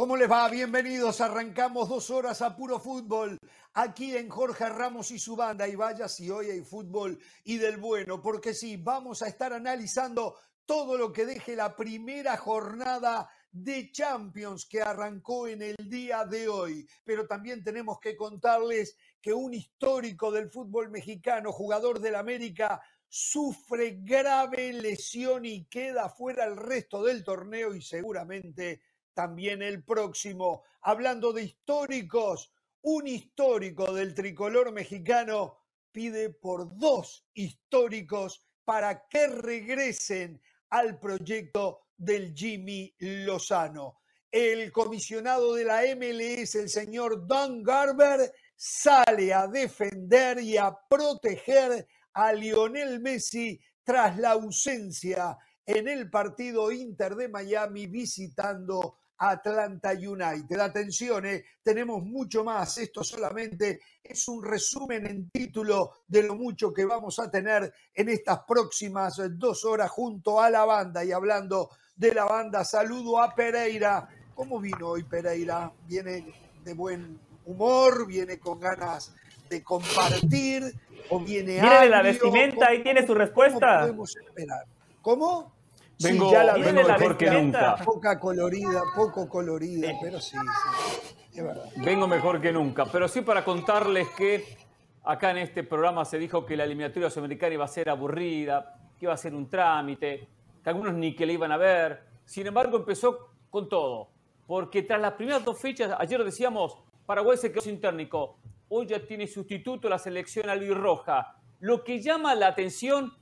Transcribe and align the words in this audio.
¿Cómo 0.00 0.16
les 0.16 0.30
va? 0.30 0.48
Bienvenidos. 0.48 1.20
Arrancamos 1.20 1.86
dos 1.86 2.08
horas 2.08 2.40
a 2.40 2.56
puro 2.56 2.80
fútbol 2.80 3.36
aquí 3.74 4.16
en 4.16 4.30
Jorge 4.30 4.66
Ramos 4.70 5.10
y 5.10 5.18
su 5.18 5.36
banda. 5.36 5.68
Y 5.68 5.76
vaya 5.76 6.08
si 6.08 6.30
hoy 6.30 6.48
hay 6.48 6.62
fútbol 6.62 7.18
y 7.44 7.58
del 7.58 7.76
bueno, 7.76 8.22
porque 8.22 8.54
sí, 8.54 8.78
vamos 8.78 9.20
a 9.20 9.28
estar 9.28 9.52
analizando 9.52 10.36
todo 10.64 10.96
lo 10.96 11.12
que 11.12 11.26
deje 11.26 11.54
la 11.54 11.76
primera 11.76 12.38
jornada 12.38 13.28
de 13.52 13.92
Champions 13.92 14.64
que 14.64 14.80
arrancó 14.80 15.46
en 15.46 15.60
el 15.60 15.76
día 15.76 16.24
de 16.24 16.48
hoy. 16.48 16.88
Pero 17.04 17.26
también 17.26 17.62
tenemos 17.62 18.00
que 18.00 18.16
contarles 18.16 18.96
que 19.20 19.34
un 19.34 19.52
histórico 19.52 20.32
del 20.32 20.50
fútbol 20.50 20.90
mexicano, 20.90 21.52
jugador 21.52 22.00
del 22.00 22.14
América, 22.14 22.80
sufre 23.06 23.98
grave 24.00 24.72
lesión 24.72 25.44
y 25.44 25.66
queda 25.66 26.08
fuera 26.08 26.46
el 26.46 26.56
resto 26.56 27.02
del 27.02 27.22
torneo 27.22 27.74
y 27.74 27.82
seguramente 27.82 28.80
también 29.14 29.62
el 29.62 29.84
próximo. 29.84 30.64
Hablando 30.82 31.32
de 31.32 31.42
históricos, 31.42 32.52
un 32.82 33.06
histórico 33.06 33.92
del 33.92 34.14
tricolor 34.14 34.72
mexicano 34.72 35.58
pide 35.92 36.30
por 36.30 36.76
dos 36.78 37.26
históricos 37.34 38.46
para 38.64 39.06
que 39.08 39.26
regresen 39.26 40.40
al 40.70 40.98
proyecto 40.98 41.80
del 41.96 42.34
Jimmy 42.34 42.94
Lozano. 42.98 44.00
El 44.30 44.70
comisionado 44.70 45.54
de 45.54 45.64
la 45.64 45.82
MLS, 45.96 46.54
el 46.54 46.68
señor 46.68 47.26
Don 47.26 47.62
Garber, 47.62 48.32
sale 48.54 49.34
a 49.34 49.48
defender 49.48 50.38
y 50.40 50.56
a 50.56 50.72
proteger 50.88 51.86
a 52.12 52.32
Lionel 52.32 53.00
Messi 53.00 53.60
tras 53.82 54.16
la 54.18 54.32
ausencia 54.32 55.36
en 55.66 55.88
el 55.88 56.08
partido 56.10 56.70
Inter 56.70 57.16
de 57.16 57.28
Miami 57.28 57.86
visitando 57.86 58.99
Atlanta 59.20 59.92
United. 59.92 60.58
Atención, 60.58 61.26
eh, 61.26 61.44
tenemos 61.62 62.02
mucho 62.02 62.42
más. 62.42 62.78
Esto 62.78 63.04
solamente 63.04 63.80
es 64.02 64.26
un 64.28 64.42
resumen 64.42 65.06
en 65.06 65.30
título 65.30 65.92
de 66.08 66.22
lo 66.22 66.34
mucho 66.34 66.72
que 66.72 66.86
vamos 66.86 67.18
a 67.18 67.30
tener 67.30 67.72
en 67.94 68.08
estas 68.08 68.40
próximas 68.48 69.20
dos 69.32 69.64
horas 69.66 69.90
junto 69.90 70.40
a 70.40 70.48
la 70.48 70.64
banda. 70.64 71.04
Y 71.04 71.12
hablando 71.12 71.68
de 71.94 72.14
la 72.14 72.24
banda, 72.24 72.64
saludo 72.64 73.20
a 73.20 73.34
Pereira. 73.34 74.08
¿Cómo 74.34 74.58
vino 74.58 74.88
hoy 74.88 75.04
Pereira? 75.04 75.70
¿Viene 75.86 76.32
de 76.64 76.72
buen 76.72 77.20
humor? 77.44 78.06
¿Viene 78.06 78.38
con 78.38 78.58
ganas 78.58 79.14
de 79.50 79.62
compartir? 79.62 80.64
¿O 81.10 81.20
viene 81.20 81.60
Mire 81.60 81.88
la 81.90 82.02
vestimenta, 82.02 82.68
ahí 82.68 82.82
tiene 82.82 83.06
su 83.06 83.14
respuesta. 83.14 83.58
¿Cómo 83.58 83.80
podemos 83.80 84.16
esperar? 84.16 84.64
¿Cómo? 85.02 85.59
Vengo, 86.02 86.26
sí, 86.28 86.32
ya 86.32 86.44
la 86.44 86.54
vengo 86.54 86.82
mejor 86.82 87.16
que 87.16 87.30
nunca. 87.30 87.76
Poca 87.84 88.18
colorida, 88.18 88.82
poco 88.94 89.28
colorida, 89.28 89.92
pero 90.00 90.18
sí, 90.18 90.36
sí, 90.38 91.38
es 91.38 91.44
verdad. 91.44 91.64
Vengo 91.76 92.08
mejor 92.08 92.40
que 92.40 92.52
nunca, 92.52 92.86
pero 92.86 93.06
sí 93.06 93.20
para 93.20 93.44
contarles 93.44 94.08
que 94.16 94.56
acá 95.04 95.30
en 95.30 95.38
este 95.38 95.62
programa 95.62 96.04
se 96.04 96.18
dijo 96.18 96.46
que 96.46 96.56
la 96.56 96.64
eliminatoria 96.64 97.10
sudamericana 97.10 97.54
iba 97.54 97.64
a 97.64 97.68
ser 97.68 97.90
aburrida, 97.90 98.76
que 98.98 99.06
iba 99.06 99.12
a 99.12 99.16
ser 99.18 99.34
un 99.34 99.50
trámite, 99.50 100.28
que 100.62 100.70
algunos 100.70 100.94
ni 100.94 101.14
que 101.14 101.26
le 101.26 101.34
iban 101.34 101.52
a 101.52 101.58
ver. 101.58 102.02
Sin 102.24 102.46
embargo, 102.46 102.78
empezó 102.78 103.34
con 103.50 103.68
todo, 103.68 104.08
porque 104.46 104.82
tras 104.82 105.00
las 105.00 105.12
primeras 105.12 105.44
dos 105.44 105.60
fechas, 105.60 105.94
ayer 105.98 106.24
decíamos, 106.24 106.78
Paraguay 107.04 107.36
se 107.36 107.50
quedó 107.50 107.60
sin 107.60 107.80
técnico, 107.80 108.38
hoy 108.68 108.86
ya 108.86 109.04
tiene 109.04 109.26
sustituto 109.26 109.88
la 109.88 109.98
selección 109.98 110.48
albirroja. 110.48 111.36
Lo 111.58 111.84
que 111.84 112.00
llama 112.00 112.34
la 112.34 112.46
atención 112.46 113.12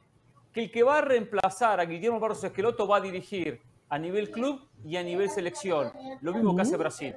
que 0.52 0.64
el 0.64 0.70
que 0.70 0.82
va 0.82 0.98
a 0.98 1.00
reemplazar 1.02 1.80
a 1.80 1.84
Guillermo 1.84 2.18
Barros 2.20 2.42
Esqueloto 2.42 2.86
va 2.88 2.96
a 2.96 3.00
dirigir 3.00 3.60
a 3.88 3.98
nivel 3.98 4.30
club 4.30 4.60
y 4.84 4.96
a 4.96 5.02
nivel 5.02 5.30
selección. 5.30 5.92
Lo 6.20 6.32
mismo 6.34 6.54
que 6.56 6.62
hace 6.62 6.76
Brasil. 6.76 7.14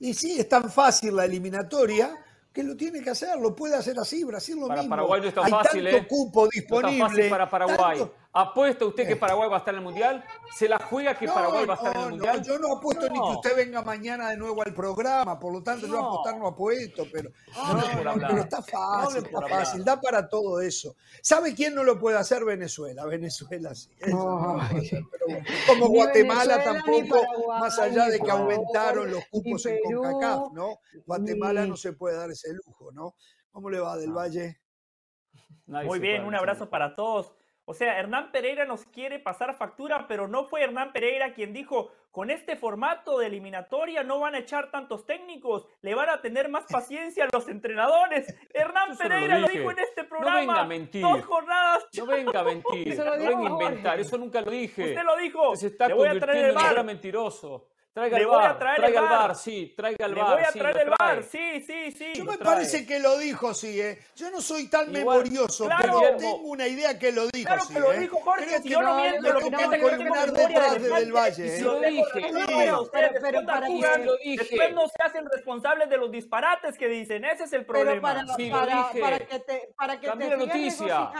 Y 0.00 0.14
sí, 0.14 0.38
es 0.38 0.48
tan 0.48 0.70
fácil 0.70 1.16
la 1.16 1.24
eliminatoria 1.24 2.16
que 2.52 2.62
lo 2.62 2.76
tiene 2.76 3.02
que 3.02 3.10
hacer, 3.10 3.38
lo 3.40 3.54
puede 3.56 3.74
hacer 3.74 3.98
así, 3.98 4.22
Brasil 4.24 4.56
lo 4.60 4.68
para 4.68 4.80
mismo. 4.82 4.90
Paraguay 4.96 5.20
no 5.22 5.28
es 5.28 5.34
tan 5.34 5.44
Hay 5.44 5.50
fácil, 5.50 5.82
tanto 5.84 5.98
¿eh? 5.98 6.06
cupo 6.08 6.42
No 6.44 6.48
disponible. 6.52 6.92
es 6.94 6.98
tan 7.00 7.08
fácil 7.10 7.30
para 7.30 7.50
Paraguay. 7.50 7.98
tanto- 7.98 8.14
¿Apuesta 8.36 8.84
usted 8.84 9.06
que 9.06 9.12
Eh. 9.12 9.16
Paraguay 9.16 9.48
va 9.48 9.56
a 9.56 9.58
estar 9.60 9.72
en 9.74 9.78
el 9.78 9.84
Mundial? 9.84 10.24
¿Se 10.56 10.68
la 10.68 10.78
juega 10.80 11.16
que 11.16 11.24
No, 11.26 11.34
Paraguay 11.34 11.64
va 11.66 11.74
a 11.74 11.76
estar 11.76 11.94
en 11.94 12.00
no, 12.00 12.04
el 12.08 12.10
no, 12.10 12.16
Mundial? 12.26 12.42
yo 12.44 12.58
no 12.58 12.72
apuesto 12.76 13.02
ni 13.08 13.14
que 13.14 13.18
No. 13.20 13.30
usted 13.38 13.56
venga 13.56 13.80
mañana 13.82 14.30
de 14.30 14.36
nuevo 14.36 14.60
al 14.62 14.74
programa, 14.74 15.38
por 15.38 15.52
lo 15.52 15.62
tanto 15.62 15.86
yo 15.86 15.92
No. 15.92 16.06
apostar 16.08 16.36
no 16.36 16.48
apuesto, 16.48 17.04
pero, 17.12 17.30
No, 17.54 17.74
no, 17.74 17.80
por 17.92 18.04
no, 18.04 18.10
hablar. 18.10 18.30
pero 18.30 18.42
está 18.42 18.56
No 18.56 18.62
fácil, 18.64 19.24
está 19.24 19.40
fácil, 19.40 19.80
hablar. 19.82 19.84
da 19.96 20.00
para 20.00 20.28
todo 20.28 20.60
eso. 20.60 20.96
¿Sabe 21.22 21.54
quién 21.54 21.76
no 21.76 21.84
lo 21.84 21.96
puede 22.00 22.18
hacer? 22.18 22.44
Venezuela, 22.44 23.06
Venezuela 23.06 23.72
sí. 23.72 23.90
eso 24.00 24.16
no 24.16 24.56
lo 24.58 24.68
puede 24.68 24.84
hacer, 24.86 25.02
pero 25.12 25.26
bueno. 25.28 25.46
Como 25.68 25.86
Ni 25.88 25.94
Guatemala 25.94 26.56
Venezuela, 26.56 26.82
tampoco, 26.82 27.20
Paraguay, 27.22 27.60
más 27.60 27.78
allá 27.78 28.06
de 28.08 28.18
que 28.18 28.30
aumentaron 28.32 29.10
los 29.12 29.24
cupos 29.30 29.64
en 29.66 29.78
CONCACAF, 29.80 30.52
¿no? 30.52 30.78
Guatemala 31.06 31.62
ni- 31.62 31.68
no 31.70 31.76
se 31.76 31.92
puede 31.92 32.16
dar 32.16 32.32
ese 32.32 32.52
lujo, 32.52 32.90
¿no? 32.90 33.14
¿Cómo 33.52 33.70
le 33.70 33.78
va 33.78 33.96
del 33.96 34.10
Valle? 34.12 34.60
Nadie 35.66 35.86
Muy 35.86 36.00
bien, 36.00 36.24
un 36.24 36.34
abrazo 36.34 36.68
para 36.68 36.96
todos. 36.96 37.32
O 37.66 37.72
sea, 37.72 37.98
Hernán 37.98 38.30
Pereira 38.30 38.66
nos 38.66 38.84
quiere 38.84 39.18
pasar 39.18 39.54
factura, 39.56 40.06
pero 40.06 40.28
no 40.28 40.44
fue 40.44 40.62
Hernán 40.62 40.92
Pereira 40.92 41.32
quien 41.32 41.52
dijo, 41.54 41.90
con 42.10 42.30
este 42.30 42.56
formato 42.56 43.18
de 43.18 43.26
eliminatoria 43.26 44.02
no 44.04 44.20
van 44.20 44.34
a 44.34 44.38
echar 44.38 44.70
tantos 44.70 45.06
técnicos, 45.06 45.66
le 45.80 45.94
van 45.94 46.10
a 46.10 46.20
tener 46.20 46.48
más 46.50 46.64
paciencia 46.70 47.24
a 47.24 47.28
los 47.32 47.48
entrenadores. 47.48 48.26
Hernán 48.54 48.90
lo 48.90 48.96
Pereira 48.96 49.38
lo, 49.38 49.48
dijo 49.48 49.70
en 49.70 49.78
este 49.78 50.02
No 50.02 50.08
programa. 50.08 50.38
venga 50.40 50.60
a 50.60 50.64
mentir. 50.66 51.02
Dos 51.02 51.24
jornadas. 51.24 51.86
No 51.96 52.06
venga 52.06 52.40
a 52.40 52.44
mentir, 52.44 52.88
Eso 52.92 53.04
no 53.04 53.16
lo 53.16 53.18
venga 53.18 53.48
a 53.48 53.50
inventar, 53.50 54.00
eso 54.00 54.18
nunca 54.18 54.40
lo 54.42 54.50
dije. 54.50 54.82
Usted 54.90 55.02
lo 55.02 55.16
dijo. 55.16 55.56
Se 55.56 55.68
está 55.68 55.88
Le 55.88 55.94
voy 55.94 56.08
a 56.08 56.18
traer 56.20 56.38
el 56.38 56.44
en 56.50 56.56
un 56.56 56.62
gran 56.62 56.74
bar. 56.76 56.84
mentiroso. 56.84 57.68
Traiga 57.94 58.16
Le 58.16 58.22
el 58.24 58.28
voy 58.28 58.36
a 58.36 58.38
bar, 58.40 58.58
traer 58.58 58.74
el 58.74 58.82
traiga 58.82 59.00
el 59.00 59.08
bar, 59.08 59.36
sí, 59.36 59.72
traiga 59.76 60.06
el 60.06 60.14
Le 60.16 60.20
bar. 60.20 60.34
voy 60.34 60.42
a 60.42 60.50
sí, 60.50 60.58
traer 60.58 60.76
el 60.78 60.90
bar. 60.98 61.22
Sí, 61.22 61.60
sí, 61.64 61.92
sí. 61.92 62.12
Yo 62.16 62.24
me 62.24 62.38
parece 62.38 62.84
que 62.84 62.98
lo 62.98 63.16
dijo, 63.18 63.54
sí, 63.54 63.80
¿eh? 63.80 64.00
Yo 64.16 64.32
no 64.32 64.40
soy 64.40 64.68
tan 64.68 64.88
Igual, 64.96 65.18
memorioso, 65.22 65.66
claro. 65.66 66.00
pero 66.02 66.16
tengo 66.16 66.36
una 66.38 66.66
idea 66.66 66.98
que 66.98 67.12
lo 67.12 67.28
dijo, 67.28 67.46
Claro 67.46 67.62
sí, 67.64 67.72
que 67.74 67.78
lo 67.78 67.92
¿eh? 67.92 67.98
dijo 68.00 68.18
Jorge, 68.20 68.46
Creo 68.46 68.62
si 68.62 68.68
yo 68.68 68.82
no 68.82 68.96
miento, 68.96 69.32
lo 69.32 69.38
te 69.38 69.44
que 69.44 69.50
puedo 69.52 69.62
pasa 69.62 69.64
es 69.64 69.70
que 69.70 69.78
yo 69.78 69.90
tengo 69.90 70.08
colgar 70.08 70.26
memoria 70.32 70.48
detrás 70.48 70.72
de 70.74 70.78
de 70.88 70.94
Del 70.96 71.12
Valle, 71.12 71.56
¿eh? 71.56 71.60
Lo 71.60 71.80
dije, 71.80 72.02
ustedes, 72.02 73.12
Pero- 73.22 73.46
para 73.46 73.68
Lo 73.98 74.16
dije. 74.16 74.36
después 74.38 74.74
no 74.74 74.88
se 74.88 75.02
hacen 75.04 75.26
responsables 75.30 75.88
de 75.88 75.96
los 75.96 76.10
disparates 76.10 76.76
que 76.76 76.88
dicen, 76.88 77.24
ese 77.24 77.44
es 77.44 77.52
el 77.52 77.64
Pero 77.64 77.78
problema. 77.80 78.26
para, 79.00 79.18
que 79.20 79.38
te, 79.38 79.72
para 79.76 80.00
que 80.00 80.10
te 80.10 80.36
noticia. 80.36 81.12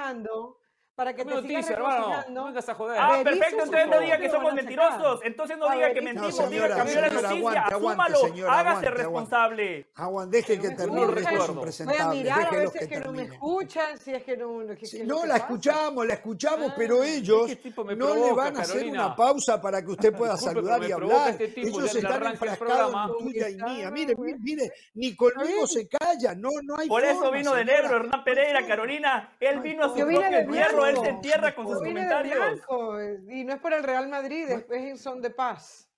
Para 0.94 1.12
que 1.15 1.25
Cambié 1.25 1.43
te 1.43 1.49
sigas 1.49 1.71
hermano. 1.71 2.25
No 2.31 2.44
vengas 2.44 2.69
a 2.69 2.75
joder. 2.75 2.99
Ah, 3.00 3.21
perfecto, 3.25 3.65
entonces 3.65 3.88
no 3.88 4.00
diga 4.00 4.19
que 4.19 4.31
somos 4.31 4.55
mentirosos. 4.55 5.21
Entonces 5.25 5.59
no 5.59 5.71
diga 5.71 5.93
que 5.93 6.00
mentimos, 6.03 6.38
No, 6.38 6.47
diga 6.49 6.69
señora, 6.69 6.77
cambió 6.77 7.00
la 7.00 7.09
noticia, 7.09 7.28
aguante, 7.34 7.59
aguante, 7.75 7.75
asúmalo, 7.75 8.16
señora, 8.19 8.53
hágase 8.53 8.69
aguante, 8.71 8.87
aguante. 8.88 9.03
responsable. 9.03 9.87
Aguan, 9.97 10.31
deje 10.31 10.60
que 10.60 10.71
termine, 10.71 11.00
no 11.00 11.06
recuerdo. 11.09 11.54
Voy 11.54 11.97
a 11.99 12.09
mirar 12.09 12.41
a 12.41 12.50
si 12.71 12.78
que 12.78 12.84
es 12.84 12.88
que 12.91 13.00
no 13.00 13.12
me 13.12 13.22
escuchan, 13.25 13.99
si 13.99 14.12
es 14.12 14.22
que 14.22 14.37
no... 14.37 14.59
que- 14.69 14.77
que 14.77 15.04
no, 15.04 15.15
la 15.16 15.22
que 15.22 15.28
pasa. 15.31 15.37
escuchamos, 15.44 16.06
la 16.06 16.15
escuchamos, 16.15 16.71
Ah, 16.71 16.75
pero 16.77 17.03
ellos 17.03 17.50
no 17.97 18.15
le 18.15 18.33
van 18.33 18.56
a 18.56 18.60
hacer 18.60 18.75
Carolina. 18.77 19.06
una 19.06 19.16
pausa 19.16 19.60
para 19.60 19.83
que 19.83 19.91
usted 19.91 20.15
pueda 20.16 20.37
saludar 20.37 20.83
y 20.84 20.93
hablar. 20.93 21.31
este 21.31 21.60
ellos 21.60 21.94
están 21.94 22.25
enfrascados 22.27 22.94
en 22.94 23.25
tuya 23.25 23.49
y 23.50 23.56
mía. 23.56 23.91
Mire, 23.91 24.15
mire, 24.38 24.72
ni 24.94 25.15
conmigo 25.16 25.66
se 25.66 25.88
calla, 25.88 26.34
no, 26.34 26.50
no 26.62 26.77
hay 26.78 26.88
Por 26.88 27.04
eso 27.04 27.31
vino 27.33 27.53
de 27.54 27.65
negro 27.65 27.97
Hernán 27.97 28.22
Pereira, 28.25 28.66
Carolina. 28.66 29.33
Él 29.41 29.60
vino 29.60 29.84
a 29.84 29.88
su 29.88 29.94
propio 29.97 30.21
de 30.21 30.44
él 30.87 30.97
se 30.99 31.09
entierra 31.09 31.55
con 31.55 31.67
sus 31.69 31.78
comentarios. 31.78 32.37
blanco, 32.37 33.00
eh, 33.00 33.21
y 33.28 33.45
no 33.45 33.55
es 33.55 33.61
por 33.61 33.72
el 33.72 33.83
Real 33.83 34.09
Madrid, 34.09 34.49
es, 34.49 34.65
es 34.71 34.83
en 34.84 34.99
son 34.99 35.21
de 35.22 35.31
paz. 35.31 35.89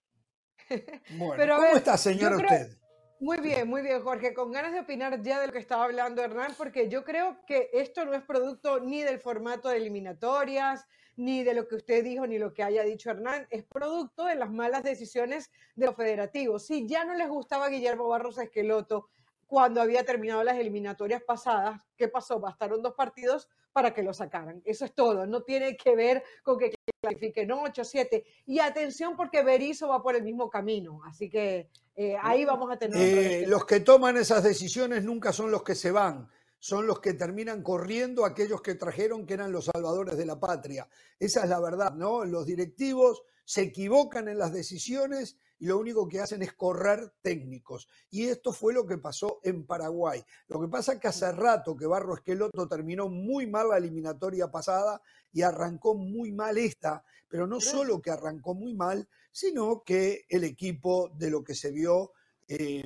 Bueno, 1.19 1.35
Pero 1.37 1.55
a 1.55 1.57
¿cómo 1.59 1.69
ver, 1.69 1.77
está, 1.79 1.97
señora, 1.97 2.37
creo- 2.37 2.49
usted? 2.51 2.77
Muy 3.19 3.39
bien, 3.41 3.67
muy 3.67 3.81
bien, 3.81 4.03
Jorge. 4.03 4.35
Con 4.35 4.53
ganas 4.53 4.73
de 4.75 4.81
opinar 4.81 5.23
ya 5.23 5.41
de 5.41 5.47
lo 5.47 5.53
que 5.55 5.59
estaba 5.59 5.85
hablando 5.85 6.23
Hernán, 6.23 6.53
porque 6.59 6.91
yo 6.91 7.03
creo 7.03 7.39
que 7.47 7.71
esto 7.73 8.05
no 8.05 8.13
es 8.13 8.23
producto 8.23 8.79
ni 8.81 9.03
del 9.03 9.21
formato 9.21 9.71
de 9.71 9.79
eliminatorias, 9.79 10.85
ni 11.17 11.43
de 11.43 11.55
lo 11.55 11.67
que 11.67 11.77
usted 11.77 12.05
dijo, 12.05 12.27
ni 12.27 12.39
lo 12.39 12.53
que 12.53 12.63
haya 12.63 12.83
dicho 12.83 13.09
Hernán. 13.11 13.47
Es 13.49 13.65
producto 13.65 14.27
de 14.27 14.35
las 14.35 14.51
malas 14.51 14.83
decisiones 14.83 15.51
de 15.77 15.87
los 15.87 15.97
federativos. 15.97 16.67
Si 16.67 16.87
ya 16.87 17.05
no 17.07 17.15
les 17.15 17.29
gustaba 17.29 17.69
Guillermo 17.71 18.07
Barros 18.07 18.37
Esqueloto 18.37 19.09
cuando 19.47 19.81
había 19.81 20.05
terminado 20.05 20.43
las 20.43 20.57
eliminatorias 20.57 21.23
pasadas, 21.23 21.83
¿qué 21.97 22.09
pasó? 22.09 22.41
Bastaron 22.41 22.83
dos 22.83 22.95
partidos 22.95 23.49
para 23.73 23.93
que 23.93 24.03
lo 24.03 24.15
sacaran. 24.15 24.63
Eso 24.65 24.85
es 24.85 24.95
todo. 24.95 25.27
No 25.27 25.43
tiene 25.43 25.77
que 25.77 25.95
ver 25.95 26.23
con 26.43 26.59
que 26.59 26.73
clasifiquen 27.01 27.53
8, 27.53 27.85
7. 27.85 28.25
Y 28.47 28.59
atención 28.59 29.17
porque 29.17 29.43
Berizzo 29.43 29.89
va 29.89 30.03
por 30.03 30.17
el 30.17 30.23
mismo 30.23 30.49
camino. 30.49 31.03
Así 31.05 31.29
que 31.29 31.69
eh, 31.95 32.17
ahí 32.23 32.45
vamos 32.45 32.71
a 32.73 32.79
tener... 32.79 32.97
Eh, 32.97 33.47
los 33.47 33.65
que 33.67 33.81
toman 33.81 34.17
esas 34.17 34.43
decisiones 34.43 35.05
nunca 35.05 35.33
son 35.33 35.51
los 35.51 35.63
que 35.63 35.75
se 35.75 35.91
van, 35.91 36.29
son 36.59 36.87
los 36.87 37.01
que 37.01 37.15
terminan 37.15 37.63
corriendo 37.63 38.25
aquellos 38.25 38.63
que 38.63 38.75
trajeron 38.75 39.27
que 39.27 39.35
eran 39.35 39.53
los 39.53 39.67
salvadores 39.67 40.17
de 40.17 40.27
la 40.27 40.41
patria. 40.41 40.89
Esa 41.21 41.45
es 41.45 41.49
la 41.51 41.61
verdad, 41.61 41.93
¿no? 41.93 42.25
Los 42.25 42.47
directivos 42.47 43.23
se 43.47 43.63
equivocan 43.63 44.29
en 44.29 44.39
las 44.39 44.53
decisiones 44.53 45.39
y 45.59 45.67
lo 45.67 45.79
único 45.79 46.07
que 46.09 46.21
hacen 46.21 46.43
es 46.43 46.53
correr 46.53 47.15
técnicos. 47.23 47.89
Y 48.11 48.25
esto 48.25 48.53
fue 48.53 48.75
lo 48.75 48.87
que 48.87 48.99
pasó 48.99 49.41
en 49.45 49.65
Paraguay. 49.65 50.23
Lo 50.49 50.61
que 50.61 50.69
pasa 50.69 50.95
es 50.95 51.01
que 51.01 51.09
hace 51.09 51.31
rato 51.33 51.77
que 51.77 51.87
Barro 51.87 52.15
Esqueloto 52.15 52.69
terminó 52.69 53.09
muy 53.09 53.47
mal 53.47 53.69
la 53.69 53.79
eliminatoria 53.79 54.51
pasada 54.51 55.01
y 55.33 55.43
arrancó 55.43 55.95
muy 55.95 56.33
mal 56.33 56.59
esta, 56.59 57.05
pero 57.29 57.47
no 57.47 57.61
solo 57.61 58.03
que 58.03 58.11
arrancó 58.11 58.55
muy 58.55 58.75
mal, 58.75 59.09
sino 59.31 59.83
que 59.85 60.27
el 60.29 60.45
equipo 60.45 61.11
de 61.15 61.31
lo 61.31 61.45
que 61.45 61.55
se 61.55 61.71
vio 61.71 62.13
eh, 62.49 62.85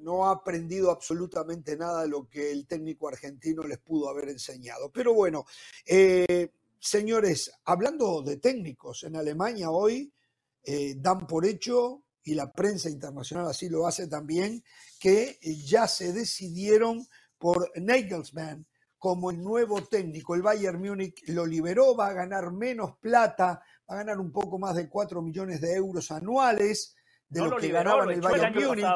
no 0.00 0.26
ha 0.26 0.32
aprendido 0.32 0.90
absolutamente 0.90 1.76
nada 1.76 2.02
de 2.02 2.08
lo 2.08 2.28
que 2.28 2.52
el 2.52 2.66
técnico 2.66 3.08
argentino 3.08 3.62
les 3.62 3.78
pudo 3.78 4.10
haber 4.10 4.28
enseñado. 4.28 4.90
Pero 4.92 5.14
bueno, 5.14 5.46
eh, 5.86 6.52
señores, 6.78 7.52
hablando 7.64 8.22
de 8.22 8.36
técnicos, 8.38 9.04
en 9.04 9.16
Alemania 9.16 9.70
hoy 9.70 10.12
eh, 10.62 10.94
dan 10.96 11.26
por 11.26 11.46
hecho, 11.46 12.02
y 12.22 12.34
la 12.34 12.52
prensa 12.52 12.90
internacional 12.90 13.46
así 13.46 13.68
lo 13.68 13.86
hace 13.86 14.08
también, 14.08 14.62
que 14.98 15.38
ya 15.42 15.86
se 15.86 16.12
decidieron 16.12 17.06
por 17.38 17.70
Nagelsmann 17.76 18.66
como 18.98 19.30
el 19.30 19.40
nuevo 19.42 19.82
técnico. 19.82 20.34
El 20.34 20.42
Bayern 20.42 20.80
Múnich 20.80 21.22
lo 21.28 21.46
liberó, 21.46 21.96
va 21.96 22.08
a 22.08 22.12
ganar 22.12 22.50
menos 22.50 22.96
plata, 22.98 23.62
va 23.88 23.94
a 23.94 23.98
ganar 23.98 24.18
un 24.18 24.32
poco 24.32 24.58
más 24.58 24.74
de 24.74 24.88
4 24.88 25.22
millones 25.22 25.60
de 25.60 25.74
euros 25.74 26.10
anuales 26.10 26.96
de 27.28 27.40
lo, 27.40 27.56
que 27.56 27.68
ganaba 27.68 28.04
en 28.04 28.10
el 28.10 28.20
Bayern 28.20 28.54
Múnich. 28.54 28.86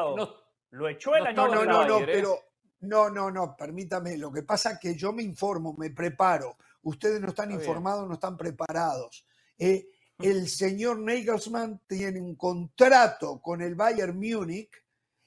Lo 0.71 0.87
echó 0.87 1.15
el 1.15 1.27
año 1.27 1.47
No, 1.47 1.65
no, 1.65 1.85
no, 1.85 2.05
pero 2.05 2.37
no, 2.81 3.09
no, 3.09 3.29
no, 3.29 3.55
permítame. 3.55 4.17
Lo 4.17 4.31
que 4.31 4.43
pasa 4.43 4.71
es 4.71 4.79
que 4.79 4.95
yo 4.95 5.13
me 5.13 5.23
informo, 5.23 5.75
me 5.77 5.91
preparo. 5.91 6.57
Ustedes 6.83 7.21
no 7.21 7.29
están 7.29 7.51
informados, 7.51 8.07
no 8.07 8.15
están 8.15 8.37
preparados. 8.37 9.25
Eh, 9.57 9.87
el 10.19 10.47
señor 10.49 10.99
Nagelsmann 10.99 11.81
tiene 11.87 12.21
un 12.21 12.35
contrato 12.35 13.41
con 13.41 13.61
el 13.61 13.75
Bayern 13.75 14.17
Múnich 14.17 14.71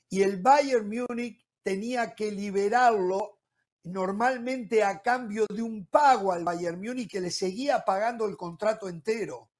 y 0.08 0.22
el 0.22 0.40
Bayern 0.40 0.88
Múnich 0.88 1.44
tenía 1.62 2.14
que 2.14 2.30
liberarlo 2.30 3.40
normalmente 3.84 4.82
a 4.82 5.02
cambio 5.02 5.46
de 5.46 5.62
un 5.62 5.86
pago 5.86 6.32
al 6.32 6.44
Bayern 6.44 6.80
Múnich 6.80 7.10
que 7.10 7.20
le 7.20 7.30
seguía 7.30 7.84
pagando 7.84 8.26
el 8.26 8.36
contrato 8.36 8.88
entero. 8.88 9.50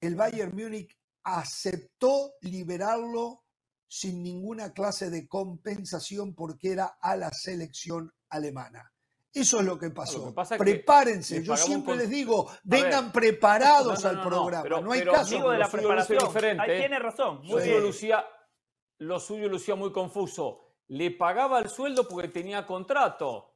El 0.00 0.14
Bayern 0.14 0.54
Múnich 0.54 0.96
aceptó 1.22 2.34
liberarlo 2.40 3.44
sin 3.88 4.22
ninguna 4.22 4.72
clase 4.72 5.10
de 5.10 5.26
compensación 5.28 6.34
porque 6.34 6.72
era 6.72 6.98
a 7.00 7.16
la 7.16 7.30
selección 7.30 8.12
alemana. 8.28 8.92
Eso 9.36 9.60
es 9.60 9.66
lo 9.66 9.78
que 9.78 9.90
pasó. 9.90 10.34
Prepárense. 10.56 11.42
Yo 11.42 11.56
siempre 11.58 11.94
les 11.94 12.08
digo, 12.08 12.50
vengan 12.64 13.12
preparados 13.12 14.02
al 14.06 14.22
programa. 14.22 14.80
No, 14.80 14.92
hay 14.92 15.04
caso. 15.04 15.50
de 15.50 15.58
la 15.58 15.68
preparación. 15.68 16.18
Diferente, 16.26 16.62
Ahí 16.62 16.78
tiene 16.78 16.98
razón. 16.98 17.42
Muy 17.42 17.62
bien. 17.62 17.82
Lucía, 17.82 18.24
lo 18.98 19.20
suyo 19.20 19.48
lucía 19.48 19.74
muy 19.74 19.92
confuso. 19.92 20.62
Le 20.88 21.10
pagaba 21.10 21.58
el 21.58 21.68
sueldo 21.68 22.08
porque 22.08 22.28
tenía 22.28 22.64
contrato. 22.64 23.52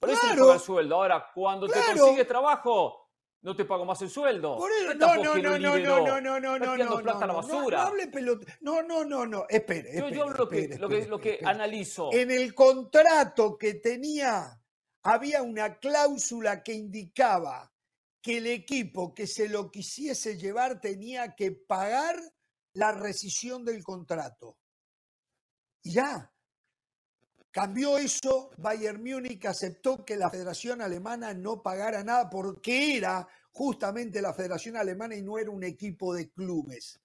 Por 0.00 0.10
eso 0.10 0.26
le 0.26 0.40
paga 0.40 0.54
el 0.54 0.60
sueldo. 0.60 0.96
Ahora, 0.96 1.30
cuando 1.32 1.68
te 1.68 1.78
consigues 1.96 2.26
trabajo, 2.26 3.12
no 3.42 3.54
te 3.54 3.64
pago 3.64 3.84
más 3.84 4.02
el 4.02 4.10
sueldo. 4.10 4.58
no, 4.96 5.14
no, 5.16 5.36
no, 5.36 5.58
no, 5.58 5.58
no, 5.58 5.78
no, 5.78 6.20
no, 6.20 6.40
no, 6.40 6.58
no, 6.58 6.76
no, 6.76 6.98
plata 6.98 7.24
a 7.24 7.26
la 7.28 7.34
basura. 7.34 7.78
No, 7.78 7.84
hable 7.84 8.10
No, 8.60 8.82
no, 8.82 9.04
no, 9.04 9.24
no, 9.24 9.46
espere. 9.48 9.96
Yo, 9.96 10.08
yo 10.08 10.30
lo 10.30 10.48
que, 10.48 11.06
lo 11.08 11.20
que 11.20 11.38
analizo. 11.44 12.10
En 12.12 12.32
el 12.32 12.52
contrato 12.54 13.56
que 13.56 13.74
tenía 13.74 14.60
había 15.06 15.40
una 15.42 15.78
cláusula 15.78 16.64
que 16.64 16.72
indicaba 16.72 17.72
que 18.20 18.38
el 18.38 18.48
equipo 18.48 19.14
que 19.14 19.28
se 19.28 19.48
lo 19.48 19.70
quisiese 19.70 20.36
llevar 20.36 20.80
tenía 20.80 21.36
que 21.36 21.52
pagar 21.52 22.16
la 22.72 22.90
rescisión 22.90 23.64
del 23.64 23.84
contrato. 23.84 24.58
Y 25.82 25.92
ya. 25.92 26.32
Cambió 27.52 27.96
eso, 27.98 28.50
Bayern 28.58 29.00
Múnich 29.02 29.46
aceptó 29.46 30.04
que 30.04 30.16
la 30.16 30.28
Federación 30.28 30.82
Alemana 30.82 31.32
no 31.32 31.62
pagara 31.62 32.02
nada 32.02 32.28
porque 32.28 32.96
era 32.96 33.26
justamente 33.52 34.20
la 34.20 34.34
Federación 34.34 34.76
Alemana 34.76 35.14
y 35.14 35.22
no 35.22 35.38
era 35.38 35.50
un 35.50 35.62
equipo 35.62 36.12
de 36.12 36.30
clubes. 36.30 37.00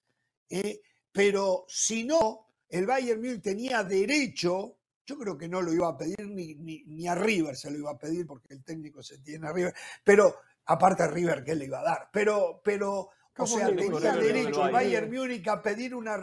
¿eh? 0.50 0.80
pero 1.12 1.64
si 1.68 2.02
no, 2.02 2.48
el 2.68 2.84
Bayern 2.84 3.20
Múnich 3.20 3.42
tenía 3.42 3.84
derecho, 3.84 4.80
yo 5.12 5.18
creo 5.18 5.38
que 5.38 5.48
no 5.48 5.62
lo 5.62 5.72
iba 5.72 5.88
a 5.88 5.96
pedir 5.96 6.26
ni, 6.28 6.54
ni, 6.54 7.06
a 7.06 7.14
River 7.14 7.56
se 7.56 7.70
lo 7.70 7.78
iba 7.78 7.90
a 7.90 7.98
pedir 7.98 8.26
porque 8.26 8.54
el 8.54 8.64
técnico 8.64 9.02
se 9.02 9.18
tiene 9.18 9.48
a 9.48 9.52
River, 9.52 9.74
pero 10.02 10.36
aparte 10.66 11.02
a 11.02 11.08
River, 11.08 11.44
¿qué 11.44 11.54
le 11.54 11.66
iba 11.66 11.80
a 11.80 11.84
dar? 11.84 12.08
Pero, 12.12 12.60
pero 12.64 13.10
o 13.36 13.46
sea, 13.46 13.68
tenía 13.74 14.12
derecho 14.14 14.66
el 14.66 14.72
Bayern 14.72 15.10
Múnich 15.10 15.46
a 15.48 15.62
pedir 15.62 15.94
una 15.94 16.16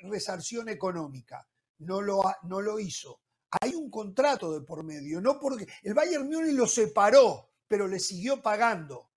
resarción 0.00 0.68
económica. 0.68 1.46
No 1.78 2.00
lo, 2.00 2.22
no 2.42 2.60
lo 2.60 2.78
hizo 2.78 3.20
hay 3.60 3.74
un 3.74 3.90
contrato 3.90 4.52
de 4.52 4.60
por 4.60 4.82
medio, 4.84 5.20
no 5.20 5.38
porque 5.38 5.66
el 5.82 5.94
Bayern 5.94 6.26
Múnich 6.26 6.54
lo 6.54 6.66
separó, 6.66 7.50
pero 7.68 7.86
le 7.86 7.98
siguió 7.98 8.42
pagando. 8.42 9.10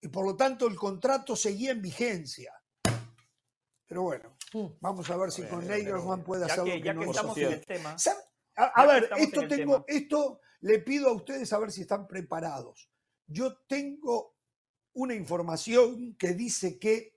Y 0.00 0.08
por 0.08 0.24
lo 0.24 0.36
tanto 0.36 0.66
el 0.66 0.76
contrato 0.76 1.34
seguía 1.34 1.72
en 1.72 1.82
vigencia. 1.82 2.52
Pero 3.86 4.02
bueno, 4.02 4.36
mm. 4.52 4.66
vamos 4.80 5.10
a 5.10 5.16
ver 5.16 5.32
si 5.32 5.42
con 5.44 5.66
Nagelsmann 5.66 6.22
puede 6.22 6.44
hacer 6.44 6.64
que, 6.64 6.82
ya 6.82 6.94
que 6.94 7.04
estamos 7.04 7.36
en 7.38 7.52
el 7.52 7.64
tema. 7.64 7.96
A, 8.58 8.86
ver, 8.86 9.10
esto 9.18 9.46
tengo, 9.46 9.84
esto 9.86 10.40
le 10.60 10.80
pido 10.80 11.10
a 11.10 11.12
ustedes 11.12 11.52
a 11.52 11.60
ver 11.60 11.70
si 11.70 11.82
están 11.82 12.08
preparados. 12.08 12.90
Yo 13.28 13.58
tengo 13.68 14.34
una 14.94 15.14
información 15.14 16.16
que 16.16 16.34
dice 16.34 16.80
que 16.80 17.16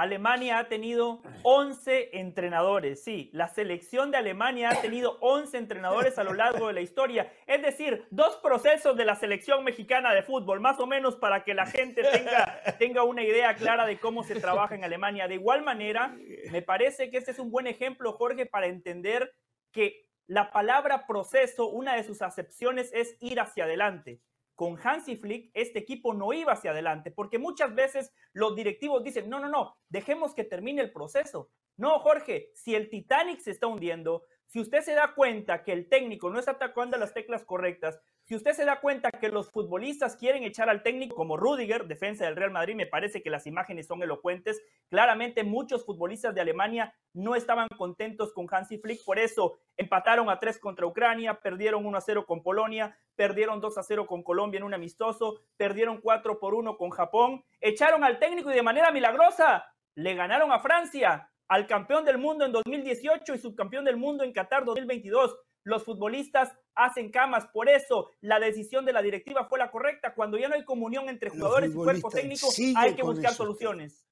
Alemania 0.00 0.58
ha 0.58 0.68
tenido 0.68 1.20
11 1.42 2.18
entrenadores, 2.18 3.04
sí, 3.04 3.28
la 3.34 3.48
selección 3.48 4.10
de 4.10 4.16
Alemania 4.16 4.70
ha 4.70 4.80
tenido 4.80 5.18
11 5.20 5.58
entrenadores 5.58 6.18
a 6.18 6.24
lo 6.24 6.32
largo 6.32 6.68
de 6.68 6.72
la 6.72 6.80
historia, 6.80 7.30
es 7.46 7.60
decir, 7.60 8.06
dos 8.10 8.38
procesos 8.38 8.96
de 8.96 9.04
la 9.04 9.14
selección 9.14 9.62
mexicana 9.62 10.14
de 10.14 10.22
fútbol, 10.22 10.58
más 10.58 10.80
o 10.80 10.86
menos 10.86 11.16
para 11.16 11.44
que 11.44 11.52
la 11.52 11.66
gente 11.66 12.02
tenga, 12.02 12.62
tenga 12.78 13.02
una 13.02 13.22
idea 13.22 13.54
clara 13.56 13.84
de 13.84 13.98
cómo 13.98 14.22
se 14.22 14.40
trabaja 14.40 14.74
en 14.74 14.84
Alemania. 14.84 15.28
De 15.28 15.34
igual 15.34 15.62
manera, 15.62 16.16
me 16.50 16.62
parece 16.62 17.10
que 17.10 17.18
este 17.18 17.32
es 17.32 17.38
un 17.38 17.50
buen 17.50 17.66
ejemplo, 17.66 18.14
Jorge, 18.14 18.46
para 18.46 18.68
entender 18.68 19.34
que 19.70 20.06
la 20.26 20.50
palabra 20.50 21.06
proceso, 21.06 21.68
una 21.68 21.94
de 21.96 22.04
sus 22.04 22.22
acepciones 22.22 22.90
es 22.94 23.18
ir 23.20 23.38
hacia 23.38 23.64
adelante 23.64 24.22
con 24.60 24.76
Hansi 24.78 25.16
Flick 25.16 25.50
este 25.54 25.78
equipo 25.78 26.12
no 26.12 26.34
iba 26.34 26.52
hacia 26.52 26.72
adelante, 26.72 27.10
porque 27.10 27.38
muchas 27.38 27.74
veces 27.74 28.12
los 28.34 28.54
directivos 28.54 29.02
dicen, 29.02 29.30
no, 29.30 29.40
no, 29.40 29.48
no, 29.48 29.78
dejemos 29.88 30.34
que 30.34 30.44
termine 30.44 30.82
el 30.82 30.92
proceso. 30.92 31.50
No, 31.78 31.98
Jorge, 32.00 32.50
si 32.54 32.74
el 32.74 32.90
Titanic 32.90 33.40
se 33.40 33.52
está 33.52 33.68
hundiendo, 33.68 34.26
si 34.50 34.58
usted 34.58 34.80
se 34.80 34.94
da 34.94 35.14
cuenta 35.14 35.62
que 35.62 35.72
el 35.72 35.88
técnico 35.88 36.28
no 36.28 36.40
está 36.40 36.52
atacando 36.52 36.98
las 36.98 37.14
teclas 37.14 37.44
correctas, 37.44 38.00
si 38.24 38.34
usted 38.34 38.52
se 38.52 38.64
da 38.64 38.80
cuenta 38.80 39.12
que 39.12 39.28
los 39.28 39.48
futbolistas 39.48 40.16
quieren 40.16 40.42
echar 40.42 40.68
al 40.68 40.82
técnico 40.82 41.14
como 41.14 41.36
Rudiger, 41.36 41.86
defensa 41.86 42.24
del 42.24 42.34
Real 42.34 42.50
Madrid, 42.50 42.74
me 42.74 42.86
parece 42.86 43.22
que 43.22 43.30
las 43.30 43.46
imágenes 43.46 43.86
son 43.86 44.02
elocuentes. 44.02 44.60
Claramente 44.88 45.44
muchos 45.44 45.86
futbolistas 45.86 46.34
de 46.34 46.40
Alemania 46.40 46.92
no 47.12 47.36
estaban 47.36 47.68
contentos 47.78 48.32
con 48.32 48.48
Hansi 48.50 48.78
Flick, 48.78 49.04
por 49.04 49.20
eso 49.20 49.60
empataron 49.76 50.28
a 50.28 50.40
tres 50.40 50.58
contra 50.58 50.84
Ucrania, 50.84 51.40
perdieron 51.40 51.86
1 51.86 51.98
a 51.98 52.00
0 52.00 52.26
con 52.26 52.42
Polonia, 52.42 52.98
perdieron 53.14 53.60
2 53.60 53.78
a 53.78 53.84
0 53.84 54.08
con 54.08 54.24
Colombia 54.24 54.58
en 54.58 54.64
un 54.64 54.74
amistoso, 54.74 55.42
perdieron 55.56 56.00
4 56.00 56.40
por 56.40 56.54
1 56.54 56.76
con 56.76 56.90
Japón, 56.90 57.44
echaron 57.60 58.02
al 58.02 58.18
técnico 58.18 58.50
y 58.50 58.54
de 58.54 58.62
manera 58.62 58.90
milagrosa 58.90 59.72
le 59.94 60.14
ganaron 60.14 60.50
a 60.50 60.58
Francia, 60.58 61.30
al 61.50 61.66
campeón 61.66 62.04
del 62.04 62.16
mundo 62.16 62.44
en 62.46 62.52
2018 62.52 63.34
y 63.34 63.38
subcampeón 63.38 63.84
del 63.84 63.96
mundo 63.96 64.22
en 64.22 64.32
Qatar 64.32 64.64
2022. 64.64 65.36
Los 65.64 65.84
futbolistas 65.84 66.56
hacen 66.76 67.10
camas, 67.10 67.48
por 67.48 67.68
eso 67.68 68.08
la 68.20 68.38
decisión 68.38 68.84
de 68.84 68.92
la 68.92 69.02
directiva 69.02 69.44
fue 69.46 69.58
la 69.58 69.72
correcta. 69.72 70.14
Cuando 70.14 70.38
ya 70.38 70.48
no 70.48 70.54
hay 70.54 70.64
comunión 70.64 71.08
entre 71.08 71.28
jugadores 71.28 71.72
y 71.72 71.74
cuerpo 71.74 72.08
técnico, 72.08 72.46
hay 72.76 72.94
que 72.94 73.02
buscar 73.02 73.34
soluciones. 73.34 74.06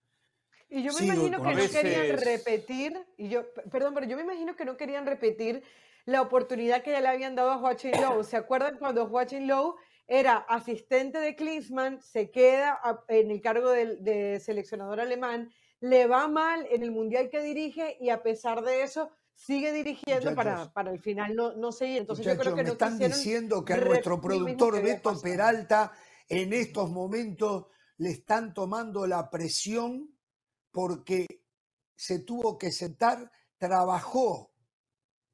Y 0.68 0.82
yo 0.82 0.92
me 0.94 1.06
imagino 1.06 1.40
que 1.40 1.54
no 1.54 1.70
querían 1.70 2.18
repetir, 2.18 3.06
y 3.16 3.28
yo, 3.28 3.44
perdón, 3.70 3.94
pero 3.94 4.06
yo 4.06 4.16
me 4.16 4.24
imagino 4.24 4.56
que 4.56 4.64
no 4.64 4.76
querían 4.76 5.06
repetir 5.06 5.62
la 6.06 6.22
oportunidad 6.22 6.82
que 6.82 6.90
ya 6.90 7.00
le 7.00 7.08
habían 7.08 7.36
dado 7.36 7.52
a 7.52 7.58
Joachim 7.58 7.92
Lowe. 8.00 8.24
¿Se 8.24 8.36
acuerdan 8.36 8.78
cuando 8.78 9.06
Joachim 9.06 9.46
Lowe 9.46 9.76
era 10.08 10.38
asistente 10.38 11.18
de 11.20 11.36
Klinsmann, 11.36 12.02
se 12.02 12.32
queda 12.32 12.80
en 13.06 13.30
el 13.30 13.40
cargo 13.40 13.70
de, 13.70 13.96
de 13.96 14.40
seleccionador 14.40 15.00
alemán, 15.00 15.52
le 15.80 16.06
va 16.06 16.28
mal 16.28 16.66
en 16.70 16.82
el 16.82 16.90
mundial 16.90 17.30
que 17.30 17.42
dirige 17.42 17.96
y 18.00 18.10
a 18.10 18.22
pesar 18.22 18.62
de 18.62 18.82
eso 18.82 19.10
sigue 19.34 19.72
dirigiendo 19.72 20.34
para, 20.34 20.72
para 20.72 20.90
el 20.90 20.98
final 20.98 21.34
no, 21.36 21.52
no 21.52 21.70
seguir. 21.70 21.98
Entonces 21.98 22.24
yo 22.24 22.32
Muchachos, 22.32 22.52
creo 22.52 22.56
que 22.56 22.62
me 22.62 22.68
no 22.68 22.72
están 22.72 22.98
diciendo 22.98 23.64
que 23.64 23.74
a 23.74 23.76
nuestro 23.76 24.20
productor 24.20 24.82
Beto. 24.82 25.20
Peralta 25.20 25.92
en 26.28 26.52
estos 26.52 26.90
momentos 26.90 27.66
le 27.98 28.10
están 28.10 28.52
tomando 28.52 29.06
la 29.06 29.30
presión 29.30 30.12
porque 30.70 31.26
se 31.94 32.20
tuvo 32.20 32.58
que 32.58 32.70
sentar, 32.72 33.30
trabajó 33.56 34.52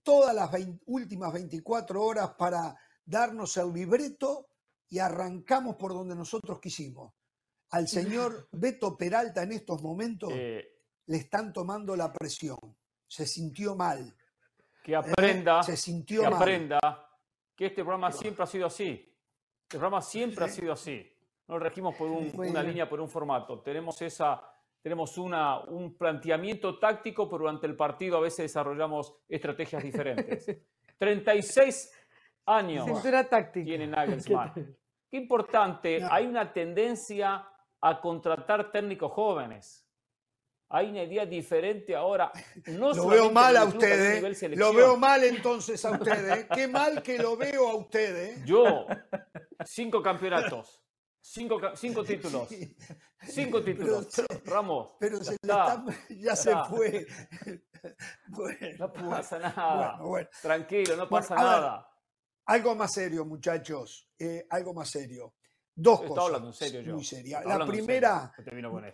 todas 0.02 0.34
las 0.34 0.50
últimas 0.86 1.32
24 1.32 2.02
horas 2.02 2.30
para 2.38 2.76
darnos 3.04 3.56
el 3.56 3.72
libreto 3.72 4.48
y 4.88 4.98
arrancamos 4.98 5.76
por 5.76 5.92
donde 5.92 6.14
nosotros 6.14 6.60
quisimos. 6.60 7.12
Al 7.74 7.88
señor 7.88 8.48
Beto 8.52 8.96
Peralta 8.96 9.42
en 9.42 9.50
estos 9.52 9.82
momentos 9.82 10.30
Eh, 10.32 10.64
le 11.06 11.16
están 11.16 11.52
tomando 11.52 11.96
la 11.96 12.12
presión. 12.12 12.56
Se 13.06 13.26
sintió 13.26 13.74
mal. 13.74 14.14
que 14.82 14.94
aprenda, 14.94 15.62
se 15.62 15.76
sintió 15.76 16.22
que 16.22 16.30
mal. 16.30 16.42
aprenda 16.42 16.78
que 17.56 17.66
este 17.66 17.82
programa 17.82 18.12
siempre 18.12 18.44
ha 18.44 18.46
sido 18.46 18.66
así. 18.66 18.90
Este 19.62 19.78
programa 19.78 20.02
siempre 20.02 20.44
ha 20.44 20.48
sido 20.48 20.72
así. 20.72 21.10
No 21.48 21.58
regimos 21.58 21.94
por 21.96 22.08
un- 22.10 22.30
una 22.34 22.60
bien. 22.60 22.66
línea, 22.68 22.88
por 22.88 23.00
un 23.00 23.08
formato. 23.08 23.60
Tenemos 23.62 24.00
esa, 24.02 24.42
tenemos 24.82 25.16
una, 25.18 25.60
un 25.64 25.96
planteamiento 25.96 26.78
táctico, 26.78 27.28
pero 27.28 27.38
durante 27.44 27.66
el 27.66 27.74
partido 27.76 28.18
a 28.18 28.20
veces 28.20 28.44
desarrollamos 28.44 29.16
estrategias 29.28 29.82
diferentes. 29.82 30.46
36 30.98 31.90
años 32.46 33.02
tiene 33.52 33.86
Nagelsmann. 33.86 34.52
Qué 35.10 35.16
importante, 35.16 36.00
No. 36.00 36.08
hay 36.12 36.26
una 36.26 36.52
tendencia 36.52 37.48
a 37.86 38.00
contratar 38.00 38.72
técnicos 38.72 39.12
jóvenes. 39.12 39.86
Hay 40.70 40.88
una 40.88 41.02
idea 41.02 41.26
diferente 41.26 41.94
ahora. 41.94 42.32
No 42.66 42.92
Lo 42.94 43.06
veo 43.08 43.30
mal 43.30 43.54
a 43.58 43.64
ustedes. 43.64 44.56
Lo 44.56 44.72
veo 44.72 44.96
mal 44.96 45.22
entonces 45.22 45.84
a 45.84 45.90
ustedes. 45.90 46.46
Qué 46.54 46.66
mal 46.66 47.02
que 47.02 47.18
lo 47.18 47.36
veo 47.36 47.68
a 47.68 47.74
ustedes. 47.76 48.42
Yo, 48.46 48.86
cinco 49.66 50.02
campeonatos, 50.02 50.82
cinco, 51.20 51.60
cinco 51.76 52.02
títulos, 52.04 52.48
cinco 53.28 53.62
títulos. 53.62 54.08
Ramos, 54.46 54.92
Pero 54.98 55.18
ya 55.18 55.24
se 55.24 55.30
le 55.30 55.36
está. 55.42 55.84
ya 56.08 56.36
se 56.36 56.50
está. 56.50 56.64
fue. 56.64 57.06
Bueno, 58.28 58.66
no 58.78 58.92
pasa 58.94 59.38
nada. 59.38 59.96
bueno, 59.98 60.08
bueno. 60.08 60.28
Tranquilo, 60.40 60.96
no 60.96 61.06
pasa 61.06 61.34
ver, 61.34 61.44
nada. 61.44 61.86
Algo 62.46 62.74
más 62.74 62.94
serio, 62.94 63.26
muchachos. 63.26 64.08
eh, 64.18 64.46
algo 64.48 64.72
más 64.72 64.88
serio. 64.88 65.34
Dos 65.76 65.94
Estoy 65.94 66.08
cosas. 66.08 66.24
hablando 66.24 66.48
en 66.48 66.54
serio 66.54 66.80
yo. 66.82 66.94
Muy. 66.94 67.02
Estoy 67.02 67.30
La 67.30 67.66
primera, 67.66 68.32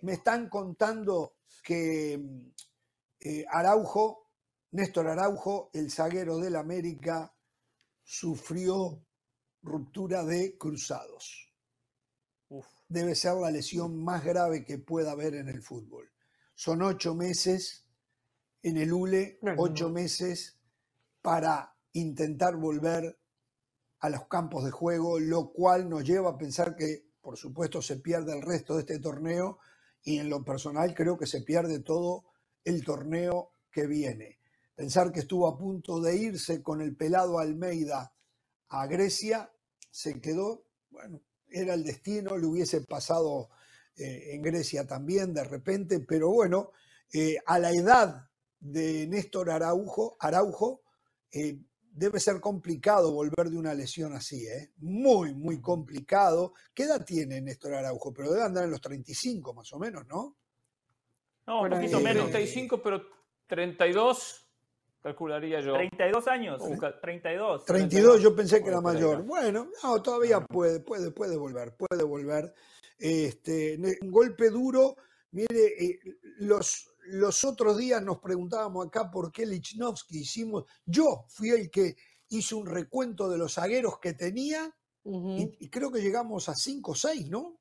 me 0.02 0.12
están 0.14 0.48
contando 0.48 1.36
que 1.62 2.18
eh, 3.20 3.44
Araujo, 3.50 4.30
Néstor 4.72 5.08
Araujo, 5.08 5.70
el 5.74 5.90
zaguero 5.90 6.38
del 6.38 6.56
América, 6.56 7.34
sufrió 8.02 9.04
ruptura 9.62 10.24
de 10.24 10.56
cruzados. 10.56 11.52
Uf, 12.48 12.66
Debe 12.88 13.14
ser 13.14 13.34
la 13.34 13.50
lesión 13.50 14.02
más 14.02 14.24
grave 14.24 14.64
que 14.64 14.78
pueda 14.78 15.12
haber 15.12 15.34
en 15.34 15.48
el 15.48 15.62
fútbol. 15.62 16.10
Son 16.54 16.82
ocho 16.82 17.14
meses 17.14 17.86
en 18.62 18.78
el 18.78 18.92
ULE, 18.92 19.38
no, 19.42 19.54
ocho 19.58 19.88
no. 19.88 19.94
meses 19.94 20.58
para 21.22 21.76
intentar 21.92 22.56
volver 22.56 23.19
a 24.00 24.08
los 24.08 24.26
campos 24.26 24.64
de 24.64 24.70
juego, 24.70 25.18
lo 25.18 25.52
cual 25.52 25.88
nos 25.88 26.04
lleva 26.04 26.30
a 26.30 26.38
pensar 26.38 26.74
que, 26.74 27.04
por 27.20 27.36
supuesto, 27.36 27.82
se 27.82 27.96
pierde 27.96 28.36
el 28.36 28.42
resto 28.42 28.74
de 28.74 28.80
este 28.80 28.98
torneo 28.98 29.58
y 30.02 30.18
en 30.18 30.30
lo 30.30 30.44
personal 30.44 30.94
creo 30.94 31.18
que 31.18 31.26
se 31.26 31.42
pierde 31.42 31.80
todo 31.80 32.24
el 32.64 32.84
torneo 32.84 33.52
que 33.70 33.86
viene. 33.86 34.38
Pensar 34.74 35.12
que 35.12 35.20
estuvo 35.20 35.46
a 35.46 35.58
punto 35.58 36.00
de 36.00 36.16
irse 36.16 36.62
con 36.62 36.80
el 36.80 36.96
pelado 36.96 37.38
Almeida 37.38 38.14
a 38.68 38.86
Grecia, 38.86 39.52
se 39.90 40.20
quedó, 40.20 40.64
bueno, 40.90 41.20
era 41.48 41.74
el 41.74 41.84
destino, 41.84 42.38
le 42.38 42.46
hubiese 42.46 42.80
pasado 42.82 43.50
eh, 43.96 44.34
en 44.34 44.42
Grecia 44.42 44.86
también 44.86 45.34
de 45.34 45.44
repente, 45.44 46.00
pero 46.00 46.30
bueno, 46.30 46.70
eh, 47.12 47.36
a 47.44 47.58
la 47.58 47.72
edad 47.72 48.30
de 48.60 49.06
Néstor 49.06 49.50
Araujo, 49.50 50.16
Araujo 50.20 50.82
eh, 51.32 51.58
debe 52.00 52.18
ser 52.18 52.40
complicado 52.40 53.12
volver 53.12 53.50
de 53.50 53.58
una 53.58 53.74
lesión 53.74 54.14
así, 54.14 54.46
¿eh? 54.46 54.70
muy, 54.78 55.34
muy 55.34 55.60
complicado. 55.60 56.54
¿Qué 56.72 56.84
edad 56.84 57.04
tiene 57.04 57.42
Néstor 57.42 57.74
Araujo? 57.74 58.14
Pero 58.14 58.30
debe 58.30 58.42
andar 58.42 58.64
en 58.64 58.70
los 58.70 58.80
35 58.80 59.52
más 59.52 59.70
o 59.74 59.78
menos, 59.78 60.06
¿no? 60.06 60.34
No, 61.46 61.62
un 61.62 61.68
poquito 61.68 61.98
Eh, 61.98 62.02
menos. 62.02 62.30
35, 62.30 62.82
pero 62.82 63.02
32, 63.46 64.48
calcularía 65.02 65.60
yo. 65.60 65.74
32 65.74 66.26
años. 66.28 66.58
Busca- 66.62 66.98
32. 67.02 67.66
32 67.66 68.22
yo 68.22 68.34
pensé 68.34 68.62
que 68.62 68.70
era 68.70 68.80
mayor. 68.80 69.18
¿no? 69.18 69.24
Bueno, 69.24 69.68
no, 69.82 70.00
todavía 70.00 70.40
puede, 70.40 70.80
puede, 70.80 71.10
puede 71.10 71.36
volver, 71.36 71.76
puede 71.76 72.02
volver. 72.02 72.54
Este, 72.98 73.76
un 74.00 74.10
golpe 74.10 74.48
duro. 74.48 74.96
Mire, 75.32 75.84
eh, 75.84 76.00
los, 76.38 76.89
los 77.06 77.44
otros 77.44 77.78
días 77.78 78.02
nos 78.02 78.18
preguntábamos 78.18 78.86
acá 78.86 79.10
por 79.10 79.32
qué 79.32 79.46
Lichnowsky 79.46 80.20
hicimos. 80.20 80.64
Yo 80.84 81.24
fui 81.28 81.50
el 81.50 81.70
que 81.70 81.96
hizo 82.28 82.58
un 82.58 82.66
recuento 82.66 83.28
de 83.28 83.38
los 83.38 83.54
zagueros 83.54 83.98
que 83.98 84.12
tenía 84.14 84.74
y, 85.04 85.56
y 85.64 85.70
creo 85.70 85.90
que 85.90 86.00
llegamos 86.00 86.48
a 86.48 86.54
5 86.54 86.92
o 86.92 86.94
6, 86.94 87.28
¿no? 87.30 87.58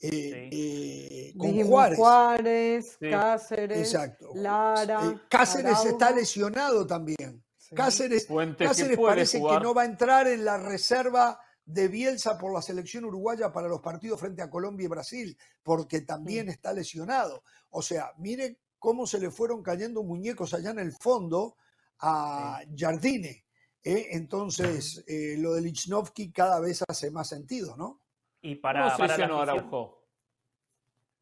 Eh, 0.00 0.48
eh, 0.50 1.34
con 1.36 1.48
Dijimos 1.48 1.68
Juárez. 1.70 1.98
Juárez, 1.98 2.96
Sí. 2.98 3.10
Cáceres, 3.10 3.78
Exacto. 3.78 4.30
Lara, 4.34 5.06
Eh, 5.12 5.20
Cáceres 5.28 5.84
está 5.84 6.10
lesionado 6.10 6.84
también. 6.86 7.44
Sí. 7.56 7.74
Cáceres 7.76 8.26
que 8.26 8.96
parece 8.96 9.38
jugar. 9.38 9.58
que 9.58 9.64
no 9.64 9.74
va 9.74 9.82
a 9.82 9.84
entrar 9.84 10.26
en 10.26 10.44
la 10.44 10.56
reserva 10.58 11.38
de 11.72 11.88
Bielsa 11.88 12.38
por 12.38 12.52
la 12.52 12.62
selección 12.62 13.04
uruguaya 13.04 13.52
para 13.52 13.68
los 13.68 13.80
partidos 13.80 14.20
frente 14.20 14.42
a 14.42 14.50
Colombia 14.50 14.84
y 14.84 14.88
Brasil, 14.88 15.36
porque 15.62 16.00
también 16.02 16.48
está 16.48 16.72
lesionado. 16.72 17.44
O 17.70 17.82
sea, 17.82 18.12
mire 18.18 18.58
cómo 18.78 19.06
se 19.06 19.18
le 19.20 19.30
fueron 19.30 19.62
cayendo 19.62 20.02
muñecos 20.02 20.54
allá 20.54 20.70
en 20.70 20.78
el 20.80 20.92
fondo 20.92 21.56
a 22.00 22.60
Jardine. 22.76 23.44
¿eh? 23.84 24.08
Entonces, 24.12 25.04
eh, 25.06 25.36
lo 25.38 25.54
de 25.54 25.62
Lichnowsky 25.62 26.30
cada 26.32 26.58
vez 26.60 26.82
hace 26.88 27.10
más 27.10 27.28
sentido, 27.28 27.76
¿no? 27.76 28.00
Y 28.40 28.60
¿Cuándo 28.60 28.80
para, 28.80 28.96
se 28.96 28.98
la 29.06 29.14
afición- 29.14 29.40
Araujo? 29.40 30.04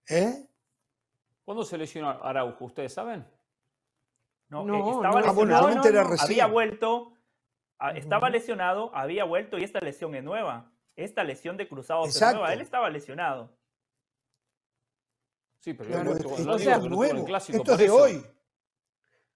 ¿Eh? 0.09 0.49
¿Cuándo 1.45 1.65
se 1.65 1.77
lesionó 1.79 2.09
Araujo? 2.11 2.65
¿Ustedes 2.65 2.93
saben? 2.95 3.27
No, 4.49 4.65
No, 4.65 4.75
eh, 4.75 4.79
no. 4.79 4.97
estaba 4.97 5.21
lesionado, 5.21 6.15
había 6.21 6.47
vuelto, 6.47 7.13
ah, 7.81 7.93
estaba 7.93 8.31
lesionado, 8.31 8.91
había 8.95 9.25
vuelto 9.25 9.59
y 9.59 9.65
esta 9.65 9.81
lesión 9.81 10.15
es 10.15 10.23
nueva. 10.23 10.71
Esta 10.97 11.25
lesión 11.25 11.57
de 11.57 11.67
cruzados 11.67 12.15
es 12.15 12.21
nueva. 12.21 12.53
Él 12.53 12.61
estaba 12.61 12.91
lesionado. 12.91 13.51
Sí, 15.61 15.75
pero 15.75 15.91
Pero 15.91 16.05
yo 16.05 16.13
esto 16.13 16.57
es 16.57 16.67
en 16.67 16.73
el 16.73 16.91
nuevo. 16.91 17.25
clásico, 17.25 17.59
Esto 17.59 17.73
es 17.73 17.77
por 17.77 17.79
de 17.79 17.85
eso. 17.85 17.97
hoy. 17.97 18.27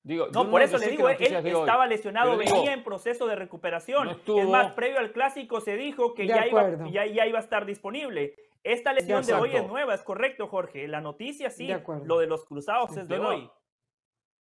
Digo, 0.03 0.29
No, 0.33 0.51
por 0.51 0.61
eso 0.61 0.77
le 0.77 0.89
digo, 0.89 1.07
que 1.17 1.27
él 1.27 1.37
hoy, 1.37 1.61
estaba 1.61 1.87
lesionado, 1.87 2.33
pero 2.33 2.43
digo, 2.43 2.57
venía 2.57 2.75
en 2.75 2.85
proceso 2.85 3.27
de 3.27 3.37
recuperación. 3.37 4.19
no 4.27 4.39
Es 4.39 4.49
más, 4.49 4.73
previo 4.75 4.99
al 4.99 5.13
clásico 5.13 5.61
se 5.61 5.77
dijo 5.77 6.15
que 6.15 6.27
ya 6.27 6.47
iba, 6.47 6.87
ya, 6.91 7.07
ya 7.07 7.27
iba 7.27 7.39
a 7.39 7.43
estar 7.43 7.65
disponible. 7.65 8.37
Esta 8.63 8.93
lesión 8.93 9.25
de 9.25 9.35
hoy 9.35 9.57
es 9.57 9.67
nueva, 9.67 9.95
es 9.95 10.03
correcto, 10.03 10.47
Jorge. 10.49 10.89
La 10.89 11.01
noticia 11.01 11.51
sí, 11.51 11.67
De 11.67 11.83
lo 12.05 12.19
de 12.19 12.27
los 12.27 12.45
cruzados 12.45 12.97
es 12.97 13.09
de 13.09 13.19
hoy. 13.19 13.51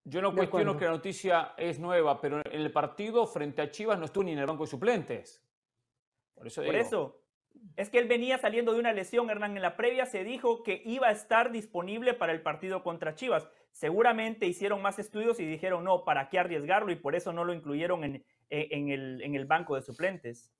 Yo 0.04 0.20
no 0.20 0.34
cuestiono 0.34 0.76
que 0.76 0.84
la 0.84 0.90
noticia 0.90 1.54
es 1.56 1.78
nueva, 1.78 2.20
pero 2.20 2.40
en 2.44 2.60
el 2.60 2.70
partido 2.70 3.26
frente 3.26 3.62
a 3.62 3.70
Chivas 3.70 3.98
no 3.98 4.04
estuvo 4.04 4.24
ni 4.24 4.32
en 4.32 4.38
el 4.38 4.46
banco 4.46 4.64
de 4.64 4.70
suplentes. 4.70 5.42
Por 6.34 6.46
eso 6.46 6.62
Por 6.62 6.72
digo, 6.74 6.86
eso. 6.86 7.20
Es 7.76 7.88
que 7.88 7.98
él 7.98 8.08
venía 8.08 8.36
saliendo 8.36 8.72
de 8.74 8.80
una 8.80 8.92
lesión, 8.92 9.30
Hernán. 9.30 9.56
En 9.56 9.62
la 9.62 9.76
previa 9.76 10.04
se 10.06 10.24
dijo 10.24 10.62
que 10.62 10.82
iba 10.84 11.06
a 11.08 11.12
estar 11.12 11.52
disponible 11.52 12.12
para 12.12 12.32
el 12.32 12.42
partido 12.42 12.82
contra 12.82 13.14
Chivas. 13.14 13.48
Seguramente 13.70 14.46
hicieron 14.46 14.82
más 14.82 14.98
estudios 14.98 15.40
y 15.40 15.46
dijeron, 15.46 15.84
no, 15.84 16.04
¿para 16.04 16.28
qué 16.28 16.38
arriesgarlo? 16.38 16.92
Y 16.92 16.96
por 16.96 17.14
eso 17.14 17.32
no 17.32 17.44
lo 17.44 17.54
incluyeron 17.54 18.04
en, 18.04 18.14
en- 18.50 18.68
en 18.72 18.88
el, 18.90 19.22
en 19.22 19.34
el 19.36 19.46
banco 19.46 19.74
de 19.76 19.82
suplentes. 19.82 20.52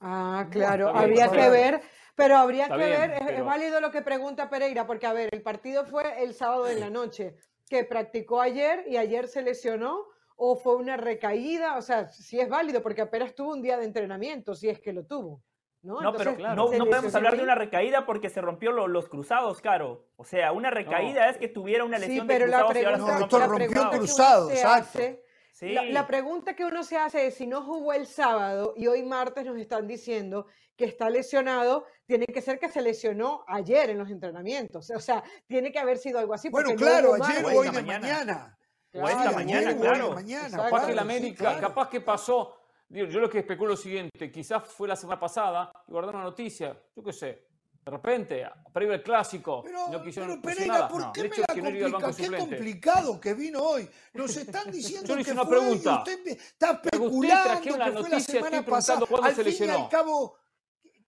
Ah, 0.00 0.48
claro, 0.50 0.88
habría 0.88 1.28
que 1.30 1.36
bien. 1.36 1.50
ver, 1.52 1.80
pero 2.16 2.36
habría 2.36 2.64
Está 2.64 2.76
que 2.76 2.86
bien, 2.86 3.00
ver, 3.00 3.10
es, 3.22 3.38
es 3.38 3.44
válido 3.44 3.80
lo 3.80 3.90
que 3.90 4.02
pregunta 4.02 4.50
Pereira, 4.50 4.86
porque 4.86 5.06
a 5.06 5.12
ver, 5.12 5.28
el 5.32 5.42
partido 5.42 5.86
fue 5.86 6.22
el 6.24 6.34
sábado 6.34 6.68
en 6.68 6.80
la 6.80 6.90
noche, 6.90 7.36
que 7.72 7.84
practicó 7.84 8.42
ayer 8.42 8.84
y 8.86 8.98
ayer 8.98 9.26
se 9.28 9.40
lesionó, 9.42 10.04
o 10.36 10.56
fue 10.56 10.76
una 10.76 10.98
recaída, 10.98 11.78
o 11.78 11.82
sea, 11.82 12.10
si 12.10 12.38
es 12.38 12.48
válido, 12.48 12.82
porque 12.82 13.00
apenas 13.00 13.34
tuvo 13.34 13.52
un 13.52 13.62
día 13.62 13.78
de 13.78 13.86
entrenamiento, 13.86 14.54
si 14.54 14.68
es 14.68 14.78
que 14.78 14.92
lo 14.92 15.06
tuvo. 15.06 15.42
No, 15.82 16.00
No, 16.00 16.12
pero 16.12 16.36
claro. 16.36 16.54
no, 16.70 16.84
podemos 16.86 17.14
hablar 17.14 17.36
de 17.36 17.42
una 17.42 17.54
recaída 17.54 18.04
porque 18.04 18.28
se 18.28 18.40
rompió 18.42 18.72
lo- 18.72 18.86
los 18.88 19.08
cruzados, 19.08 19.60
Caro. 19.62 20.04
O 20.16 20.24
sea, 20.24 20.52
una 20.52 20.70
recaída 20.70 21.28
es 21.30 21.38
que 21.38 21.48
tuviera 21.48 21.84
una 21.84 21.98
Sí, 21.98 22.06
lesión 22.08 22.26
pero 22.26 22.44
de 22.44 22.50
la 22.50 22.58
cruzados 22.58 22.76
y 22.82 22.84
ahora 22.84 22.98
se 22.98 23.18
rompió 23.18 23.38
la 23.38 23.44
el 23.44 23.50
rompió 23.50 23.66
pregunta 23.68 23.90
que 23.90 23.96
uno 23.96 24.04
cruzado, 24.06 24.48
se 24.48 24.54
exacto. 24.54 24.82
hace 24.98 25.21
Sí. 25.62 25.74
La, 25.74 25.84
la 25.84 26.06
pregunta 26.08 26.56
que 26.56 26.64
uno 26.64 26.82
se 26.82 26.96
hace 26.96 27.28
es 27.28 27.34
si 27.36 27.46
no 27.46 27.62
jugó 27.62 27.92
el 27.92 28.08
sábado 28.08 28.74
y 28.76 28.88
hoy 28.88 29.04
martes 29.04 29.46
nos 29.46 29.56
están 29.56 29.86
diciendo 29.86 30.48
que 30.76 30.86
está 30.86 31.08
lesionado, 31.08 31.86
tiene 32.04 32.26
que 32.26 32.40
ser 32.40 32.58
que 32.58 32.68
se 32.68 32.82
lesionó 32.82 33.44
ayer 33.46 33.90
en 33.90 33.98
los 33.98 34.10
entrenamientos. 34.10 34.90
O 34.90 34.98
sea, 34.98 35.22
tiene 35.46 35.70
que 35.70 35.78
haber 35.78 35.98
sido 35.98 36.18
algo 36.18 36.34
así. 36.34 36.48
Bueno, 36.48 36.70
no 36.70 36.74
claro, 36.74 37.14
ayer 37.14 37.44
o 37.44 37.48
hoy 37.48 37.66
de 37.66 37.72
mañana. 37.74 38.00
mañana. 38.00 38.58
O 38.92 39.08
esta 39.08 39.30
mañana, 39.30 39.70
hoy 39.70 39.76
claro. 39.76 40.12
mañana. 40.14 40.56
Capaz 40.56 40.68
claro, 40.68 40.86
que 40.88 40.94
la 40.94 41.02
sí, 41.02 41.08
América, 41.08 41.38
claro. 41.38 41.60
capaz 41.60 41.88
que 41.88 42.00
pasó. 42.00 42.58
yo 42.88 43.06
lo 43.06 43.30
que 43.30 43.38
especulo 43.38 43.74
es 43.74 43.78
lo 43.78 43.82
siguiente: 43.84 44.32
quizás 44.32 44.66
fue 44.66 44.88
la 44.88 44.96
semana 44.96 45.20
pasada 45.20 45.72
y 45.86 45.92
guardaron 45.92 46.22
una 46.22 46.30
noticia, 46.30 46.76
yo 46.96 47.04
qué 47.04 47.12
sé. 47.12 47.51
De 47.84 47.90
repente, 47.90 48.48
previo 48.72 48.94
al 48.94 49.02
clásico, 49.02 49.62
Pero, 49.64 49.88
no 49.90 50.02
quisieron 50.02 50.40
pero 50.40 50.54
Pereira. 50.54 50.86
¿por 50.88 51.00
No, 51.00 51.12
qué 51.12 51.22
me 51.24 51.28
la 51.30 51.46
que 51.46 51.62
no 51.62 51.64
complica? 51.64 51.98
Qué 52.06 52.12
suplente. 52.24 52.38
complicado 52.56 53.20
que 53.20 53.34
vino 53.34 53.58
hoy. 53.60 53.90
Nos 54.14 54.36
están 54.36 54.70
diciendo 54.70 55.06
Yo 55.08 55.16
le 55.16 55.24
que 55.24 55.30
hice 55.30 55.32
una 55.32 55.44
fue 55.44 55.56
hoy 55.58 55.62
y 55.64 55.66
pregunta. 55.80 55.98
usted 55.98 56.26
está 56.28 56.70
especulando 56.72 57.60
que 57.60 57.70
fue 57.70 57.78
la 57.78 57.90
noticia, 57.90 58.20
semana 58.20 58.56
estoy 58.58 58.70
pasada. 58.72 59.00
Al 59.22 59.34
se 59.34 59.34
fin 59.34 59.40
y 59.40 59.44
lesionó. 59.50 59.78
al 59.84 59.88
cabo, 59.88 60.36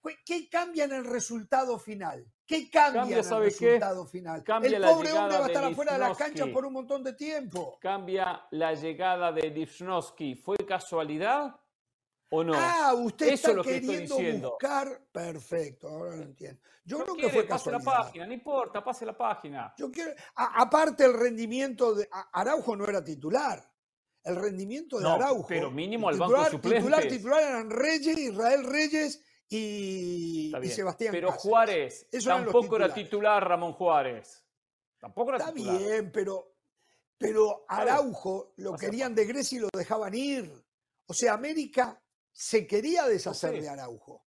¿qué- 0.03 0.19
¿qué 0.27 0.49
cambia 0.49 0.85
en 0.85 0.93
el 0.95 1.05
resultado 1.05 1.79
final? 1.79 2.27
¿Qué 2.47 2.69
cambia, 2.69 3.01
Cambia, 3.03 3.15
en 3.15 3.19
el 3.21 3.25
¿sabe 3.25 3.55
qué? 3.57 3.67
resultado 3.67 4.07
final? 4.07 4.43
Cambia 4.43 4.77
el 4.77 4.83
la 4.83 4.89
pobre 4.91 5.13
hombre 5.13 5.39
va 5.39 5.45
a 5.45 5.47
estar 5.47 5.65
afuera 5.65 5.93
de 5.93 5.99
Lichnowsky. 6.01 6.25
canchas 6.25 6.49
por 6.49 6.67
un 6.67 6.73
montón 6.73 7.05
de 7.05 7.13
tiempo. 7.15 7.79
Cambia 7.81 8.47
la 8.51 8.75
llegada 8.75 9.31
de 9.33 9.49
Lipsnowski. 9.49 10.35
¿Fue 10.35 10.57
casualidad 10.67 11.55
o 12.37 12.45
no? 12.45 12.53
Ah, 12.57 12.93
usted 12.95 13.27
Eso 13.27 13.35
está 13.35 13.51
es 13.51 13.57
lo 13.57 13.63
que 13.65 13.75
estoy 13.77 13.89
queriendo 13.89 14.17
diciendo. 14.17 14.51
buscar. 14.51 15.01
Perfecto, 15.13 15.89
ahora 15.89 16.17
lo 16.17 16.23
entiendo. 16.23 16.61
Yo 16.85 16.99
No 16.99 17.05
creo 17.05 17.17
que 17.17 17.29
fue 17.31 17.45
pase 17.45 17.71
la 17.71 17.79
página, 17.81 18.27
no 18.27 18.33
importa, 18.35 18.85
pase 18.85 19.07
la 19.07 19.17
página. 19.17 19.75
Yo 19.79 19.91
quiero, 19.91 20.13
a- 20.37 20.61
aparte 20.61 21.05
el 21.05 21.15
rendimiento 21.15 21.95
de 21.95 22.09
a- 22.13 22.29
Araujo 22.41 22.77
no 22.77 22.87
era 22.87 23.03
titular. 23.03 23.63
El 24.23 24.37
rendimiento 24.37 24.97
de 24.99 25.03
No, 25.05 25.15
Araujo. 25.15 25.47
pero 25.47 25.71
mínimo 25.71 26.09
al 26.09 26.15
titular, 26.15 26.51
banco 26.53 26.61
Titular, 26.61 26.83
suplentes. 26.83 27.13
titular 27.19 27.43
eran 27.43 27.71
Reyes, 27.71 28.19
Israel 28.19 28.65
Reyes 28.65 29.23
y, 29.49 30.47
Está 30.47 30.65
y. 30.65 30.69
Sebastián 30.71 31.13
Pero 31.13 31.29
Cáceres. 31.29 31.43
Juárez 31.43 32.09
tampoco 32.25 32.77
era 32.77 32.93
titular, 32.93 33.47
Ramón 33.49 33.73
Juárez. 33.75 34.45
Tampoco 34.99 35.31
era 35.31 35.39
Está 35.39 35.53
titular. 35.53 35.79
bien, 35.79 36.11
pero, 36.13 36.55
pero 37.19 37.61
Está. 37.63 37.77
Araujo 37.83 38.53
lo 38.57 38.75
querían 38.77 39.15
de 39.15 39.25
Grecia 39.27 39.57
y 39.57 39.61
lo 39.61 39.69
dejaban 39.75 40.15
ir. 40.15 40.51
O 41.07 41.13
sea, 41.15 41.35
América 41.35 42.01
se 42.35 42.67
quería 42.67 43.07
deshacer 43.07 43.61
de 43.63 43.69
Araujo. 43.69 44.27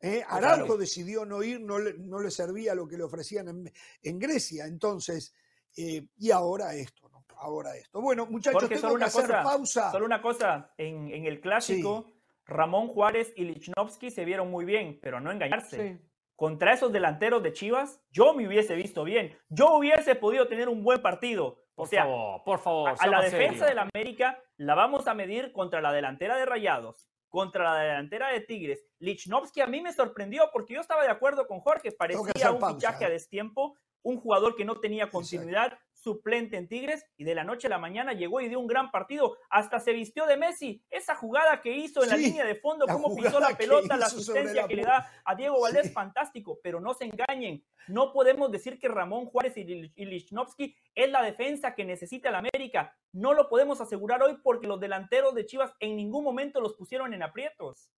¿eh? 0.00 0.24
Claro. 0.28 0.46
Araujo 0.46 0.76
decidió 0.76 1.24
no 1.24 1.42
ir, 1.42 1.60
no 1.60 1.78
le, 1.78 1.94
no 1.94 2.18
le 2.20 2.30
servía 2.30 2.74
lo 2.74 2.88
que 2.88 2.96
le 2.98 3.04
ofrecían 3.04 3.48
en, 3.48 3.72
en 4.02 4.18
Grecia. 4.18 4.66
Entonces, 4.66 5.32
eh, 5.76 6.08
y 6.18 6.30
ahora 6.32 6.74
esto, 6.74 7.08
¿no? 7.08 7.24
Ahora 7.36 7.76
esto. 7.76 8.00
Bueno, 8.02 8.26
muchachos, 8.26 8.60
Jorge, 8.62 8.74
tengo 8.74 8.88
solo 8.88 8.94
que 8.94 8.96
una 8.96 9.06
hacer 9.06 9.26
cosa, 9.26 9.42
pausa. 9.42 9.90
Solo 9.92 10.04
una 10.04 10.20
cosa, 10.20 10.74
en, 10.76 11.08
en 11.14 11.24
el 11.26 11.40
clásico, 11.40 12.12
Ramón 12.44 12.88
Juárez 12.88 13.32
y 13.36 13.44
Lichnowsky 13.44 14.10
se 14.10 14.24
vieron 14.24 14.50
muy 14.50 14.64
bien, 14.64 14.98
pero 15.00 15.20
no 15.20 15.30
engañarse. 15.30 15.98
Sí. 15.98 16.06
Contra 16.34 16.72
esos 16.72 16.90
delanteros 16.92 17.42
de 17.42 17.52
Chivas, 17.52 18.00
yo 18.10 18.34
me 18.34 18.46
hubiese 18.48 18.74
visto 18.74 19.04
bien. 19.04 19.38
Yo 19.50 19.74
hubiese 19.76 20.14
podido 20.16 20.48
tener 20.48 20.68
un 20.68 20.82
buen 20.82 21.00
partido. 21.00 21.58
O 21.74 21.84
Por 21.84 21.88
sea, 21.88 22.02
favor, 22.04 22.42
por 22.44 22.58
favor. 22.58 22.88
a, 22.90 22.92
a 22.98 23.06
la 23.06 23.22
defensa 23.22 23.66
del 23.66 23.78
América 23.78 24.42
la 24.56 24.74
vamos 24.74 25.06
a 25.06 25.14
medir 25.14 25.52
contra 25.52 25.80
la 25.80 25.92
delantera 25.92 26.36
de 26.36 26.44
Rayados, 26.44 27.09
contra 27.30 27.64
la 27.72 27.80
delantera 27.80 28.28
de 28.28 28.40
Tigres. 28.40 28.84
Lichnowsky 28.98 29.62
a 29.62 29.66
mí 29.66 29.80
me 29.80 29.92
sorprendió 29.92 30.50
porque 30.52 30.74
yo 30.74 30.80
estaba 30.80 31.04
de 31.04 31.10
acuerdo 31.10 31.46
con 31.46 31.60
Jorge, 31.60 31.92
parecía 31.92 32.50
un 32.50 32.74
fichaje 32.74 33.04
a 33.04 33.08
¿eh? 33.08 33.12
destiempo, 33.12 33.76
un 34.02 34.18
jugador 34.18 34.56
que 34.56 34.64
no 34.64 34.80
tenía 34.80 35.08
continuidad, 35.08 35.78
suplente 36.00 36.56
en 36.56 36.66
Tigres 36.68 37.04
y 37.16 37.24
de 37.24 37.34
la 37.34 37.44
noche 37.44 37.66
a 37.66 37.70
la 37.70 37.78
mañana 37.78 38.12
llegó 38.14 38.40
y 38.40 38.48
dio 38.48 38.58
un 38.58 38.66
gran 38.66 38.90
partido, 38.90 39.36
hasta 39.50 39.78
se 39.80 39.92
vistió 39.92 40.26
de 40.26 40.36
Messi. 40.36 40.82
Esa 40.90 41.14
jugada 41.14 41.60
que 41.60 41.76
hizo 41.76 42.02
en 42.02 42.08
la 42.10 42.16
línea 42.16 42.44
de 42.44 42.54
fondo, 42.56 42.86
la 42.86 42.92
cómo 42.94 43.14
pisó 43.14 43.38
la 43.38 43.56
pelota, 43.56 43.96
la 43.96 44.06
asistencia 44.06 44.62
la 44.62 44.68
que 44.68 44.76
le 44.76 44.82
da 44.82 45.10
a 45.24 45.34
Diego 45.34 45.60
Valdés, 45.60 45.88
Sí. 45.88 45.92
fantástico, 45.92 46.58
pero 46.62 46.80
no 46.80 46.94
se 46.94 47.04
engañen. 47.04 47.64
No 47.88 48.12
podemos 48.12 48.50
decir 48.50 48.78
que 48.78 48.88
Ramón 48.88 49.26
Juárez 49.26 49.56
y 49.56 49.64
Lich- 49.64 49.92
y 49.96 50.04
Lichnowsky 50.06 50.74
es 50.94 51.10
la 51.10 51.22
defensa 51.22 51.74
que 51.74 51.84
necesita 51.84 52.28
el 52.30 52.36
América. 52.36 52.96
No 53.12 53.34
lo 53.34 53.48
podemos 53.48 53.80
asegurar 53.80 54.22
hoy 54.22 54.38
porque 54.42 54.66
los 54.66 54.80
delanteros 54.80 55.34
de 55.34 55.44
Chivas 55.46 55.72
en 55.80 55.96
ningún 55.96 56.24
momento 56.24 56.60
los 56.60 56.74
pusieron 56.74 57.12
en 57.12 57.22
aprietos. 57.22 57.90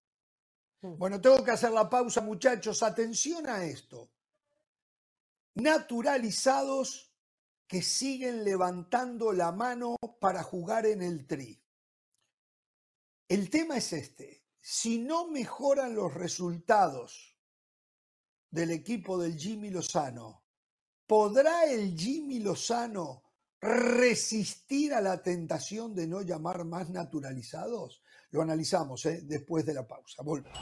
Bueno, 0.80 1.20
tengo 1.20 1.44
que 1.44 1.52
hacer 1.52 1.70
la 1.70 1.88
pausa, 1.88 2.20
muchachos. 2.20 2.82
Atención 2.82 3.46
a 3.46 3.64
esto. 3.64 4.08
Naturalizados 5.54 7.11
que 7.72 7.80
siguen 7.80 8.44
levantando 8.44 9.32
la 9.32 9.50
mano 9.50 9.96
para 10.20 10.42
jugar 10.42 10.84
en 10.84 11.00
el 11.00 11.26
tri. 11.26 11.58
El 13.26 13.48
tema 13.48 13.78
es 13.78 13.94
este. 13.94 14.44
Si 14.60 14.98
no 14.98 15.28
mejoran 15.28 15.94
los 15.94 16.12
resultados 16.12 17.34
del 18.50 18.72
equipo 18.72 19.16
del 19.16 19.38
Jimmy 19.38 19.70
Lozano, 19.70 20.44
¿podrá 21.06 21.64
el 21.64 21.98
Jimmy 21.98 22.40
Lozano 22.40 23.22
resistir 23.58 24.92
a 24.92 25.00
la 25.00 25.22
tentación 25.22 25.94
de 25.94 26.06
no 26.06 26.20
llamar 26.20 26.66
más 26.66 26.90
naturalizados? 26.90 28.02
Lo 28.32 28.42
analizamos 28.42 29.06
¿eh? 29.06 29.22
después 29.22 29.64
de 29.64 29.72
la 29.72 29.88
pausa. 29.88 30.22
Volvemos. 30.22 30.58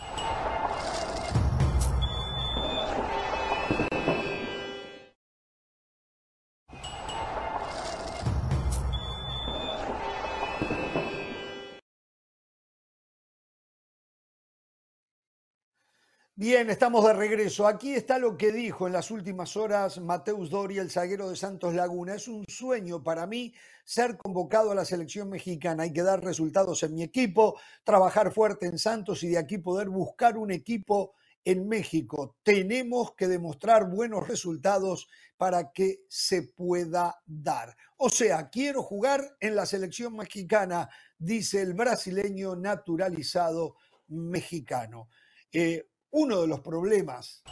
Bien, 16.40 16.70
estamos 16.70 17.04
de 17.04 17.12
regreso. 17.12 17.66
Aquí 17.66 17.92
está 17.92 18.18
lo 18.18 18.38
que 18.38 18.50
dijo 18.50 18.86
en 18.86 18.94
las 18.94 19.10
últimas 19.10 19.58
horas 19.58 20.00
Mateus 20.00 20.48
Doria, 20.48 20.80
el 20.80 20.90
zaguero 20.90 21.28
de 21.28 21.36
Santos 21.36 21.74
Laguna. 21.74 22.14
Es 22.14 22.28
un 22.28 22.46
sueño 22.48 23.02
para 23.02 23.26
mí 23.26 23.52
ser 23.84 24.16
convocado 24.16 24.70
a 24.70 24.74
la 24.74 24.86
selección 24.86 25.28
mexicana. 25.28 25.82
Hay 25.82 25.92
que 25.92 26.02
dar 26.02 26.24
resultados 26.24 26.82
en 26.82 26.94
mi 26.94 27.02
equipo, 27.02 27.60
trabajar 27.84 28.32
fuerte 28.32 28.64
en 28.64 28.78
Santos 28.78 29.22
y 29.22 29.28
de 29.28 29.36
aquí 29.36 29.58
poder 29.58 29.90
buscar 29.90 30.38
un 30.38 30.50
equipo 30.50 31.12
en 31.44 31.68
México. 31.68 32.36
Tenemos 32.42 33.14
que 33.14 33.28
demostrar 33.28 33.90
buenos 33.90 34.26
resultados 34.26 35.10
para 35.36 35.72
que 35.72 36.04
se 36.08 36.44
pueda 36.44 37.20
dar. 37.26 37.76
O 37.98 38.08
sea, 38.08 38.48
quiero 38.48 38.82
jugar 38.82 39.36
en 39.40 39.54
la 39.54 39.66
selección 39.66 40.16
mexicana, 40.16 40.88
dice 41.18 41.60
el 41.60 41.74
brasileño 41.74 42.56
naturalizado 42.56 43.76
mexicano. 44.08 45.10
Eh, 45.52 45.84
uno 46.10 46.40
de 46.40 46.46
los 46.46 46.60
problemas 46.60 47.42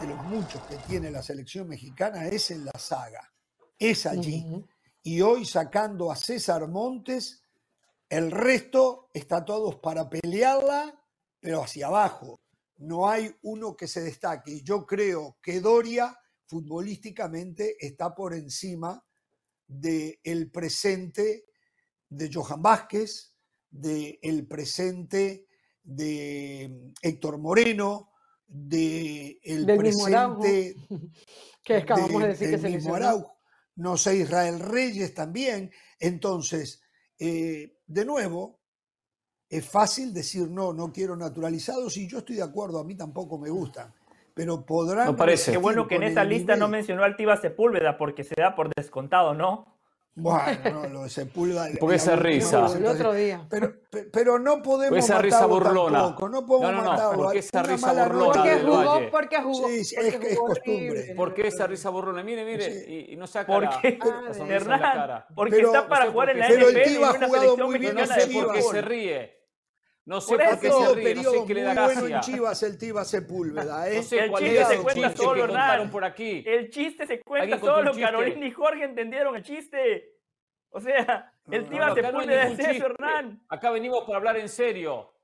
de 0.00 0.06
los 0.06 0.22
muchos 0.24 0.62
que 0.62 0.76
tiene 0.88 1.10
la 1.10 1.22
selección 1.22 1.68
mexicana 1.68 2.26
es 2.26 2.50
en 2.50 2.64
la 2.64 2.78
saga. 2.78 3.32
Es 3.78 4.06
allí. 4.06 4.44
Y 5.02 5.20
hoy 5.20 5.44
sacando 5.44 6.10
a 6.10 6.16
César 6.16 6.66
Montes, 6.68 7.42
el 8.08 8.30
resto 8.30 9.10
está 9.14 9.44
todos 9.44 9.76
para 9.76 10.08
pelearla, 10.08 11.00
pero 11.38 11.62
hacia 11.62 11.86
abajo. 11.86 12.40
No 12.78 13.08
hay 13.08 13.34
uno 13.42 13.76
que 13.76 13.86
se 13.86 14.00
destaque. 14.00 14.52
Y 14.52 14.62
Yo 14.62 14.86
creo 14.86 15.38
que 15.42 15.60
Doria 15.60 16.16
futbolísticamente 16.46 17.76
está 17.78 18.14
por 18.14 18.34
encima 18.34 19.04
del 19.66 20.50
presente 20.50 21.44
de 22.08 22.30
Johan 22.32 22.60
Vázquez, 22.60 23.36
del 23.70 24.46
presente 24.48 25.46
de 25.82 26.92
Héctor 27.02 27.38
Moreno, 27.38 28.10
del 28.46 29.38
Del 29.66 29.78
mismo 29.80 30.06
Araujo, 30.06 30.40
presente 30.40 30.80
Que 31.64 31.76
acabamos 31.76 32.10
de 32.12 32.18
del- 32.18 32.28
decir 32.28 32.46
que 32.46 32.50
del 32.52 32.60
se 32.60 32.66
mismo 32.68 32.94
lesionó. 32.94 32.94
Araujo, 32.96 33.36
no 33.76 33.96
sé, 33.96 34.16
Israel 34.16 34.60
Reyes 34.60 35.14
también. 35.14 35.70
Entonces, 35.98 36.82
eh, 37.18 37.76
de 37.86 38.04
nuevo, 38.04 38.60
es 39.48 39.68
fácil 39.68 40.12
decir 40.14 40.48
no, 40.48 40.72
no 40.72 40.92
quiero 40.92 41.16
naturalizados 41.16 41.96
y 41.96 42.08
yo 42.08 42.18
estoy 42.18 42.36
de 42.36 42.42
acuerdo, 42.42 42.78
a 42.78 42.84
mí 42.84 42.96
tampoco 42.96 43.38
me 43.38 43.50
gustan, 43.50 43.92
pero 44.34 44.64
podrán... 44.64 45.06
No 45.06 45.16
parece. 45.16 45.52
Qué 45.52 45.58
bueno 45.58 45.86
que 45.88 45.96
en 45.96 46.04
el 46.04 46.28
lista 46.28 46.56
no 46.56 46.68
mencionó 46.68 47.02
al 47.04 47.16
Tiva 47.16 47.36
Sepúlveda 47.36 47.98
porque 47.98 48.24
se 48.24 48.34
da 48.36 48.54
por 48.54 48.70
descontado, 48.74 49.34
¿no? 49.34 49.79
Bueno, 50.22 50.82
no, 50.82 50.88
lo 50.88 51.02
de 51.04 51.10
Sepúlveda... 51.10 51.68
Porque 51.78 51.96
esa 51.96 52.16
risa. 52.16 52.66
El 52.76 52.86
otro 52.86 53.12
día. 53.12 53.46
Pero, 53.50 53.72
pe- 53.90 54.04
pero 54.12 54.38
no 54.38 54.62
podemos 54.62 54.98
esa 54.98 55.18
risa 55.18 55.46
burlona. 55.46 55.98
tampoco, 56.02 56.28
no 56.28 56.46
podemos 56.46 56.72
No, 56.72 56.78
no, 56.78 56.84
no, 56.84 56.90
matarlo. 56.90 57.22
porque 57.24 57.38
esa 57.38 57.62
risa 57.62 57.92
burlona. 58.04 58.32
Porque 58.32 58.48
del 58.50 58.62
jugó, 58.66 58.84
Valle. 58.84 59.08
porque 59.10 59.42
jugó. 59.42 59.68
Sí, 59.68 59.84
sí, 59.84 59.94
porque 59.96 60.08
es 60.08 60.16
que 60.18 60.26
es 60.32 60.36
jugó 60.38 60.48
costumbre. 60.48 60.90
horrible. 60.90 61.14
¿Por 61.14 61.34
qué 61.34 61.46
esa 61.48 61.66
risa 61.66 61.90
burlona? 61.90 62.22
Mire, 62.22 62.44
mire, 62.44 62.70
Sí. 62.84 62.84
y, 63.08 63.12
y 63.12 63.16
no 63.16 63.26
saca 63.26 63.52
¿Por 63.52 63.62
la, 63.64 63.78
qué? 63.80 63.98
Hernán, 64.48 65.24
porque 65.34 65.56
Pero- 65.56 65.68
está 65.68 65.88
para 65.88 66.10
jugar 66.10 66.30
en 66.30 66.38
la. 66.40 66.48
Pero 66.48 66.68
el 66.68 66.74
NFL 66.76 66.80
y 66.80 66.94
Tiva 66.94 67.06
ha 67.08 67.10
en 67.10 67.16
una 67.16 67.26
jugado 67.26 67.42
selección 67.44 67.70
muy 67.70 67.78
bien, 67.78 67.94
mexicana 67.94 68.16
No 68.16 68.20
no 68.20 68.26
de 68.26 68.32
sé 68.34 68.40
por 68.42 68.52
qué 68.54 68.60
fútbol. 68.60 68.74
se 68.74 68.82
ríe. 68.82 69.39
No 70.10 70.20
sé 70.20 70.34
Por 70.36 70.44
por, 70.44 70.58
qué 70.58 70.72
se 70.72 70.94
ríe, 70.96 71.14
no 71.14 71.22
sé 71.30 71.44
qué 71.46 71.54
le 71.54 71.62
da 71.62 71.84
buenos 71.84 72.02
en 72.02 72.10
gracia. 72.10 72.20
Chivas 72.34 72.62
el 72.64 72.78
Tiva 72.78 73.04
Sepúlveda, 73.04 73.88
¿eh? 73.88 73.96
No 73.98 74.02
sé 74.02 74.18
El 74.18 74.30
cuál 74.30 74.42
chiste 74.42 74.64
se 74.64 74.76
cuenta 74.82 75.08
chiste 75.08 75.24
Hernán. 75.24 75.46
contaron 75.46 75.90
por 75.90 76.04
aquí. 76.04 76.44
El 76.44 76.70
chiste 76.70 77.06
se 77.06 77.20
cuenta 77.20 77.58
solo. 77.60 77.92
Carolina 77.94 78.44
y 78.46 78.50
Jorge 78.50 78.82
entendieron 78.84 79.36
el 79.36 79.44
chiste. 79.44 80.16
O 80.70 80.80
sea, 80.80 81.32
El 81.48 81.62
no, 81.62 81.68
Tiva 81.70 81.86
no, 81.90 81.94
no 81.94 82.02
Sepúlveda 82.02 82.44
ningún 82.46 82.60
es 82.60 82.68
eso. 82.76 82.86
Hernán. 82.86 83.44
Acá 83.48 83.70
venimos 83.70 84.02
para 84.04 84.16
hablar 84.16 84.36
en 84.38 84.48
serio. 84.48 85.14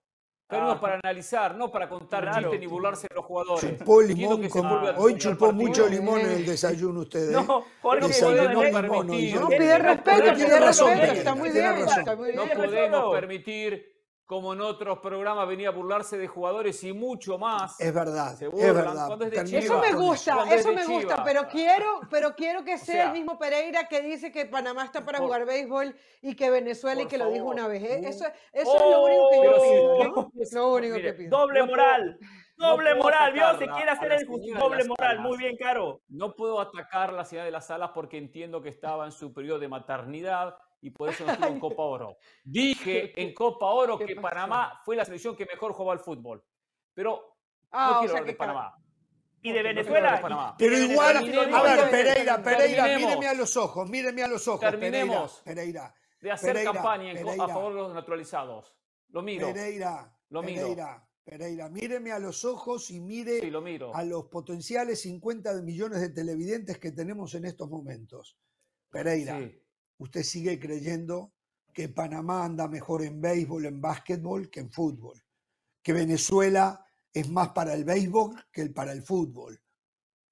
Acá 0.49 0.59
venimos 0.59 0.77
Ah. 0.77 0.81
para 0.81 0.95
analizar, 1.03 1.57
no 1.57 1.73
para 1.73 1.89
contar 1.89 2.23
Claro. 2.23 2.39
chistes 2.43 2.61
ni 2.61 2.67
burlarse 2.67 3.09
de 3.11 3.15
los 3.17 3.25
jugadores. 3.25 3.79
Chupó 3.79 4.03
limón 4.03 4.45
a 4.45 4.99
Hoy 5.01 5.17
chupó 5.19 5.47
partido. 5.47 5.53
mucho 5.53 5.89
limón 5.89 6.21
en 6.21 6.31
el 6.31 6.47
desayuno 6.47 7.01
ustedes. 7.01 7.31
¿eh? 7.31 7.33
No, 7.33 7.65
Jorge, 7.83 8.07
Desayunó 8.07 8.55
bueno, 8.55 8.83
limón 8.83 9.07
No, 9.35 9.41
¿no? 9.41 9.49
Pide 9.49 9.79
respeto, 9.79 10.35
pide 10.37 10.61
razón, 10.61 10.91
respeto, 10.93 11.13
está 11.15 11.35
muy 11.35 11.51
bien, 11.51 11.65
razón. 11.73 11.99
está 11.99 12.15
muy 12.15 12.33
No 12.33 12.45
podemos 12.47 13.13
permitir, 13.13 13.96
como 14.27 14.53
en 14.55 14.61
otros 14.61 14.99
programas, 14.99 15.47
venía 15.47 15.69
a 15.69 15.71
burlarse 15.71 16.19
de 16.19 16.27
jugadores 16.27 16.83
y 16.83 16.93
mucho 16.93 17.39
más. 17.39 17.79
Es 17.81 17.95
verdad, 17.95 18.35
Se 18.35 18.47
es 18.47 18.53
verdad. 18.75 19.07
cuando 19.07 19.25
es 19.27 19.31
de 19.51 19.59
Eso 19.59 19.79
me 19.79 19.93
gusta, 19.93 20.45
eso 20.53 20.73
me 20.73 20.85
gusta, 20.85 21.01
Chivas. 21.15 21.21
pero 21.25 21.47
quiero, 21.47 22.01
pero 22.11 22.35
quiero 22.35 22.65
que 22.65 22.77
sea 22.77 22.95
sea, 22.95 23.07
el 23.07 23.13
mismo 23.13 23.39
Pereira 23.39 23.87
que 23.89 24.03
dice 24.03 24.33
que 24.33 24.45
Panamá 24.47 24.85
está 24.85 25.05
para 25.05 25.19
por- 25.19 25.29
jugar 25.29 25.47
béisbol 25.47 25.95
y 26.23 26.35
que 26.35 26.51
Venezuela 26.51 27.03
y 27.03 27.07
que 27.07 27.19
lo 27.19 27.27
dijo 27.31 27.45
favor. 27.45 27.55
una 27.55 27.69
vez. 27.69 27.83
¿eh? 27.85 28.01
No. 28.03 28.09
Eso, 28.09 28.25
eso 28.53 28.75
es 28.77 28.83
lo 28.83 29.05
único 29.05 29.31
que 29.31 29.37
yo 29.37 29.43
Pero 29.43 29.63
pido. 29.63 29.99
¿no? 30.05 30.15
no, 30.35 30.43
Es 30.43 30.53
lo 30.53 30.73
único 30.75 30.97
mire, 30.97 31.09
que 31.09 31.15
pido. 31.15 31.39
Doble 31.39 31.61
No 31.61 31.67
moral. 31.67 32.19
no 32.59 32.67
Doble 32.71 32.91
puedo 32.97 33.03
moral, 33.05 33.33
vio, 33.33 33.59
se 33.59 33.69
quiere 33.69 33.91
hacer 33.93 34.13
el 34.13 34.27
doble 34.27 34.85
moral. 34.87 35.11
alas. 35.13 35.23
Muy 35.23 35.39
bien, 35.39 35.57
Caro. 35.57 36.01
No 36.09 36.35
puedo 36.35 36.61
atacar 36.61 37.13
la 37.13 37.25
ciudad 37.25 37.45
de 37.45 37.53
las 37.53 37.71
alas 37.71 37.91
porque 37.95 38.19
entiendo 38.19 38.61
que 38.61 38.71
estaba 38.71 39.05
en 39.07 39.13
su 39.13 39.33
periodo 39.33 39.61
de 39.61 39.69
maternidad 39.69 40.57
y 40.87 40.91
por 40.91 41.09
eso 41.11 41.25
no 41.25 41.33
estuvo 41.33 41.49
en 41.49 41.61
Copa 41.61 41.83
Oro. 41.83 42.17
Dije 42.45 43.21
en 43.21 43.35
Copa 43.35 43.67
Oro 43.67 43.99
¿Qué 43.99 44.07
que 44.07 44.15
pasó? 44.17 44.29
Panamá 44.29 44.81
fue 44.85 44.95
la 44.97 45.05
selección 45.05 45.37
que 45.37 45.47
mejor 45.47 45.73
jugó 45.73 45.91
al 45.93 46.01
fútbol. 46.01 46.45
Pero 46.95 47.37
Ah, 47.73 47.91
no 47.95 47.99
quiero 48.01 48.15
hablar 48.15 48.27
de 48.27 48.35
Panamá. 48.37 48.75
Y 49.43 49.53
de 49.53 49.63
Venezuela. 49.63 50.13
de 50.17 50.23
Panamá. 50.23 50.55
y 50.57 50.63
Pero 50.65 50.79
igual, 50.79 51.17
a 51.17 51.63
ver. 51.63 51.91
Pereira, 51.91 52.43
Pereira, 52.43 52.85
Terminemos. 52.85 53.01
míreme 53.11 53.29
a 53.29 53.35
los 53.35 53.57
ojos, 53.57 53.91
míreme 53.91 54.23
a 54.23 54.29
los 54.29 54.49
ojos, 54.49 54.61
Pereira, 54.61 54.81
Terminemos. 54.81 55.43
Pereira, 55.45 55.95
De 56.21 56.31
hacer 56.33 56.53
Pereira, 56.53 56.73
campaña 56.73 57.11
en 57.11 57.17
co- 57.17 57.23
a 57.23 57.33
Pereira. 57.33 57.49
favor 57.49 57.75
de 57.75 57.81
los 57.81 57.95
naturalizados. 57.95 58.75
Lo 59.11 59.23
miro. 59.23 59.47
Pereira, 59.53 60.17
Lo 60.31 60.43
miro. 60.43 60.63
Pereira, 60.63 61.09
Pereira, 61.25 61.69
míreme 61.69 62.13
a 62.13 62.19
los 62.21 62.45
ojos 62.45 62.91
y 62.91 63.01
mire 63.01 63.41
Sí, 63.41 63.51
lo 63.51 63.61
miro. 63.61 63.95
a 63.95 64.03
los 64.05 64.27
potenciales 64.27 65.01
50 65.03 65.53
millones 65.63 66.01
de 66.01 66.11
televidentes 66.11 66.79
que 66.79 66.93
tenemos 66.93 67.35
en 67.35 67.45
estos 67.47 67.69
momentos. 67.69 68.39
Pereira, 68.91 69.39
Sí. 69.39 69.61
Usted 69.99 70.23
sigue 70.23 70.59
creyendo 70.59 71.33
que 71.73 71.89
Panamá 71.89 72.45
anda 72.45 72.69
mejor 72.69 73.03
en 73.03 73.21
béisbol, 73.21 73.67
en 73.67 73.81
básquetbol 73.81 74.51
que 74.51 74.61
en 74.61 74.71
fútbol, 74.71 75.23
que 75.83 75.93
Venezuela 75.93 76.85
es 77.13 77.29
más 77.31 77.51
para 77.51 77.75
el 77.75 77.85
béisbol 77.85 78.35
que 78.53 78.63
el 78.63 78.73
para 78.73 78.93
el 78.93 79.03
fútbol. 79.03 79.61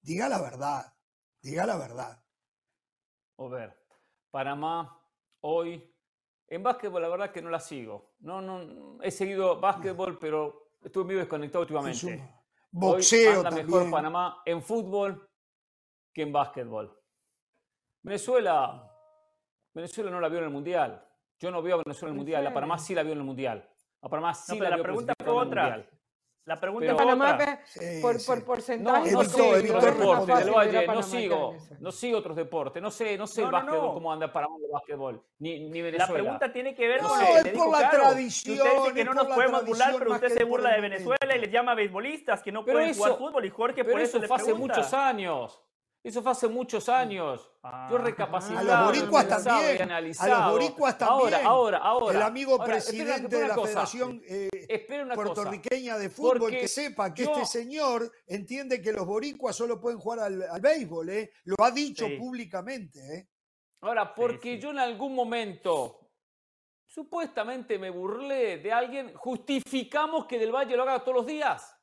Diga 0.01 0.29
la 0.29 0.41
verdad, 0.41 0.93
diga 1.41 1.65
la 1.65 1.77
verdad. 1.77 2.23
A 3.37 3.47
ver, 3.47 3.77
Panamá 4.31 5.01
hoy. 5.41 5.91
En 6.47 6.61
básquetbol, 6.61 7.01
la 7.01 7.07
verdad 7.09 7.31
que 7.31 7.41
no 7.41 7.49
la 7.49 7.59
sigo. 7.59 8.13
No, 8.19 8.39
no, 8.39 9.01
he 9.01 9.09
seguido 9.09 9.59
básquetbol, 9.59 10.19
pero 10.19 10.73
estuve 10.79 11.05
medio 11.05 11.19
desconectado 11.21 11.63
Es 11.63 11.71
últimamente. 11.71 12.05
un 12.71 12.83
Hoy 12.83 12.91
boxeo 12.91 13.31
anda 13.37 13.49
también. 13.49 13.65
mejor 13.65 13.89
Panamá 13.89 14.41
en 14.45 14.61
fútbol 14.61 15.27
que 16.13 16.21
en 16.21 16.31
básquetbol. 16.31 17.01
Venezuela, 18.03 18.94
Venezuela 19.75 20.09
no 20.09 20.19
la 20.21 20.29
vio 20.29 20.39
en 20.39 20.45
el 20.45 20.49
Mundial. 20.51 21.05
Yo 21.37 21.51
no 21.51 21.61
veo 21.61 21.75
a 21.75 21.83
Venezuela 21.85 22.09
en 22.09 22.13
el 22.15 22.17
Mundial. 22.17 22.47
A 22.47 22.53
Panamá 22.53 22.77
sí 22.79 22.95
la 22.95 23.03
vio 23.03 23.11
en 23.11 23.19
el 23.19 23.25
Mundial. 23.25 23.69
A 24.01 24.09
Panamá 24.09 24.33
sí 24.33 24.53
pero 24.53 24.63
la 24.63 24.69
la 24.69 24.75
vio 24.77 24.83
pregunta 24.83 25.13
fue 25.17 25.27
en 25.33 25.37
el 25.41 25.47
otra. 25.47 25.61
Mundial. 25.63 25.89
La 26.47 26.59
pregunta 26.59 26.85
Pero- 26.85 26.95
fue 26.97 27.05
Panamá, 27.05 27.33
otra. 27.33 27.61
Sí, 27.65 27.79
por, 28.03 28.19
sí. 28.19 28.27
por 28.27 28.37
No, 28.39 28.45
porcentaje, 28.45 29.11
no 29.11 29.21
Evitó, 29.21 29.33
sé 29.35 29.49
evitó 29.59 29.77
otros 29.77 29.83
es 29.91 29.97
deportes 29.97 30.53
Valle, 30.53 30.87
no 30.87 31.01
sigo, 31.01 31.57
no 31.79 31.91
sigo 31.91 32.17
otros 32.19 32.35
deportes, 32.35 32.83
no 32.83 32.91
sé, 32.91 33.17
no 33.17 33.25
sé 33.25 33.41
No, 33.41 33.47
el 33.47 33.51
no, 33.51 33.57
básquetbol, 33.57 33.87
no. 33.87 33.93
cómo 33.95 34.13
anda 34.13 34.31
Panamá 34.31 34.55
en 34.59 34.65
el 34.65 34.69
básquetbol, 34.71 35.23
ni, 35.39 35.59
ni 35.71 35.79
La 35.79 35.85
Venezuela. 35.85 36.13
pregunta 36.13 36.53
tiene 36.53 36.75
que 36.75 36.87
ver 36.87 37.01
No, 37.01 37.09
con 37.09 37.17
lo 37.19 37.25
es 37.25 37.43
que 37.43 37.51
le 37.51 37.57
por 37.57 37.71
la 37.71 37.89
tradición, 37.89 38.57
usted 38.59 38.77
dice 38.77 38.93
que 38.93 38.99
es 39.01 39.05
no 39.07 39.13
nos 39.15 39.27
la 39.27 39.35
podemos 39.35 39.65
burlar, 39.65 39.95
pero 39.97 40.11
usted 40.11 40.29
se 40.29 40.43
burla 40.43 40.69
de 40.75 40.81
Venezuela 40.81 41.35
y 41.35 41.39
les 41.39 41.51
llama 41.51 41.73
beisbolistas 41.73 42.43
que 42.43 42.51
no 42.51 42.63
Pero 42.63 42.77
pueden 42.77 42.93
jugar 42.93 43.11
eso- 43.11 43.17
fútbol. 43.19 43.45
Y 43.45 43.49
Jorge 43.49 43.83
por 43.83 43.93
eso 43.99 44.03
eso 44.03 44.19
le 44.19 44.27
fue 44.27 44.37
hace 44.37 44.53
muchos 44.53 44.93
años. 44.93 45.63
Eso 46.05 46.21
fue 46.21 46.33
hace 46.33 46.47
muchos 46.47 46.87
años. 46.87 47.41
Yo 47.41 47.59
Ah. 47.63 47.97
recapacitaba, 47.97 48.59
A 48.59 48.63
los 48.63 48.85
boricuas 48.85 49.27
también. 49.27 49.91
A 49.91 50.01
los 50.27 50.51
boricuas 50.51 50.97
también. 50.99 51.33
Ahora, 51.33 51.39
ahora, 51.43 51.77
ahora. 51.79 52.15
El 52.17 52.21
amigo 52.21 52.51
Ahora, 52.51 52.65
presidente 52.65 53.35
de 53.37 53.47
la 53.47 53.55
cosa. 53.55 53.67
Federación 53.87 54.21
eh, 54.23 54.49
cosa. 54.85 55.15
puertorriqueña 55.15 55.97
de 55.97 56.09
fútbol 56.11 56.37
Porque 56.41 56.59
que 56.59 56.67
sepa 56.67 57.11
que 57.11 57.23
yo- 57.23 57.31
este 57.31 57.45
señor 57.47 58.11
entiende 58.27 58.83
que 58.83 58.93
los 58.93 59.07
boricuas 59.07 59.55
solo 59.55 59.81
pueden 59.81 59.97
jugar 59.97 60.19
al, 60.19 60.43
al 60.43 60.61
béisbol, 60.61 61.09
¿eh? 61.09 61.31
Lo 61.45 61.55
ha 61.63 61.71
dicho 61.71 62.05
Sí. 62.05 62.17
públicamente, 62.17 62.99
¿eh? 62.99 63.27
Ahora, 63.81 64.13
porque 64.13 64.57
sí. 64.57 64.59
yo 64.61 64.69
en 64.69 64.77
algún 64.79 65.15
momento 65.15 66.01
supuestamente 66.85 67.79
me 67.79 67.89
burlé 67.89 68.59
de 68.59 68.71
alguien, 68.71 69.11
justificamos 69.15 70.27
que 70.27 70.37
Del 70.37 70.51
Valle 70.53 70.77
lo 70.77 70.83
haga 70.83 71.03
todos 71.03 71.17
los 71.17 71.25
días. 71.25 71.74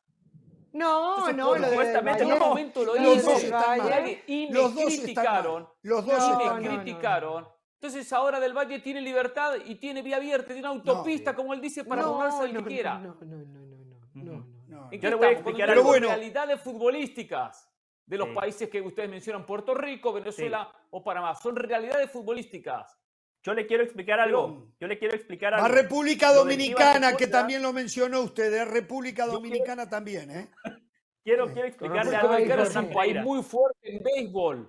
No, 0.73 1.11
Entonces, 1.11 1.37
no, 1.37 1.47
por 1.49 1.61
lo 1.61 1.69
supuestamente 1.69 2.23
En 2.23 2.33
un 2.33 2.39
no. 2.39 2.47
momento 2.47 2.85
lo 2.85 2.95
Los 2.95 3.25
dos 3.25 3.43
están 3.45 3.79
mal. 3.79 4.19
y 4.27 4.47
me 4.47 4.55
Los 4.55 4.75
dos 4.75 4.85
están 4.85 5.05
criticaron. 5.05 5.63
mal. 5.65 5.73
Los 5.83 6.07
dos 6.07 6.25
y 6.25 6.37
me 6.37 6.45
no, 6.45 6.61
no. 6.61 6.83
criticaron. 6.83 7.49
Entonces 7.75 8.13
ahora 8.13 8.41
Del 8.41 8.53
Valle 8.57 8.79
tiene 8.79 9.01
libertad 9.01 9.55
y 9.65 9.75
tiene 9.75 10.03
vía 10.03 10.17
abierta, 10.17 10.47
tiene 10.55 10.61
una 10.61 10.71
autopista, 10.71 11.35
como 11.35 11.53
él 11.53 11.61
dice, 11.61 11.85
para 11.85 12.03
del 12.03 12.55
no, 12.55 12.63
que 12.63 12.69
quiera. 12.69 12.99
No, 12.99 13.15
no, 13.21 13.27
no, 13.27 13.37
no, 13.37 13.45
no, 13.45 13.61
no, 13.67 14.23
no, 14.23 14.23
no. 14.39 14.47
No, 14.69 14.89
¿En 14.91 15.01
qué 15.01 15.09
le 15.11 15.17
voy 15.17 15.27
a 15.27 15.31
explicar 15.33 15.69
algo. 15.71 15.85
bueno. 15.85 16.07
realidades 16.09 16.61
futbolísticas 16.61 17.69
de 18.07 18.17
los 18.19 18.29
Sí. 18.29 18.35
países 18.35 18.69
que 18.71 18.81
ustedes 18.81 19.11
mencionan, 19.11 19.45
Puerto 19.45 19.75
Rico, 19.75 20.13
Venezuela 20.13 20.73
o 20.91 21.03
Panamá. 21.05 21.35
Son 21.35 21.55
realidades 21.57 22.11
futbolísticas. 22.11 22.97
Yo 23.45 23.55
le 23.55 23.67
quiero 23.67 23.83
explicar 23.83 24.21
algo. 24.21 24.69
Yo 24.81 24.87
le 24.87 24.99
quiero 24.99 25.15
explicar 25.17 25.55
algo. 25.55 25.67
República 25.69 26.33
Dominicana, 26.33 27.17
que 27.17 27.27
también 27.27 27.63
lo 27.63 27.73
mencionó 27.73 28.21
usted, 28.21 28.53
¿eh? 28.53 28.65
República 28.65 29.25
quiero- 29.25 29.33
Dominicana 29.39 29.89
también, 29.89 30.31
¿eh? 30.31 30.49
Quiero, 31.25 31.47
Sí. 31.47 31.53
quiero 31.53 31.69
explicarle 31.69 32.17
algo. 32.17 32.35
es 32.37 32.75
un 32.75 32.93
país 32.93 33.17
muy 33.23 33.43
fuerte 33.45 33.97
en 33.97 34.03
béisbol. 34.03 34.69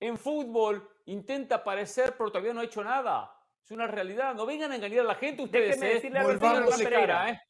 En 0.00 0.18
fútbol 0.18 0.88
intenta 1.06 1.56
aparecer, 1.56 2.14
pero 2.18 2.30
todavía 2.32 2.52
no 2.52 2.60
ha 2.60 2.64
hecho 2.64 2.82
nada. 2.82 3.32
Es 3.64 3.70
una 3.70 3.86
realidad. 3.86 4.34
No 4.34 4.44
vengan 4.44 4.72
a 4.72 4.76
engañar 4.76 5.00
a 5.00 5.04
la 5.04 5.14
gente 5.14 5.42
ustedes. 5.42 5.70
Déjeme 5.78 5.90
¿eh? 5.90 5.94
decirle 5.94 6.18
algo 6.18 6.30
al 6.30 6.34
No 6.34 6.40
tengan 6.40 6.56
señor 6.56 6.70
doble 6.72 6.84
Pereira. 6.84 7.14
cara, 7.18 7.30
¿eh? 7.30 7.40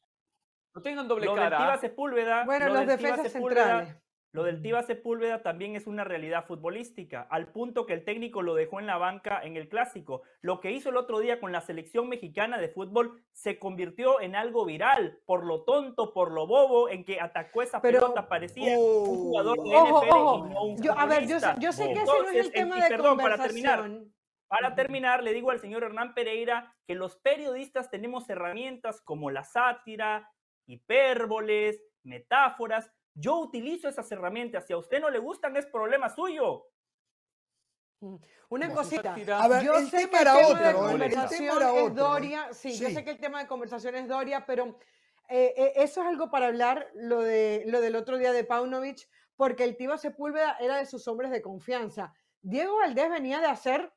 No 0.75 0.81
tengan 0.83 1.07
doble 1.07 1.25
Lo 1.25 1.35
cara. 1.35 1.77
Sepúlveda. 1.79 2.45
Bueno, 2.45 2.67
lo 2.67 2.73
los 2.75 2.85
defensas 2.87 3.31
Sepúlveda- 3.31 3.79
centrales. 3.79 3.95
Lo 4.31 4.43
del 4.43 4.61
Tiva 4.61 4.83
Sepúlveda 4.83 5.41
también 5.41 5.75
es 5.75 5.87
una 5.87 6.03
realidad 6.03 6.45
futbolística, 6.45 7.21
al 7.31 7.51
punto 7.51 7.87
que 7.87 7.93
el 7.93 8.03
técnico 8.05 8.43
lo 8.43 8.53
dejó 8.53 8.79
en 8.79 8.85
la 8.85 8.97
banca 8.97 9.41
en 9.43 9.57
el 9.57 9.67
clásico. 9.69 10.21
Lo 10.41 10.59
que 10.59 10.71
hizo 10.71 10.89
el 10.89 10.97
otro 10.97 11.19
día 11.19 11.39
con 11.39 11.51
la 11.51 11.61
selección 11.61 12.07
mexicana 12.09 12.59
de 12.59 12.69
fútbol 12.69 13.23
se 13.33 13.57
convirtió 13.57 14.21
en 14.21 14.35
algo 14.35 14.65
viral, 14.65 15.19
por 15.25 15.43
lo 15.43 15.63
tonto, 15.63 16.13
por 16.13 16.31
lo 16.31 16.45
bobo, 16.45 16.89
en 16.89 17.05
que 17.05 17.19
atacó 17.19 17.63
esa 17.63 17.81
Pero- 17.81 17.99
pelota, 18.01 18.27
parecía 18.29 18.75
Oh. 18.77 19.03
un 19.09 19.17
jugador 19.17 19.63
de 19.63 19.75
Ojo, 19.75 20.03
NFL 20.03 20.11
ojo. 20.13 20.47
y 20.47 20.53
no 20.53 20.63
un 20.63 20.81
Yo, 20.83 20.91
a 20.97 21.05
ver, 21.07 21.21
yo 21.25 21.39
sé, 21.39 21.47
futbolista. 21.47 21.55
yo 21.59 21.71
sé 21.71 21.85
que 21.87 21.93
ese 21.93 22.05
no 22.05 22.29
es 22.29 22.35
el 22.45 22.51
tema 22.51 22.77
y 22.77 22.81
de 22.81 22.87
perdón, 22.89 23.17
para 23.17 23.37
terminar, 23.41 23.89
para 24.47 24.75
terminar, 24.75 25.23
le 25.23 25.33
digo 25.33 25.49
al 25.49 25.59
señor 25.59 25.83
Hernán 25.83 26.13
Pereira 26.13 26.75
que 26.85 26.93
los 26.93 27.15
periodistas 27.17 27.89
tenemos 27.89 28.29
herramientas 28.29 29.01
como 29.01 29.31
la 29.31 29.43
sátira, 29.43 30.29
hipérboles, 30.67 31.81
metáforas. 32.03 32.91
Yo 33.13 33.37
utilizo 33.39 33.89
esas 33.89 34.11
herramientas. 34.11 34.65
Si 34.65 34.73
a 34.73 34.77
usted 34.77 34.99
no 35.01 35.09
le 35.09 35.19
gustan, 35.19 35.55
es 35.57 35.65
problema 35.65 36.09
suyo. 36.09 36.67
Una 38.01 38.19
Bueno, 38.49 38.73
cosita. 38.75 39.13
A 39.41 39.47
ver, 39.49 39.63
Yo 39.63 39.75
el 39.77 39.89
sé 39.89 40.07
tema 40.07 40.09
que 40.09 40.17
el 40.17 40.23
tema 40.23 40.47
otro, 40.47 40.63
de 40.63 40.69
el 40.69 40.75
conversación 40.75 41.39
tema 41.39 41.71
es 41.77 41.81
otro. 41.83 41.89
Doria. 41.95 42.53
Sí, 42.53 42.77
yo 42.77 42.89
sé 42.89 43.03
que 43.03 43.11
el 43.11 43.19
tema 43.19 43.41
de 43.41 43.47
conversación 43.47 43.95
es 43.95 44.07
Doria, 44.07 44.45
pero 44.45 44.79
eh, 45.27 45.53
eh, 45.57 45.73
eso 45.75 46.01
es 46.01 46.07
algo 46.07 46.31
para 46.31 46.47
hablar, 46.47 46.89
lo, 46.95 47.21
de, 47.21 47.63
lo 47.67 47.81
del 47.81 47.95
otro 47.97 48.17
día 48.17 48.31
de 48.31 48.45
Paunovic, 48.45 49.07
porque 49.35 49.63
el 49.65 49.75
Tiva 49.75 49.97
Sepúlveda 49.97 50.55
era 50.59 50.77
de 50.77 50.85
sus 50.85 51.07
hombres 51.09 51.29
de 51.31 51.41
confianza. 51.41 52.13
Diego 52.41 52.77
Valdés 52.77 53.09
venía 53.11 53.39
de 53.39 53.47
hacer 53.47 53.91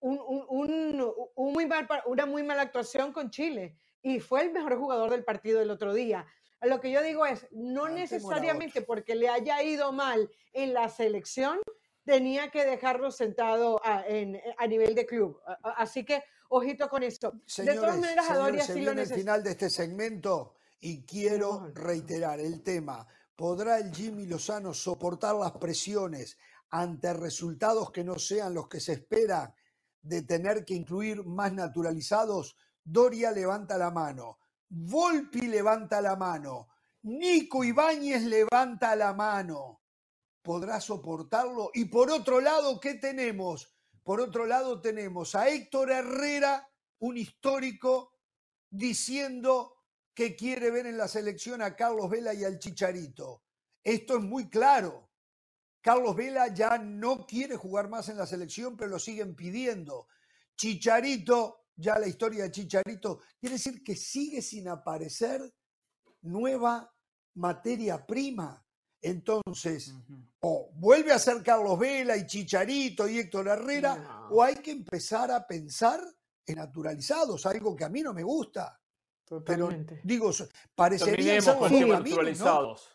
un- 0.00 0.18
un- 0.18 0.44
un- 0.48 1.14
un 1.36 1.52
muy 1.52 1.66
mal 1.66 1.86
pa- 1.86 2.02
una 2.06 2.26
muy 2.26 2.42
mala 2.42 2.62
actuación 2.62 3.12
con 3.12 3.30
Chile 3.30 3.76
y 4.02 4.18
fue 4.18 4.42
el 4.42 4.50
mejor 4.52 4.76
jugador 4.76 5.10
del 5.10 5.24
partido 5.24 5.60
el 5.62 5.70
otro 5.70 5.94
día. 5.94 6.26
Lo 6.62 6.80
que 6.80 6.90
yo 6.92 7.02
digo 7.02 7.26
es, 7.26 7.46
no 7.50 7.88
necesariamente 7.88 8.82
porque 8.82 9.14
le 9.14 9.28
haya 9.28 9.62
ido 9.62 9.92
mal 9.92 10.30
en 10.52 10.72
la 10.72 10.88
selección, 10.88 11.58
tenía 12.04 12.50
que 12.50 12.64
dejarlo 12.64 13.10
sentado 13.10 13.80
a, 13.84 14.04
en- 14.06 14.40
a 14.58 14.66
nivel 14.66 14.94
de 14.94 15.06
club. 15.06 15.40
Así 15.62 16.04
que, 16.04 16.22
ojito 16.48 16.88
con 16.88 17.02
eso. 17.02 17.32
de 17.32 17.40
Señores, 17.46 17.80
todas 17.80 17.98
maneras, 17.98 18.24
a 18.30 18.34
señores, 18.34 18.46
Doria 18.46 18.64
se 18.64 18.74
sí 18.74 18.80
lo 18.82 18.92
el 18.92 19.06
final 19.06 19.42
de 19.42 19.50
este 19.50 19.70
segmento 19.70 20.54
y 20.80 21.04
quiero 21.04 21.70
reiterar 21.74 22.40
el 22.40 22.62
tema. 22.62 23.06
¿Podrá 23.36 23.78
el 23.78 23.92
Jimmy 23.94 24.26
Lozano 24.26 24.72
soportar 24.74 25.34
las 25.36 25.52
presiones 25.52 26.38
ante 26.70 27.12
resultados 27.12 27.90
que 27.90 28.04
no 28.04 28.18
sean 28.18 28.54
los 28.54 28.68
que 28.68 28.78
se 28.80 28.92
espera 28.92 29.54
de 30.00 30.22
tener 30.22 30.64
que 30.64 30.74
incluir 30.74 31.24
más 31.24 31.52
naturalizados? 31.52 32.56
Doria 32.84 33.30
levanta 33.30 33.78
la 33.78 33.90
mano, 33.90 34.38
Volpi 34.74 35.48
levanta 35.48 36.00
la 36.00 36.16
mano, 36.16 36.68
Nico 37.02 37.62
Ibáñez 37.62 38.22
levanta 38.22 38.96
la 38.96 39.12
mano. 39.12 39.82
¿Podrá 40.40 40.80
soportarlo? 40.80 41.70
Y 41.74 41.84
por 41.84 42.10
otro 42.10 42.40
lado, 42.40 42.80
¿qué 42.80 42.94
tenemos? 42.94 43.70
Por 44.02 44.22
otro 44.22 44.46
lado, 44.46 44.80
tenemos 44.80 45.34
a 45.34 45.50
Héctor 45.50 45.90
Herrera, 45.90 46.66
un 47.00 47.18
histórico, 47.18 48.14
diciendo 48.70 49.76
que 50.14 50.34
quiere 50.34 50.70
ver 50.70 50.86
en 50.86 50.96
la 50.96 51.06
selección 51.06 51.60
a 51.60 51.76
Carlos 51.76 52.08
Vela 52.08 52.32
y 52.32 52.42
al 52.42 52.58
Chicharito. 52.58 53.42
Esto 53.84 54.16
es 54.16 54.22
muy 54.22 54.48
claro. 54.48 55.10
Carlos 55.82 56.16
Vela 56.16 56.48
ya 56.48 56.78
no 56.78 57.26
quiere 57.26 57.56
jugar 57.56 57.90
más 57.90 58.08
en 58.08 58.16
la 58.16 58.26
selección, 58.26 58.78
pero 58.78 58.88
lo 58.88 58.98
siguen 58.98 59.36
pidiendo. 59.36 60.06
Chicharito, 60.56 61.61
ya 61.76 61.98
la 61.98 62.06
historia 62.06 62.44
de 62.44 62.50
Chicharito, 62.50 63.20
quiere 63.40 63.56
decir 63.56 63.82
que 63.82 63.96
sigue 63.96 64.42
sin 64.42 64.68
aparecer 64.68 65.52
nueva 66.22 66.92
materia 67.34 68.04
prima. 68.06 68.64
Entonces, 69.00 69.92
o 70.40 70.70
vuelve 70.74 71.12
a 71.12 71.18
ser 71.18 71.42
Carlos 71.42 71.76
Vela 71.78 72.16
y 72.16 72.24
Chicharito 72.24 73.08
y 73.08 73.18
Héctor 73.18 73.48
Herrera, 73.48 74.28
o 74.30 74.42
hay 74.42 74.56
que 74.56 74.70
empezar 74.70 75.30
a 75.32 75.44
pensar 75.44 76.00
en 76.46 76.56
naturalizados, 76.56 77.44
algo 77.46 77.74
que 77.74 77.84
a 77.84 77.88
mí 77.88 78.00
no 78.00 78.12
me 78.12 78.22
gusta. 78.22 78.78
Pero 79.44 79.70
digo, 80.04 80.30
parecería 80.74 81.40
ser 81.40 81.56
los 81.56 81.70
naturalizados. 81.70 82.88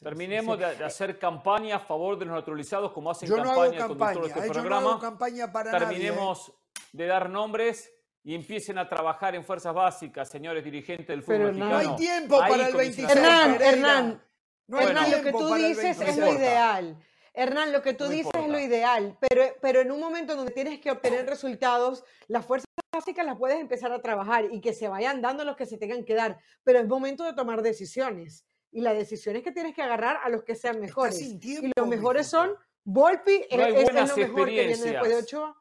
Terminemos 0.00 0.58
de, 0.58 0.64
hacer 0.84 1.18
campaña 1.18 1.76
a 1.76 1.80
favor 1.80 2.18
de 2.18 2.26
los 2.26 2.34
naturalizados 2.34 2.92
como 2.92 3.10
hacen 3.10 3.28
campaña, 3.28 3.88
con 3.88 3.98
todo 3.98 4.26
este 4.26 4.46
eh, 4.46 4.50
programa. 4.50 5.00
campaña 5.00 5.50
para 5.50 5.78
Terminemos 5.78 6.48
¿eh? 6.48 6.52
De 6.92 7.06
dar 7.06 7.30
nombres 7.30 7.92
y 8.22 8.34
empiecen 8.34 8.78
a 8.78 8.88
trabajar 8.88 9.34
en 9.34 9.44
fuerzas 9.44 9.74
básicas, 9.74 10.28
señores 10.28 10.64
dirigentes 10.64 11.06
del 11.06 11.22
fútbol 11.22 11.54
mexicano. 11.54 11.70
No 11.70 11.78
hay 11.78 11.96
tiempo 11.96 12.38
para 12.38 12.68
el 12.68 12.74
26. 12.74 13.10
Hernán, 13.10 13.62
Hernán, 13.62 14.22
Hernán, 14.68 15.10
lo 15.10 15.22
que 15.22 15.32
tú 15.32 15.54
dices 15.54 16.00
es 16.00 16.16
lo 16.16 16.32
ideal. 16.32 16.96
Hernán, 17.34 17.72
lo 17.72 17.82
que 17.82 17.94
tú 17.94 18.08
dices 18.08 18.32
es 18.34 18.48
lo 18.48 18.58
ideal, 18.58 19.16
pero, 19.20 19.44
pero 19.60 19.80
en 19.80 19.92
un 19.92 20.00
momento 20.00 20.34
donde 20.34 20.50
tienes 20.52 20.80
que 20.80 20.90
obtener 20.90 21.24
resultados, 21.24 22.04
las 22.26 22.44
fuerzas 22.44 22.66
básicas 22.92 23.24
las 23.24 23.36
puedes 23.36 23.60
empezar 23.60 23.92
a 23.92 24.02
trabajar 24.02 24.46
y 24.50 24.60
que 24.60 24.72
se 24.72 24.88
vayan 24.88 25.22
dando 25.22 25.44
los 25.44 25.56
que 25.56 25.64
se 25.64 25.78
tengan 25.78 26.04
que 26.04 26.14
dar, 26.14 26.38
pero 26.64 26.80
es 26.80 26.88
momento 26.88 27.22
de 27.24 27.34
tomar 27.34 27.62
decisiones. 27.62 28.44
Y 28.72 28.80
las 28.80 28.96
decisiones 28.96 29.44
que 29.44 29.52
tienes 29.52 29.74
que 29.74 29.82
agarrar 29.82 30.18
a 30.22 30.28
los 30.28 30.42
que 30.42 30.56
sean 30.56 30.80
mejores. 30.80 31.20
y 31.20 31.72
los 31.76 31.86
mejores 31.88 32.26
son 32.26 32.50
Volpi, 32.90 33.44
no 33.54 33.64
hay 33.64 33.74
es, 33.74 33.84
buenas 33.84 34.10
es 34.10 34.16
lo 34.16 34.26
mejor 34.26 34.48
que 34.48 34.66
viene 34.66 34.82
después 34.82 35.08
de 35.10 35.16
Ochoa. 35.16 35.56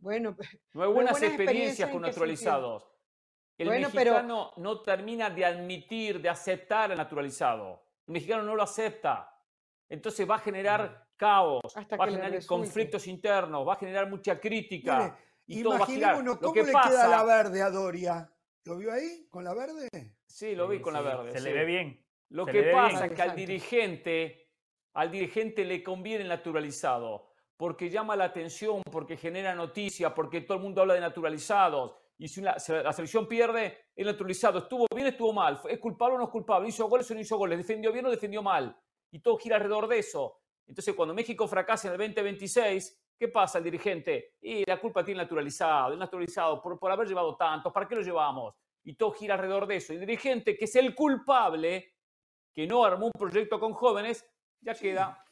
Bueno, 0.00 0.36
no 0.74 0.82
hay 0.82 0.92
buenas, 0.92 1.22
experiencias, 1.22 1.90
con 1.90 2.02
naturalizados. 2.02 2.86
El 3.56 3.68
mexicano 3.68 4.52
no 4.56 4.80
termina 4.80 5.28
de 5.28 5.44
admitir, 5.44 6.20
de 6.20 6.30
aceptar 6.30 6.90
al 6.90 6.96
naturalizado. 6.96 7.82
El 8.06 8.14
mexicano 8.14 8.42
no 8.42 8.56
lo 8.56 8.62
acepta. 8.62 9.36
Entonces 9.88 10.28
va 10.28 10.36
a 10.36 10.38
generar 10.38 11.08
caos, 11.16 11.60
va 11.76 12.04
a 12.04 12.08
generar 12.08 12.46
conflictos 12.46 13.06
internos, 13.06 13.68
va 13.68 13.74
a 13.74 13.76
generar 13.76 14.08
mucha 14.08 14.40
crítica. 14.40 15.18
y 15.46 15.62
todo 15.62 15.78
va 15.78 15.84
a 15.84 15.86
girar. 15.86 16.24
¿cómo 16.40 16.54
le 16.54 16.72
queda 16.72 17.08
la 17.08 17.22
verde 17.24 17.60
a 17.60 17.70
Doria? 17.70 18.32
¿Lo 18.64 18.76
vio 18.76 18.92
ahí 18.92 19.26
con 19.28 19.44
la 19.44 19.52
verde? 19.52 19.88
Sí, 20.26 20.54
lo 20.54 20.68
vi 20.68 20.80
con 20.80 20.94
la 20.94 21.02
verde. 21.02 21.32
Se 21.32 21.40
le 21.40 21.52
ve 21.52 21.64
bien. 21.64 22.04
Lo 22.30 22.46
que 22.46 22.62
pasa 22.72 23.06
es 23.06 23.12
que 23.12 23.22
al 23.22 23.34
dirigente, 23.34 24.48
al 24.94 25.10
dirigente 25.10 25.64
le 25.64 25.82
conviene 25.82 26.22
el 26.22 26.28
naturalizado, 26.28 27.29
porque 27.60 27.90
llama 27.90 28.16
la 28.16 28.24
atención, 28.24 28.80
porque 28.90 29.18
genera 29.18 29.54
noticias, 29.54 30.14
porque 30.14 30.40
todo 30.40 30.56
el 30.56 30.62
mundo 30.62 30.80
habla 30.80 30.94
de 30.94 31.00
naturalizados. 31.00 31.92
Y 32.16 32.26
si 32.26 32.40
la 32.40 32.58
selección 32.58 33.28
pierde, 33.28 33.76
el 33.94 34.06
naturalizado 34.06 34.60
estuvo 34.60 34.86
bien, 34.94 35.08
estuvo 35.08 35.34
mal, 35.34 35.60
es 35.68 35.78
culpable 35.78 36.14
o 36.14 36.18
no 36.20 36.24
es 36.24 36.30
culpable, 36.30 36.70
hizo 36.70 36.88
goles 36.88 37.10
o 37.10 37.14
no 37.14 37.20
hizo 37.20 37.36
goles, 37.36 37.58
defendió 37.58 37.92
bien 37.92 38.06
o 38.06 38.10
defendió 38.10 38.42
mal. 38.42 38.74
Y 39.10 39.18
todo 39.18 39.36
gira 39.36 39.56
alrededor 39.56 39.88
de 39.88 39.98
eso. 39.98 40.38
Entonces, 40.66 40.94
cuando 40.94 41.12
México 41.12 41.46
fracasa 41.46 41.88
en 41.88 41.92
el 41.92 41.98
2026, 41.98 42.98
¿qué 43.18 43.28
pasa 43.28 43.58
el 43.58 43.64
dirigente? 43.64 44.36
Y 44.40 44.64
la 44.64 44.80
culpa 44.80 45.04
tiene 45.04 45.20
el 45.20 45.26
naturalizado, 45.26 45.92
el 45.92 45.98
naturalizado, 45.98 46.62
por, 46.62 46.78
por 46.78 46.90
haber 46.90 47.08
llevado 47.08 47.36
tantos, 47.36 47.70
¿para 47.74 47.86
qué 47.86 47.94
lo 47.94 48.00
llevamos? 48.00 48.54
Y 48.84 48.94
todo 48.94 49.12
gira 49.12 49.34
alrededor 49.34 49.66
de 49.66 49.76
eso. 49.76 49.92
Y 49.92 49.96
el 49.96 50.06
dirigente, 50.06 50.56
que 50.56 50.64
es 50.64 50.76
el 50.76 50.94
culpable, 50.94 51.92
que 52.54 52.66
no 52.66 52.82
armó 52.86 53.04
un 53.04 53.12
proyecto 53.12 53.60
con 53.60 53.74
jóvenes, 53.74 54.26
ya 54.62 54.72
queda 54.72 55.22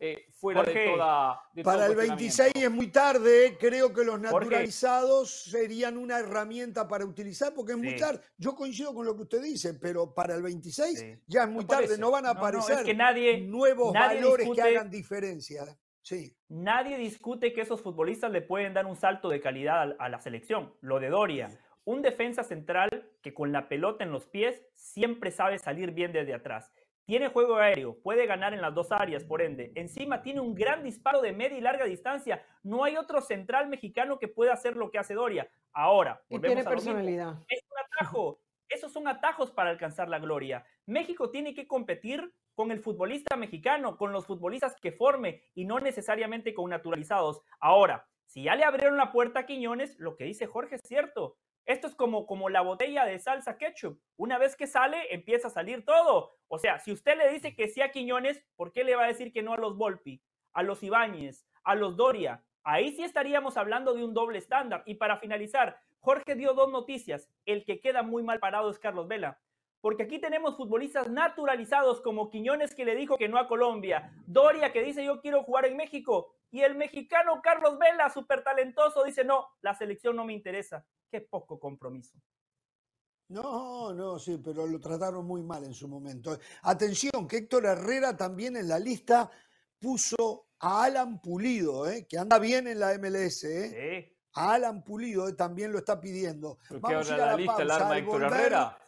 eh, 0.00 0.26
fuera 0.30 0.62
de 0.62 0.86
toda. 0.86 1.42
Para 1.64 1.86
el 1.86 1.96
26 1.96 2.52
es 2.54 2.70
muy 2.70 2.86
tarde, 2.88 3.56
creo 3.58 3.92
que 3.92 4.04
los 4.04 4.20
naturalizados 4.20 5.44
serían 5.44 5.96
una 5.96 6.20
herramienta 6.20 6.86
para 6.86 7.04
utilizar, 7.04 7.52
porque 7.52 7.72
es 7.72 7.78
muy 7.78 7.96
tarde. 7.96 8.20
Yo 8.36 8.54
coincido 8.54 8.94
con 8.94 9.06
lo 9.06 9.16
que 9.16 9.22
usted 9.22 9.42
dice, 9.42 9.74
pero 9.74 10.14
para 10.14 10.34
el 10.34 10.42
26 10.42 11.04
ya 11.26 11.44
es 11.44 11.48
muy 11.48 11.64
tarde, 11.64 11.98
no 11.98 12.10
van 12.10 12.26
a 12.26 12.30
aparecer 12.30 12.84
que 12.84 12.94
nadie, 12.94 13.40
nuevos 13.40 13.92
valores 13.92 14.48
que 14.54 14.62
hagan 14.62 14.90
diferencia. 14.90 15.64
Sí. 16.02 16.34
Nadie 16.48 16.96
discute 16.96 17.52
que 17.52 17.60
esos 17.60 17.82
futbolistas 17.82 18.30
le 18.30 18.40
pueden 18.40 18.72
dar 18.72 18.86
un 18.86 18.96
salto 18.96 19.28
de 19.28 19.40
calidad 19.40 19.94
a 19.98 20.08
la 20.08 20.20
selección. 20.20 20.72
Lo 20.80 21.00
de 21.00 21.10
Doria, 21.10 21.50
un 21.84 22.02
defensa 22.02 22.44
central 22.44 22.88
que 23.20 23.34
con 23.34 23.50
la 23.50 23.68
pelota 23.68 24.04
en 24.04 24.12
los 24.12 24.26
pies 24.26 24.62
siempre 24.74 25.30
sabe 25.30 25.58
salir 25.58 25.90
bien 25.90 26.12
desde 26.12 26.34
atrás. 26.34 26.72
Tiene 27.08 27.28
juego 27.28 27.56
aéreo, 27.56 27.96
puede 28.02 28.26
ganar 28.26 28.52
en 28.52 28.60
las 28.60 28.74
dos 28.74 28.92
áreas, 28.92 29.24
por 29.24 29.40
ende. 29.40 29.72
Encima 29.76 30.20
tiene 30.20 30.42
un 30.42 30.54
gran 30.54 30.84
disparo 30.84 31.22
de 31.22 31.32
media 31.32 31.56
y 31.56 31.62
larga 31.62 31.86
distancia. 31.86 32.44
No 32.62 32.84
hay 32.84 32.98
otro 32.98 33.22
central 33.22 33.66
mexicano 33.68 34.18
que 34.18 34.28
pueda 34.28 34.52
hacer 34.52 34.76
lo 34.76 34.90
que 34.90 34.98
hace 34.98 35.14
Doria. 35.14 35.50
Ahora, 35.72 36.20
y 36.28 36.38
tiene 36.38 36.62
personalidad. 36.62 37.38
Es 37.48 37.64
un 37.64 37.78
atajo. 37.78 38.40
Esos 38.68 38.92
son 38.92 39.08
atajos 39.08 39.50
para 39.50 39.70
alcanzar 39.70 40.10
la 40.10 40.18
gloria. 40.18 40.66
México 40.84 41.30
tiene 41.30 41.54
que 41.54 41.66
competir 41.66 42.30
con 42.54 42.72
el 42.72 42.80
futbolista 42.80 43.36
mexicano, 43.36 43.96
con 43.96 44.12
los 44.12 44.26
futbolistas 44.26 44.76
que 44.78 44.92
forme 44.92 45.44
y 45.54 45.64
no 45.64 45.80
necesariamente 45.80 46.52
con 46.52 46.68
naturalizados. 46.68 47.40
Ahora, 47.58 48.06
si 48.26 48.42
ya 48.42 48.54
le 48.54 48.64
abrieron 48.64 48.98
la 48.98 49.12
puerta 49.12 49.40
a 49.40 49.46
Quiñones, 49.46 49.98
lo 49.98 50.14
que 50.14 50.24
dice 50.24 50.46
Jorge 50.46 50.74
es 50.74 50.82
cierto. 50.84 51.38
Esto 51.68 51.86
es 51.86 51.94
como, 51.94 52.26
como 52.26 52.48
la 52.48 52.62
botella 52.62 53.04
de 53.04 53.18
salsa 53.18 53.58
ketchup. 53.58 54.00
Una 54.16 54.38
vez 54.38 54.56
que 54.56 54.66
sale, 54.66 55.12
empieza 55.14 55.48
a 55.48 55.50
salir 55.50 55.84
todo. 55.84 56.38
O 56.48 56.58
sea, 56.58 56.78
si 56.78 56.92
usted 56.92 57.18
le 57.18 57.30
dice 57.30 57.54
que 57.54 57.68
sí 57.68 57.82
a 57.82 57.90
Quiñones, 57.90 58.42
¿por 58.56 58.72
qué 58.72 58.84
le 58.84 58.96
va 58.96 59.04
a 59.04 59.08
decir 59.08 59.34
que 59.34 59.42
no 59.42 59.52
a 59.52 59.58
los 59.58 59.76
Volpi, 59.76 60.22
a 60.54 60.62
los 60.62 60.82
Ibáñez, 60.82 61.46
a 61.64 61.74
los 61.74 61.94
Doria? 61.94 62.42
Ahí 62.64 62.92
sí 62.92 63.04
estaríamos 63.04 63.58
hablando 63.58 63.92
de 63.92 64.02
un 64.02 64.14
doble 64.14 64.38
estándar. 64.38 64.82
Y 64.86 64.94
para 64.94 65.18
finalizar, 65.18 65.78
Jorge 65.98 66.36
dio 66.36 66.54
dos 66.54 66.70
noticias. 66.70 67.28
El 67.44 67.66
que 67.66 67.80
queda 67.80 68.02
muy 68.02 68.22
mal 68.22 68.40
parado 68.40 68.70
es 68.70 68.78
Carlos 68.78 69.06
Vela. 69.06 69.38
Porque 69.82 70.04
aquí 70.04 70.18
tenemos 70.18 70.56
futbolistas 70.56 71.10
naturalizados 71.10 72.00
como 72.00 72.30
Quiñones 72.30 72.74
que 72.74 72.86
le 72.86 72.96
dijo 72.96 73.18
que 73.18 73.28
no 73.28 73.36
a 73.36 73.46
Colombia, 73.46 74.10
Doria 74.26 74.72
que 74.72 74.82
dice 74.82 75.04
yo 75.04 75.20
quiero 75.20 75.42
jugar 75.42 75.66
en 75.66 75.76
México 75.76 76.34
y 76.50 76.62
el 76.62 76.74
mexicano 76.76 77.42
Carlos 77.42 77.78
Vela, 77.78 78.08
súper 78.08 78.42
talentoso, 78.42 79.04
dice 79.04 79.22
no, 79.22 79.48
la 79.60 79.74
selección 79.74 80.16
no 80.16 80.24
me 80.24 80.32
interesa. 80.32 80.86
Qué 81.10 81.22
poco 81.22 81.58
compromiso. 81.58 82.18
No, 83.28 83.92
no, 83.92 84.18
sí, 84.18 84.40
pero 84.42 84.66
lo 84.66 84.80
trataron 84.80 85.26
muy 85.26 85.42
mal 85.42 85.64
en 85.64 85.74
su 85.74 85.86
momento. 85.86 86.38
Atención, 86.62 87.28
que 87.28 87.38
Héctor 87.38 87.66
Herrera 87.66 88.16
también 88.16 88.56
en 88.56 88.68
la 88.68 88.78
lista 88.78 89.30
puso 89.78 90.48
a 90.60 90.84
Alan 90.84 91.20
Pulido, 91.20 91.88
¿eh? 91.88 92.06
que 92.08 92.18
anda 92.18 92.38
bien 92.38 92.66
en 92.66 92.80
la 92.80 92.96
MLS. 92.98 93.44
¿eh? 93.44 94.16
A 94.32 94.54
Alan 94.54 94.82
Pulido 94.82 95.28
eh, 95.28 95.34
también 95.34 95.72
lo 95.72 95.78
está 95.78 96.00
pidiendo. 96.00 96.58
Vamos 96.80 97.10
a 97.10 97.14
ir 97.14 97.20
a 97.20 97.26
la, 97.26 97.36
lista 97.36 97.62
el 97.62 97.70
arma 97.70 97.98
Héctor 97.98 98.22
Herrera? 98.22 98.78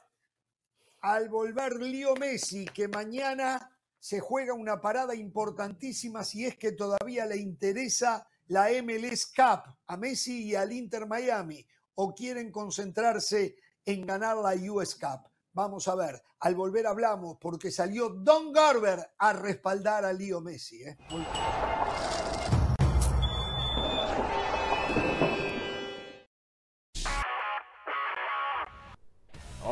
Al 1.03 1.29
volver 1.29 1.81
Leo 1.81 2.15
Messi, 2.17 2.65
que 2.65 2.89
mañana 2.89 3.79
se 3.99 4.21
juega 4.21 4.55
una 4.55 4.81
parada 4.81 5.15
importantísima 5.15 6.25
si 6.25 6.47
es 6.47 6.57
que 6.57 6.73
todavía 6.73 7.27
le 7.27 7.37
interesa 7.37 8.27
la 8.47 8.69
MLS 8.83 9.27
Cup 9.27 9.77
a 9.87 9.97
Messi 9.99 10.45
y 10.45 10.55
al 10.55 10.73
Inter 10.73 11.07
Miami 11.07 11.65
o 11.95 12.15
quieren 12.15 12.51
concentrarse 12.51 13.57
en 13.85 14.07
ganar 14.07 14.37
la 14.37 14.55
US 14.73 14.95
Cup. 14.95 15.31
Vamos 15.53 15.89
a 15.89 15.95
ver, 15.97 16.23
al 16.41 16.55
volver 16.55 16.87
hablamos 16.87 17.37
porque 17.41 17.71
salió 17.71 18.09
Don 18.11 18.53
Garber 18.53 18.99
a 19.19 19.33
respaldar 19.33 20.05
a 20.05 20.13
Leo 20.13 20.41
Messi. 20.41 20.83
¿eh? 20.83 20.97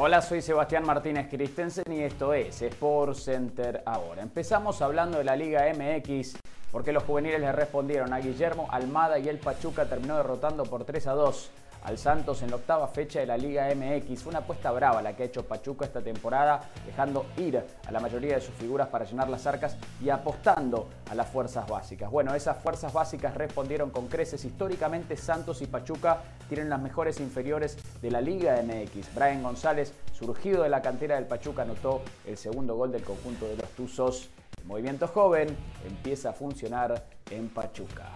Hola, 0.01 0.23
soy 0.23 0.43
Sebastián 0.43 0.85
Martínez 0.85 1.29
Christensen 1.29 1.93
y 1.93 2.03
esto 2.03 2.33
es 2.33 2.63
Sport 2.63 3.17
Center 3.17 3.83
ahora. 3.85 4.23
Empezamos 4.23 4.81
hablando 4.81 5.19
de 5.19 5.25
la 5.25 5.35
Liga 5.35 5.65
MX 5.73 6.37
porque 6.71 6.93
los 6.93 7.03
juveniles 7.03 7.41
le 7.41 7.51
respondieron 7.53 8.13
a 8.13 8.19
Guillermo 8.19 8.69
Almada 8.71 9.19
y 9.19 9.29
el 9.29 9.39
Pachuca 9.39 9.89
terminó 9.89 10.17
derrotando 10.17 10.65
por 10.65 10.85
3 10.85 11.07
a 11.07 11.13
2 11.13 11.51
al 11.85 11.99
Santos 11.99 12.43
en 12.43 12.51
la 12.51 12.57
octava 12.57 12.89
fecha 12.89 13.21
de 13.21 13.27
la 13.27 13.37
Liga 13.37 13.69
MX. 13.75 14.27
Una 14.27 14.39
apuesta 14.39 14.71
brava 14.71 15.03
la 15.03 15.15
que 15.15 15.23
ha 15.23 15.27
hecho 15.27 15.47
Pachuca 15.47 15.85
esta 15.85 16.01
temporada, 16.01 16.61
dejando 16.87 17.27
ir 17.37 17.63
a 17.87 17.93
la 17.93 18.01
mayoría 18.01 18.35
de 18.35 18.41
sus 18.41 18.55
figuras 18.55 18.89
para 18.89 19.05
llenar 19.05 19.29
las 19.29 19.47
arcas 19.47 19.77
y 20.03 20.11
apostando 20.11 20.89
a 21.11 21.15
las 21.15 21.29
fuerzas 21.29 21.69
básicas. 21.69 22.11
Bueno, 22.11 22.35
esas 22.35 22.63
fuerzas 22.63 22.93
básicas 22.93 23.35
respondieron 23.35 23.91
con 23.91 24.09
creces. 24.09 24.45
Históricamente 24.45 25.17
Santos 25.17 25.63
y 25.63 25.67
Pachuca 25.67 26.23
tienen 26.49 26.69
las 26.69 26.81
mejores 26.81 27.21
inferiores 27.21 27.77
de 28.01 28.11
la 28.11 28.21
Liga 28.21 28.61
MX. 28.63 29.15
Brian 29.15 29.43
González, 29.43 29.93
surgido 30.13 30.63
de 30.63 30.69
la 30.69 30.83
cantera 30.83 31.17
del 31.17 31.27
Pachuca, 31.27 31.63
anotó 31.63 32.03
el 32.27 32.37
segundo 32.37 32.77
gol 32.77 32.93
del 32.93 33.03
conjunto 33.03 33.47
de 33.47 33.57
los 33.57 33.69
Tuzos. 33.71 34.31
El 34.59 34.67
movimiento 34.67 35.09
joven 35.09 35.57
empieza 35.87 36.31
a 36.31 36.33
funcionar 36.33 37.07
en 37.31 37.49
Pachuca. 37.49 38.07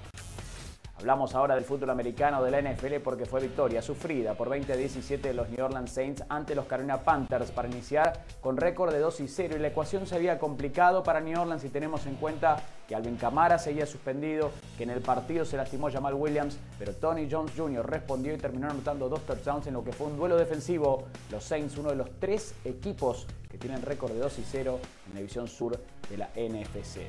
Hablamos 1.03 1.35
ahora 1.35 1.57
del 1.57 1.65
fútbol 1.65 1.91
americano 1.91 2.45
de 2.45 2.53
la 2.53 2.62
NFL 2.62 3.01
porque 3.03 3.27
fue 3.27 3.41
victoria 3.41 3.83
sufrida 3.83 4.35
por 4.35 4.49
20 4.49 4.73
a 4.73 4.77
17 4.77 5.27
de 5.27 5.35
los 5.35 5.49
New 5.49 5.65
Orleans 5.65 5.91
Saints 5.91 6.23
ante 6.29 6.55
los 6.55 6.67
Carolina 6.67 6.99
Panthers 6.99 7.51
para 7.51 7.67
iniciar 7.67 8.23
con 8.41 8.57
récord 8.57 8.93
de 8.93 9.01
2 9.01 9.19
y 9.19 9.27
0 9.27 9.57
y 9.57 9.59
la 9.59 9.67
ecuación 9.67 10.07
se 10.07 10.15
había 10.15 10.38
complicado 10.38 11.03
para 11.03 11.19
New 11.19 11.41
Orleans 11.41 11.62
si 11.62 11.71
tenemos 11.71 12.07
en 12.07 12.15
cuenta 12.15 12.62
que 12.87 12.95
Alvin 12.95 13.17
Camara 13.17 13.59
seguía 13.59 13.85
suspendido, 13.85 14.53
que 14.79 14.85
en 14.85 14.91
el 14.91 15.01
partido 15.01 15.45
se 15.45 15.57
lastimó 15.57 15.91
Jamal 15.91 16.15
Williams, 16.15 16.57
pero 16.79 16.95
Tony 16.95 17.27
Jones 17.29 17.51
Jr. 17.57 17.85
respondió 17.85 18.33
y 18.33 18.37
terminó 18.38 18.71
anotando 18.71 19.09
dos 19.09 19.27
touchdowns 19.27 19.67
en 19.67 19.75
lo 19.75 19.83
que 19.83 19.91
fue 19.91 20.07
un 20.07 20.17
duelo 20.17 20.37
defensivo. 20.37 21.09
Los 21.33 21.43
Saints, 21.43 21.77
uno 21.79 21.91
de 21.91 21.97
los 21.97 22.12
tres 22.21 22.55
equipos 22.65 23.27
que 23.51 23.59
tienen 23.59 23.83
récord 23.83 24.12
de 24.12 24.21
2 24.21 24.38
y 24.38 24.45
0 24.45 24.79
en 25.09 25.15
la 25.15 25.19
división 25.19 25.49
sur 25.49 25.77
de 26.09 26.17
la 26.17 26.29
NFC. 26.37 27.01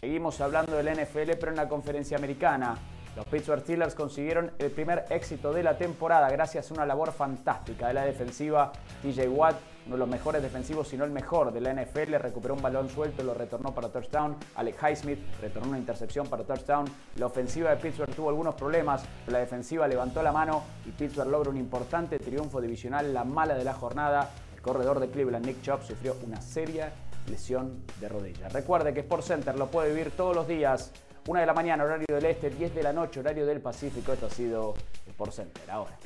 Seguimos 0.00 0.38
hablando 0.42 0.76
del 0.76 0.92
NFL, 0.94 1.30
pero 1.40 1.48
en 1.52 1.56
la 1.56 1.66
conferencia 1.66 2.18
americana. 2.18 2.76
Los 3.16 3.24
Pittsburgh 3.24 3.62
Steelers 3.62 3.94
consiguieron 3.94 4.52
el 4.58 4.70
primer 4.70 5.06
éxito 5.08 5.50
de 5.50 5.62
la 5.62 5.78
temporada 5.78 6.28
gracias 6.28 6.70
a 6.70 6.74
una 6.74 6.84
labor 6.84 7.12
fantástica 7.12 7.88
de 7.88 7.94
la 7.94 8.04
defensiva. 8.04 8.70
TJ 9.00 9.26
Watt, 9.28 9.56
uno 9.86 9.94
de 9.94 10.00
los 10.00 10.08
mejores 10.08 10.42
defensivos, 10.42 10.88
si 10.88 10.98
no 10.98 11.04
el 11.04 11.10
mejor 11.10 11.50
de 11.50 11.62
la 11.62 11.72
NFL, 11.72 12.16
recuperó 12.16 12.52
un 12.52 12.60
balón 12.60 12.90
suelto, 12.90 13.22
lo 13.22 13.32
retornó 13.32 13.74
para 13.74 13.88
touchdown. 13.88 14.36
Alex 14.56 14.78
Highsmith 14.82 15.18
retornó 15.40 15.70
una 15.70 15.78
intercepción 15.78 16.26
para 16.26 16.44
touchdown. 16.44 16.84
La 17.16 17.24
ofensiva 17.24 17.70
de 17.70 17.76
Pittsburgh 17.76 18.14
tuvo 18.14 18.28
algunos 18.28 18.54
problemas, 18.54 19.02
la 19.28 19.38
defensiva 19.38 19.88
levantó 19.88 20.22
la 20.22 20.32
mano 20.32 20.62
y 20.84 20.90
Pittsburgh 20.90 21.30
logra 21.30 21.48
un 21.48 21.56
importante 21.56 22.18
triunfo 22.18 22.60
divisional, 22.60 23.14
la 23.14 23.24
mala 23.24 23.54
de 23.54 23.64
la 23.64 23.72
jornada. 23.72 24.28
El 24.54 24.60
corredor 24.60 25.00
de 25.00 25.08
Cleveland, 25.08 25.46
Nick 25.46 25.62
Chubb, 25.62 25.82
sufrió 25.82 26.16
una 26.26 26.42
seria 26.42 26.92
lesión 27.30 27.82
de 27.98 28.10
rodilla. 28.10 28.50
Recuerde 28.50 28.92
que 28.92 29.00
Sport 29.00 29.22
Center 29.22 29.56
lo 29.56 29.68
puede 29.68 29.88
vivir 29.88 30.10
todos 30.10 30.36
los 30.36 30.46
días 30.46 30.92
1 31.26 31.40
de 31.40 31.46
la 31.46 31.54
mañana, 31.54 31.84
horario 31.84 32.06
del 32.08 32.24
este, 32.24 32.50
10 32.50 32.74
de 32.74 32.82
la 32.82 32.92
noche, 32.92 33.20
horario 33.20 33.46
del 33.46 33.60
Pacífico. 33.60 34.12
Esto 34.12 34.26
ha 34.26 34.30
sido 34.30 34.74
Sport 35.08 35.32
Center. 35.32 35.70
Ahora. 35.70 35.96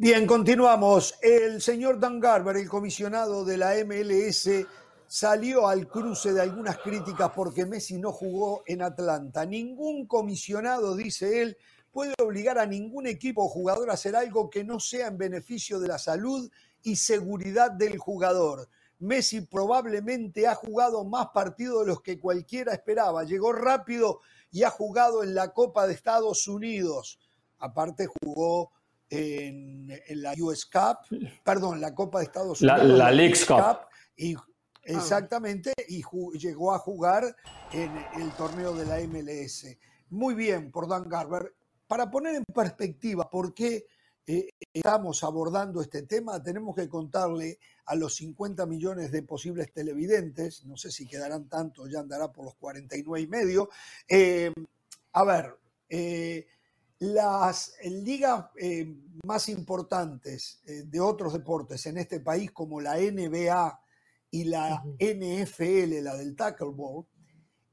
Bien, 0.00 0.28
continuamos. 0.28 1.16
El 1.22 1.60
señor 1.60 1.98
Dan 1.98 2.20
Garber, 2.20 2.56
el 2.56 2.68
comisionado 2.68 3.44
de 3.44 3.56
la 3.56 3.74
MLS, 3.84 4.48
salió 5.08 5.66
al 5.66 5.88
cruce 5.88 6.32
de 6.32 6.40
algunas 6.40 6.78
críticas 6.78 7.32
porque 7.34 7.66
Messi 7.66 7.98
no 7.98 8.12
jugó 8.12 8.62
en 8.66 8.82
Atlanta. 8.82 9.44
Ningún 9.44 10.06
comisionado, 10.06 10.94
dice 10.94 11.42
él, 11.42 11.56
puede 11.90 12.14
obligar 12.22 12.60
a 12.60 12.66
ningún 12.66 13.08
equipo 13.08 13.42
o 13.42 13.48
jugador 13.48 13.90
a 13.90 13.94
hacer 13.94 14.14
algo 14.14 14.48
que 14.50 14.62
no 14.62 14.78
sea 14.78 15.08
en 15.08 15.18
beneficio 15.18 15.80
de 15.80 15.88
la 15.88 15.98
salud 15.98 16.48
y 16.84 16.94
seguridad 16.94 17.72
del 17.72 17.98
jugador. 17.98 18.68
Messi 19.00 19.40
probablemente 19.40 20.46
ha 20.46 20.54
jugado 20.54 21.02
más 21.02 21.30
partidos 21.34 21.80
de 21.80 21.88
los 21.88 22.02
que 22.02 22.20
cualquiera 22.20 22.72
esperaba. 22.72 23.24
Llegó 23.24 23.52
rápido 23.52 24.20
y 24.52 24.62
ha 24.62 24.70
jugado 24.70 25.24
en 25.24 25.34
la 25.34 25.52
Copa 25.52 25.88
de 25.88 25.94
Estados 25.94 26.46
Unidos. 26.46 27.18
Aparte 27.58 28.06
jugó 28.06 28.70
en, 29.10 29.88
la 30.10 30.34
US 30.38 30.66
Cup, 30.66 30.98
perdón, 31.44 31.80
la 31.80 31.94
Copa 31.94 32.18
de 32.18 32.24
Estados 32.24 32.60
Unidos. 32.60 32.84
La, 32.84 33.10
la 33.10 33.32
Cup. 33.46 33.88
Y, 34.16 34.34
exactamente, 34.84 35.72
y 35.88 36.02
llegó 36.38 36.72
a 36.72 36.78
jugar 36.78 37.36
en 37.72 37.90
el 38.20 38.30
torneo 38.32 38.74
de 38.74 38.86
la 38.86 38.98
MLS. 39.06 39.66
Muy 40.10 40.34
bien 40.34 40.70
por 40.70 40.88
Dan 40.88 41.08
Garber. 41.08 41.54
Para 41.86 42.10
poner 42.10 42.34
en 42.34 42.44
perspectiva 42.44 43.30
por 43.30 43.54
qué 43.54 43.86
eh, 44.26 44.50
estamos 44.74 45.24
abordando 45.24 45.80
este 45.80 46.02
tema, 46.02 46.42
tenemos 46.42 46.76
que 46.76 46.86
contarle 46.86 47.58
a 47.86 47.94
los 47.94 48.16
50 48.16 48.66
millones 48.66 49.10
de 49.10 49.22
posibles 49.22 49.72
televidentes, 49.72 50.66
no 50.66 50.76
sé 50.76 50.90
si 50.90 51.06
quedarán 51.06 51.48
tantos, 51.48 51.90
ya 51.90 52.00
andará 52.00 52.30
por 52.30 52.44
los 52.44 52.54
49 52.56 53.22
y 53.22 53.26
medio. 53.26 53.70
Eh, 54.06 54.52
a 55.12 55.24
ver, 55.24 55.56
eh, 55.88 56.46
las 57.00 57.74
ligas 57.84 58.46
eh, 58.56 58.96
más 59.24 59.48
importantes 59.48 60.60
eh, 60.66 60.82
de 60.84 61.00
otros 61.00 61.32
deportes 61.32 61.86
en 61.86 61.98
este 61.98 62.20
país, 62.20 62.50
como 62.50 62.80
la 62.80 62.96
NBA 62.96 63.80
y 64.30 64.44
la 64.44 64.82
NFL, 64.98 66.02
la 66.02 66.16
del 66.16 66.34
Tackleball, 66.34 67.06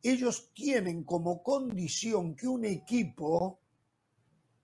ellos 0.03 0.51
tienen 0.53 1.03
como 1.03 1.41
condición 1.41 2.35
que 2.35 2.47
un 2.47 2.65
equipo 2.65 3.59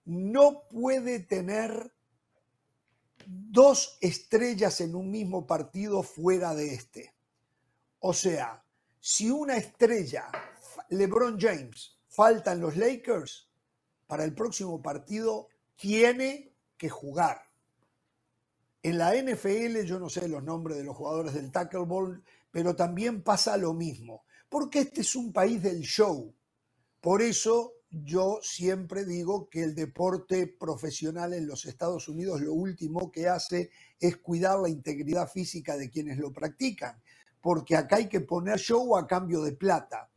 no 0.04 0.68
puede 0.68 1.20
tener 1.20 1.92
dos 3.26 3.98
estrellas 4.00 4.80
en 4.80 4.94
un 4.94 5.10
mismo 5.10 5.46
partido 5.46 6.02
fuera 6.02 6.54
de 6.54 6.74
este. 6.74 7.14
O 7.98 8.14
sea, 8.14 8.64
si 9.00 9.30
una 9.30 9.56
estrella, 9.56 10.30
LeBron 10.90 11.38
James, 11.38 11.98
falta 12.08 12.52
en 12.52 12.60
los 12.60 12.76
Lakers, 12.76 13.51
para 14.12 14.24
el 14.24 14.34
próximo 14.34 14.82
partido 14.82 15.48
tiene 15.74 16.52
que 16.76 16.90
jugar. 16.90 17.40
En 18.82 18.98
la 18.98 19.14
NFL 19.14 19.86
yo 19.86 19.98
no 19.98 20.10
sé 20.10 20.28
los 20.28 20.44
nombres 20.44 20.76
de 20.76 20.84
los 20.84 20.94
jugadores 20.94 21.32
del 21.32 21.50
tackleball, 21.50 22.22
pero 22.50 22.76
también 22.76 23.22
pasa 23.22 23.56
lo 23.56 23.72
mismo, 23.72 24.24
porque 24.50 24.80
este 24.80 25.00
es 25.00 25.16
un 25.16 25.32
país 25.32 25.62
del 25.62 25.80
show. 25.80 26.30
Por 27.00 27.22
eso 27.22 27.72
yo 27.88 28.38
siempre 28.42 29.06
digo 29.06 29.48
que 29.48 29.62
el 29.62 29.74
deporte 29.74 30.46
profesional 30.46 31.32
en 31.32 31.46
los 31.46 31.64
Estados 31.64 32.06
Unidos 32.06 32.42
lo 32.42 32.52
último 32.52 33.10
que 33.10 33.30
hace 33.30 33.70
es 33.98 34.18
cuidar 34.18 34.58
la 34.58 34.68
integridad 34.68 35.26
física 35.26 35.78
de 35.78 35.88
quienes 35.88 36.18
lo 36.18 36.34
practican, 36.34 37.00
porque 37.40 37.76
acá 37.76 37.96
hay 37.96 38.10
que 38.10 38.20
poner 38.20 38.58
show 38.58 38.94
a 38.94 39.06
cambio 39.06 39.40
de 39.40 39.52
plata. 39.52 40.10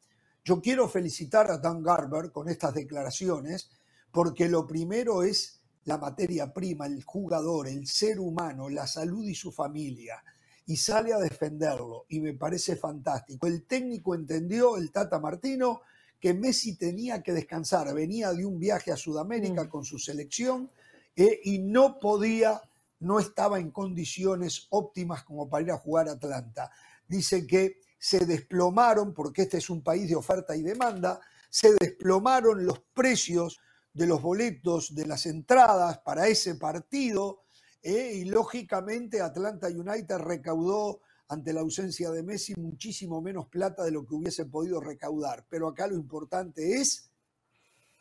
Yo 0.44 0.62
quiero 0.62 0.90
felicitar 0.90 1.50
a 1.50 1.60
Dan 1.60 1.82
Garber 1.82 2.34
con 2.34 2.50
estas 2.50 2.74
declaraciones, 2.74 3.72
porque 4.16 4.48
lo 4.48 4.66
primero 4.66 5.24
es 5.24 5.62
la 5.84 5.98
materia 5.98 6.54
prima, 6.54 6.86
el 6.86 7.04
jugador, 7.04 7.68
el 7.68 7.86
ser 7.86 8.18
humano, 8.18 8.70
la 8.70 8.88
salud 8.88 9.28
y 9.28 9.36
su 9.36 9.52
familia, 9.52 10.24
y 10.66 10.78
sale 10.78 11.12
a 11.12 11.18
defenderlo, 11.18 12.06
y 12.08 12.22
me 12.22 12.34
parece 12.34 12.78
fantástico. 12.78 13.46
El 13.46 13.66
técnico 13.66 14.16
entendió, 14.16 14.78
el 14.78 14.90
Tata 14.90 15.20
Martino, 15.20 15.82
que 16.18 16.34
Messi 16.34 16.78
tenía 16.78 17.22
que 17.22 17.34
descansar, 17.34 17.94
venía 17.94 18.32
de 18.32 18.46
un 18.46 18.58
viaje 18.58 18.94
a 18.94 18.96
Sudamérica 18.96 19.66
mm. 19.66 19.68
con 19.68 19.84
su 19.84 20.00
selección 20.00 20.72
eh, 21.14 21.42
y 21.44 21.60
no 21.60 22.00
podía, 22.00 22.62
no 23.02 23.20
estaba 23.20 23.60
en 23.60 23.70
condiciones 23.70 24.68
óptimas 24.70 25.26
como 25.26 25.50
para 25.50 25.64
ir 25.66 25.72
a 25.72 25.78
jugar 25.78 26.08
a 26.08 26.14
Atlanta. 26.14 26.72
Dice 27.06 27.46
que 27.46 27.82
se 28.00 28.26
desplomaron, 28.26 29.14
porque 29.14 29.42
este 29.42 29.58
es 29.58 29.70
un 29.70 29.84
país 29.84 30.08
de 30.08 30.16
oferta 30.16 30.56
y 30.56 30.62
demanda, 30.62 31.20
se 31.50 31.76
desplomaron 31.82 32.66
los 32.66 32.80
precios 32.94 33.60
de 33.96 34.06
los 34.06 34.22
boletos, 34.22 34.94
de 34.94 35.08
las 35.08 35.26
entradas 35.26 36.00
para 36.00 36.28
ese 36.28 36.56
partido, 36.56 37.44
eh, 37.82 38.14
y 38.16 38.26
lógicamente 38.26 39.22
Atlanta 39.22 39.68
United 39.68 40.18
recaudó 40.18 41.02
ante 41.30 41.54
la 41.54 41.62
ausencia 41.62 42.12
de 42.12 42.22
Messi 42.22 42.54
muchísimo 42.56 43.22
menos 43.22 43.48
plata 43.48 43.84
de 43.84 43.92
lo 43.92 44.06
que 44.06 44.16
hubiese 44.16 44.46
podido 44.46 44.82
recaudar. 44.82 45.46
Pero 45.50 45.70
acá 45.70 45.88
lo 45.88 45.96
importante 45.96 46.82
es 46.82 47.10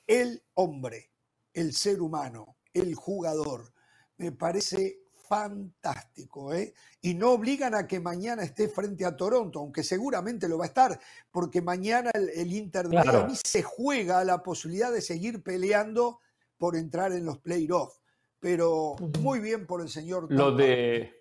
el 0.07 0.42
hombre, 0.55 1.12
el 1.53 1.74
ser 1.74 2.03
humano, 2.03 2.57
el 2.72 2.95
jugador. 2.95 3.72
Me 4.16 4.32
parece 4.32 5.03
fantástico, 5.28 6.52
¿eh? 6.52 6.74
Y 7.00 7.14
no 7.14 7.32
obligan 7.32 7.74
a 7.74 7.86
que 7.86 8.00
mañana 8.00 8.42
esté 8.42 8.68
frente 8.68 9.04
a 9.04 9.16
Toronto, 9.16 9.58
aunque 9.58 9.82
seguramente 9.82 10.48
lo 10.48 10.58
va 10.58 10.64
a 10.64 10.68
estar, 10.68 10.98
porque 11.30 11.62
mañana 11.62 12.10
el, 12.12 12.52
Inter 12.52 12.88
de 12.88 12.96
Miami 12.96 13.34
se 13.42 13.62
juega 13.62 14.24
la 14.24 14.42
posibilidad 14.42 14.92
de 14.92 15.00
seguir 15.00 15.42
peleando 15.42 16.20
por 16.58 16.76
entrar 16.76 17.12
en 17.12 17.24
los 17.24 17.38
playoffs. 17.38 18.00
Pero 18.38 18.96
muy 19.20 19.40
bien 19.40 19.66
por 19.66 19.80
el 19.80 19.88
señor. 19.88 20.26
Lo 20.30 20.52
de, 20.52 21.14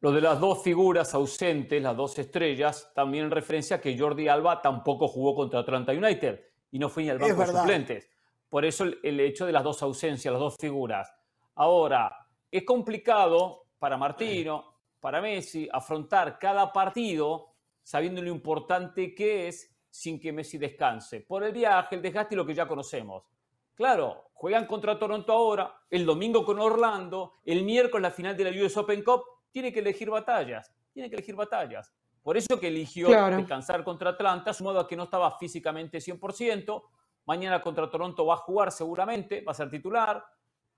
Lo 0.00 0.10
de 0.10 0.22
las 0.22 0.40
dos 0.40 0.62
figuras 0.62 1.12
ausentes, 1.12 1.82
las 1.82 1.96
dos 1.96 2.18
estrellas, 2.18 2.90
también 2.94 3.26
en 3.26 3.30
referencia 3.30 3.76
a 3.76 3.80
que 3.80 3.98
Jordi 3.98 4.28
Alba 4.28 4.62
tampoco 4.62 5.06
jugó 5.06 5.34
contra 5.34 5.60
Atlanta 5.60 5.92
United 5.92 6.40
y 6.72 6.78
no 6.78 6.88
fue 6.88 7.02
ni 7.02 7.10
al 7.10 7.18
banco 7.18 7.42
de 7.42 7.46
suplentes. 7.46 8.08
Por 8.48 8.64
eso 8.64 8.84
el, 8.84 8.98
el 9.02 9.20
hecho 9.20 9.44
de 9.44 9.52
las 9.52 9.62
dos 9.62 9.82
ausencias, 9.82 10.32
las 10.32 10.40
dos 10.40 10.56
figuras. 10.58 11.12
Ahora, 11.54 12.10
es 12.50 12.64
complicado 12.64 13.66
para 13.78 13.96
Martino, 13.96 14.74
para 15.00 15.20
Messi, 15.20 15.68
afrontar 15.72 16.38
cada 16.38 16.72
partido 16.72 17.54
sabiendo 17.82 18.22
lo 18.22 18.28
importante 18.28 19.14
que 19.14 19.48
es 19.48 19.74
sin 19.88 20.20
que 20.20 20.32
Messi 20.32 20.58
descanse. 20.58 21.20
Por 21.22 21.42
el 21.42 21.52
viaje, 21.52 21.96
el 21.96 22.02
desgaste 22.02 22.34
y 22.34 22.36
lo 22.36 22.46
que 22.46 22.54
ya 22.54 22.68
conocemos. 22.68 23.28
Claro, 23.74 24.30
juegan 24.34 24.66
contra 24.66 24.98
Toronto 24.98 25.32
ahora, 25.32 25.74
el 25.88 26.04
domingo 26.04 26.44
con 26.44 26.60
Orlando, 26.60 27.34
el 27.44 27.64
miércoles 27.64 28.02
la 28.02 28.10
final 28.10 28.36
de 28.36 28.44
la 28.44 28.64
US 28.64 28.76
Open 28.76 29.02
Cup, 29.02 29.22
tiene 29.50 29.72
que 29.72 29.80
elegir 29.80 30.10
batallas, 30.10 30.72
tiene 30.92 31.08
que 31.08 31.16
elegir 31.16 31.34
batallas. 31.34 31.92
Por 32.22 32.36
eso 32.36 32.60
que 32.60 32.68
eligió 32.68 33.08
Claro. 33.08 33.36
descansar 33.36 33.82
contra 33.82 34.10
Atlanta, 34.10 34.52
sumado 34.52 34.80
a 34.80 34.86
que 34.86 34.96
no 34.96 35.04
estaba 35.04 35.30
físicamente 35.38 35.98
100%. 36.00 36.84
Mañana 37.24 37.60
contra 37.62 37.88
Toronto 37.88 38.26
va 38.26 38.34
a 38.34 38.38
jugar 38.38 38.70
seguramente, 38.70 39.40
va 39.40 39.52
a 39.52 39.54
ser 39.54 39.70
titular. 39.70 40.22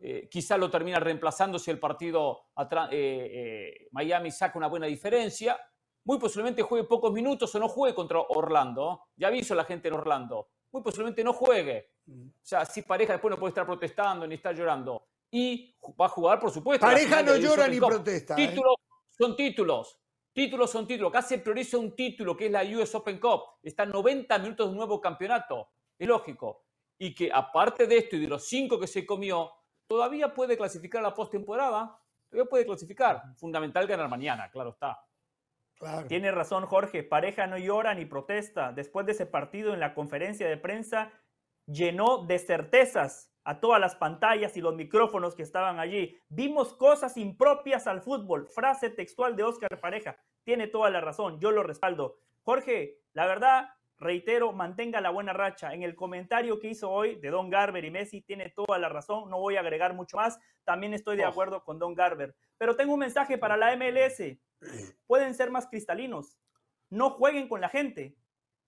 Eh, 0.04 0.28
quizá 0.28 0.58
lo 0.58 0.68
termina 0.68 0.98
reemplazando 0.98 1.60
si 1.60 1.70
el 1.70 1.78
partido 1.78 2.46
eh, 2.90 2.90
eh, 2.90 3.88
Miami 3.92 4.32
saca 4.32 4.58
una 4.58 4.66
buena 4.66 4.86
diferencia. 4.86 5.56
Muy 6.04 6.18
posiblemente 6.18 6.62
juegue 6.62 6.88
pocos 6.88 7.12
minutos 7.12 7.54
o 7.54 7.58
no 7.60 7.68
juegue 7.68 7.94
contra 7.94 8.18
Orlando. 8.18 9.04
Ya 9.14 9.28
aviso 9.28 9.54
a 9.54 9.58
la 9.58 9.64
gente 9.64 9.86
en 9.86 9.94
Orlando. 9.94 10.48
Muy 10.72 10.82
posiblemente 10.82 11.22
no 11.22 11.32
juegue. 11.32 11.92
O 12.08 12.42
sea, 12.42 12.64
si 12.64 12.82
pareja 12.82 13.12
después 13.12 13.30
no 13.30 13.38
puede 13.38 13.50
estar 13.50 13.64
protestando 13.64 14.26
ni 14.26 14.34
estar 14.34 14.52
llorando. 14.56 15.06
Y 15.30 15.76
va 16.00 16.06
a 16.06 16.08
jugar, 16.08 16.40
por 16.40 16.50
supuesto. 16.50 16.84
Pareja 16.84 17.22
no 17.22 17.36
llora 17.36 17.68
ni 17.68 17.78
protesta, 17.78 18.34
¿eh? 18.34 18.48
Títulos 18.48 18.74
son 19.08 19.36
títulos. 19.36 20.00
Títulos 20.32 20.70
son 20.70 20.84
títulos. 20.84 21.10
Acá 21.10 21.22
se 21.22 21.38
prioriza 21.38 21.78
un 21.78 21.94
título 21.94 22.36
que 22.36 22.46
es 22.46 22.52
la 22.52 22.64
US 22.64 22.92
Open 22.96 23.20
Cup. 23.20 23.42
Está 23.62 23.86
90 23.86 24.36
minutos 24.40 24.66
de 24.66 24.70
un 24.72 24.78
nuevo 24.78 25.00
campeonato. 25.00 25.68
Es 25.96 26.08
lógico. 26.08 26.64
Y 26.98 27.14
que 27.14 27.30
aparte 27.32 27.86
de 27.86 27.98
esto 27.98 28.16
y 28.16 28.20
de 28.20 28.28
los 28.28 28.44
cinco 28.48 28.80
que 28.80 28.88
se 28.88 29.06
comió, 29.06 29.50
todavía 29.86 30.34
puede 30.34 30.56
clasificar 30.56 31.00
a 31.00 31.08
la 31.08 31.14
postemporada. 31.14 31.98
Todavía 32.28 32.48
puede 32.48 32.66
clasificar. 32.66 33.22
Fundamental 33.36 33.86
ganar 33.86 34.08
mañana, 34.08 34.50
claro 34.50 34.70
está. 34.70 35.04
Claro. 35.74 36.06
Tiene 36.06 36.30
razón 36.30 36.66
Jorge, 36.66 37.02
pareja 37.02 37.46
no 37.46 37.58
llora 37.58 37.94
ni 37.94 38.04
protesta. 38.04 38.72
Después 38.72 39.04
de 39.06 39.12
ese 39.12 39.26
partido 39.26 39.74
en 39.74 39.80
la 39.80 39.94
conferencia 39.94 40.48
de 40.48 40.56
prensa 40.56 41.12
llenó 41.66 42.24
de 42.24 42.38
certezas 42.38 43.32
a 43.44 43.60
todas 43.60 43.80
las 43.80 43.96
pantallas 43.96 44.56
y 44.56 44.60
los 44.60 44.74
micrófonos 44.74 45.34
que 45.34 45.42
estaban 45.42 45.80
allí. 45.80 46.18
Vimos 46.28 46.74
cosas 46.74 47.16
impropias 47.16 47.86
al 47.86 48.00
fútbol. 48.00 48.48
Frase 48.48 48.90
textual 48.90 49.36
de 49.36 49.42
Oscar 49.42 49.80
Pareja. 49.80 50.16
Tiene 50.44 50.68
toda 50.68 50.90
la 50.90 51.00
razón, 51.00 51.40
yo 51.40 51.50
lo 51.50 51.62
respaldo. 51.62 52.18
Jorge, 52.42 53.00
la 53.12 53.26
verdad, 53.26 53.68
reitero, 54.02 54.52
mantenga 54.52 55.00
la 55.00 55.10
buena 55.10 55.32
racha. 55.32 55.72
En 55.72 55.82
el 55.82 55.94
comentario 55.94 56.58
que 56.60 56.68
hizo 56.68 56.90
hoy 56.90 57.16
de 57.16 57.30
Don 57.30 57.48
Garber 57.48 57.84
y 57.84 57.90
Messi, 57.90 58.20
tiene 58.22 58.50
toda 58.50 58.78
la 58.78 58.88
razón. 58.88 59.30
No 59.30 59.38
voy 59.38 59.56
a 59.56 59.60
agregar 59.60 59.94
mucho 59.94 60.16
más. 60.18 60.38
También 60.64 60.92
estoy 60.92 61.16
de 61.16 61.24
Oh. 61.24 61.28
acuerdo 61.28 61.64
con 61.64 61.78
Don 61.78 61.94
Garber. 61.94 62.34
Pero 62.58 62.76
tengo 62.76 62.92
un 62.94 63.00
mensaje 63.00 63.38
para 63.38 63.56
la 63.56 63.72
MLS 63.76 64.38
pueden 65.06 65.34
ser 65.34 65.50
más 65.50 65.66
cristalinos. 65.68 66.38
No 66.90 67.10
jueguen 67.10 67.48
con 67.48 67.60
la 67.60 67.68
gente, 67.70 68.14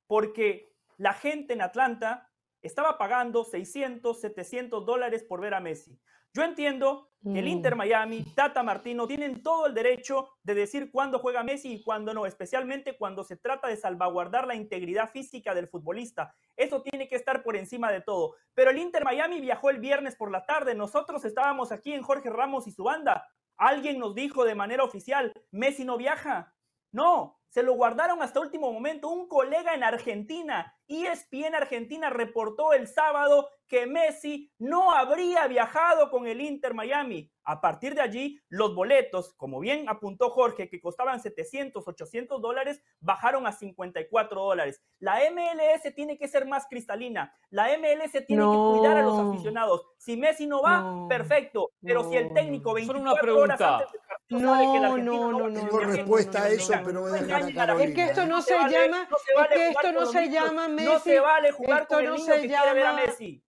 porque 0.07 0.73
la 0.97 1.13
gente 1.13 1.53
en 1.53 1.61
Atlanta 1.63 2.31
estaba 2.63 2.97
pagando 2.97 3.45
600, 3.45 4.21
700 4.21 4.87
dólares 4.87 5.23
por 5.23 5.41
ver 5.41 5.53
a 5.55 5.61
Messi. 5.61 5.99
Yo 6.35 6.43
entiendo 6.43 7.11
que 7.23 7.39
el 7.39 7.45
Mm. 7.45 7.49
Inter 7.49 7.77
Miami, 7.77 8.25
Tata 8.35 8.63
Martino, 8.65 9.07
tienen 9.07 9.41
todo 9.43 9.67
el 9.67 9.75
derecho 9.75 10.31
de 10.43 10.55
decir 10.55 10.91
cuándo 10.91 11.21
juega 11.21 11.45
Messi 11.45 11.73
y 11.73 11.83
cuándo 11.83 12.13
no, 12.13 12.27
especialmente 12.27 12.99
cuando 12.99 13.23
se 13.23 13.37
trata 13.37 13.69
de 13.69 13.77
salvaguardar 13.77 14.47
la 14.47 14.57
integridad 14.57 15.11
física 15.11 15.55
del 15.55 15.69
futbolista. 15.69 16.35
Eso 16.57 16.83
tiene 16.83 17.09
que 17.09 17.15
estar 17.15 17.45
por 17.45 17.57
encima 17.57 17.91
de 17.93 18.01
todo. 18.01 18.35
Pero 18.53 18.73
el 18.73 18.79
Inter 18.79 19.05
Miami 19.05 19.41
viajó 19.41 19.71
el 19.71 19.79
viernes 19.79 20.17
por 20.17 20.33
la 20.33 20.45
tarde. 20.45 20.75
Nosotros 20.75 21.25
estábamos 21.25 21.71
aquí 21.71 21.93
en 21.93 22.03
Jorge 22.03 22.31
Ramos 22.31 22.67
y 22.67 22.73
su 22.73 22.83
banda. 22.83 23.27
Alguien 23.57 24.01
nos 24.01 24.17
dijo 24.17 24.45
de 24.45 24.57
manera 24.57 24.83
oficial, 24.83 25.33
Messi 25.53 25.85
no 25.85 25.97
viaja. 25.97 26.53
No, 26.91 27.41
se 27.49 27.63
lo 27.63 27.75
guardaron 27.75 28.21
hasta 28.21 28.41
último 28.41 28.73
momento. 28.73 29.09
Un 29.09 29.29
colega 29.29 29.75
en 29.75 29.85
Argentina, 29.85 30.77
ESPN 30.89 31.55
Argentina, 31.55 32.11
reportó 32.11 32.73
el 32.73 32.89
sábado 32.89 33.49
que 33.75 33.87
Messi 33.89 34.53
no 34.59 34.93
habría 34.93 35.49
viajado 35.49 36.09
con 36.09 36.29
el 36.29 36.41
Inter 36.41 36.75
Miami. 36.75 37.29
A 37.47 37.61
partir 37.61 37.95
de 37.95 38.01
allí, 38.01 38.41
los 38.49 38.75
boletos, 38.75 39.35
como 39.35 39.59
bien 39.61 39.87
apuntó 39.89 40.31
Jorge, 40.31 40.71
que 40.71 40.81
costaban 40.81 41.21
700, 41.21 41.87
800 41.87 42.41
dólares, 42.41 42.81
bajaron 43.01 43.47
a 43.47 43.53
54 43.53 44.41
dólares. 44.41 44.81
La 45.01 45.19
MLS 45.31 45.93
tiene 45.95 46.17
que 46.17 46.27
ser 46.29 46.47
más 46.47 46.67
cristalina. 46.71 47.35
La 47.51 47.69
MLS 47.77 48.25
tiene 48.27 48.43
No. 48.45 48.53
que 48.73 48.79
cuidar 48.79 48.97
a 48.97 49.03
los 49.03 49.19
aficionados. 49.19 49.85
Si 49.99 50.17
Messi 50.17 50.47
no 50.47 50.63
va, 50.63 50.81
No. 50.81 51.07
perfecto. 51.09 51.73
Pero 51.83 52.09
si 52.09 52.17
el 52.17 52.29
No, 52.29 52.35
técnico 52.35 52.71
no. 52.71 52.75
24 52.77 52.87
Solo 52.87 53.01
una 53.03 53.13
horas 53.13 53.23
pregunta. 53.59 53.75
antes 53.79 53.93
del 53.93 54.01
partido 54.09 54.41
sabe 54.41 54.65
que 54.65 54.77
el 54.77 54.83
No, 54.83 54.97
no, 54.97 55.33
no, 55.33 55.49
no, 55.51 55.61
Tengo 55.61 55.79
respuesta 55.81 56.39
a 56.39 56.41
no, 56.43 56.47
eso, 56.55 56.77
no, 56.77 56.83
pero 56.85 57.01
voy 57.03 57.11
a 57.11 57.13
no 57.21 57.27
dejar 57.27 57.55
la. 57.77 57.83
Es 57.85 57.95
que 57.95 58.05
esto 58.05 58.27
no 58.27 58.41
se 58.41 58.55
vale- 58.55 58.73
llama, 58.73 59.09
no 59.11 59.17
es 59.43 59.49
que 59.49 59.69
esto 59.69 59.93
no 59.93 60.07
se 60.07 60.31
llama 60.31 60.69
No 60.69 60.75
Messi. 60.75 61.01
se 61.11 61.21
vale 61.21 61.53
jugar 61.53 61.83
esto 61.83 61.95
con 61.97 62.05
el 62.05 62.11
no 62.11 62.17
niño 62.17 62.27
se 62.35 62.41
que 62.41 62.47
quiere 62.49 62.73
ver 62.73 62.87
a 62.87 62.91
llama- 62.93 63.03
Messi. 63.07 63.45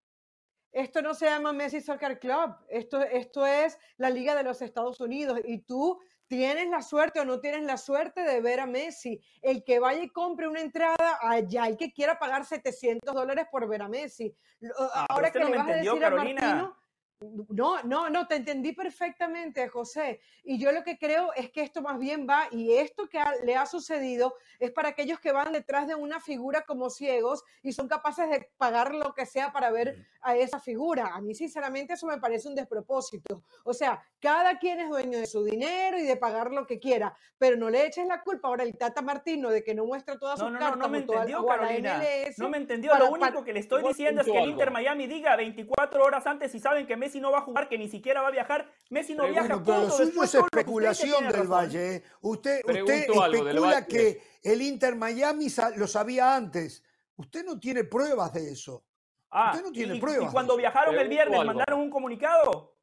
Esto 0.76 1.00
no 1.00 1.14
se 1.14 1.24
llama 1.24 1.54
Messi 1.54 1.80
Soccer 1.80 2.18
Club, 2.18 2.54
esto, 2.68 3.00
esto 3.00 3.46
es 3.46 3.78
la 3.96 4.10
Liga 4.10 4.34
de 4.34 4.42
los 4.42 4.60
Estados 4.60 5.00
Unidos 5.00 5.40
y 5.42 5.62
tú 5.62 5.98
tienes 6.26 6.68
la 6.68 6.82
suerte 6.82 7.18
o 7.18 7.24
no 7.24 7.40
tienes 7.40 7.62
la 7.62 7.78
suerte 7.78 8.20
de 8.20 8.42
ver 8.42 8.60
a 8.60 8.66
Messi. 8.66 9.18
El 9.40 9.64
que 9.64 9.78
vaya 9.78 10.02
y 10.02 10.10
compre 10.10 10.46
una 10.46 10.60
entrada, 10.60 11.18
allá 11.22 11.66
el 11.66 11.78
que 11.78 11.94
quiera 11.94 12.18
pagar 12.18 12.44
700 12.44 13.14
dólares 13.14 13.46
por 13.50 13.66
ver 13.66 13.80
a 13.80 13.88
Messi. 13.88 14.36
Ah, 14.78 15.06
Ahora 15.08 15.28
usted 15.28 15.40
que 15.40 15.44
no 15.46 15.50
le 15.50 15.50
me 15.52 15.56
vas 15.56 15.66
a 15.66 15.74
decir 15.76 15.90
a 15.90 15.98
Carolina. 15.98 16.40
Martino, 16.42 16.76
no, 17.20 17.82
no, 17.82 18.10
no, 18.10 18.26
te 18.26 18.36
entendí 18.36 18.72
perfectamente, 18.72 19.68
José. 19.68 20.20
Y 20.44 20.58
yo 20.58 20.70
lo 20.72 20.82
que 20.84 20.98
creo 20.98 21.32
es 21.34 21.50
que 21.50 21.62
esto 21.62 21.80
más 21.80 21.98
bien 21.98 22.26
va, 22.28 22.48
y 22.50 22.74
esto 22.74 23.08
que 23.08 23.18
ha- 23.18 23.34
le 23.44 23.56
ha 23.56 23.64
sucedido 23.64 24.34
es 24.58 24.70
para 24.70 24.90
aquellos 24.90 25.18
que 25.20 25.32
van 25.32 25.52
detrás 25.52 25.86
de 25.86 25.94
una 25.94 26.20
figura 26.20 26.62
como 26.66 26.90
ciegos 26.90 27.42
y 27.62 27.72
son 27.72 27.88
capaces 27.88 28.28
de 28.28 28.50
pagar 28.58 28.94
lo 28.94 29.14
que 29.14 29.24
sea 29.24 29.52
para 29.52 29.70
ver 29.70 30.06
a 30.20 30.36
esa 30.36 30.60
figura. 30.60 31.14
A 31.14 31.20
mí, 31.20 31.34
sinceramente, 31.34 31.94
eso 31.94 32.06
me 32.06 32.18
parece 32.18 32.48
un 32.48 32.54
despropósito. 32.54 33.42
O 33.64 33.72
sea, 33.72 34.02
cada 34.26 34.58
quien 34.58 34.80
es 34.80 34.88
dueño 34.88 35.20
de 35.20 35.26
su 35.26 35.44
dinero 35.44 35.98
y 35.98 36.02
de 36.02 36.16
pagar 36.16 36.50
lo 36.50 36.66
que 36.66 36.80
quiera, 36.80 37.16
pero 37.38 37.56
no 37.56 37.70
le 37.70 37.86
eches 37.86 38.08
la 38.08 38.22
culpa 38.24 38.48
ahora 38.48 38.64
al 38.64 38.76
Tata 38.76 39.00
Martino 39.00 39.50
de 39.50 39.62
que 39.62 39.72
no 39.72 39.86
muestra 39.86 40.18
todas 40.18 40.36
No, 40.40 40.46
sus 40.46 40.52
no, 40.52 40.58
no, 40.58 40.64
cartas 40.64 40.78
no 40.80 40.88
me 40.88 40.98
entendió, 40.98 41.46
Carolina. 41.46 41.98
MLS 41.98 42.38
No 42.40 42.48
me 42.48 42.56
entendió. 42.56 42.90
para- 42.90 43.04
Lo 43.04 43.12
único 43.12 43.28
para- 43.30 43.44
que 43.44 43.52
le 43.52 43.60
estoy 43.60 43.84
diciendo 43.84 44.22
es 44.22 44.26
que 44.26 44.36
el 44.36 44.50
Inter. 44.50 44.72
Miami 44.72 45.06
diga 45.06 45.36
24 45.36 46.02
horas 46.04 46.26
antes 46.26 46.52
y 46.56 46.58
saben 46.58 46.88
que 46.88 46.96
Messi 46.96 47.20
no 47.20 47.30
va 47.30 47.38
a 47.38 47.42
jugar, 47.42 47.68
que 47.68 47.78
ni 47.78 47.88
siquiera 47.88 48.20
va 48.20 48.26
a 48.28 48.30
viajar. 48.32 48.68
Messi 48.90 49.14
no 49.14 49.22
Pero 49.22 49.32
viaja. 49.34 49.62
Pero 49.64 49.80
lo 49.82 49.90
suyo 49.90 50.22
es 50.24 50.34
especulación 50.34 51.28
del. 51.28 51.46
Valle. 51.46 51.94
¿eh? 51.96 52.02
Usted, 52.22 52.62
usted 52.64 52.72
Pregunto 52.72 53.26
especula 53.32 53.86
que 53.86 54.20
el 54.42 54.60
Inter 54.60 54.96
Miami 54.96 55.46
lo 55.76 55.86
sabía 55.86 56.34
antes. 56.34 56.82
Usted 57.14 57.44
no 57.44 57.60
tiene 57.60 57.84
pruebas 57.84 58.32
de 58.32 58.50
eso. 58.50 58.84
Ah, 59.30 59.52
Usted 59.52 59.64
no 59.66 59.70
tiene 59.70 59.94
y, 59.94 59.98
y 59.98 60.00
pruebas 60.00 60.26
de 60.30 60.32
cuando 60.32 60.56
viajaron 60.56 60.94
el 60.94 61.00
Pregunto 61.02 61.14
viernes, 61.14 61.40
algo. 61.40 61.52
mandaron 61.54 61.80
un 61.80 61.90
comunicado. 61.90 62.74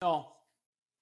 No, 0.00 0.37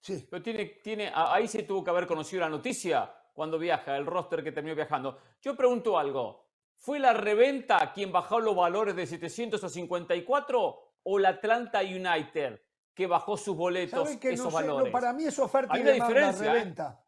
Sí. 0.07 0.27
pero 0.31 0.43
tiene, 0.43 0.65
tiene, 0.83 1.11
ahí 1.15 1.49
se 1.49 1.65
tuvo 1.65 1.83
que 1.83 1.91
haber 1.91 2.07
conocido 2.07 2.43
la 2.43 2.49
noticia 2.49 3.13
cuando 3.33 3.59
viaja, 3.59 3.97
el 3.97 4.07
roster 4.07 4.43
que 4.45 4.53
terminó 4.53 4.75
viajando. 4.77 5.19
Yo 5.43 5.57
pregunto 5.57 5.99
algo. 5.99 6.47
¿Fue 6.77 6.99
la 6.99 7.13
reventa 7.13 7.93
quien 7.93 8.13
bajó 8.13 8.39
los 8.39 8.55
valores 8.55 8.95
de 8.95 9.07
700 9.07 9.63
a 9.65 9.69
54 9.69 10.93
o 11.03 11.19
la 11.19 11.31
Atlanta 11.31 11.81
United 11.81 12.61
que 12.95 13.07
bajó 13.07 13.37
sus 13.37 13.57
boletos, 13.57 14.09
¿Sabe 14.09 14.21
que 14.21 14.29
no 14.29 14.35
esos 14.35 14.55
sé? 14.55 14.61
No, 14.65 14.75
valores? 14.75 14.93
para 14.93 15.13
mí 15.13 15.25
es 15.25 15.39
oferta 15.39 15.75
Hay 15.75 15.81
y 15.81 15.85
demanda, 15.85 16.07
diferencia, 16.09 16.47
¿eh? 16.47 16.53
reventa. 16.55 17.05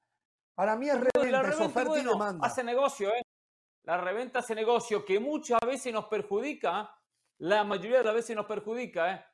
Para 0.55 0.77
mí 0.77 0.89
es 0.89 0.95
reventa, 0.95 1.31
la 1.31 1.39
es 1.41 1.45
reventa, 1.45 1.65
oferta 1.67 1.83
y 1.83 1.89
bueno, 1.89 2.13
demanda. 2.13 2.47
hace 2.47 2.65
negocio, 2.65 3.15
¿eh? 3.15 3.23
La 3.85 3.97
reventa 3.97 4.41
hace 4.41 4.55
negocio 4.55 5.05
que 5.05 5.19
muchas 5.19 5.61
veces 5.65 5.93
nos 5.93 6.07
perjudica, 6.07 6.95
la 7.39 7.65
mayoría 7.65 7.99
de 7.99 8.05
las 8.05 8.15
veces 8.15 8.37
nos 8.37 8.47
perjudica, 8.47 9.13
¿eh? 9.15 9.25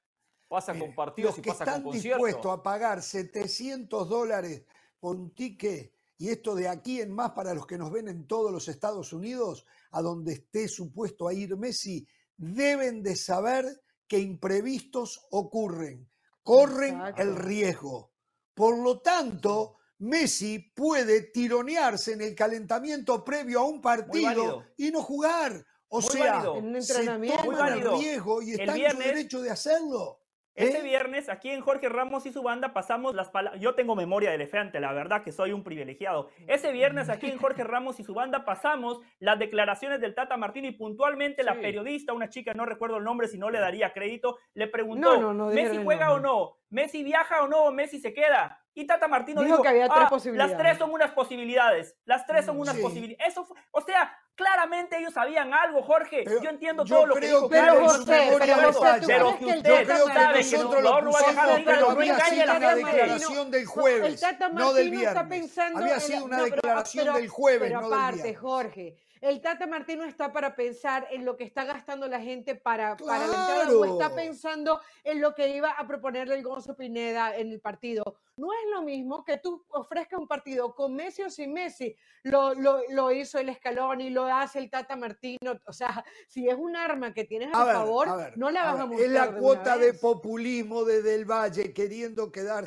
Pasa 0.54 0.72
con 0.72 0.82
Mire, 0.82 0.94
partidos 0.94 1.30
los 1.32 1.38
y 1.38 1.42
que 1.42 1.50
pasa 1.50 1.64
están 1.64 1.82
con 1.82 1.92
dispuestos 1.92 2.20
conciertos. 2.20 2.58
a 2.58 2.62
pagar 2.62 3.02
700 3.02 4.08
dólares 4.08 4.62
por 5.00 5.16
un 5.16 5.34
ticket, 5.34 5.92
y 6.16 6.28
esto 6.28 6.54
de 6.54 6.68
aquí 6.68 7.00
en 7.00 7.10
más 7.10 7.32
para 7.32 7.54
los 7.54 7.66
que 7.66 7.76
nos 7.76 7.90
ven 7.90 8.06
en 8.08 8.26
todos 8.28 8.52
los 8.52 8.68
Estados 8.68 9.12
Unidos, 9.12 9.66
a 9.90 10.00
donde 10.00 10.34
esté 10.34 10.68
supuesto 10.68 11.26
a 11.26 11.34
ir 11.34 11.56
Messi, 11.56 12.06
deben 12.36 13.02
de 13.02 13.16
saber 13.16 13.82
que 14.06 14.20
imprevistos 14.20 15.26
ocurren, 15.32 16.08
corren 16.44 16.94
Exacto. 16.94 17.22
el 17.22 17.36
riesgo. 17.36 18.12
Por 18.54 18.78
lo 18.78 19.00
tanto, 19.00 19.78
Messi 19.98 20.60
puede 20.60 21.22
tironearse 21.22 22.12
en 22.12 22.20
el 22.20 22.34
calentamiento 22.36 23.24
previo 23.24 23.58
a 23.60 23.64
un 23.64 23.80
partido 23.80 24.64
y 24.76 24.92
no 24.92 25.02
jugar. 25.02 25.66
O 25.88 26.00
Muy 26.00 26.10
sea, 26.10 26.34
válido. 26.34 26.56
En 26.58 26.64
un 26.66 26.82
se 26.82 26.92
entrenamiento. 26.92 27.42
toman 27.42 27.72
el 27.72 27.98
riesgo 27.98 28.42
y 28.42 28.52
está 28.52 28.76
en 28.76 28.90
su 28.92 28.98
derecho 28.98 29.42
de 29.42 29.50
hacerlo. 29.50 30.20
Ese 30.54 30.78
¿Eh? 30.78 30.82
viernes, 30.82 31.28
aquí 31.28 31.50
en 31.50 31.60
Jorge 31.60 31.88
Ramos 31.88 32.26
y 32.26 32.32
su 32.32 32.42
banda, 32.42 32.72
pasamos 32.72 33.14
las 33.14 33.30
palabras. 33.30 33.60
Yo 33.60 33.74
tengo 33.74 33.96
memoria 33.96 34.28
de 34.30 34.36
elefante, 34.36 34.78
la 34.78 34.92
verdad 34.92 35.24
que 35.24 35.32
soy 35.32 35.52
un 35.52 35.64
privilegiado. 35.64 36.30
Ese 36.46 36.70
viernes, 36.70 37.08
aquí 37.08 37.28
en 37.28 37.38
Jorge 37.38 37.64
Ramos 37.64 37.98
y 37.98 38.04
su 38.04 38.14
banda, 38.14 38.44
pasamos 38.44 39.00
las 39.18 39.38
declaraciones 39.38 40.00
del 40.00 40.14
Tata 40.14 40.36
Martino 40.36 40.68
y 40.68 40.72
puntualmente 40.72 41.42
la 41.42 41.54
periodista, 41.54 42.12
una 42.12 42.28
chica, 42.28 42.54
no 42.54 42.66
recuerdo 42.66 42.98
el 42.98 43.04
nombre, 43.04 43.26
si 43.26 43.36
no 43.36 43.50
le 43.50 43.58
daría 43.58 43.92
crédito, 43.92 44.38
le 44.54 44.68
preguntó: 44.68 45.14
No, 45.16 45.20
no, 45.20 45.34
no 45.34 45.50
dijeron 45.50 45.72
¿Messi 45.72 45.84
juega 45.84 46.12
o 46.12 46.20
no? 46.20 46.58
¿Messi 46.70 47.02
viaja 47.02 47.42
o 47.42 47.48
no? 47.48 47.72
¿Messi 47.72 47.98
se 47.98 48.14
queda? 48.14 48.63
Y 48.76 48.86
Tata 48.86 49.06
Martino 49.06 49.40
Dijo 49.40 49.52
dijo, 49.54 49.62
que 49.62 49.68
había 49.68 49.86
tres 49.86 49.96
"Ah, 49.98 50.00
Las 50.02 50.10
posibilidades". 50.10 50.56
tres 50.58 50.78
son 50.78 50.90
unas 50.92 51.10
posibilidades. 51.12 51.96
Las 52.04 52.26
tres 52.26 52.44
son 52.44 52.58
unas 52.58 52.74
Sí. 52.74 52.82
posibilidades. 52.82 53.28
Eso 53.32 53.44
fue- 53.44 53.56
o 53.70 53.80
sea, 53.80 54.18
claramente 54.34 54.98
ellos 54.98 55.14
sabían 55.14 55.54
algo, 55.54 55.80
Jorge. 55.82 56.22
Pero 56.24 56.42
yo 56.42 56.50
entiendo 56.50 56.84
yo 56.84 56.96
todo 56.96 57.06
lo 57.06 57.14
que 57.14 57.20
creo 57.20 57.36
dijo. 57.36 57.48
que 57.48 57.54
Pero 57.56 57.72
de 57.74 57.78
pero 57.78 57.88
José, 57.88 58.00
¿tú 58.00 58.80
falla. 58.80 59.06
pero 59.06 59.38
que 59.38 59.44
que 59.44 59.50
el 59.52 59.56
usted 59.58 59.70
Yo 59.70 59.74
Tata 59.76 59.84
creo 59.94 60.06
que 60.06 60.12
sabe 60.12 60.24
Martino- 60.26 60.50
que 60.50 60.56
nosotros 60.56 60.82
no 60.82 60.90
lo 60.90 61.00
lo 61.02 61.10
va 61.12 61.18
a 61.18 61.22
dejar, 61.28 61.64
pero 61.64 61.80
no 61.80 61.90
había 61.90 62.12
engañe 62.14 62.46
la 62.46 62.74
declaración 62.74 63.50
del 63.52 63.66
jueves, 63.66 64.04
el 64.14 64.20
Tata 64.20 64.48
no 64.48 64.72
del 64.72 64.86
está 64.92 64.98
viernes. 65.22 65.28
pensando 65.40 65.78
Había 65.78 65.94
en 65.94 66.00
sido 66.00 66.18
la- 66.18 66.24
una 66.24 66.36
no, 66.38 66.42
pero- 66.44 66.56
declaración 66.56 67.04
pero- 67.04 67.16
del 67.18 67.28
jueves, 67.28 67.68
pero 67.68 67.80
no 67.80 67.90
del 67.90 67.98
aparte. 67.98 68.34
Jorge, 68.34 68.96
el 69.24 69.40
Tata 69.40 69.66
Martino 69.66 70.04
está 70.04 70.32
para 70.32 70.54
pensar 70.54 71.06
en 71.10 71.24
lo 71.24 71.36
que 71.36 71.44
está 71.44 71.64
gastando 71.64 72.06
la 72.08 72.20
gente 72.20 72.54
para, 72.54 72.96
para 72.96 73.18
la 73.18 73.24
entrada 73.24 73.54
Claro. 73.64 73.80
o 73.80 73.84
está 73.86 74.14
pensando 74.14 74.80
en 75.02 75.20
lo 75.20 75.34
que 75.34 75.48
iba 75.56 75.70
a 75.70 75.86
proponerle 75.86 76.34
el 76.34 76.42
Gonzo 76.42 76.76
Pineda 76.76 77.34
en 77.36 77.50
el 77.50 77.60
partido. 77.60 78.18
No 78.36 78.52
es 78.52 78.70
lo 78.70 78.82
mismo 78.82 79.24
que 79.24 79.38
tú 79.38 79.64
ofrezcas 79.70 80.18
un 80.20 80.28
partido 80.28 80.74
con 80.74 80.94
Messi 80.94 81.22
o 81.22 81.30
sin 81.30 81.52
Messi. 81.54 81.96
Lo, 82.24 82.54
lo, 82.54 82.80
lo 82.90 83.10
hizo 83.12 83.38
el 83.38 83.48
Escalón 83.48 84.00
y 84.02 84.10
lo 84.10 84.24
hace 84.26 84.58
el 84.58 84.68
Tata 84.68 84.94
Martino. 84.96 85.58
O 85.66 85.72
sea, 85.72 86.04
si 86.28 86.46
es 86.48 86.54
un 86.56 86.76
arma 86.76 87.14
que 87.14 87.24
tienes 87.24 87.48
a, 87.54 87.62
A 87.62 87.64
ver, 87.64 87.74
favor, 87.76 88.08
a 88.08 88.16
ver, 88.16 88.36
no 88.38 88.50
la 88.50 88.62
a 88.62 88.72
vas 88.72 88.74
a, 88.74 88.86
ver, 88.86 88.88
mostrar. 88.88 89.06
Es 89.06 89.12
la 89.12 89.22
de 89.24 89.28
una 89.30 89.38
cuota 89.40 89.78
de 89.78 89.94
populismo 89.94 90.84
de 90.84 91.00
Del 91.02 91.24
Valle 91.24 91.72
queriendo 91.72 92.30
quedar 92.30 92.66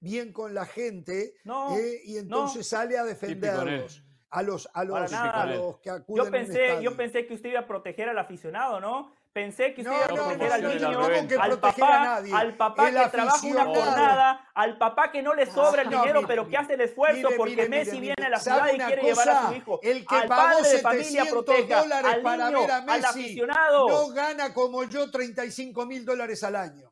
bien 0.00 0.32
con 0.32 0.52
la 0.54 0.66
gente 0.66 1.34
No, 1.44 1.76
eh, 1.76 2.00
y 2.04 2.16
entonces 2.16 2.66
sale 2.66 2.98
a 2.98 3.04
defenderlos. 3.04 4.02
A 4.34 4.42
los, 4.42 4.66
a 4.72 4.82
los, 4.84 5.12
a 5.12 5.44
los 5.44 5.78
que 5.80 5.90
acuden 5.90 6.16
Yo 6.16 6.22
a 6.22 6.24
un 6.24 6.30
pensé, 6.32 6.82
yo 6.82 6.96
pensé 6.96 7.26
que 7.26 7.34
usted 7.34 7.50
iba 7.50 7.60
a 7.60 7.66
proteger 7.66 8.08
al 8.08 8.18
aficionado, 8.18 8.80
¿no? 8.80 9.14
Pensé 9.30 9.74
que 9.74 9.82
usted 9.82 9.92
No, 9.92 9.96
iba 9.98 10.04
a 10.06 10.08
no, 10.08 10.14
proteger 10.14 10.48
no, 10.48 10.54
al 10.54 10.62
no, 10.62 10.68
niño, 10.68 10.90
no 11.00 11.06
tengo 11.08 11.28
que 11.28 11.34
al 11.34 11.50
proteger 11.50 11.84
a 11.84 11.86
papá, 11.88 12.04
nadie. 12.04 12.34
al 12.34 12.56
papá 12.56 12.88
El 12.88 12.94
que 12.96 13.08
trabaja 13.10 13.46
una 13.46 13.64
jornada, 13.66 14.50
al 14.54 14.78
papá 14.78 15.12
que 15.12 15.20
no 15.22 15.34
le 15.34 15.44
sobra 15.46 15.82
el 15.82 15.90
No, 15.90 16.00
dinero, 16.00 16.20
mire, 16.20 16.28
pero 16.28 16.48
que 16.48 16.56
hace 16.56 16.74
el 16.74 16.80
esfuerzo 16.80 17.16
mire, 17.26 17.36
porque 17.36 17.50
mire, 17.56 17.68
Messi 17.68 18.00
mire, 18.00 18.14
viene 18.16 18.26
a 18.26 18.30
la 18.30 18.40
¿Sabe 18.40 18.70
ciudad 18.70 18.72
y 18.74 18.86
quiere 18.86 19.02
llevar 19.02 19.28
a 19.28 19.32
cosa? 19.34 19.48
su 19.48 19.54
hijo. 19.54 19.80
El 19.82 20.06
que 20.06 20.14
al 20.16 20.28
pagó 20.28 20.42
padre 20.58 20.68
de 20.70 20.78
familia 20.78 21.24
700 21.24 21.28
proteja, 21.44 21.80
dólares 21.82 22.12
al 22.14 22.22
para 22.22 22.46
niño, 22.46 22.60
ver 22.62 22.70
a 22.70 22.76
al 22.78 22.84
Messi 22.86 23.04
aficionado. 23.06 23.88
no 23.88 24.08
gana 24.08 24.54
como 24.54 24.84
yo 24.84 25.10
35 25.10 25.84
mil 25.86 26.04
dólares 26.06 26.42
al 26.42 26.56
año. 26.56 26.90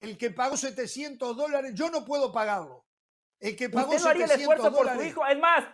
El 0.00 0.16
que 0.16 0.30
pagó 0.30 0.56
700 0.56 1.36
dólares, 1.36 1.72
yo 1.74 1.90
no 1.90 2.04
puedo 2.06 2.32
pagarlo. 2.32 2.84
El 3.40 3.54
que 3.56 3.68
pagó 3.68 3.90
Usted 3.90 4.02
no 4.02 4.08
haría 4.10 4.24
el 4.24 4.30
700 4.30 4.40
esfuerzo 4.56 4.76
por 4.76 4.86
su 4.86 4.90
dólares. 4.92 5.10
hijo. 5.12 5.26
Es 5.26 5.38
más, 5.38 5.64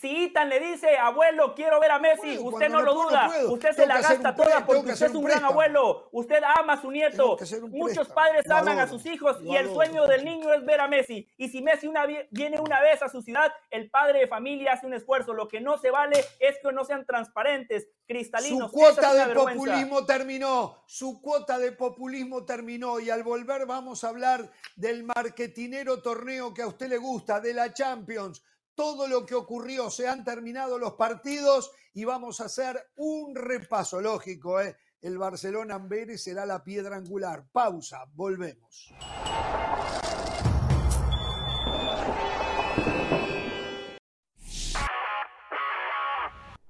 si 0.00 0.24
Itan 0.24 0.48
le 0.48 0.60
dice, 0.60 0.96
abuelo, 0.96 1.54
quiero 1.54 1.80
ver 1.80 1.90
a 1.90 1.98
Messi, 1.98 2.38
usted 2.38 2.68
no 2.68 2.80
lo 2.82 2.94
puedo, 2.94 3.08
duda. 3.10 3.26
puedo. 3.26 3.52
Usted 3.52 3.68
se 3.70 3.74
Tengo 3.82 3.88
la 3.88 4.00
gasta 4.00 4.34
pre- 4.34 4.44
toda 4.44 4.66
porque 4.66 4.84
que 4.84 4.92
usted 4.92 5.06
es 5.06 5.12
un 5.12 5.18
un 5.18 5.24
gran 5.24 5.44
abuelo. 5.44 6.08
Usted 6.12 6.42
ama 6.58 6.74
a 6.74 6.80
su 6.80 6.90
nieto. 6.90 7.36
Muchos 7.68 8.08
padres 8.08 8.46
Lo 8.46 8.56
aman 8.56 8.78
a 8.78 8.86
sus 8.88 9.04
hijos 9.06 9.38
y 9.42 9.56
el 9.56 9.68
sueño 9.72 10.06
del 10.06 10.24
niño 10.24 10.52
es 10.52 10.64
ver 10.64 10.80
a 10.80 10.88
Messi. 10.88 11.28
Y 11.36 11.48
si 11.48 11.62
Messi 11.62 11.86
una 11.86 12.06
vie- 12.06 12.26
viene 12.30 12.60
una 12.60 12.80
vez 12.80 13.02
a 13.02 13.08
su 13.08 13.22
ciudad, 13.22 13.52
el 13.70 13.90
padre 13.90 14.20
de 14.20 14.26
familia 14.28 14.72
hace 14.74 14.86
un 14.86 14.94
esfuerzo. 14.94 15.32
Lo 15.34 15.48
que 15.48 15.60
no 15.60 15.78
se 15.78 15.90
vale 15.90 16.24
es 16.38 16.56
que 16.62 16.72
no 16.72 16.84
sean 16.84 17.04
transparentes, 17.04 17.88
cristalinos. 18.06 18.70
Su 18.70 18.76
cuota 18.76 19.12
de 19.14 19.34
populismo 19.34 20.06
terminó, 20.06 20.76
su 20.86 21.20
cuota 21.20 21.58
de 21.58 21.72
populismo 21.72 22.44
terminó 22.44 23.00
y 23.00 23.10
al 23.10 23.22
volver 23.22 23.66
vamos 23.66 24.04
a 24.04 24.08
hablar 24.08 24.50
del 24.76 25.04
marketinero 25.04 26.00
torneo 26.02 26.54
que 26.54 26.62
a 26.62 26.66
usted 26.66 26.88
le 26.88 26.96
gusta, 26.98 27.40
de 27.40 27.52
la 27.54 27.72
Champions, 27.72 28.42
todo 28.78 29.08
lo 29.08 29.26
que 29.26 29.34
ocurrió, 29.34 29.90
se 29.90 30.06
han 30.06 30.22
terminado 30.22 30.78
los 30.78 30.92
partidos 30.92 31.72
y 31.94 32.04
vamos 32.04 32.40
a 32.40 32.44
hacer 32.44 32.80
un 32.94 33.34
repaso 33.34 34.00
lógico. 34.00 34.60
¿eh? 34.60 34.76
El 35.02 35.18
Barcelona 35.18 35.74
Amberes 35.74 36.22
será 36.22 36.46
la 36.46 36.62
piedra 36.62 36.94
angular. 36.94 37.44
Pausa, 37.50 38.04
volvemos. 38.14 38.94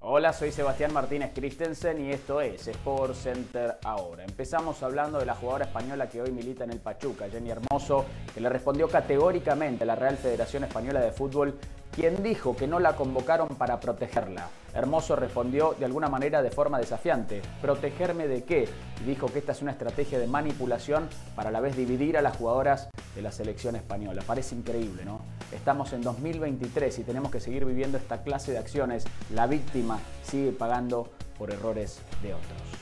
Hola, 0.00 0.32
soy 0.32 0.50
Sebastián 0.50 0.94
Martínez 0.94 1.32
Christensen 1.34 2.00
y 2.00 2.12
esto 2.12 2.40
es 2.40 2.66
Sport 2.66 3.14
Center 3.14 3.76
ahora. 3.84 4.24
Empezamos 4.24 4.82
hablando 4.82 5.18
de 5.18 5.26
la 5.26 5.34
jugadora 5.34 5.66
española 5.66 6.08
que 6.08 6.22
hoy 6.22 6.30
milita 6.30 6.64
en 6.64 6.70
el 6.70 6.80
Pachuca, 6.80 7.28
Jenny 7.28 7.50
Hermoso, 7.50 8.06
que 8.32 8.40
le 8.40 8.48
respondió 8.48 8.88
categóricamente 8.88 9.84
a 9.84 9.86
la 9.86 9.96
Real 9.96 10.16
Federación 10.16 10.64
Española 10.64 11.00
de 11.00 11.12
Fútbol, 11.12 11.58
quien 11.94 12.22
dijo 12.22 12.56
que 12.56 12.66
no 12.66 12.78
la 12.80 12.96
convocaron 12.96 13.48
para 13.48 13.80
protegerla. 13.80 14.48
Hermoso 14.74 15.16
respondió 15.16 15.74
de 15.78 15.84
alguna 15.84 16.08
manera 16.08 16.42
de 16.42 16.50
forma 16.50 16.78
desafiante, 16.78 17.42
¿protegerme 17.60 18.28
de 18.28 18.44
qué? 18.44 18.68
Y 19.00 19.04
dijo 19.04 19.26
que 19.26 19.38
esta 19.38 19.52
es 19.52 19.62
una 19.62 19.72
estrategia 19.72 20.18
de 20.18 20.26
manipulación 20.26 21.08
para 21.34 21.48
a 21.48 21.52
la 21.52 21.60
vez 21.60 21.76
dividir 21.76 22.16
a 22.16 22.22
las 22.22 22.36
jugadoras 22.36 22.88
de 23.14 23.22
la 23.22 23.32
selección 23.32 23.74
española. 23.76 24.22
Parece 24.26 24.54
increíble, 24.54 25.04
¿no? 25.04 25.20
Estamos 25.52 25.92
en 25.92 26.02
2023 26.02 26.98
y 26.98 27.04
tenemos 27.04 27.30
que 27.30 27.40
seguir 27.40 27.64
viviendo 27.64 27.98
esta 27.98 28.22
clase 28.22 28.52
de 28.52 28.58
acciones. 28.58 29.04
La 29.34 29.46
víctima 29.46 29.98
sigue 30.22 30.52
pagando 30.52 31.10
por 31.38 31.50
errores 31.50 32.00
de 32.22 32.34
otros. 32.34 32.77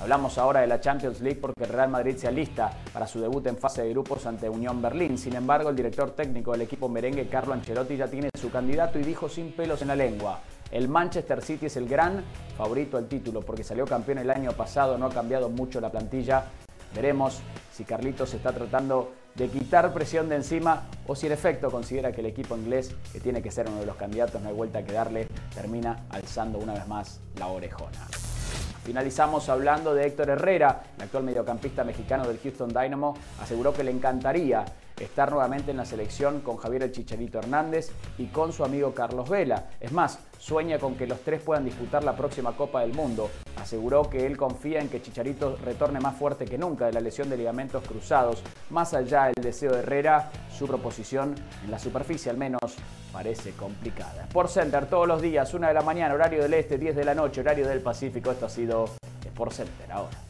Hablamos 0.00 0.38
ahora 0.38 0.60
de 0.60 0.66
la 0.66 0.80
Champions 0.80 1.20
League 1.20 1.38
porque 1.40 1.66
Real 1.66 1.90
Madrid 1.90 2.16
se 2.16 2.26
alista 2.26 2.70
para 2.90 3.06
su 3.06 3.20
debut 3.20 3.46
en 3.46 3.58
fase 3.58 3.82
de 3.82 3.90
grupos 3.90 4.24
ante 4.24 4.48
Unión 4.48 4.80
Berlín. 4.80 5.18
Sin 5.18 5.36
embargo, 5.36 5.68
el 5.68 5.76
director 5.76 6.12
técnico 6.12 6.52
del 6.52 6.62
equipo 6.62 6.88
merengue, 6.88 7.28
Carlo 7.28 7.52
Ancelotti, 7.52 7.98
ya 7.98 8.06
tiene 8.06 8.30
su 8.40 8.50
candidato 8.50 8.98
y 8.98 9.02
dijo 9.02 9.28
sin 9.28 9.52
pelos 9.52 9.82
en 9.82 9.88
la 9.88 9.96
lengua. 9.96 10.40
El 10.70 10.88
Manchester 10.88 11.42
City 11.42 11.66
es 11.66 11.76
el 11.76 11.86
gran 11.86 12.24
favorito 12.56 12.96
al 12.96 13.08
título 13.08 13.42
porque 13.42 13.62
salió 13.62 13.84
campeón 13.84 14.18
el 14.18 14.30
año 14.30 14.52
pasado, 14.52 14.96
no 14.96 15.06
ha 15.06 15.10
cambiado 15.10 15.50
mucho 15.50 15.82
la 15.82 15.90
plantilla. 15.90 16.46
Veremos 16.94 17.40
si 17.70 17.84
Carlitos 17.84 18.32
está 18.32 18.52
tratando 18.52 19.12
de 19.34 19.48
quitar 19.48 19.92
presión 19.92 20.30
de 20.30 20.36
encima 20.36 20.84
o 21.06 21.14
si 21.14 21.26
en 21.26 21.32
efecto 21.32 21.70
considera 21.70 22.10
que 22.10 22.22
el 22.22 22.26
equipo 22.26 22.56
inglés, 22.56 22.94
que 23.12 23.20
tiene 23.20 23.42
que 23.42 23.50
ser 23.50 23.68
uno 23.68 23.80
de 23.80 23.86
los 23.86 23.96
candidatos, 23.96 24.40
no 24.40 24.48
hay 24.48 24.54
vuelta 24.54 24.82
que 24.82 24.92
darle, 24.92 25.28
termina 25.54 26.04
alzando 26.08 26.58
una 26.58 26.72
vez 26.72 26.88
más 26.88 27.20
la 27.38 27.48
orejona. 27.48 28.19
Finalizamos 28.84 29.48
hablando 29.48 29.94
de 29.94 30.06
Héctor 30.06 30.30
Herrera, 30.30 30.82
el 30.96 31.02
actual 31.04 31.24
mediocampista 31.24 31.84
mexicano 31.84 32.26
del 32.26 32.38
Houston 32.38 32.68
Dynamo, 32.68 33.14
aseguró 33.40 33.74
que 33.74 33.84
le 33.84 33.90
encantaría 33.90 34.64
estar 35.00 35.30
nuevamente 35.30 35.70
en 35.70 35.78
la 35.78 35.84
selección 35.84 36.40
con 36.40 36.56
Javier 36.56 36.84
el 36.84 36.92
Chicharito 36.92 37.38
Hernández 37.38 37.90
y 38.18 38.26
con 38.26 38.52
su 38.52 38.64
amigo 38.64 38.94
Carlos 38.94 39.28
Vela. 39.28 39.70
Es 39.80 39.92
más, 39.92 40.18
sueña 40.38 40.78
con 40.78 40.94
que 40.94 41.06
los 41.06 41.20
tres 41.20 41.42
puedan 41.42 41.64
disputar 41.64 42.04
la 42.04 42.16
próxima 42.16 42.56
Copa 42.56 42.80
del 42.82 42.92
Mundo. 42.92 43.30
Aseguró 43.56 44.08
que 44.08 44.26
él 44.26 44.36
confía 44.36 44.80
en 44.80 44.88
que 44.88 45.02
Chicharito 45.02 45.56
retorne 45.64 46.00
más 46.00 46.16
fuerte 46.16 46.44
que 46.44 46.58
nunca 46.58 46.86
de 46.86 46.92
la 46.92 47.00
lesión 47.00 47.28
de 47.28 47.36
ligamentos 47.36 47.82
cruzados. 47.86 48.42
Más 48.70 48.94
allá 48.94 49.24
del 49.24 49.42
deseo 49.42 49.72
de 49.72 49.80
Herrera, 49.80 50.30
su 50.56 50.66
proposición 50.66 51.34
en 51.64 51.70
la 51.70 51.78
superficie 51.78 52.30
al 52.30 52.36
menos 52.36 52.60
parece 53.12 53.52
complicada. 53.52 54.24
Sport 54.24 54.50
Center 54.50 54.86
todos 54.86 55.08
los 55.08 55.20
días, 55.20 55.52
1 55.52 55.66
de 55.66 55.74
la 55.74 55.82
mañana, 55.82 56.14
horario 56.14 56.42
del 56.42 56.54
este, 56.54 56.78
10 56.78 56.96
de 56.96 57.04
la 57.04 57.14
noche, 57.14 57.40
horario 57.40 57.66
del 57.66 57.80
Pacífico. 57.80 58.30
Esto 58.30 58.46
ha 58.46 58.50
sido 58.50 58.84
Sport 59.24 59.52
Center 59.52 59.92
ahora. 59.92 60.29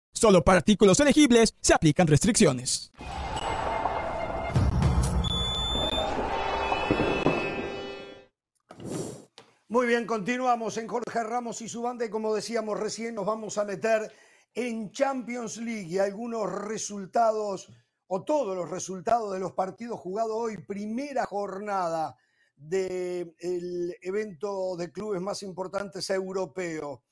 Solo 0.13 0.43
para 0.43 0.59
artículos 0.59 0.99
elegibles 0.99 1.55
se 1.61 1.73
aplican 1.73 2.07
restricciones. 2.07 2.91
Muy 9.67 9.87
bien, 9.87 10.05
continuamos 10.05 10.77
en 10.77 10.87
Jorge 10.87 11.23
Ramos 11.23 11.61
y 11.61 11.69
su 11.69 11.81
banda 11.81 12.05
y 12.05 12.09
como 12.09 12.35
decíamos 12.35 12.77
recién 12.77 13.15
nos 13.15 13.25
vamos 13.25 13.57
a 13.57 13.63
meter 13.63 14.11
en 14.53 14.91
Champions 14.91 15.57
League 15.57 15.87
y 15.87 15.97
algunos 15.97 16.51
resultados 16.51 17.71
o 18.07 18.23
todos 18.25 18.53
los 18.53 18.69
resultados 18.69 19.31
de 19.31 19.39
los 19.39 19.53
partidos 19.53 19.97
jugados 19.97 20.33
hoy, 20.33 20.57
primera 20.57 21.25
jornada 21.25 22.17
del 22.57 23.95
evento 24.01 24.75
de 24.75 24.91
clubes 24.91 25.21
más 25.21 25.41
importantes 25.43 26.09
europeo. 26.09 27.03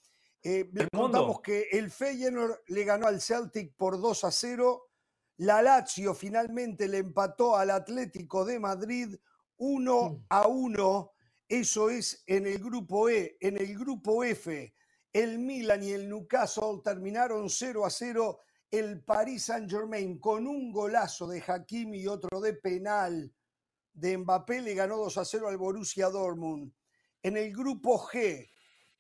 Eh, 0.42 0.70
contamos 0.94 1.42
que 1.42 1.68
el 1.72 1.92
Feyenoord 1.92 2.62
le 2.68 2.84
ganó 2.86 3.08
al 3.08 3.22
Celtic 3.22 3.76
por 3.76 4.00
2 4.00 4.24
a 4.24 4.32
0. 4.32 4.90
La 5.38 5.62
Lazio 5.62 6.14
finalmente 6.14 6.88
le 6.88 7.00
empató 7.00 7.58
al 7.58 7.72
Atlético 7.72 8.46
de 8.46 8.60
Madrid 8.60 9.16
1 9.58 10.26
a 10.30 10.48
1. 10.48 11.12
Eso 11.48 11.90
es 11.90 12.24
en 12.28 12.46
el 12.46 12.60
grupo 12.60 13.10
E. 13.10 13.38
En 13.42 13.58
el 13.58 13.78
grupo 13.78 14.24
F, 14.24 14.74
el 15.12 15.40
Milan 15.40 15.84
y 15.84 15.92
el 15.92 16.08
Newcastle 16.08 16.82
terminaron 16.84 17.50
0 17.50 17.86
a 17.86 17.90
0. 17.90 18.40
El 18.72 19.04
Paris 19.04 19.46
Saint-Germain 19.46 20.20
con 20.20 20.48
un 20.48 20.72
golazo 20.72 21.28
de 21.28 21.44
Hakimi 21.46 22.02
y 22.02 22.08
otro 22.08 22.40
de 22.40 22.54
penal 22.54 23.34
de 23.94 24.18
Mbappé 24.18 24.62
le 24.62 24.76
ganó 24.76 24.98
2 24.98 25.18
a 25.18 25.26
0 25.26 25.50
al 25.50 25.58
Borussia 25.58 26.10
Dortmund. 26.10 26.72
En 27.22 27.36
el 27.36 27.52
grupo 27.52 28.00
G, 28.00 28.50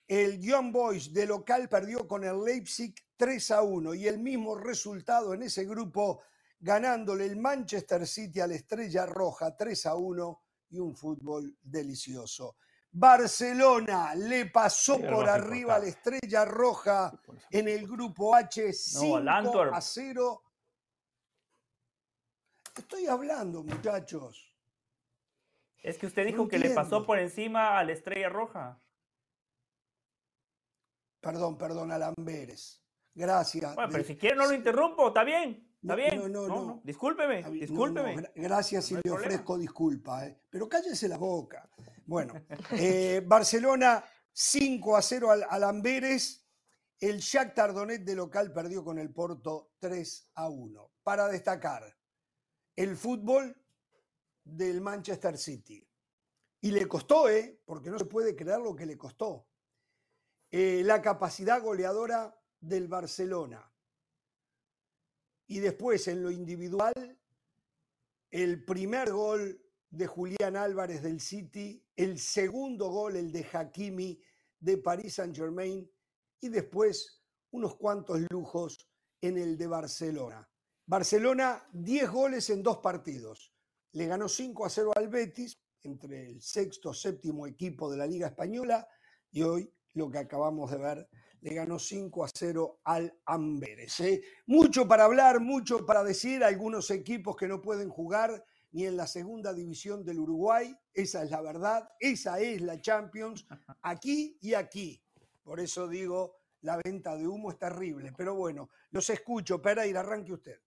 el 0.09 0.41
Young 0.41 0.71
Boys 0.71 1.13
de 1.13 1.27
local 1.27 1.69
perdió 1.69 2.07
con 2.07 2.23
el 2.23 2.43
Leipzig 2.43 2.95
3 3.15 3.51
a 3.51 3.61
1 3.61 3.93
y 3.93 4.07
el 4.07 4.17
mismo 4.17 4.57
resultado 4.57 5.35
en 5.35 5.43
ese 5.43 5.65
grupo 5.65 6.23
ganándole 6.59 7.27
el 7.27 7.37
Manchester 7.37 8.07
City 8.07 8.39
a 8.39 8.47
la 8.47 8.55
Estrella 8.55 9.05
Roja 9.05 9.55
3 9.55 9.85
a 9.85 9.95
1 9.95 10.41
y 10.71 10.79
un 10.79 10.95
fútbol 10.95 11.55
delicioso. 11.61 12.57
Barcelona 12.91 14.15
le 14.15 14.47
pasó 14.47 14.99
por 14.99 15.29
arriba 15.29 15.75
a 15.75 15.79
la 15.79 15.85
Estrella 15.85 16.43
Roja 16.43 17.13
en 17.51 17.67
el 17.67 17.87
grupo 17.87 18.33
H 18.33 18.73
5 18.73 19.61
a 19.71 19.79
0. 19.79 20.43
Estoy 22.75 23.05
hablando, 23.05 23.61
muchachos. 23.61 24.55
Es 25.83 25.99
que 25.99 26.07
usted 26.07 26.25
dijo 26.25 26.47
que 26.47 26.57
le 26.57 26.71
pasó 26.71 27.05
por 27.05 27.19
encima 27.19 27.77
a 27.77 27.83
la 27.83 27.91
Estrella 27.91 28.29
Roja. 28.29 28.81
Perdón, 31.19 31.57
perdón, 31.57 31.91
Alamberes. 31.91 32.81
Gracias. 33.13 33.75
Bueno, 33.75 33.89
pero 33.91 34.03
si 34.03 34.15
quiere 34.15 34.35
no 34.35 34.47
lo 34.47 34.53
interrumpo, 34.53 35.07
está 35.09 35.23
bien. 35.23 35.69
Está 35.81 35.95
bien. 35.95 36.17
No, 36.17 36.27
no, 36.27 36.47
no. 36.47 36.81
Discúlpeme, 36.83 37.43
discúlpeme. 37.51 38.31
Gracias 38.35 38.85
si 38.85 38.95
le 38.95 39.11
ofrezco 39.11 39.57
disculpa, 39.57 40.25
¿eh? 40.25 40.41
pero 40.49 40.67
cállese 40.67 41.07
la 41.07 41.17
boca. 41.17 41.69
Bueno, 42.05 42.33
eh, 42.71 43.21
Barcelona 43.25 44.03
5 44.31 44.97
a 44.97 45.01
0 45.01 45.31
al, 45.31 45.45
al, 45.49 45.63
Amberes. 45.63 46.45
El 46.99 47.19
Shakhtar 47.19 47.73
Donetsk 47.73 48.03
de 48.03 48.15
local 48.15 48.51
perdió 48.51 48.83
con 48.83 48.99
el 48.99 49.13
Porto 49.13 49.71
3 49.79 50.31
a 50.35 50.49
1. 50.49 50.91
Para 51.01 51.29
destacar, 51.29 51.83
el 52.75 52.97
fútbol 52.97 53.55
del 54.43 54.81
Manchester 54.81 55.37
City. 55.37 55.85
Y 56.61 56.71
le 56.71 56.87
costó, 56.87 57.29
¿eh? 57.29 57.61
Porque 57.65 57.89
no 57.89 57.97
se 57.97 58.05
puede 58.05 58.35
creer 58.35 58.59
lo 58.59 58.75
que 58.75 58.85
le 58.85 58.97
costó. 58.97 59.48
Eh, 60.51 60.81
la 60.83 61.01
capacidad 61.01 61.61
goleadora 61.61 62.35
del 62.59 62.87
Barcelona. 62.87 63.71
Y 65.47 65.59
después, 65.59 66.07
en 66.07 66.23
lo 66.23 66.31
individual, 66.31 66.93
el 68.31 68.63
primer 68.65 69.11
gol 69.11 69.61
de 69.89 70.07
Julián 70.07 70.55
Álvarez 70.55 71.01
del 71.01 71.19
City, 71.19 71.83
el 71.95 72.19
segundo 72.19 72.89
gol, 72.89 73.15
el 73.15 73.31
de 73.31 73.47
Hakimi 73.51 74.21
de 74.59 74.77
Paris 74.77 75.15
Saint-Germain, 75.15 75.89
y 76.41 76.49
después 76.49 77.23
unos 77.51 77.75
cuantos 77.75 78.19
lujos 78.29 78.89
en 79.21 79.37
el 79.37 79.57
de 79.57 79.67
Barcelona. 79.67 80.47
Barcelona, 80.85 81.67
10 81.73 82.09
goles 82.09 82.49
en 82.49 82.63
dos 82.63 82.77
partidos. 82.79 83.53
Le 83.91 84.07
ganó 84.07 84.27
5 84.27 84.65
a 84.65 84.69
0 84.69 84.91
al 84.95 85.07
Betis, 85.07 85.59
entre 85.83 86.25
el 86.27 86.41
sexto, 86.41 86.93
séptimo 86.93 87.47
equipo 87.47 87.89
de 87.89 87.97
la 87.97 88.07
Liga 88.07 88.27
Española, 88.27 88.87
y 89.31 89.43
hoy 89.43 89.71
lo 89.93 90.09
que 90.09 90.19
acabamos 90.19 90.71
de 90.71 90.77
ver, 90.77 91.09
le 91.41 91.53
ganó 91.53 91.79
5 91.79 92.23
a 92.23 92.27
0 92.33 92.81
al 92.83 93.13
Amberes. 93.25 93.99
¿eh? 94.01 94.21
Mucho 94.47 94.87
para 94.87 95.05
hablar, 95.05 95.39
mucho 95.39 95.85
para 95.85 96.03
decir, 96.03 96.43
algunos 96.43 96.91
equipos 96.91 97.35
que 97.35 97.47
no 97.47 97.61
pueden 97.61 97.89
jugar 97.89 98.43
ni 98.71 98.85
en 98.85 98.97
la 98.97 99.07
segunda 99.07 99.53
división 99.53 100.05
del 100.05 100.19
Uruguay, 100.19 100.75
esa 100.93 101.23
es 101.23 101.31
la 101.31 101.41
verdad, 101.41 101.89
esa 101.99 102.39
es 102.39 102.61
la 102.61 102.79
Champions, 102.79 103.47
aquí 103.81 104.37
y 104.41 104.53
aquí. 104.53 105.01
Por 105.43 105.59
eso 105.59 105.87
digo, 105.87 106.35
la 106.61 106.77
venta 106.77 107.15
de 107.15 107.27
humo 107.27 107.51
es 107.51 107.57
terrible, 107.57 108.13
pero 108.15 108.35
bueno, 108.35 108.69
los 108.91 109.09
escucho, 109.09 109.61
Pereira, 109.61 110.01
arranque 110.01 110.33
usted. 110.33 110.59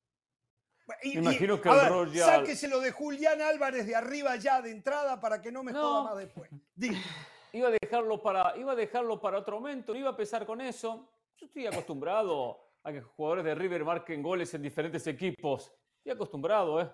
me 1.04 1.10
imagino 1.10 1.60
que 1.60 1.68
el 1.68 1.88
Royal... 1.88 2.26
Sáquese 2.26 2.66
lo 2.66 2.80
de 2.80 2.90
Julián 2.90 3.40
Álvarez 3.40 3.86
de 3.86 3.94
arriba 3.94 4.34
ya 4.36 4.60
de 4.60 4.72
entrada 4.72 5.20
para 5.20 5.40
que 5.40 5.52
no 5.52 5.62
me 5.62 5.72
joda 5.72 6.02
más 6.02 6.16
después. 6.16 6.50
Dime 6.74 7.00
iba 7.52 7.68
a 7.68 7.70
dejarlo 7.70 8.22
para, 8.22 8.56
iba 8.56 8.72
a 8.72 8.76
dejarlo 8.76 9.20
para 9.20 9.38
otro 9.38 9.60
momento, 9.60 9.92
no 9.92 9.98
iba 9.98 10.08
a 10.08 10.12
empezar 10.12 10.46
con 10.46 10.60
eso. 10.60 11.08
Yo 11.36 11.46
estoy 11.46 11.66
acostumbrado 11.66 12.58
a 12.82 12.92
que 12.92 13.00
jugadores 13.00 13.44
de 13.44 13.54
River 13.54 13.84
marquen 13.84 14.22
goles 14.22 14.52
en 14.54 14.62
diferentes 14.62 15.06
equipos. 15.06 15.72
Estoy 15.98 16.12
acostumbrado, 16.12 16.80
¿eh? 16.80 16.90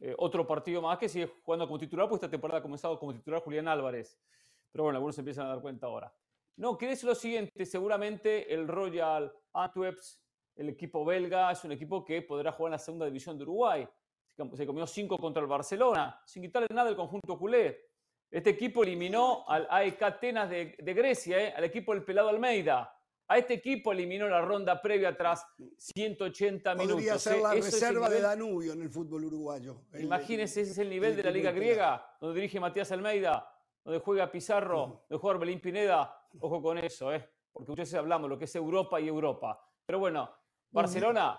¿eh? 0.00 0.14
otro 0.18 0.46
partido 0.46 0.80
más 0.80 0.98
que 0.98 1.08
sigue 1.08 1.26
jugando 1.44 1.66
como 1.66 1.78
titular, 1.78 2.08
pues 2.08 2.18
esta 2.18 2.30
temporada 2.30 2.60
ha 2.60 2.62
comenzado 2.62 2.98
como 2.98 3.12
titular 3.12 3.42
Julián 3.42 3.68
Álvarez. 3.68 4.18
Pero 4.70 4.84
bueno, 4.84 4.96
algunos 4.98 5.14
se 5.14 5.20
empiezan 5.20 5.46
a 5.46 5.50
dar 5.50 5.60
cuenta 5.60 5.86
ahora. 5.86 6.14
No, 6.56 6.78
quiere 6.78 6.92
decir 6.92 7.08
lo 7.08 7.14
siguiente, 7.14 7.66
seguramente 7.66 8.52
el 8.52 8.68
Royal 8.68 9.32
Antwerps, 9.52 10.22
el 10.54 10.68
equipo 10.68 11.04
belga, 11.04 11.50
es 11.50 11.64
un 11.64 11.72
equipo 11.72 12.04
que 12.04 12.22
podrá 12.22 12.52
jugar 12.52 12.70
en 12.70 12.72
la 12.72 12.78
segunda 12.78 13.06
división 13.06 13.36
de 13.36 13.44
Uruguay. 13.44 13.88
Se 14.54 14.66
comió 14.66 14.86
cinco 14.86 15.18
contra 15.18 15.42
el 15.42 15.48
Barcelona, 15.48 16.20
sin 16.26 16.42
quitarle 16.42 16.68
nada 16.70 16.88
del 16.88 16.96
conjunto 16.96 17.38
culé. 17.38 17.91
Este 18.32 18.48
equipo 18.48 18.82
eliminó 18.82 19.44
al 19.46 19.68
AEK 19.70 20.02
Atenas 20.02 20.48
de, 20.48 20.74
Grecia, 20.78 21.38
¿eh? 21.38 21.54
al 21.54 21.64
equipo 21.64 21.92
del 21.92 22.02
Pelado 22.02 22.30
Almeida. 22.30 22.96
A 23.28 23.36
este 23.36 23.52
equipo 23.54 23.92
eliminó 23.92 24.26
la 24.26 24.40
ronda 24.40 24.80
previa 24.80 25.14
tras 25.14 25.46
180 25.76 26.74
minutos. 26.74 26.94
Podría 26.94 27.18
ser 27.18 27.36
¿eh? 27.36 27.42
la 27.42 27.52
reserva 27.52 28.08
de 28.08 28.22
Danubio 28.22 28.72
en 28.72 28.80
el 28.80 28.88
fútbol 28.88 29.26
uruguayo. 29.26 29.82
Imagínense, 30.00 30.62
ese 30.62 30.72
es 30.72 30.78
el 30.78 30.88
nivel 30.88 31.14
de 31.14 31.24
la 31.24 31.30
Liga 31.30 31.52
Griega, 31.52 32.16
donde 32.18 32.34
dirige 32.40 32.58
Matías 32.58 32.90
Almeida, 32.90 33.46
donde 33.84 34.00
juega 34.00 34.32
Pizarro, 34.32 35.04
donde 35.10 35.20
juega 35.20 35.38
Belín 35.38 35.60
Pineda. 35.60 36.18
Ojo 36.40 36.62
con 36.62 36.78
eso, 36.78 37.12
¿eh? 37.12 37.28
porque 37.52 37.72
ustedes 37.72 37.92
hablamos 37.94 38.30
lo 38.30 38.38
que 38.38 38.46
es 38.46 38.56
Europa 38.56 38.98
y 38.98 39.08
Europa. 39.08 39.62
Pero 39.84 39.98
bueno, 39.98 40.30
Barcelona, 40.70 41.38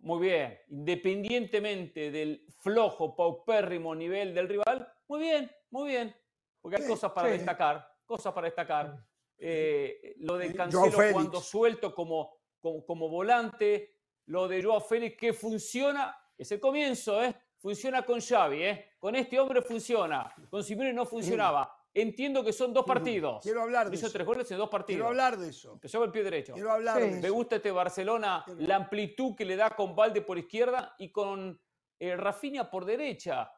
muy 0.00 0.26
bien. 0.26 0.58
Independientemente 0.70 2.10
del 2.10 2.44
flojo, 2.58 3.14
paupérrimo 3.14 3.94
nivel 3.94 4.34
del 4.34 4.48
rival, 4.48 4.92
muy 5.06 5.20
bien, 5.20 5.50
muy 5.70 5.90
bien. 5.90 6.12
Porque 6.62 6.76
hay 6.80 6.86
cosas 6.86 7.10
para 7.10 7.28
destacar, 7.28 7.86
cosas 8.06 8.32
para 8.32 8.46
destacar. 8.46 8.96
Eh, 9.36 10.14
lo 10.18 10.38
de 10.38 10.54
Cancelo 10.54 11.12
cuando 11.12 11.40
suelto 11.40 11.92
como, 11.92 12.38
como, 12.60 13.08
volante, 13.08 13.96
lo 14.26 14.46
de 14.46 14.62
Joao 14.62 14.80
Félix 14.80 15.16
que 15.18 15.32
funciona, 15.32 16.16
es 16.38 16.50
el 16.52 16.60
comienzo, 16.60 17.22
¿eh? 17.22 17.34
Funciona 17.58 18.06
con 18.06 18.20
Xavi, 18.20 18.62
¿eh? 18.62 18.92
Con 18.98 19.16
este 19.16 19.38
hombre 19.38 19.62
funciona. 19.62 20.32
Con 20.48 20.62
Simeone 20.62 20.92
no 20.92 21.04
funcionaba. 21.04 21.76
Entiendo 21.94 22.42
que 22.42 22.52
son 22.52 22.72
dos 22.72 22.86
partidos. 22.86 23.42
Quiero 23.42 23.62
hablar 23.62 23.90
de 23.90 23.96
Hizo 23.96 24.06
eso. 24.06 24.12
tres 24.12 24.26
goles 24.26 24.50
en 24.50 24.58
dos 24.58 24.70
partidos. 24.70 24.98
Quiero 24.98 25.08
hablar 25.08 25.36
de 25.36 25.48
eso. 25.50 25.72
Empezó 25.74 25.98
con 25.98 26.06
el 26.06 26.12
pie 26.12 26.22
derecho. 26.22 26.54
Quiero 26.54 26.72
hablar 26.72 26.98
de 26.98 27.08
eso. 27.10 27.20
Me 27.20 27.30
gusta 27.30 27.56
este 27.56 27.70
Barcelona, 27.70 28.44
la 28.58 28.76
amplitud 28.76 29.34
que 29.34 29.44
le 29.44 29.56
da 29.56 29.70
con 29.70 29.94
Valde 29.94 30.22
por 30.22 30.38
izquierda 30.38 30.94
y 30.98 31.10
con 31.10 31.60
eh, 31.98 32.16
Rafinha 32.16 32.70
por 32.70 32.84
derecha. 32.84 33.52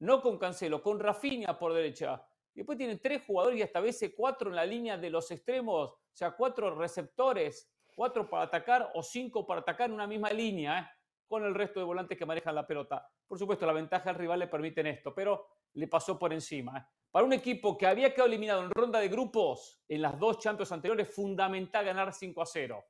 No 0.00 0.22
con 0.22 0.38
Cancelo, 0.38 0.82
con 0.82 1.00
Rafinha 1.00 1.58
por 1.58 1.74
derecha. 1.74 2.24
Después 2.54 2.76
tienen 2.76 2.98
tres 3.00 3.22
jugadores 3.26 3.58
y 3.58 3.62
hasta 3.62 3.78
a 3.78 3.82
veces 3.82 4.12
cuatro 4.16 4.50
en 4.50 4.56
la 4.56 4.66
línea 4.66 4.98
de 4.98 5.10
los 5.10 5.30
extremos, 5.30 5.90
o 5.90 5.98
sea, 6.12 6.32
cuatro 6.32 6.74
receptores, 6.74 7.70
cuatro 7.94 8.28
para 8.28 8.44
atacar 8.44 8.90
o 8.94 9.02
cinco 9.02 9.46
para 9.46 9.60
atacar 9.60 9.88
en 9.88 9.94
una 9.94 10.06
misma 10.06 10.30
línea, 10.30 10.80
¿eh? 10.80 10.86
con 11.26 11.44
el 11.44 11.54
resto 11.54 11.78
de 11.78 11.86
volantes 11.86 12.18
que 12.18 12.26
manejan 12.26 12.54
la 12.54 12.66
pelota. 12.66 13.08
Por 13.26 13.38
supuesto, 13.38 13.64
la 13.64 13.72
ventaja 13.72 14.10
del 14.10 14.16
rival 14.16 14.40
le 14.40 14.48
permiten 14.48 14.88
esto, 14.88 15.14
pero 15.14 15.46
le 15.74 15.86
pasó 15.86 16.18
por 16.18 16.32
encima. 16.32 16.78
¿eh? 16.78 16.84
Para 17.10 17.24
un 17.24 17.32
equipo 17.32 17.78
que 17.78 17.86
había 17.86 18.12
quedado 18.12 18.26
eliminado 18.26 18.64
en 18.64 18.70
ronda 18.70 18.98
de 18.98 19.08
grupos 19.08 19.80
en 19.86 20.02
las 20.02 20.18
dos 20.18 20.38
Champions 20.38 20.72
anteriores, 20.72 21.14
fundamental 21.14 21.84
ganar 21.84 22.12
5 22.12 22.42
a 22.42 22.46
0. 22.46 22.84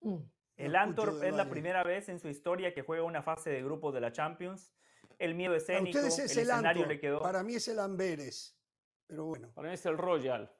Mm. 0.00 0.16
El 0.56 0.74
Antwerp 0.74 1.22
es 1.22 1.34
la 1.34 1.48
primera 1.48 1.84
vez 1.84 2.08
en 2.08 2.18
su 2.18 2.28
historia 2.28 2.74
que 2.74 2.82
juega 2.82 3.04
una 3.04 3.22
fase 3.22 3.50
de 3.50 3.62
grupos 3.62 3.94
de 3.94 4.00
la 4.00 4.10
Champions 4.10 4.74
el 5.18 5.34
miedo 5.34 5.54
escénico, 5.54 5.98
ustedes 5.98 6.18
es 6.18 6.36
el, 6.36 6.48
escenario 6.50 6.86
le 6.86 6.98
quedó. 6.98 7.20
Para 7.20 7.42
mí 7.42 7.54
es 7.54 7.66
el 7.68 7.78
Amberes, 7.78 8.56
pero 9.06 9.24
bueno. 9.24 9.50
Para 9.54 9.68
mí 9.68 9.74
es 9.74 9.86
el 9.86 9.98
Royal. 9.98 10.52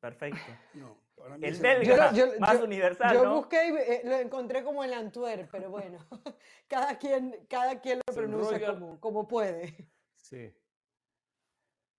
Perfecto. 0.00 0.40
No, 0.74 0.98
para 1.16 1.38
mí 1.38 1.46
el 1.46 1.58
belga, 1.58 2.12
más 2.38 2.60
universal, 2.60 3.14
Yo 3.14 3.34
busqué 3.34 3.68
y 3.68 3.76
eh, 3.76 4.02
lo 4.04 4.16
encontré 4.16 4.62
como 4.62 4.84
el 4.84 4.92
Antwerp, 4.92 5.48
pero 5.50 5.70
bueno, 5.70 5.98
cada 6.68 6.98
quien, 6.98 7.46
cada 7.48 7.80
quien 7.80 8.00
lo 8.06 8.14
pronuncia 8.14 8.66
como, 8.66 9.00
como, 9.00 9.26
puede. 9.26 9.88
Sí. 10.16 10.54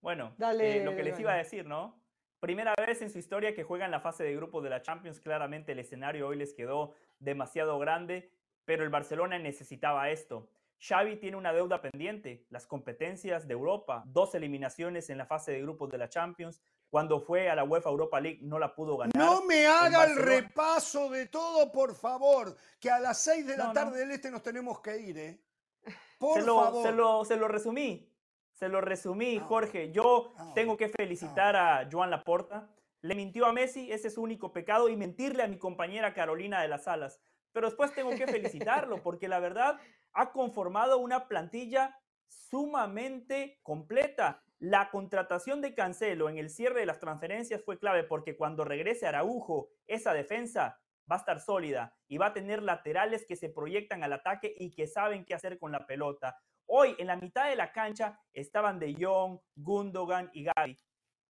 Bueno, 0.01 0.35
Dale, 0.37 0.77
eh, 0.77 0.83
lo 0.83 0.95
que 0.95 1.03
les 1.03 1.19
iba 1.19 1.33
a 1.33 1.37
decir, 1.37 1.65
¿no? 1.65 1.99
Primera 2.39 2.75
vez 2.77 3.01
en 3.01 3.09
su 3.09 3.17
historia 3.17 3.55
que 3.55 3.63
juegan 3.63 3.89
la 3.89 3.99
fase 3.99 4.23
de 4.23 4.35
grupos 4.35 4.63
de 4.63 4.69
la 4.69 4.83
Champions. 4.83 5.19
Claramente 5.19 5.71
el 5.71 5.79
escenario 5.79 6.27
hoy 6.27 6.37
les 6.37 6.53
quedó 6.53 6.93
demasiado 7.17 7.79
grande, 7.79 8.31
pero 8.63 8.83
el 8.83 8.89
Barcelona 8.89 9.39
necesitaba 9.39 10.11
esto. 10.11 10.51
Xavi 10.79 11.17
tiene 11.17 11.37
una 11.37 11.53
deuda 11.53 11.81
pendiente, 11.81 12.45
las 12.49 12.67
competencias 12.67 13.47
de 13.47 13.53
Europa, 13.53 14.03
dos 14.05 14.35
eliminaciones 14.35 15.09
en 15.09 15.17
la 15.17 15.25
fase 15.25 15.51
de 15.51 15.61
grupos 15.61 15.89
de 15.89 15.97
la 15.97 16.09
Champions. 16.09 16.61
Cuando 16.89 17.19
fue 17.19 17.49
a 17.49 17.55
la 17.55 17.63
UEFA 17.63 17.89
Europa 17.89 18.19
League 18.21 18.39
no 18.43 18.59
la 18.59 18.73
pudo 18.73 18.95
ganar. 18.97 19.15
No 19.17 19.43
me 19.43 19.65
haga 19.65 20.05
el 20.05 20.15
repaso 20.15 21.09
de 21.09 21.25
todo, 21.27 21.71
por 21.71 21.95
favor, 21.95 22.55
que 22.79 22.89
a 22.89 22.99
las 22.99 23.21
6 23.23 23.45
de 23.47 23.57
la 23.57 23.63
No, 23.65 23.69
no. 23.69 23.73
tarde 23.73 23.99
del 23.99 24.11
este 24.11 24.31
nos 24.31 24.41
tenemos 24.43 24.79
que 24.79 24.97
ir, 24.97 25.17
¿eh? 25.17 25.41
Por 26.19 26.39
se 26.39 26.45
lo, 26.45 26.63
favor. 26.63 26.85
Se 26.87 26.91
lo, 26.93 27.25
se 27.25 27.35
lo 27.37 27.47
resumí. 27.47 28.09
Se 28.53 28.69
lo 28.69 28.81
resumí, 28.81 29.37
Ah, 29.37 29.45
Jorge. 29.45 29.91
Yo 29.91 30.33
ah, 30.37 30.51
tengo 30.55 30.77
que 30.77 30.89
felicitar 30.89 31.55
a 31.55 31.87
Joan 31.91 32.09
Laporta. 32.09 32.69
Le 33.01 33.13
mintió 33.15 33.45
a 33.45 33.53
Messi, 33.53 33.91
ese 33.91 34.07
es 34.07 34.15
su 34.15 34.21
único 34.23 34.51
pecado, 34.51 34.89
y 34.89 34.95
mentirle 34.95 35.43
a 35.43 35.47
mi 35.47 35.57
compañera 35.57 36.13
Carolina 36.13 36.61
de 36.61 36.67
las 36.67 36.87
Alas. 36.87 37.19
Pero 37.57 37.69
después 37.69 37.91
tengo 37.95 38.11
que 38.11 38.27
felicitarlo, 38.27 39.01
porque 39.01 39.27
la 39.27 39.39
verdad 39.39 39.79
ha 40.13 40.31
conformado 40.31 40.99
una 40.99 41.27
plantilla 41.27 41.99
sumamente 42.27 43.57
completa. 43.63 44.43
La 44.59 44.91
contratación 44.91 45.59
de 45.63 45.73
Cancelo 45.73 46.29
en 46.29 46.37
el 46.37 46.51
cierre 46.51 46.81
de 46.81 46.85
las 46.85 46.99
transferencias 46.99 47.63
fue 47.65 47.79
clave 47.79 48.03
porque 48.03 48.37
cuando 48.37 48.63
regrese 48.63 49.07
Araujo, 49.07 49.71
esa 49.87 50.13
defensa 50.13 50.79
va 51.11 51.15
a 51.15 51.17
estar 51.17 51.39
sólida 51.39 51.97
y 52.07 52.19
va 52.19 52.27
a 52.27 52.33
tener 52.33 52.61
laterales 52.61 53.25
que 53.27 53.35
se 53.35 53.49
proyectan 53.49 54.03
al 54.03 54.13
ataque 54.13 54.53
y 54.55 54.69
que 54.69 54.85
saben 54.85 55.25
qué 55.25 55.33
hacer 55.33 55.57
con 55.57 55.71
la 55.71 55.87
pelota. 55.87 56.37
Hoy 56.67 56.95
en 56.99 57.07
la 57.07 57.15
mitad 57.15 57.49
de 57.49 57.55
la 57.55 57.71
cancha 57.71 58.19
estaban 58.33 58.77
De 58.77 58.93
Jong, 58.93 59.39
Gundogan 59.55 60.29
y 60.31 60.43
Gavi. 60.43 60.77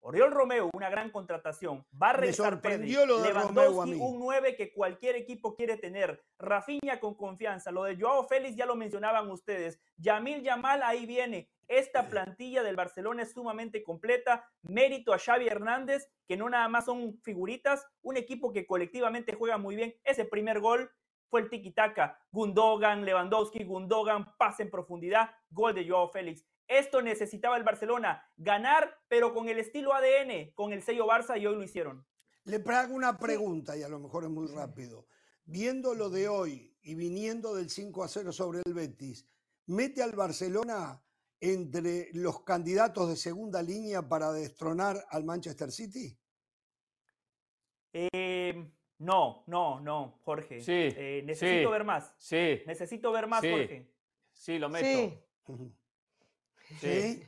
Oriol 0.01 0.31
Romeo, 0.31 0.69
una 0.73 0.89
gran 0.89 1.09
contratación. 1.11 1.85
Va 2.01 2.11
a 2.11 2.13
Me 2.13 2.19
regresar 2.19 2.61
Pedri. 2.61 2.91
sorprendió 2.91 3.05
lo 3.05 3.21
de 3.21 3.31
Romeo 3.31 3.41
a 3.47 3.51
Lewandowski, 3.51 3.91
mí. 3.91 3.99
un 4.01 4.19
9 4.19 4.55
que 4.55 4.71
cualquier 4.71 5.15
equipo 5.15 5.55
quiere 5.55 5.77
tener. 5.77 6.23
Rafinha 6.39 6.99
con 6.99 7.15
confianza. 7.15 7.71
Lo 7.71 7.83
de 7.83 7.97
Joao 7.99 8.23
Félix 8.27 8.55
ya 8.55 8.65
lo 8.65 8.75
mencionaban 8.75 9.29
ustedes. 9.29 9.79
Yamil 9.97 10.43
Yamal 10.43 10.81
ahí 10.83 11.05
viene. 11.05 11.49
Esta 11.67 12.07
plantilla 12.09 12.63
del 12.63 12.77
Barcelona 12.77 13.23
es 13.23 13.33
sumamente 13.33 13.83
completa. 13.83 14.49
Mérito 14.61 15.11
a 15.13 15.19
Xavi 15.19 15.47
Hernández, 15.47 16.09
que 16.25 16.37
no 16.37 16.49
nada 16.49 16.69
más 16.69 16.85
son 16.85 17.19
figuritas, 17.23 17.85
un 18.01 18.15
equipo 18.15 18.53
que 18.53 18.65
colectivamente 18.65 19.35
juega 19.35 19.57
muy 19.57 19.75
bien. 19.75 19.93
Ese 20.05 20.23
primer 20.23 20.61
gol 20.61 20.89
fue 21.29 21.41
el 21.41 21.49
tiki-taka. 21.49 22.17
Gundogan, 22.31 23.03
Lewandowski, 23.03 23.65
Gundogan, 23.65 24.33
pase 24.37 24.63
en 24.63 24.71
profundidad, 24.71 25.31
gol 25.49 25.73
de 25.73 25.85
Joao 25.85 26.07
Félix. 26.07 26.45
Esto 26.67 27.01
necesitaba 27.01 27.55
el 27.57 27.63
Barcelona, 27.63 28.29
ganar, 28.35 28.99
pero 29.07 29.33
con 29.33 29.47
el 29.47 29.59
estilo 29.59 29.93
ADN, 29.93 30.51
con 30.53 30.73
el 30.73 30.83
sello 30.83 31.07
Barça, 31.07 31.39
y 31.39 31.45
hoy 31.45 31.55
lo 31.55 31.63
hicieron. 31.63 32.05
Le 32.43 32.57
hago 32.57 32.93
una 32.93 33.17
pregunta 33.17 33.75
y 33.77 33.83
a 33.83 33.89
lo 33.89 33.99
mejor 33.99 34.23
es 34.25 34.29
muy 34.29 34.47
rápido. 34.47 35.07
Viendo 35.45 35.93
lo 35.93 36.09
de 36.09 36.27
hoy 36.27 36.75
y 36.81 36.95
viniendo 36.95 37.55
del 37.55 37.69
5 37.69 38.03
a 38.03 38.07
0 38.07 38.31
sobre 38.33 38.61
el 38.65 38.73
Betis, 38.73 39.25
¿mete 39.67 40.03
al 40.03 40.11
Barcelona 40.13 41.01
entre 41.39 42.09
los 42.13 42.43
candidatos 42.43 43.09
de 43.09 43.15
segunda 43.15 43.61
línea 43.61 44.01
para 44.07 44.31
destronar 44.33 45.05
al 45.09 45.23
Manchester 45.23 45.71
City? 45.71 46.17
Eh, 47.93 48.69
no, 48.99 49.43
no, 49.47 49.79
no, 49.79 50.19
Jorge. 50.23 50.61
Sí, 50.61 50.71
Eh, 50.73 51.23
necesito 51.25 51.69
sí. 51.69 51.71
ver 51.71 51.83
más. 51.83 52.13
Sí, 52.17 52.61
Necesito 52.65 53.11
ver 53.11 53.27
más, 53.27 53.41
Sí. 53.41 53.49
Jorge. 53.51 53.91
sí, 54.33 54.59
lo 54.59 54.69
meto. 54.69 54.85
Sí, 54.85 55.19
Sí. 56.79 57.23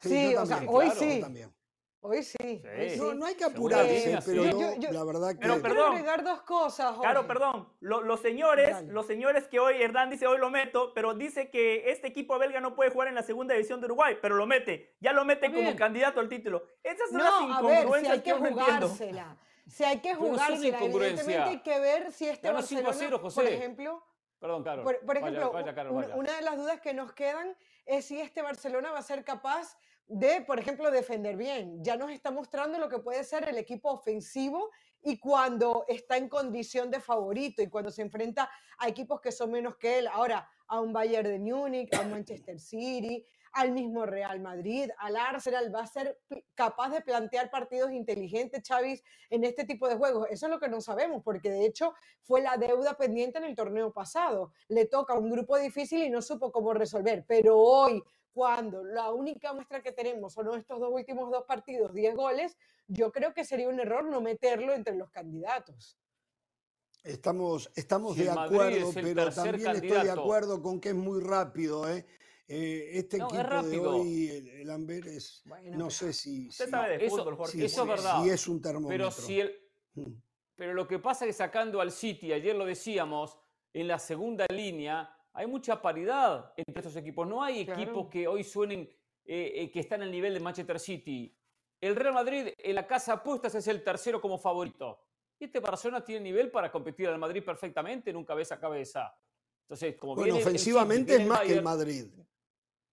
Sí, 0.00 0.34
o 0.34 0.44
sea, 0.46 0.62
hoy 0.66 0.86
claro, 0.86 1.00
sí. 1.00 1.20
también. 1.20 1.54
hoy 2.00 2.22
sí. 2.24 2.62
No, 2.98 3.14
no 3.14 3.24
hay 3.26 3.34
que 3.36 3.44
apurarse, 3.44 4.18
pero 4.26 4.44
yo, 4.44 4.50
Yo- 4.60 4.76
yo- 4.80 4.90
la 4.90 5.04
verdad 5.04 5.28
que... 5.30 5.36
Pero 5.38 5.54
Yo 5.56 5.60
quiero 5.62 5.74
perdón. 5.76 5.92
agregar 5.92 6.24
dos 6.24 6.42
cosas, 6.42 6.86
Jorge. 6.96 7.02
Claro, 7.02 7.26
perdón. 7.28 7.68
Lo- 7.80 8.00
los 8.02 8.20
señores, 8.20 8.70
Dale. 8.70 8.92
los 8.92 9.06
señores 9.06 9.46
que 9.46 9.60
hoy 9.60 9.80
Hernán 9.80 10.10
dice 10.10 10.26
hoy 10.26 10.38
lo 10.38 10.50
meto, 10.50 10.92
pero 10.94 11.14
dice 11.14 11.50
que 11.50 11.90
este 11.92 12.08
equipo 12.08 12.36
belga 12.38 12.60
no 12.60 12.74
puede 12.74 12.90
jugar 12.90 13.06
en 13.08 13.14
la 13.14 13.22
segunda 13.22 13.54
división 13.54 13.80
de 13.80 13.86
Uruguay, 13.86 14.16
pero 14.20 14.34
lo 14.34 14.44
mete. 14.46 14.96
Ya 15.00 15.12
lo 15.12 15.24
mete 15.24 15.52
como 15.52 15.76
candidato 15.76 16.18
al 16.18 16.28
título. 16.28 16.64
Esas 16.82 17.08
son 17.10 17.18
No, 17.18 17.24
las 17.24 17.58
a 17.58 17.62
ver, 17.62 17.76
si 17.76 17.78
incongruencias 17.78 18.12
hay 18.12 18.18
que 18.18 18.24
que 18.24 18.30
yo 18.30 18.38
no 18.40 18.46
entiendo. 18.48 18.88
jugársela. 18.88 19.36
Si 19.68 19.84
hay 19.84 20.00
que 20.00 20.14
jugársela, 20.16 20.78
evidentemente 20.84 21.38
hay 21.42 21.62
que 21.62 21.78
ver 21.78 22.10
si 22.12 22.26
este 22.28 22.48
Ganó 22.48 22.60
5 22.62 22.80
a 22.80 22.84
Barcelona, 22.86 23.06
0, 23.16 23.22
por 23.22 23.32
José. 23.32 23.54
ejemplo, 23.54 24.04
Perdón, 24.42 24.64
Carol. 24.64 24.82
por, 24.82 24.98
por 25.06 25.20
Vaya, 25.20 25.28
ejemplo, 25.38 25.52
vaya, 25.52 25.72
Carol, 25.74 25.92
una, 25.92 26.06
vaya. 26.08 26.16
una 26.16 26.36
de 26.36 26.42
las 26.42 26.56
dudas 26.56 26.80
que 26.80 26.92
nos 26.92 27.12
quedan 27.12 27.56
es 27.86 28.06
si 28.06 28.20
este 28.20 28.42
Barcelona 28.42 28.90
va 28.90 28.98
a 28.98 29.02
ser 29.02 29.24
capaz 29.24 29.78
de, 30.08 30.40
por 30.40 30.58
ejemplo, 30.58 30.90
defender 30.90 31.36
bien. 31.36 31.82
Ya 31.84 31.96
nos 31.96 32.10
está 32.10 32.32
mostrando 32.32 32.76
lo 32.78 32.88
que 32.88 32.98
puede 32.98 33.22
ser 33.22 33.48
el 33.48 33.56
equipo 33.56 33.90
ofensivo 33.92 34.70
y 35.00 35.18
cuando 35.20 35.84
está 35.86 36.16
en 36.16 36.28
condición 36.28 36.90
de 36.90 36.98
favorito 36.98 37.62
y 37.62 37.68
cuando 37.68 37.92
se 37.92 38.02
enfrenta 38.02 38.50
a 38.78 38.88
equipos 38.88 39.20
que 39.20 39.30
son 39.30 39.52
menos 39.52 39.76
que 39.76 40.00
él. 40.00 40.08
Ahora, 40.08 40.48
a 40.66 40.80
un 40.80 40.92
Bayern 40.92 41.28
de 41.28 41.38
Múnich, 41.38 41.94
a 41.94 42.00
un 42.00 42.10
Manchester 42.10 42.58
City, 42.58 43.24
al 43.52 43.72
mismo 43.72 44.06
Real 44.06 44.40
Madrid, 44.40 44.90
al 44.98 45.16
Arsenal, 45.16 45.74
va 45.74 45.82
a 45.82 45.86
ser 45.86 46.18
capaz 46.54 46.90
de 46.90 47.00
plantear 47.02 47.50
partidos 47.50 47.92
inteligentes, 47.92 48.62
Chavis, 48.62 49.02
en 49.30 49.44
este 49.44 49.64
tipo 49.64 49.88
de 49.88 49.96
juegos. 49.96 50.26
Eso 50.30 50.46
es 50.46 50.50
lo 50.50 50.58
que 50.58 50.68
no 50.68 50.80
sabemos, 50.80 51.22
porque 51.22 51.50
de 51.50 51.66
hecho 51.66 51.94
fue 52.22 52.40
la 52.40 52.56
deuda 52.56 52.96
pendiente 52.96 53.38
en 53.38 53.44
el 53.44 53.54
torneo 53.54 53.92
pasado. 53.92 54.52
Le 54.68 54.86
toca 54.86 55.14
a 55.14 55.18
un 55.18 55.30
grupo 55.30 55.58
difícil 55.58 56.02
y 56.02 56.10
no 56.10 56.22
supo 56.22 56.50
cómo 56.50 56.72
resolver. 56.72 57.24
Pero 57.26 57.58
hoy, 57.58 58.02
cuando 58.32 58.82
la 58.84 59.10
única 59.12 59.52
muestra 59.52 59.82
que 59.82 59.92
tenemos 59.92 60.32
son 60.32 60.58
estos 60.58 60.80
dos 60.80 60.90
últimos 60.90 61.30
dos 61.30 61.44
partidos, 61.44 61.92
10 61.92 62.14
goles, 62.14 62.56
yo 62.88 63.12
creo 63.12 63.34
que 63.34 63.44
sería 63.44 63.68
un 63.68 63.78
error 63.80 64.04
no 64.04 64.20
meterlo 64.20 64.72
entre 64.72 64.94
los 64.96 65.10
candidatos. 65.10 65.98
Estamos, 67.02 67.70
estamos 67.74 68.16
de 68.16 68.30
acuerdo, 68.30 68.92
pero 68.94 69.30
también 69.32 69.72
estoy 69.72 70.04
de 70.04 70.10
acuerdo 70.10 70.62
con 70.62 70.80
que 70.80 70.90
es 70.90 70.94
muy 70.94 71.20
rápido. 71.20 71.90
¿eh? 71.90 72.06
Eh, 72.54 72.98
este 72.98 73.16
No, 73.16 73.28
es 73.28 73.32
equipo 73.32 73.42
de 73.48 73.48
rápido. 73.50 73.96
hoy, 73.96 74.28
el, 74.28 74.48
el 74.48 74.70
Amberes, 74.70 75.42
Bueno, 75.46 75.74
no 75.78 75.90
sé 75.90 76.12
si, 76.12 76.48
Usted 76.48 76.66
si- 76.66 76.70
sabe 76.70 76.98
de 76.98 77.06
Eso- 77.06 77.16
fútbol, 77.16 77.36
Jorge. 77.36 77.52
si- 77.52 77.64
eso 77.64 77.82
es 77.82 77.88
verdad. 77.88 78.22
si 78.22 78.28
es 78.28 78.46
un 78.46 78.60
termómetro. 78.60 78.90
Pero 78.90 79.10
si 79.10 79.40
el, 79.40 79.58
Mm. 79.94 80.12
Pero 80.54 80.74
lo 80.74 80.86
que 80.86 80.98
pasa 80.98 81.24
es 81.24 81.30
que 81.30 81.32
sacando 81.32 81.80
al 81.80 81.90
City, 81.90 82.30
ayer 82.32 82.54
lo 82.54 82.66
decíamos, 82.66 83.38
en 83.72 83.88
la 83.88 83.98
segunda 83.98 84.46
línea 84.52 85.14
hay 85.32 85.46
mucha 85.46 85.80
paridad 85.80 86.52
entre 86.56 86.80
estos 86.80 86.94
equipos. 86.96 87.26
No 87.26 87.42
hay 87.42 87.64
Claro. 87.64 87.80
equipos 87.80 88.08
que 88.10 88.28
hoy 88.28 88.44
suenen 88.44 88.82
eh, 89.24 89.52
eh, 89.54 89.70
que 89.70 89.80
están 89.80 90.02
al 90.02 90.10
nivel 90.10 90.34
de 90.34 90.40
Manchester 90.40 90.78
City. 90.80 91.34
El 91.80 91.94
Real 91.96 92.12
Madrid 92.12 92.48
en 92.58 92.74
la 92.74 92.86
casa 92.86 93.14
apuestas 93.14 93.54
es 93.54 93.66
el 93.68 93.82
tercero 93.84 94.20
como 94.20 94.36
favorito. 94.36 94.98
Y 95.38 95.44
este 95.44 95.60
Barcelona 95.60 96.04
tiene 96.04 96.20
nivel 96.22 96.50
para 96.50 96.70
competir 96.72 97.06
al 97.08 97.18
Madrid 97.18 97.42
perfectamente 97.44 98.10
en 98.10 98.16
un 98.16 98.24
cabeza 98.24 98.56
a 98.56 98.60
cabeza. 98.60 99.16
Entonces, 99.62 99.96
como 99.96 100.14
Bueno, 100.16 100.34
viene 100.34 100.38
el 100.38 100.44
City, 100.44 100.72
ofensivamente 100.72 101.12
viene 101.12 101.22
es 101.24 101.28
más 101.28 101.40
que 101.40 101.44
el 101.54 101.60
Bayern, 101.60 101.64
Madrid. 101.64 102.06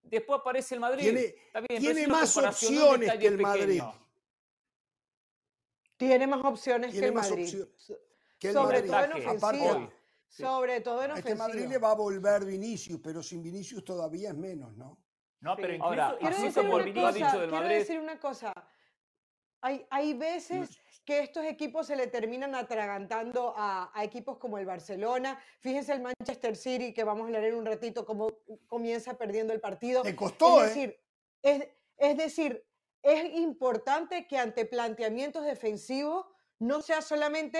Después 0.02 0.40
aparece 0.40 0.74
el 0.74 0.80
Madrid. 0.80 1.02
Tiene- 1.02 1.92
bien, 1.92 2.10
más 2.10 2.36
opciones 2.36 3.12
que 3.18 3.26
el 3.26 3.38
Madrid. 3.38 3.82
Tiene 5.96 6.26
más 6.26 6.44
opciones 6.44 6.90
Tiene 6.92 7.04
que 7.04 7.08
el 7.08 7.14
más 7.14 7.30
Madrid. 7.30 7.64
que 8.38 8.48
el 8.48 8.54
Sobre 8.54 8.82
Madrid. 8.82 8.90
todo 8.90 9.04
en 9.04 9.12
ofensiva. 9.12 9.76
hoy. 9.76 9.90
Sí. 10.28 10.42
Sobre 10.44 10.80
todo 10.80 11.02
en 11.04 11.10
A 11.10 11.18
este 11.18 11.34
Madrid 11.34 11.54
ofensiva. 11.64 11.72
le 11.72 11.78
va 11.78 11.90
a 11.90 11.94
volver 11.94 12.44
Vinicius, 12.44 13.00
pero 13.02 13.22
sin 13.22 13.42
Vinicius 13.42 13.84
todavía 13.84 14.30
es 14.30 14.36
menos, 14.36 14.74
¿no? 14.76 14.98
No, 15.40 15.56
pero 15.56 15.68
Sí. 15.68 15.74
incluso, 15.74 16.02
Ahora, 16.02 16.18
incluso 16.20 16.62
por 16.68 16.84
Vinicius- 16.84 17.14
del 17.14 17.30
quiero 17.40 17.50
Madrid. 17.50 17.74
decir 17.78 17.98
una 18.00 18.18
cosa. 18.20 18.52
Hay, 19.62 19.86
hay 19.90 20.14
veces 20.14 20.79
que 21.04 21.20
estos 21.20 21.44
equipos 21.44 21.86
se 21.86 21.96
le 21.96 22.06
terminan 22.06 22.54
atragantando 22.54 23.54
a, 23.56 23.90
a 23.92 24.04
equipos 24.04 24.38
como 24.38 24.58
el 24.58 24.66
Barcelona. 24.66 25.38
Fíjense 25.58 25.92
el 25.92 26.00
Manchester 26.00 26.56
City, 26.56 26.92
que 26.92 27.04
vamos 27.04 27.28
a 27.28 27.30
leer 27.30 27.44
en 27.44 27.54
un 27.54 27.66
ratito 27.66 28.04
cómo 28.04 28.38
comienza 28.66 29.16
perdiendo 29.16 29.52
el 29.52 29.60
partido. 29.60 30.04
Le 30.04 30.14
costó, 30.14 30.64
es 30.64 30.64
¿eh? 30.64 30.74
decir, 30.74 31.00
es, 31.42 31.68
es 31.96 32.16
decir, 32.16 32.66
es 33.02 33.34
importante 33.34 34.26
que 34.26 34.38
ante 34.38 34.66
planteamientos 34.66 35.44
defensivos 35.44 36.26
no 36.58 36.82
sea 36.82 37.00
solamente 37.00 37.58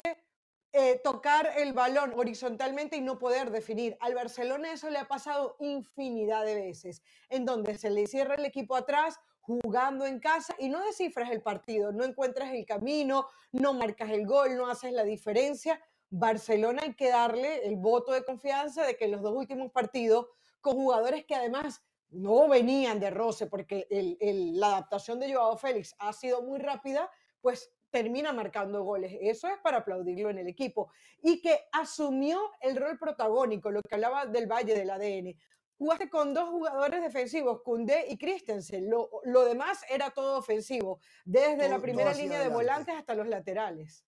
eh, 0.73 1.01
tocar 1.03 1.51
el 1.57 1.73
balón 1.73 2.13
horizontalmente 2.15 2.97
y 2.97 3.01
no 3.01 3.19
poder 3.19 3.51
definir. 3.51 3.97
Al 4.01 4.15
Barcelona 4.15 4.73
eso 4.73 4.89
le 4.91 4.99
ha 4.99 5.09
pasado 5.09 5.57
infinidad 5.59 6.45
de 6.45 6.55
veces, 6.55 7.03
en 7.29 7.45
donde 7.45 7.77
se 7.77 7.91
le 7.91 8.07
cierra 8.07 8.35
el 8.35 8.45
equipo 8.45 8.77
atrás 8.77 9.19
jugando 9.51 10.07
en 10.07 10.21
casa 10.21 10.55
y 10.59 10.69
no 10.69 10.85
descifras 10.85 11.31
el 11.31 11.43
partido, 11.43 11.91
no 11.93 12.05
encuentras 12.05 12.53
el 12.53 12.65
camino, 12.65 13.27
no 13.53 13.73
marcas 13.73 14.11
el 14.11 14.27
gol, 14.27 14.57
no 14.57 14.69
haces 14.69 14.93
la 14.93 15.03
diferencia. 15.03 15.81
Barcelona 16.09 16.83
hay 16.85 16.95
que 16.95 17.09
darle 17.09 17.67
el 17.67 17.77
voto 17.77 18.13
de 18.13 18.25
confianza 18.25 18.85
de 18.85 18.97
que 18.97 19.07
en 19.07 19.13
los 19.13 19.23
dos 19.23 19.35
últimos 19.35 19.71
partidos, 19.73 20.27
con 20.61 20.75
jugadores 20.75 21.25
que 21.25 21.35
además 21.35 21.83
no 22.11 22.49
venían 22.49 23.01
de 23.01 23.11
roce, 23.11 23.47
porque 23.47 23.87
la 23.91 24.69
adaptación 24.69 25.21
de 25.21 25.33
Joao 25.33 25.57
Félix 25.57 25.95
ha 25.99 26.13
sido 26.13 26.43
muy 26.43 26.59
rápida, 26.59 27.11
pues 27.41 27.73
termina 27.91 28.33
marcando 28.33 28.85
goles. 28.85 29.17
Eso 29.21 29.49
es 29.49 29.59
para 29.63 29.79
aplaudirlo 29.79 30.31
en 30.31 30.39
el 30.39 30.49
equipo. 30.49 30.91
Y 31.23 31.41
que 31.41 31.69
asumió 31.73 32.39
el 32.61 32.77
rol 32.77 32.99
protagónico, 32.99 33.71
lo 33.71 33.83
que 33.83 33.95
hablaba 33.95 34.27
del 34.27 34.47
Valle 34.47 34.75
del 34.75 34.91
ADN. 34.91 35.37
Jugaste 35.81 36.11
con 36.11 36.35
dos 36.35 36.51
jugadores 36.51 37.01
defensivos, 37.01 37.63
Kunde 37.63 38.05
y 38.11 38.19
Christensen. 38.19 38.91
Lo, 38.91 39.09
lo 39.25 39.47
demás 39.47 39.81
era 39.89 40.11
todo 40.11 40.37
ofensivo, 40.37 41.01
desde 41.25 41.71
la 41.71 41.81
primera 41.81 42.13
línea 42.13 42.39
de 42.39 42.51
volantes 42.51 42.95
hasta 42.95 43.15
los 43.15 43.27
laterales. 43.27 44.05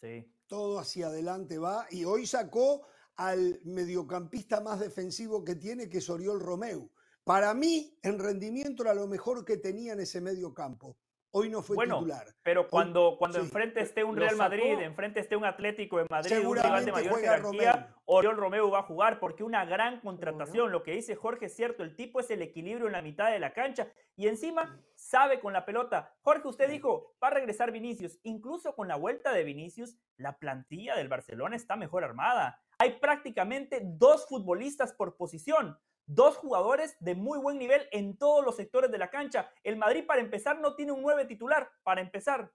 Sí. 0.00 0.32
todo 0.46 0.78
hacia 0.78 1.08
adelante 1.08 1.58
va. 1.58 1.86
Y 1.90 2.04
hoy 2.04 2.26
sacó 2.26 2.86
al 3.16 3.60
mediocampista 3.64 4.60
más 4.60 4.78
defensivo 4.78 5.42
que 5.42 5.56
tiene, 5.56 5.88
que 5.88 5.98
es 5.98 6.08
Oriol 6.08 6.38
Romeu. 6.38 6.92
Para 7.24 7.54
mí, 7.54 7.98
en 8.04 8.20
rendimiento 8.20 8.84
era 8.84 8.94
lo 8.94 9.08
mejor 9.08 9.44
que 9.44 9.56
tenía 9.56 9.94
en 9.94 10.00
ese 10.00 10.20
medio 10.20 10.54
campo. 10.54 10.96
Hoy 11.38 11.50
no 11.50 11.60
fue 11.60 11.76
Bueno, 11.76 11.98
titular. 11.98 12.26
Pero 12.42 12.66
cuando, 12.66 13.16
cuando 13.18 13.38
sí. 13.38 13.44
enfrente 13.44 13.80
esté 13.82 14.02
un 14.04 14.16
Real 14.16 14.36
Madrid, 14.36 14.78
enfrente 14.80 15.20
esté 15.20 15.36
un 15.36 15.44
Atlético 15.44 15.98
de 15.98 16.06
Madrid, 16.08 16.38
un 16.42 16.56
rival 16.56 16.86
de 16.86 16.92
mayor 16.92 17.20
jerarquía, 17.20 17.72
Romeu. 17.72 17.96
Oriol 18.06 18.36
Romeu 18.38 18.70
va 18.70 18.78
a 18.78 18.82
jugar 18.84 19.20
porque 19.20 19.44
una 19.44 19.66
gran 19.66 20.00
contratación. 20.00 20.72
Lo 20.72 20.82
que 20.82 20.92
dice 20.92 21.14
Jorge 21.14 21.46
es 21.46 21.54
cierto, 21.54 21.82
el 21.82 21.94
tipo 21.94 22.20
es 22.20 22.30
el 22.30 22.40
equilibrio 22.40 22.86
en 22.86 22.92
la 22.92 23.02
mitad 23.02 23.30
de 23.30 23.38
la 23.38 23.52
cancha 23.52 23.92
y 24.16 24.28
encima 24.28 24.80
sabe 24.94 25.38
con 25.40 25.52
la 25.52 25.66
pelota. 25.66 26.14
Jorge, 26.22 26.48
usted 26.48 26.70
dijo, 26.70 27.14
va 27.22 27.28
a 27.28 27.32
regresar 27.32 27.70
Vinicius. 27.70 28.18
Incluso 28.22 28.74
con 28.74 28.88
la 28.88 28.96
vuelta 28.96 29.34
de 29.34 29.44
Vinicius, 29.44 29.98
la 30.16 30.38
plantilla 30.38 30.96
del 30.96 31.08
Barcelona 31.08 31.54
está 31.54 31.76
mejor 31.76 32.02
armada. 32.02 32.62
Hay 32.78 32.98
prácticamente 32.98 33.82
dos 33.84 34.26
futbolistas 34.26 34.94
por 34.94 35.18
posición. 35.18 35.78
Dos 36.06 36.36
jugadores 36.36 36.96
de 37.00 37.16
muy 37.16 37.38
buen 37.38 37.58
nivel 37.58 37.88
en 37.90 38.16
todos 38.16 38.44
los 38.44 38.54
sectores 38.54 38.90
de 38.92 38.98
la 38.98 39.10
cancha. 39.10 39.50
El 39.64 39.76
Madrid, 39.76 40.06
para 40.06 40.20
empezar, 40.20 40.60
no 40.60 40.76
tiene 40.76 40.92
un 40.92 41.02
9 41.02 41.24
titular. 41.26 41.68
Para 41.82 42.00
empezar. 42.00 42.52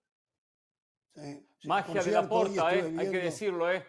Sí, 1.13 1.45
sí. 1.59 1.67
Magia 1.67 2.01
de 2.01 2.11
la 2.11 2.29
porta, 2.29 2.73
¿eh? 2.73 2.95
hay 2.97 3.11
que 3.11 3.17
decirlo, 3.17 3.69
¿eh? 3.69 3.85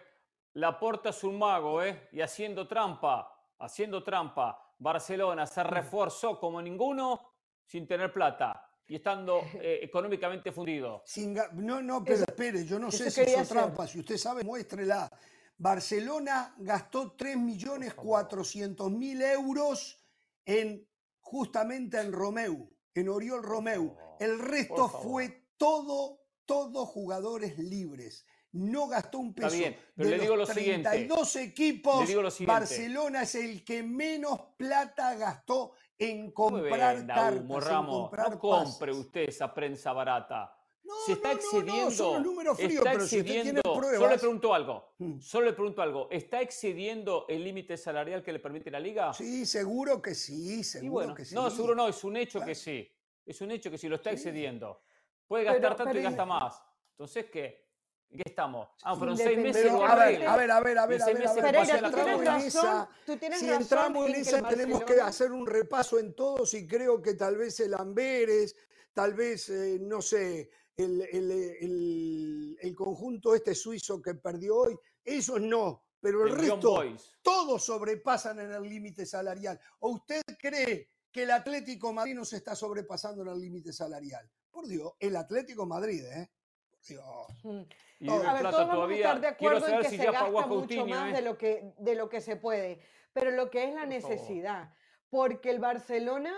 La 0.53 0.77
porta 0.77 1.09
es 1.09 1.23
un 1.23 1.39
mago, 1.39 1.81
¿eh? 1.81 2.09
Y 2.11 2.19
haciendo 2.19 2.67
trampa, 2.67 3.33
haciendo 3.59 4.03
trampa. 4.03 4.59
Barcelona 4.77 5.47
se 5.47 5.63
reforzó 5.63 6.37
como 6.37 6.61
ninguno 6.61 7.21
sin 7.63 7.87
tener 7.87 8.11
plata 8.11 8.69
y 8.85 8.95
estando 8.95 9.39
eh, 9.53 9.79
económicamente 9.83 10.51
fundido. 10.51 11.01
Sin 11.05 11.33
no, 11.53 11.81
no, 11.81 12.03
pero 12.03 12.15
Eso- 12.17 12.25
espere, 12.27 12.65
yo 12.65 12.77
no 12.77 12.91
sé 12.91 13.09
si 13.09 13.21
hizo 13.21 13.39
hacer. 13.39 13.47
trampa. 13.57 13.87
Si 13.87 13.99
usted 13.99 14.17
sabe, 14.17 14.43
muéstrela. 14.43 15.09
Barcelona 15.57 16.53
gastó 16.57 17.15
3.400.000 17.15 19.21
euros 19.33 20.03
en 20.45 20.87
justamente 21.19 21.99
en 21.99 22.11
Romeu, 22.11 22.69
en 22.93 23.09
Oriol 23.09 23.41
Romeu. 23.43 23.95
El 24.19 24.39
resto 24.39 24.89
fue 24.89 25.47
todo, 25.57 26.19
todos 26.45 26.87
jugadores 26.89 27.57
libres. 27.57 28.25
No 28.51 28.87
gastó 28.87 29.17
un 29.19 29.29
Está 29.29 29.43
peso. 29.47 29.57
bien, 29.57 29.75
pero 29.95 30.09
de 30.09 30.17
le 30.17 30.23
digo 30.23 30.35
los 30.35 30.49
lo 30.49 30.55
siguiente. 30.55 30.89
32 30.89 31.35
equipos, 31.37 32.01
Le 32.01 32.07
digo 32.07 32.21
lo 32.21 32.29
siguiente. 32.29 32.51
Barcelona 32.53 33.23
es 33.23 33.33
el 33.35 33.63
que 33.65 33.81
menos 33.81 34.39
plata 34.57 35.15
gastó 35.15 35.73
en 35.97 36.31
comprar 36.31 36.97
venda 36.97 37.15
cartas, 37.15 37.41
en 37.41 37.47
comprar 37.87 38.29
No 38.31 38.39
compre 38.39 38.91
pases. 38.91 39.05
usted 39.05 39.29
esa 39.29 39.51
prensa 39.53 39.93
barata. 39.93 40.53
No, 40.83 40.93
se 41.05 41.13
está 41.13 41.29
no, 41.29 41.33
no, 41.35 41.39
no, 41.41 41.57
excediendo. 41.57 41.91
son 41.91 42.13
los 42.13 42.23
números 42.23 42.57
fríos, 42.57 42.73
está 42.73 42.91
pero 42.91 43.07
si 43.07 43.17
usted 43.19 43.23
tiene 43.31 43.39
excediendo. 43.51 43.61
Solo 43.73 43.91
le 43.91 43.97
pruebas- 43.97 44.19
pregunto 44.19 44.53
algo. 44.53 44.93
Mm. 44.97 45.19
Solo 45.19 45.45
le 45.45 45.53
pregunto 45.53 45.81
algo. 45.81 46.07
¿Está 46.11 46.41
excediendo 46.41 47.25
el 47.29 47.43
límite 47.43 47.77
salarial 47.77 48.21
que 48.23 48.31
le 48.33 48.39
permite 48.39 48.69
la 48.69 48.79
liga? 48.79 49.13
Sí, 49.13 49.45
seguro 49.45 50.01
que 50.01 50.13
sí, 50.13 50.63
seguro 50.63 50.91
bueno, 50.91 51.15
que 51.15 51.23
sí. 51.25 51.35
no, 51.35 51.49
seguro 51.49 51.73
no, 51.75 51.87
es 51.87 52.03
un 52.03 52.17
hecho 52.17 52.39
Claro. 52.39 52.47
que 52.47 52.55
sí. 52.55 52.91
Es 53.25 53.39
un 53.41 53.51
hecho 53.51 53.71
que 53.71 53.77
sí, 53.77 53.87
lo 53.87 53.95
está 53.95 54.09
Sí. 54.09 54.15
excediendo. 54.17 54.81
Puede 55.27 55.45
Pero- 55.45 55.53
gastar 55.61 55.77
tanto 55.77 55.97
y 55.99 56.03
gasta 56.03 56.25
más. 56.25 56.61
Entonces, 56.91 57.25
¿qué? 57.31 57.63
¿En 58.09 58.17
qué 58.17 58.23
estamos? 58.29 58.67
Ah, 58.83 58.93
Independiente- 58.93 59.23
seis 59.23 59.37
meses 59.39 59.61
Pero 59.63 59.85
a 59.87 59.95
ver, 59.95 60.27
a 60.27 60.37
ver, 60.37 60.51
a 60.51 60.59
ver, 60.59 60.77
a 60.77 60.85
ver, 60.85 61.01
a 61.01 61.05
ver, 61.07 61.27
a 61.27 61.33
ver, 61.33 61.43
Pereira, 61.43 61.65
si 61.65 61.81
tú 61.81 61.89
tienes 61.91 62.13
entramos 62.13 62.19
en 62.19 62.25
razón, 62.25 62.47
esa, 62.47 62.89
tú 63.05 63.17
tienes 63.17 63.39
si 63.39 63.49
entramos 63.49 64.07
en 64.09 64.15
esa 64.15 64.47
tenemos 64.49 64.83
que 64.83 65.01
hacer 65.01 65.31
un 65.31 65.47
repaso 65.47 65.97
en 65.97 66.13
todos 66.13 66.53
y 66.53 66.67
creo 66.67 67.01
que 67.01 67.15
tal 67.15 67.37
vez 67.37 67.59
el 67.61 67.73
Amberes, 67.73 68.55
tal 68.93 69.15
vez, 69.15 69.49
eh, 69.49 69.79
no 69.81 69.99
sé, 70.03 70.51
el, 70.77 71.01
el- 71.11 71.31
el- 71.31 72.57
el 72.61 72.75
conjunto 72.75 73.35
este 73.35 73.53
suizo 73.55 74.01
que 74.01 74.15
perdió 74.15 74.57
hoy, 74.57 74.77
esos 75.03 75.39
no, 75.41 75.83
pero 75.99 76.25
el, 76.25 76.33
resto, 76.35 76.83
todos 77.21 77.63
sobrepasan 77.63 78.39
en 78.39 78.51
el 78.51 78.63
límite 78.63 79.05
salarial. 79.05 79.59
¿O 79.79 79.89
usted 79.91 80.21
cree 80.39 80.87
que 81.11 81.23
el 81.23 81.31
Atlético 81.31 81.93
Madrid 81.93 82.15
no 82.15 82.25
se 82.25 82.37
está 82.37 82.55
sobrepasando 82.55 83.21
en 83.21 83.29
el 83.29 83.39
límite 83.39 83.71
salarial? 83.71 84.29
Por 84.49 84.67
Dios, 84.67 84.93
el 84.99 85.15
Atlético 85.15 85.65
Madrid, 85.65 86.03
¿eh? 86.05 86.29
Por 86.69 86.81
Dios. 86.85 87.05
Mm. 87.43 87.61
Y 87.99 88.07
debe 88.09 88.27
A 88.27 88.33
ver, 88.33 88.43
todos 88.43 88.67
vamos 88.67 88.89
a 88.89 88.93
estar 88.95 89.21
de 89.21 89.27
acuerdo 89.27 89.67
en 89.67 89.81
que 89.81 89.89
si 89.89 89.97
se 89.97 90.05
gasta 90.05 90.25
a 90.25 90.29
mucho 90.31 90.47
Coutinho, 90.49 90.85
más 90.87 91.11
¿eh? 91.11 91.15
de 91.15 91.21
lo 91.21 91.37
que 91.37 91.73
de 91.77 91.95
lo 91.95 92.09
que 92.09 92.19
se 92.19 92.35
puede, 92.35 92.81
pero 93.13 93.31
lo 93.31 93.49
que 93.49 93.63
es 93.63 93.73
la 93.73 93.85
Por 93.85 94.01
favor. 94.01 94.09
necesidad, 94.11 94.73
porque 95.09 95.49
el 95.51 95.59
Barcelona 95.59 96.33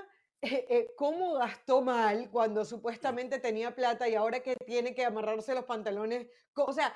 eh, 0.46 0.66
eh, 0.70 0.93
cómo 0.96 1.34
gastó 1.34 1.82
mal 1.82 2.30
cuando 2.30 2.66
supuestamente 2.66 3.39
tenía 3.39 3.74
plata 3.74 4.08
y 4.08 4.16
ahora 4.16 4.41
que 4.41 4.56
tiene 4.56 4.93
que 4.93 5.04
amarrarse 5.04 5.56
los 5.56 5.66
pantalones, 5.66 6.28
o 6.56 6.72
sea, 6.72 6.93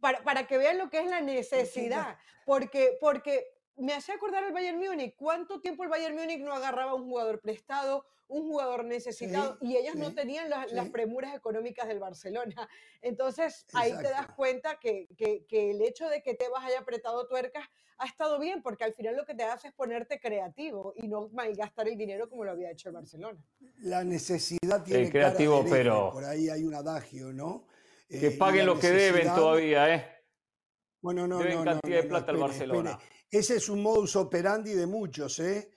para, 0.00 0.22
para 0.22 0.46
que 0.46 0.56
vean 0.56 0.78
lo 0.78 0.88
que 0.88 1.00
es 1.00 1.06
la 1.10 1.20
necesidad, 1.20 2.16
porque 2.44 2.96
porque 3.00 3.55
me 3.76 3.92
hace 3.94 4.12
acordar 4.12 4.44
el 4.44 4.52
Bayern 4.52 4.78
Múnich, 4.78 5.14
cuánto 5.16 5.60
tiempo 5.60 5.84
el 5.84 5.90
Bayern 5.90 6.14
Múnich 6.16 6.40
no 6.40 6.52
agarraba 6.54 6.94
un 6.94 7.04
jugador 7.04 7.40
prestado, 7.40 8.04
un 8.28 8.42
jugador 8.48 8.84
necesitado 8.84 9.56
Sí, 9.60 9.66
y 9.68 9.76
ellos 9.76 9.94
no 9.94 10.12
tenían 10.14 10.50
las, 10.50 10.88
premuras 10.90 11.34
económicas 11.34 11.86
del 11.86 11.98
Barcelona. 12.00 12.68
Entonces 13.02 13.66
ahí 13.74 13.92
te 13.92 14.08
das 14.10 14.28
cuenta 14.34 14.78
que, 14.80 15.08
que- 15.16 15.44
que 15.46 15.70
el 15.70 15.80
hecho 15.82 16.08
de 16.08 16.22
que 16.22 16.34
te 16.34 16.48
vas 16.48 16.64
haya 16.64 16.80
apretado 16.80 17.26
tuercas 17.28 17.64
ha 17.98 18.06
estado 18.06 18.38
bien, 18.38 18.62
porque 18.62 18.84
al 18.84 18.92
final 18.94 19.16
lo 19.16 19.24
que 19.24 19.34
te 19.34 19.44
hace 19.44 19.68
es 19.68 19.74
ponerte 19.74 20.18
creativo 20.20 20.92
y 20.96 21.06
no 21.08 21.28
malgastar 21.30 21.88
el 21.88 21.96
dinero 21.96 22.28
como 22.28 22.44
lo 22.44 22.50
había 22.50 22.70
hecho 22.70 22.88
el 22.88 22.94
Barcelona. 22.94 23.42
La 23.78 24.04
necesidad 24.04 24.82
tiene 24.84 25.08
creativo, 25.10 25.52
cara 25.58 25.64
de 25.64 25.70
hereje, 25.70 25.84
pero- 25.90 26.10
Por 26.12 26.24
ahí 26.24 26.48
hay 26.50 26.64
un 26.64 26.74
adagio, 26.74 27.32
¿no? 27.32 27.66
Eh, 28.08 28.20
Que 28.20 28.26
y 28.28 28.36
paguen 28.36 28.66
lo 28.66 28.78
que 28.78 28.90
deben 28.90 29.26
todavía, 29.34 29.94
¿eh? 29.94 30.06
Bueno, 31.00 31.26
no, 31.28 31.38
Deben 31.38 31.58
no, 31.58 31.64
cantidad 31.64 31.96
de 31.98 32.02
no, 32.02 32.08
plata 32.08 32.32
al 32.32 32.36
espere, 32.36 32.48
Barcelona. 32.48 32.90
espere. 32.92 33.15
Ese 33.30 33.56
es 33.56 33.68
un 33.68 33.82
modus 33.82 34.16
operandi 34.16 34.72
de 34.72 34.86
muchos, 34.86 35.38
¿eh? 35.40 35.72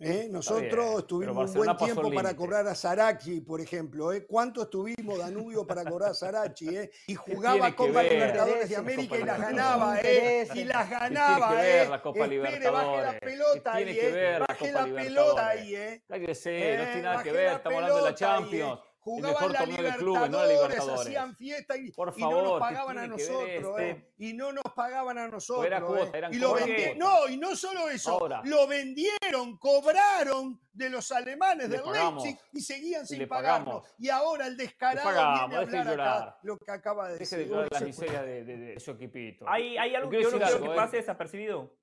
¿Eh? 0.00 0.28
Nosotros 0.30 0.68
pero 0.70 0.98
estuvimos 1.00 1.50
un 1.50 1.56
buen 1.56 1.76
tiempo 1.76 2.12
para 2.12 2.36
cobrar 2.36 2.68
a 2.68 2.74
Sarachi, 2.76 3.40
por 3.40 3.60
ejemplo. 3.60 4.12
¿eh? 4.12 4.26
¿Cuánto 4.26 4.62
estuvimos, 4.62 5.18
Danubio, 5.18 5.66
para 5.66 5.84
cobrar 5.84 6.10
a 6.10 6.14
Sarachi? 6.14 6.68
¿eh? 6.76 6.90
Y 7.08 7.16
jugaba 7.16 7.74
tiene 7.74 7.74
Copa 7.74 8.02
ver 8.02 8.12
Libertadores 8.12 8.68
de 8.68 8.76
América 8.76 9.16
y 9.16 9.24
las 9.24 9.38
Libertadores? 9.38 9.56
ganaba, 9.56 10.00
¿eh? 10.02 10.48
Y 10.54 10.64
las 10.64 10.88
¿Qué 10.88 10.94
tiene 10.96 11.14
ganaba, 11.14 11.48
que 11.48 11.56
ver 11.56 11.86
¿eh? 11.86 11.88
la 11.88 12.02
Copa 12.02 12.18
Espere, 12.26 12.70
baje 12.70 12.96
la 13.02 13.12
Libertadores? 13.12 13.20
pelota 13.20 13.72
¿Qué 13.72 13.78
ahí, 13.78 13.84
tiene 13.84 13.98
que 14.00 14.08
¿eh? 14.08 14.12
ver 14.12 14.40
la 14.40 14.46
Baje 14.46 14.72
la 14.72 14.84
pelota 14.84 14.96
Libertadores? 15.02 15.44
ahí, 15.60 15.74
¿eh? 15.74 16.04
Cállese, 16.06 16.50
no 16.50 16.82
Eh, 16.82 16.86
tiene 16.92 17.02
nada 17.02 17.22
que 17.24 17.32
ver, 17.32 17.52
estamos 17.54 17.76
hablando 17.76 17.96
de 17.96 18.02
la 18.02 18.08
ahí, 18.08 18.14
¿eh? 18.14 18.16
Champions. 18.16 18.80
Jugaban 19.08 19.32
mejor 19.32 19.52
la 19.52 19.60
de 19.60 19.96
clubes, 19.98 20.30
no 20.30 20.38
la 20.38 20.46
Libertadores, 20.46 20.68
Libertadores. 20.68 21.00
hacían 21.06 21.36
fiesta 21.36 21.76
y, 21.76 21.90
Por 21.92 22.14
y 22.16 22.20
no 22.20 22.30
nos 22.30 22.40
favor, 22.42 22.54
¿qué 22.54 22.60
pagaban 22.60 22.98
a 22.98 23.06
nosotros, 23.06 23.48
este? 23.48 23.90
¿eh? 23.90 24.12
Y 24.18 24.32
no 24.34 24.52
nos 24.52 24.64
pagaban 24.74 25.18
a 25.18 25.28
nosotros. 25.28 25.66
era 25.66 25.78
¿eh? 25.78 25.82
cuota, 25.82 26.18
eran 26.18 26.34
y 26.34 26.36
lo 26.38 26.48
cuotas. 26.50 26.66
vendi- 26.68 26.96
No, 26.96 27.28
y 27.28 27.36
no 27.36 27.56
solo 27.56 27.88
eso, 27.88 28.10
Ahora. 28.12 28.42
lo 28.44 28.66
vendieron, 28.66 29.56
cobraron 29.58 30.60
de 30.72 30.90
los 30.90 31.10
alemanes 31.12 31.68
Le 31.68 31.76
del 31.76 31.84
pagamos. 31.84 32.22
Leipzig 32.24 32.40
y 32.52 32.60
seguían 32.60 33.06
sin 33.06 33.26
pagarnos. 33.28 33.82
Y 33.98 34.08
ahora 34.10 34.46
el 34.46 34.56
descarado 34.56 35.04
pagamos, 35.08 35.48
viene 35.48 35.56
a 35.78 35.80
hablar 35.90 36.00
acá 36.00 36.38
lo 36.42 36.56
que 36.58 36.70
acaba 36.70 37.08
de 37.08 37.18
Deje 37.18 37.36
de 37.36 37.42
decir. 37.42 37.52
llorar 37.54 37.68
la 37.72 37.80
miseria 37.80 38.22
de, 38.22 38.44
de- 38.44 38.56
de 38.58 38.80
su 38.80 38.90
equipito. 38.92 39.44
Hay, 39.48 39.76
hay 39.76 39.94
algo 39.94 40.10
Yo 40.12 40.18
que 40.18 40.22
yo 40.24 40.30
no 40.30 40.38
decir 40.38 40.52
quiero 40.56 40.64
que 40.66 40.72
¿eh? 40.72 40.76
pase 40.76 40.96
desapercibido. 40.98 41.74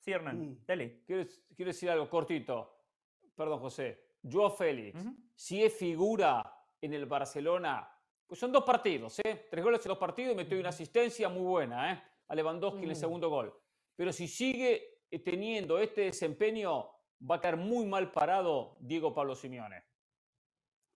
Sí, 0.00 0.12
Hernán, 0.12 0.40
Mm. 0.40 0.64
dale. 0.66 1.02
Quiero, 1.06 1.24
quiero 1.54 1.68
decir 1.68 1.90
algo 1.90 2.08
cortito. 2.08 2.74
Perdón, 3.36 3.60
José. 3.60 4.09
Joao 4.22 4.50
Félix, 4.50 4.98
si 5.34 5.62
es 5.62 5.72
figura 5.74 6.54
en 6.80 6.92
el 6.94 7.06
Barcelona, 7.06 7.88
pues 8.26 8.38
son 8.38 8.52
dos 8.52 8.64
partidos, 8.64 9.18
¿eh? 9.24 9.46
Tres 9.50 9.64
goles 9.64 9.84
en 9.84 9.88
dos 9.90 9.98
partidos 9.98 10.32
y 10.32 10.36
metió 10.36 10.58
una 10.58 10.68
asistencia 10.68 11.28
muy 11.28 11.42
buena, 11.42 11.92
¿eh? 11.92 12.02
A 12.28 12.34
Lewandowski 12.34 12.84
en 12.84 12.90
el 12.90 12.96
Mm. 12.96 13.00
segundo 13.00 13.28
gol. 13.28 13.52
Pero 13.96 14.12
si 14.12 14.28
sigue 14.28 15.00
eh, 15.10 15.18
teniendo 15.18 15.78
este 15.80 16.02
desempeño, 16.02 16.86
va 17.28 17.36
a 17.36 17.40
quedar 17.40 17.56
muy 17.56 17.84
mal 17.86 18.12
parado 18.12 18.76
Diego 18.80 19.12
Pablo 19.12 19.34
Simeone. 19.34 19.82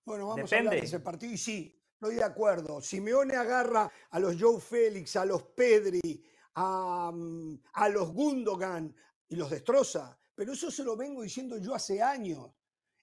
Bueno, 0.04 0.28
vamos 0.28 0.52
a 0.52 0.56
hablar 0.58 0.74
de 0.74 0.78
ese 0.80 1.00
partido 1.00 1.32
y 1.32 1.36
sí, 1.38 1.82
estoy 1.94 2.14
de 2.16 2.22
acuerdo. 2.24 2.80
Simeone 2.80 3.34
agarra 3.34 3.90
a 4.10 4.18
los 4.20 4.36
Joe 4.40 4.60
Félix, 4.60 5.16
a 5.16 5.24
los 5.24 5.42
Pedri, 5.42 6.22
a, 6.54 7.10
mm, 7.12 7.58
a 7.72 7.88
los 7.88 8.12
Gundogan 8.12 8.94
y 9.28 9.34
los 9.36 9.50
destroza. 9.50 10.16
Pero 10.34 10.52
eso 10.52 10.70
se 10.70 10.84
lo 10.84 10.96
vengo 10.96 11.22
diciendo 11.22 11.58
yo 11.58 11.74
hace 11.74 12.00
años. 12.00 12.50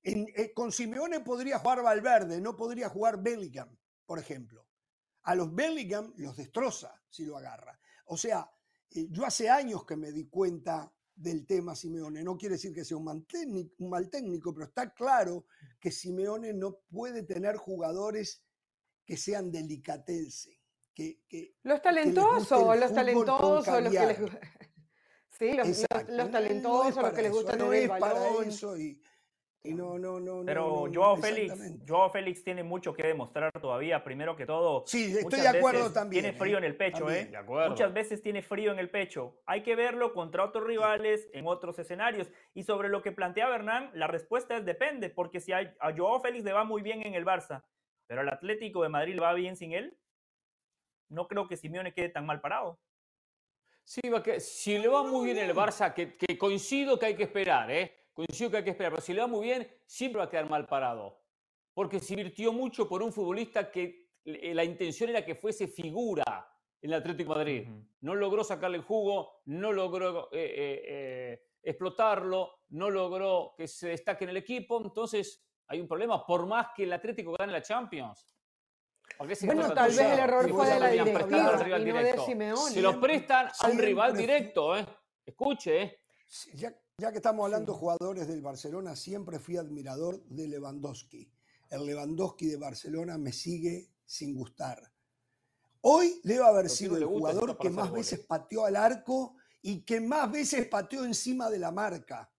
En- 0.04 0.28
eh, 0.36 0.52
con 0.54 0.72
Simeone 0.72 1.20
podría 1.20 1.60
jugar 1.60 1.84
Valverde, 1.84 2.42
no 2.42 2.56
podría 2.56 2.90
jugar 2.90 3.22
Bellingham, 3.22 3.76
por 4.06 4.18
ejemplo. 4.20 4.66
A 5.24 5.36
los 5.36 5.54
Bellingham 5.54 6.14
los 6.18 6.36
destroza 6.38 7.00
si 7.10 7.26
lo 7.26 7.38
agarra. 7.38 7.80
O 8.06 8.18
sea, 8.18 8.50
eh, 8.90 9.08
yo 9.10 9.26
hace 9.26 9.50
años 9.50 9.86
que 9.86 9.96
me 9.96 10.12
di 10.12 10.28
cuenta 10.28 10.92
del 11.14 11.46
tema 11.46 11.76
Simeone. 11.76 12.24
No 12.24 12.36
quiere 12.36 12.56
decir 12.56 12.74
que 12.74 12.84
sea 12.84 12.98
un 12.98 13.04
mal 13.04 13.26
técnico, 13.28 13.76
un 13.80 13.90
mal 13.92 14.10
técnico 14.10 14.54
pero 14.54 14.66
está 14.66 14.92
claro 14.94 15.46
que 15.80 15.92
Simeone 15.92 16.54
no 16.54 16.80
puede 16.90 17.22
tener 17.24 17.58
jugadores 17.58 18.44
que 19.06 19.18
sean 19.18 19.52
delicatense. 19.52 20.60
Que, 20.94 21.22
que- 21.28 21.56
Los 21.64 21.82
talentosos, 21.82 22.78
los 22.80 22.94
talentosos, 22.94 23.84
los 23.84 23.94
que 23.94 24.06
les. 24.08 24.18
Sí, 25.40 25.54
los, 25.54 25.68
los- 25.68 25.88
los 25.92 26.10
no- 26.26 26.30
talentosos, 26.32 27.02
los 27.04 27.14
que 27.14 27.22
les 27.24 27.32
gusta 27.32 27.56
no 27.56 27.70
tener 27.70 27.84
el 27.86 27.92
es 27.92 28.00
para 28.00 28.30
eso 28.44 28.78
y, 28.78 29.02
y 29.64 29.76
no, 29.76 30.00
no, 30.00 30.20
no, 30.20 30.44
Pero 30.44 30.68
no, 30.68 30.88
no, 30.88 30.94
Joao 30.94 31.18
Félix. 31.18 31.54
Joao 31.88 32.10
Félix 32.10 32.44
tiene 32.44 32.64
mucho 32.64 32.94
que 32.94 33.06
demostrar 33.06 33.52
todavía. 33.62 34.04
Primero 34.04 34.36
que 34.36 34.48
todo, 34.48 34.84
Sí, 34.88 35.06
estoy 35.06 35.24
muchas 35.24 35.44
de 35.44 35.58
acuerdo 35.60 35.80
veces 35.82 35.94
también. 35.94 36.24
Tiene 36.24 36.36
¿eh? 36.36 36.40
frío 36.40 36.58
en 36.58 36.64
el 36.64 36.76
pecho, 36.76 37.06
También. 37.06 37.28
¿eh? 37.28 37.30
De 37.32 37.38
acuerdo. 37.38 37.70
Muchas 37.70 37.94
veces 37.94 38.22
tiene 38.24 38.42
frío 38.42 38.72
en 38.72 38.80
el 38.80 38.90
pecho. 38.90 39.40
Hay 39.46 39.62
que 39.62 39.76
verlo 39.76 40.14
contra 40.14 40.44
otros 40.44 40.66
rivales 40.66 41.30
en 41.34 41.46
otros 41.46 41.78
escenarios. 41.78 42.32
Y 42.56 42.64
sobre 42.64 42.90
lo 42.90 43.04
que 43.04 43.12
planteaba 43.12 43.54
Hernán, 43.54 43.92
la 43.94 44.08
respuesta 44.08 44.58
es 44.58 44.66
depende, 44.66 45.12
porque 45.12 45.40
si 45.40 45.52
a, 45.52 45.76
a 45.80 45.96
Joao 45.96 46.20
Félix 46.22 46.44
le 46.44 46.54
va 46.54 46.64
muy 46.64 46.82
bien 46.82 47.06
en 47.06 47.14
el 47.14 47.24
Barça, 47.26 47.64
pero 48.08 48.22
al 48.22 48.30
Atlético 48.30 48.82
de 48.82 48.90
Madrid 48.90 49.14
le 49.14 49.22
va 49.22 49.34
bien 49.34 49.56
sin 49.56 49.74
él, 49.74 49.96
no 51.10 51.28
creo 51.28 51.48
que 51.48 51.56
Simeone 51.56 51.94
quede 51.94 52.10
tan 52.10 52.26
mal 52.26 52.42
parado. 52.42 52.80
Sí, 53.84 54.02
va 54.10 54.24
que, 54.24 54.40
si 54.40 54.80
le 54.80 54.88
va 54.88 55.04
muy 55.04 55.26
bien 55.26 55.38
el 55.38 55.54
Barça, 55.54 55.94
que, 55.94 56.16
que 56.18 56.38
coincido 56.38 56.98
que 56.98 57.08
hay 57.08 57.16
que 57.16 57.24
esperar, 57.24 57.70
¿eh? 57.70 58.01
Coincido 58.14 58.52
que 58.52 58.58
hay 58.58 58.64
que 58.64 58.72
esperar, 58.72 58.92
pero 58.92 59.02
si 59.02 59.14
le 59.14 59.22
va 59.22 59.28
muy 59.28 59.46
bien, 59.46 59.70
siempre 59.86 60.20
va 60.20 60.26
a 60.26 60.30
quedar 60.30 60.50
mal 60.50 60.68
parado. 60.68 61.22
Porque 61.74 62.00
se 62.00 62.14
invirtió 62.14 62.52
mucho 62.52 62.88
por 62.88 63.02
un 63.02 63.14
futbolista 63.14 63.72
que 63.72 64.10
eh, 64.26 64.54
la 64.54 64.64
intención 64.64 65.10
era 65.10 65.26
que 65.26 65.36
fuese 65.36 65.68
figura 65.68 66.52
en 66.82 66.92
el 66.92 67.00
Atlético 67.00 67.34
de 67.34 67.38
Madrid. 67.38 67.68
No 68.02 68.16
logró 68.16 68.44
sacarle 68.44 68.78
el 68.78 68.84
jugo, 68.84 69.42
no 69.46 69.72
logró 69.72 70.30
eh, 70.32 70.40
eh, 70.42 70.84
eh, 70.88 71.44
explotarlo, 71.62 72.62
no 72.70 72.90
logró 72.90 73.54
que 73.56 73.68
se 73.68 73.90
destaque 73.90 74.24
en 74.24 74.32
el 74.32 74.38
equipo. 74.38 74.82
Entonces, 74.84 75.46
hay 75.68 75.80
un 75.80 75.88
problema, 75.88 76.26
por 76.26 76.48
más 76.48 76.68
que 76.76 76.84
el 76.84 76.94
Atlético 76.94 77.34
gane 77.38 77.52
la 77.52 77.62
Champions. 77.62 78.36
¿Por 79.18 79.28
qué 79.28 79.36
se 79.36 79.46
Bueno, 79.46 79.72
tal 79.74 79.90
vez 79.90 80.00
el 80.00 80.20
error 80.20 80.50
fue 80.50 80.68
de 80.68 80.80
la 80.80 80.96
lo 80.96 81.04
directiva 81.06 81.38
y 81.38 81.70
no 81.70 81.74
de 81.74 81.86
directo. 81.86 82.26
Simeone. 82.26 82.72
Se 82.72 82.82
los 82.82 82.96
prestan 82.98 83.50
a 83.60 83.68
un 83.68 83.78
rival 83.78 84.18
directo, 84.18 84.78
¿eh? 84.78 84.86
Escuche, 85.26 85.82
¿eh? 85.82 86.00
Sí, 86.26 86.52
Ya, 86.56 86.74
ya 87.02 87.12
que 87.12 87.18
estamos 87.18 87.46
hablando 87.46 87.74
de 87.74 87.80
jugadores 87.80 88.28
del 88.28 88.44
Barcelona, 88.44 88.96
siempre 88.96 89.40
fui 89.40 89.58
admirador 89.58 90.24
de 90.26 90.48
Lewandowski. 90.48 91.28
El 91.72 91.88
Lewandowski 91.88 92.46
de 92.46 92.58
Barcelona 92.58 93.18
me 93.18 93.34
sigue 93.34 93.90
sin 94.06 94.36
gustar. 94.36 94.80
Hoy 95.82 96.22
debe 96.24 96.46
haber 96.46 96.70
sido 96.70 96.98
el 96.98 97.06
jugador 97.06 97.58
que 97.58 97.72
más 97.72 97.92
veces 97.92 98.20
pateó 98.20 98.66
al 98.66 98.76
arco 98.76 99.36
y 99.64 99.82
que 99.82 100.00
más 100.00 100.32
veces 100.32 100.68
pateó 100.68 101.04
encima 101.04 101.50
de 101.50 101.58
la 101.58 101.72
marca. 101.72 102.32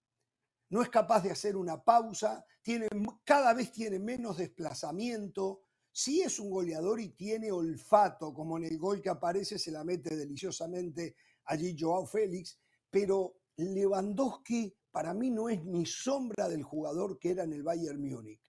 No 0.69 0.81
es 0.81 0.91
capaz 0.91 1.25
de 1.25 1.33
hacer 1.33 1.57
una 1.57 1.83
pausa, 1.83 2.47
tiene, 2.63 2.87
cada 3.25 3.55
vez 3.55 3.73
tiene 3.73 3.99
menos 3.99 4.37
desplazamiento. 4.37 5.65
Sí 5.91 6.23
es 6.23 6.39
un 6.39 6.51
goleador 6.51 7.01
y 7.01 7.09
tiene 7.09 7.51
olfato, 7.51 8.33
como 8.33 8.59
en 8.59 8.65
el 8.67 8.79
gol 8.79 9.03
que 9.03 9.11
aparece 9.11 9.59
se 9.59 9.73
la 9.73 9.83
mete 9.83 10.15
deliciosamente 10.15 11.17
allí 11.47 11.75
Joao 11.77 12.07
Félix, 12.07 12.61
pero 12.89 13.42
Lewandowski 13.57 14.75
para 14.91 15.15
mí 15.15 15.31
no 15.31 15.49
es 15.49 15.65
ni 15.65 15.87
sombra 15.87 16.49
del 16.49 16.63
jugador 16.63 17.19
que 17.19 17.31
era 17.31 17.45
en 17.45 17.53
el 17.53 17.63
Bayern 17.63 18.01
Múnich. 18.01 18.41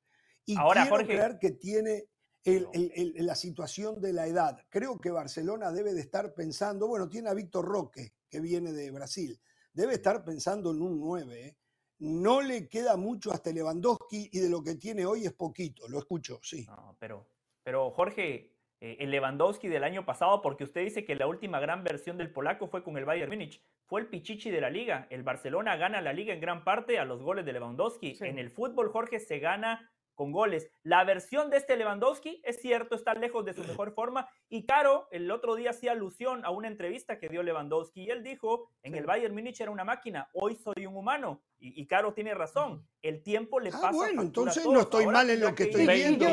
Y 0.46 0.58
Ahora, 0.58 0.82
quiero 0.82 0.98
Jorge. 0.98 1.14
creer 1.14 1.38
que 1.40 1.52
tiene 1.52 2.06
el- 2.44 2.64
No. 2.64 2.72
el- 2.74 2.92
el- 3.16 3.26
la 3.26 3.36
situación 3.36 4.02
de 4.02 4.12
la 4.12 4.28
edad. 4.28 4.58
Creo 4.70 5.00
que 5.00 5.10
Barcelona 5.12 5.72
debe 5.72 5.94
de 5.94 6.02
estar 6.02 6.34
pensando, 6.34 6.88
bueno, 6.88 7.08
tiene 7.08 7.30
a 7.30 7.34
Víctor 7.34 7.64
Roque, 7.66 8.14
que 8.30 8.42
viene 8.42 8.74
de 8.74 8.92
Brasil, 8.92 9.40
debe 9.72 9.94
estar 9.94 10.26
pensando 10.26 10.72
en 10.72 10.82
un 10.82 11.00
9. 11.00 11.48
¿eh? 11.48 11.58
No 12.00 12.42
le 12.42 12.68
queda 12.68 12.98
mucho 12.98 13.32
hasta 13.32 13.52
Lewandowski 13.52 14.30
y 14.34 14.40
de 14.40 14.50
lo 14.50 14.62
que 14.62 14.76
tiene 14.76 15.06
hoy 15.06 15.26
es 15.26 15.32
poquito, 15.34 15.88
lo 15.88 16.00
escucho, 16.00 16.40
sí. 16.44 16.66
No, 16.66 16.98
pero, 17.00 17.26
pero 17.64 17.92
Jorge, 17.92 18.53
eh, 18.84 18.98
el 19.00 19.12
Lewandowski 19.12 19.70
del 19.70 19.86
año 19.86 20.04
pasado, 20.04 20.42
porque 20.42 20.66
usted 20.66 20.82
dice 20.82 21.06
que 21.06 21.16
la 21.16 21.26
última 21.26 21.62
gran 21.62 21.86
versión 21.86 22.18
del 22.18 22.30
polaco 22.30 22.68
fue 22.68 22.84
con 22.84 22.98
el 22.98 23.06
Bayern 23.06 23.32
Múnich, 23.32 23.64
fue 23.86 24.02
el 24.02 24.08
pichichi 24.08 24.52
de 24.52 24.60
la 24.60 24.70
liga. 24.70 25.08
El 25.10 25.24
Barcelona 25.24 25.78
gana 25.78 26.02
la 26.02 26.12
liga 26.12 26.34
en 26.34 26.42
gran 26.42 26.66
parte 26.66 27.00
a 27.00 27.06
los 27.06 27.22
goles 27.22 27.46
de 27.46 27.54
Lewandowski. 27.54 28.16
Sí. 28.16 28.26
En 28.26 28.40
el 28.40 28.50
fútbol, 28.50 28.90
Jorge, 28.90 29.22
se 29.22 29.40
gana 29.40 29.93
con 30.16 30.32
goles. 30.32 30.70
La 30.84 31.04
versión 31.04 31.50
de 31.50 31.58
este 31.58 31.76
Lewandowski, 31.78 32.42
es 32.44 32.62
cierto, 32.62 32.96
está 32.96 33.14
lejos 33.14 33.46
de 33.46 33.54
su 33.54 33.62
mejor 33.64 33.94
forma. 33.94 34.28
Y 34.50 34.66
Caro, 34.66 35.08
el 35.12 35.30
otro 35.32 35.56
día 35.56 35.72
hacía 35.72 35.92
alusión 35.94 36.46
a 36.46 36.52
una 36.52 36.68
entrevista 36.68 37.20
que 37.20 37.30
dio 37.30 37.44
Lewandowski 37.44 38.04
y 38.04 38.10
él 38.10 38.24
dijo, 38.24 38.70
en 38.84 38.94
Sí. 38.94 39.00
el 39.00 39.06
Bayern 39.06 39.34
Múnich 39.34 39.60
era 39.62 39.72
una 39.72 39.84
máquina, 39.84 40.30
hoy 40.34 40.56
soy 40.56 40.86
un 40.86 40.96
humano. 40.96 41.42
Y, 41.60 41.82
y 41.82 41.88
Caro 41.88 42.14
tiene 42.14 42.34
razón, 42.34 42.86
el 43.02 43.24
tiempo 43.24 43.60
le 43.60 43.70
Ah, 43.70 43.80
pasa 43.82 43.92
bueno, 43.92 44.22
entonces 44.22 44.64
todos. 44.64 44.76
no 44.76 44.82
estoy 44.82 45.06
Ahora 45.06 45.18
mal 45.20 45.30
en 45.30 45.40
lo 45.40 45.56
que 45.56 45.64
estoy 45.64 45.88
viendo. 45.88 46.26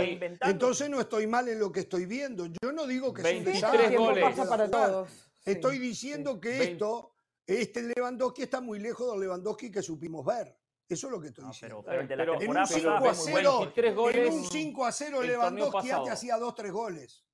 Entonces 0.42 0.90
no 0.90 1.00
estoy 1.00 1.26
mal 1.26 1.48
en 1.48 1.58
lo 1.60 1.70
que 1.72 1.80
estoy 1.80 2.06
viendo. 2.06 2.46
Yo 2.46 2.72
no 2.72 2.86
digo 2.86 3.14
que 3.14 3.22
es 3.22 3.26
un 3.28 3.44
23 3.44 3.54
desastre, 3.54 3.82
el 3.84 3.88
tiempo 3.90 4.06
goles. 4.08 4.24
pasa 4.24 4.48
para 4.48 4.66
jugar. 4.66 4.90
todos. 4.90 5.10
Sí, 5.10 5.52
Estoy 5.52 5.76
sí. 5.76 5.82
diciendo 5.82 6.40
que 6.40 6.62
esto, 6.64 7.12
este 7.46 7.82
Lewandowski 7.94 8.42
está 8.42 8.60
muy 8.60 8.78
lejos 8.78 9.10
del 9.12 9.20
Lewandowski 9.20 9.70
que 9.70 9.82
supimos 9.82 10.26
ver. 10.26 10.54
Eso 10.90 11.06
es 11.06 11.12
lo 11.12 11.20
que 11.20 11.28
estoy 11.28 11.44
No, 11.44 11.50
diciendo. 11.50 11.82
pero, 11.84 11.90
pero 11.90 12.02
el 12.02 12.08
de 12.08 12.16
la 12.16 12.22
Pero- 12.22 12.32
en 12.32 12.36
un 12.36 12.40
temporada 12.40 12.66
5 12.66 12.80
pasada 12.82 12.98
a 13.10 13.14
fue 13.14 13.22
muy 13.22 13.32
bueno. 13.32 13.50
0, 13.50 13.58
23 13.60 13.94
goles 13.94 14.26
en 14.28 14.32
un 14.34 14.44
5 14.44 14.84
a 14.84 14.92
0 14.92 15.06
el 15.06 15.12
torneo 15.12 15.36
Lewandowski 15.38 15.88
ya 15.88 16.02
te 16.02 16.10
hacía 16.10 16.36
2 16.36 16.54
3 16.56 16.72
goles. 16.72 17.24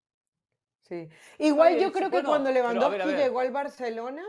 Sí. 0.82 1.08
Igual 1.38 1.78
yo 1.78 1.90
creo 1.90 2.10
que 2.10 2.16
bueno, 2.16 2.28
cuando 2.28 2.50
pero 2.50 2.64
a 2.66 2.68
ver, 2.68 2.74
Lewandowski 2.76 3.02
a 3.02 3.06
ver. 3.06 3.18
llegó 3.24 3.40
al 3.40 3.50
Barcelona, 3.50 4.24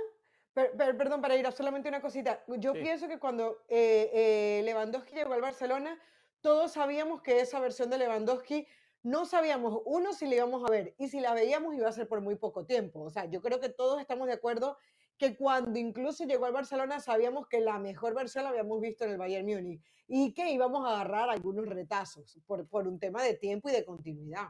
per- 0.53 0.71
per- 0.77 0.97
perdón, 0.97 1.21
para 1.21 1.35
ir 1.35 1.45
a 1.45 1.51
solamente 1.51 1.89
una 1.89 2.01
cosita, 2.01 2.41
yo 2.47 2.73
Sí. 2.73 2.79
pienso 2.79 3.07
que 3.09 3.19
cuando 3.19 3.63
eh, 3.67 4.09
eh, 4.13 4.61
Lewandowski 4.63 5.13
llegó 5.13 5.33
al 5.33 5.41
Barcelona, 5.41 5.99
todos 6.39 6.71
sabíamos 6.71 7.21
que 7.21 7.41
esa 7.41 7.59
versión 7.59 7.89
de 7.89 7.97
Lewandowski 7.97 8.65
no 9.03 9.25
sabíamos, 9.25 9.81
uno, 9.85 10.13
si 10.13 10.25
la 10.25 10.35
íbamos 10.35 10.63
a 10.65 10.71
ver, 10.71 10.95
y 10.97 11.09
si 11.09 11.19
la 11.19 11.33
veíamos 11.33 11.75
iba 11.75 11.87
a 11.89 11.91
ser 11.91 12.07
por 12.07 12.21
muy 12.21 12.35
poco 12.35 12.65
tiempo. 12.65 13.01
O 13.01 13.09
sea, 13.09 13.25
yo 13.25 13.41
creo 13.41 13.59
que 13.59 13.69
todos 13.69 13.99
estamos 13.99 14.27
de 14.27 14.33
acuerdo 14.33 14.77
que 15.17 15.35
cuando 15.35 15.77
incluso 15.79 16.23
llegó 16.25 16.45
al 16.45 16.53
Barcelona 16.53 16.99
sabíamos 16.99 17.47
que 17.47 17.59
la 17.59 17.79
mejor 17.79 18.13
versión 18.13 18.43
la 18.43 18.51
habíamos 18.51 18.79
visto 18.79 19.03
en 19.03 19.11
el 19.11 19.17
Bayern 19.17 19.45
Múnich 19.47 19.81
y 20.07 20.33
que 20.33 20.49
íbamos 20.51 20.85
a 20.85 20.91
agarrar 20.95 21.29
algunos 21.29 21.65
retazos 21.67 22.39
por, 22.45 22.67
por 22.69 22.87
un 22.87 22.99
tema 22.99 23.23
de 23.23 23.33
tiempo 23.33 23.69
y 23.69 23.73
de 23.73 23.83
continuidad. 23.83 24.47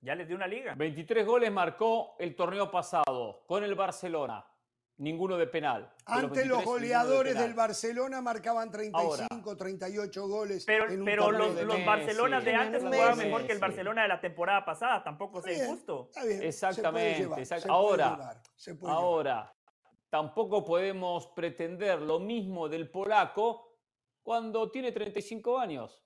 Ya 0.00 0.14
les 0.14 0.26
dio 0.28 0.36
una 0.36 0.46
liga. 0.46 0.74
23 0.76 1.26
goles 1.26 1.50
marcó 1.50 2.14
el 2.18 2.34
torneo 2.36 2.70
pasado 2.70 3.44
con 3.46 3.64
el 3.64 3.74
Barcelona. 3.74 4.44
Ninguno 4.98 5.36
de 5.36 5.46
penal. 5.46 5.82
De 5.82 6.12
Antes 6.12 6.30
23, 6.30 6.48
los 6.48 6.58
de 6.58 6.64
goleadores 6.64 7.38
del 7.38 7.54
Barcelona 7.54 8.20
marcaban 8.20 8.68
35, 8.68 9.56
38 9.56 10.26
goles. 10.28 10.64
Pero, 10.66 10.90
en 10.90 10.98
un 11.00 11.04
pero 11.04 11.30
los, 11.30 11.54
de 11.54 11.64
los 11.64 11.74
Messi. 11.76 11.86
Barcelonas 11.86 12.44
de 12.44 12.54
antes 12.56 12.82
jugaban 12.82 13.16
Messi. 13.16 13.28
mejor 13.28 13.46
que 13.46 13.52
el 13.52 13.58
Barcelona 13.60 14.02
de 14.02 14.08
la 14.08 14.20
temporada 14.20 14.64
pasada. 14.64 15.04
Tampoco 15.04 15.40
bien, 15.40 15.64
injusto. 15.66 16.10
se 16.12 16.20
puede 16.20 16.48
Exactamente, 16.48 17.18
llevar, 17.20 17.38
exact- 17.38 17.60
se 17.60 17.68
puede 17.68 17.72
ahora, 17.78 18.10
llevar, 18.10 18.42
se 18.56 18.74
puede 18.74 18.92
llevar. 18.92 19.04
Ahora, 19.04 19.54
tampoco 20.10 20.64
podemos 20.64 21.26
pretender 21.28 22.00
lo 22.00 22.18
mismo 22.18 22.68
del 22.68 22.90
polaco 22.90 23.76
cuando 24.22 24.70
tiene 24.70 24.92
35 24.92 25.58
años. 25.58 26.02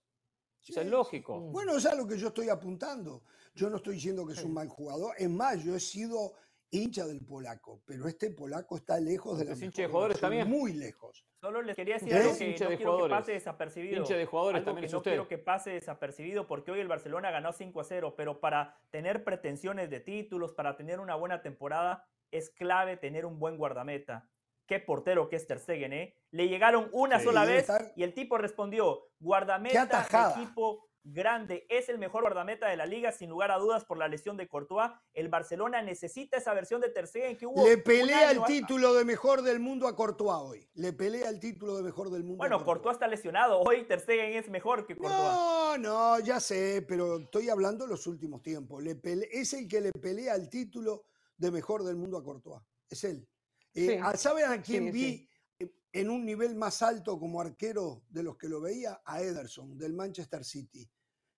Eso 0.60 0.80
es 0.80 0.86
Sí, 0.86 0.90
lógico. 0.90 1.40
Bueno, 1.40 1.76
es 1.76 1.86
a 1.86 1.94
lo 1.94 2.06
que 2.06 2.16
yo 2.16 2.28
estoy 2.28 2.48
apuntando. 2.48 3.24
Yo 3.54 3.68
no 3.68 3.76
estoy 3.76 3.94
diciendo 3.94 4.26
que 4.26 4.34
es 4.34 4.44
un 4.44 4.54
mal 4.54 4.68
jugador. 4.68 5.14
Es 5.18 5.28
más, 5.28 5.62
yo 5.62 5.74
he 5.74 5.80
sido 5.80 6.34
hincha 6.70 7.04
del 7.04 7.20
polaco, 7.20 7.82
pero 7.84 8.08
este 8.08 8.30
polaco 8.30 8.76
está 8.76 8.98
lejos 8.98 9.38
de 9.38 9.44
la 9.44 9.52
¿Es 9.52 9.62
hincha 9.62 9.82
de 9.82 9.88
jugadores 9.88 10.20
también? 10.20 10.48
Muy 10.48 10.72
lejos. 10.72 11.26
Solo 11.40 11.60
les 11.60 11.74
quería 11.76 11.94
decir 11.94 12.12
¿Eh? 12.12 12.16
algo 12.16 12.38
que 12.38 12.48
Hincha 12.48 12.64
no 12.64 12.70
de 12.70 12.76
quiero 12.76 13.02
que 13.02 13.08
pase 13.10 13.32
desapercibido. 13.32 13.96
Hincha 13.96 14.16
de 14.16 14.26
jugadores 14.26 14.58
Algo 14.60 14.66
también 14.66 14.82
que 14.82 14.86
es 14.86 14.92
no 14.92 14.98
usted. 14.98 15.10
quiero 15.10 15.28
que 15.28 15.38
pase 15.38 15.70
desapercibido 15.70 16.46
porque 16.46 16.70
hoy 16.70 16.80
el 16.80 16.88
Barcelona 16.88 17.30
ganó 17.30 17.52
5 17.52 17.80
a 17.80 17.84
0, 17.84 18.14
pero 18.16 18.40
para 18.40 18.80
tener 18.90 19.24
pretensiones 19.24 19.90
de 19.90 20.00
títulos, 20.00 20.52
para 20.52 20.76
tener 20.76 21.00
una 21.00 21.16
buena 21.16 21.42
temporada, 21.42 22.06
es 22.32 22.50
clave 22.50 22.96
tener 22.96 23.24
un 23.26 23.38
buen 23.38 23.56
guardameta. 23.56 24.28
Qué 24.66 24.80
portero 24.80 25.28
que 25.28 25.36
es 25.36 25.46
Ter 25.46 25.58
Stegen, 25.58 25.92
¿eh? 25.92 26.16
Le 26.30 26.48
llegaron 26.48 26.88
una 26.92 27.18
Sí, 27.18 27.24
sola 27.26 27.44
vez 27.44 27.68
estar- 27.68 27.92
y 27.94 28.02
el 28.04 28.14
tipo 28.14 28.38
respondió, 28.38 29.04
guardameta, 29.20 30.06
equipo 30.36 30.88
grande, 31.04 31.66
es 31.68 31.88
el 31.88 31.98
mejor 31.98 32.22
guardameta 32.22 32.68
de 32.68 32.76
la 32.76 32.86
liga, 32.86 33.10
sin 33.10 33.28
lugar 33.28 33.50
a 33.50 33.58
dudas, 33.58 33.84
por 33.84 33.98
la 33.98 34.06
lesión 34.06 34.36
de 34.36 34.46
Courtois. 34.46 34.88
El 35.12 35.28
Barcelona 35.28 35.82
necesita 35.82 36.36
esa 36.36 36.54
versión 36.54 36.80
de 36.80 36.90
Ter 36.90 37.08
Stegen 37.08 37.36
que 37.36 37.44
hubo 37.44 37.66
Le 37.66 37.76
pelea 37.78 38.30
el 38.30 38.44
título 38.44 38.94
de 38.94 39.04
mejor 39.04 39.42
del 39.42 39.58
mundo 39.58 39.88
a 39.88 39.96
Courtois 39.96 40.38
hoy. 40.40 40.70
Le 40.74 40.92
pelea 40.92 41.28
el 41.28 41.40
título 41.40 41.76
de 41.76 41.82
mejor 41.82 42.08
del 42.10 42.22
mundo 42.22 42.38
Bueno, 42.38 42.56
a 42.56 42.64
Courtois 42.64 42.94
está 42.94 43.08
lesionado. 43.08 43.60
Hoy 43.62 43.82
Ter 43.84 43.98
Stegen 43.98 44.32
es 44.34 44.48
mejor 44.48 44.86
que 44.86 44.94
Courtois. 44.96 45.18
No, 45.20 45.76
no, 45.78 46.20
ya 46.20 46.38
sé, 46.38 46.84
pero 46.86 47.16
estoy 47.18 47.48
hablando 47.48 47.84
de 47.84 47.90
los 47.90 48.06
últimos 48.06 48.40
tiempos. 48.40 48.80
Le 48.80 48.94
pele- 48.94 49.28
es 49.32 49.52
el 49.54 49.66
que 49.66 49.80
le 49.80 49.90
pelea 49.92 50.36
el 50.36 50.48
título 50.48 51.06
de 51.42 51.50
mejor 51.50 51.82
del 51.82 51.96
mundo 51.96 52.16
a 52.16 52.22
Courtois. 52.22 52.62
Es 52.88 53.02
él. 53.04 53.28
Eh, 53.74 53.86
Sí. 53.86 53.92
a- 54.00 54.16
¿Saben 54.16 54.44
a 54.46 54.62
quién 54.62 54.84
Sí, 54.86 54.90
vi 54.92 55.28
sí. 55.58 55.72
en 55.92 56.08
un 56.08 56.24
nivel 56.24 56.54
más 56.54 56.82
alto 56.82 57.18
como 57.18 57.40
arquero 57.40 58.04
de 58.08 58.22
los 58.22 58.36
que 58.36 58.48
lo 58.48 58.60
veía? 58.60 59.02
A 59.04 59.20
Ederson, 59.22 59.76
del 59.76 59.92
Manchester 59.92 60.44
City. 60.44 60.88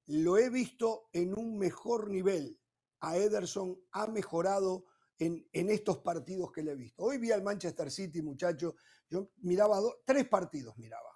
Lo 0.09 0.37
he 0.37 0.51
visto 0.51 1.09
en 1.13 1.33
un 1.39 1.57
mejor 1.57 2.11
nivel. 2.11 2.61
A 3.01 3.17
Ederson 3.17 3.81
ha 3.93 4.07
mejorado 4.07 4.85
en, 5.19 5.49
en 5.53 5.71
estos 5.71 5.99
partidos 5.99 6.53
que 6.53 6.63
le 6.63 6.73
he 6.73 6.77
visto. 6.77 7.03
Hoy 7.03 7.17
vi 7.19 7.31
al 7.33 7.43
Manchester 7.43 7.91
City, 7.91 8.21
muchacho. 8.21 8.75
Yo 9.09 9.31
miraba 9.39 9.79
do- 9.81 10.03
tres 10.05 10.29
partidos, 10.29 10.77
miraba. 10.77 11.11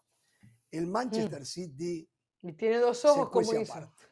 El 0.71 0.87
Manchester 0.87 1.45
City 1.45 2.09
Y 2.43 2.53
tiene 2.55 2.79
dos 2.79 3.05
ojos, 3.05 3.29
como 3.31 3.51
aparte. 3.61 4.03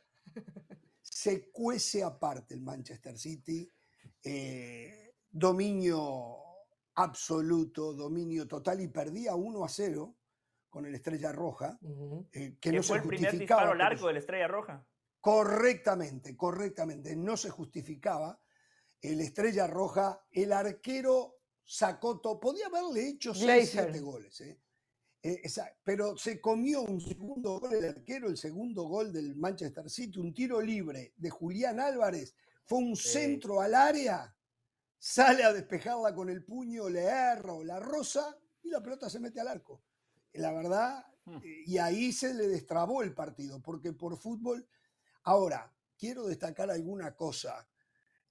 Se 1.01 1.51
cuece 1.51 2.03
aparte 2.03 2.53
el 2.55 2.61
Manchester 2.61 3.17
City. 3.19 3.73
Eh, 4.23 5.15
dominio 5.31 6.37
absoluto, 6.95 7.93
dominio 7.93 8.47
total 8.49 8.81
y 8.81 8.89
perdía 8.89 9.35
1 9.35 9.65
a 9.65 9.69
0 9.69 10.17
con 10.71 10.87
el 10.87 10.95
Estrella 10.95 11.33
Roja, 11.33 11.79
eh, 12.33 12.57
que, 12.61 12.73
no 12.73 12.83
fue 12.83 12.99
se 12.99 13.03
el 13.03 13.09
primer 13.09 13.31
justificaba. 13.31 13.61
disparo 13.63 13.71
pero- 13.71 13.79
largo 13.79 14.07
de 14.09 14.13
la 14.15 14.19
Estrella 14.19 14.49
Roja. 14.49 14.87
Correctamente, 15.21 16.37
correctamente, 16.37 17.17
no 17.17 17.37
se 17.37 17.51
justificaba. 17.51 18.41
El 19.01 19.21
Estrella 19.21 19.67
Roja, 19.67 20.25
el 20.31 20.53
arquero 20.53 21.41
sacó 21.65 22.21
todo, 22.21 22.39
podía 22.41 22.67
haberle 22.67 23.09
hecho 23.09 23.35
6, 23.35 23.45
Glazer. 23.45 23.85
7 23.93 24.01
goles, 24.01 24.41
¿eh? 24.41 24.61
Eh, 25.23 25.41
esa- 25.43 25.77
pero 25.83 26.17
se 26.17 26.41
comió 26.41 26.83
un 26.83 27.01
segundo 27.01 27.59
gol 27.59 27.75
el 27.75 27.85
arquero, 27.87 28.29
el 28.29 28.37
segundo 28.37 28.85
gol 28.85 29.13
del 29.13 29.35
Manchester 29.35 29.91
City, 29.91 30.19
un 30.21 30.33
tiro 30.33 30.61
libre 30.61 31.13
de 31.17 31.31
Julián 31.31 31.81
Álvarez, 31.81 32.37
fue 32.67 32.79
un 32.79 32.95
Sí. 32.97 33.09
centro 33.09 33.61
al 33.61 33.75
área, 33.75 34.37
sale 34.99 35.43
a 35.45 35.53
despejarla 35.53 36.15
con 36.15 36.29
el 36.29 36.45
puño, 36.45 36.89
le 36.89 37.03
erra 37.05 37.53
o 37.55 37.65
la 37.65 37.81
rosa 37.81 38.37
y 38.63 38.69
la 38.69 38.83
pelota 38.83 39.09
se 39.09 39.21
mete 39.21 39.41
al 39.41 39.49
arco. 39.49 39.83
La 40.35 40.53
verdad, 40.53 41.07
Hmm. 41.25 41.37
eh, 41.39 41.63
y 41.67 41.79
ahí 41.79 42.13
se 42.13 42.35
le 42.35 42.47
destrabó 42.49 43.03
el 43.03 43.15
partido, 43.15 43.61
porque 43.63 43.93
por 43.93 44.17
fútbol 44.19 44.69
Ahora, 45.29 45.75
quiero 45.99 46.25
destacar 46.29 46.71
alguna 46.71 47.17
cosa. 47.17 47.69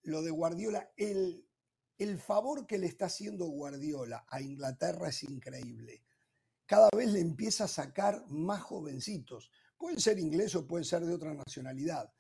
Lo 0.03 0.21
de 0.21 0.31
Guardiola, 0.31 0.93
el, 0.95 1.45
el 1.97 2.17
favor 2.19 2.65
que 2.65 2.77
le 2.77 2.88
está 2.88 3.07
haciendo 3.07 3.47
Guardiola 3.47 4.25
a 4.29 4.39
Inglaterra 4.39 5.09
es 5.09 5.23
increíble. 5.23 6.05
Cada 6.65 6.88
vez 6.95 7.11
le 7.11 7.19
empieza 7.19 7.65
a 7.65 7.67
sacar 7.67 8.23
más 8.29 8.61
jovencitos. 8.61 9.51
Pueden 9.77 9.99
ser 9.99 10.19
ingleses 10.19 10.55
o 10.55 10.65
pueden 10.65 10.86
ser 10.86 11.03
de 11.05 11.13
otra 11.13 11.33
nacionalidad. 11.33 12.13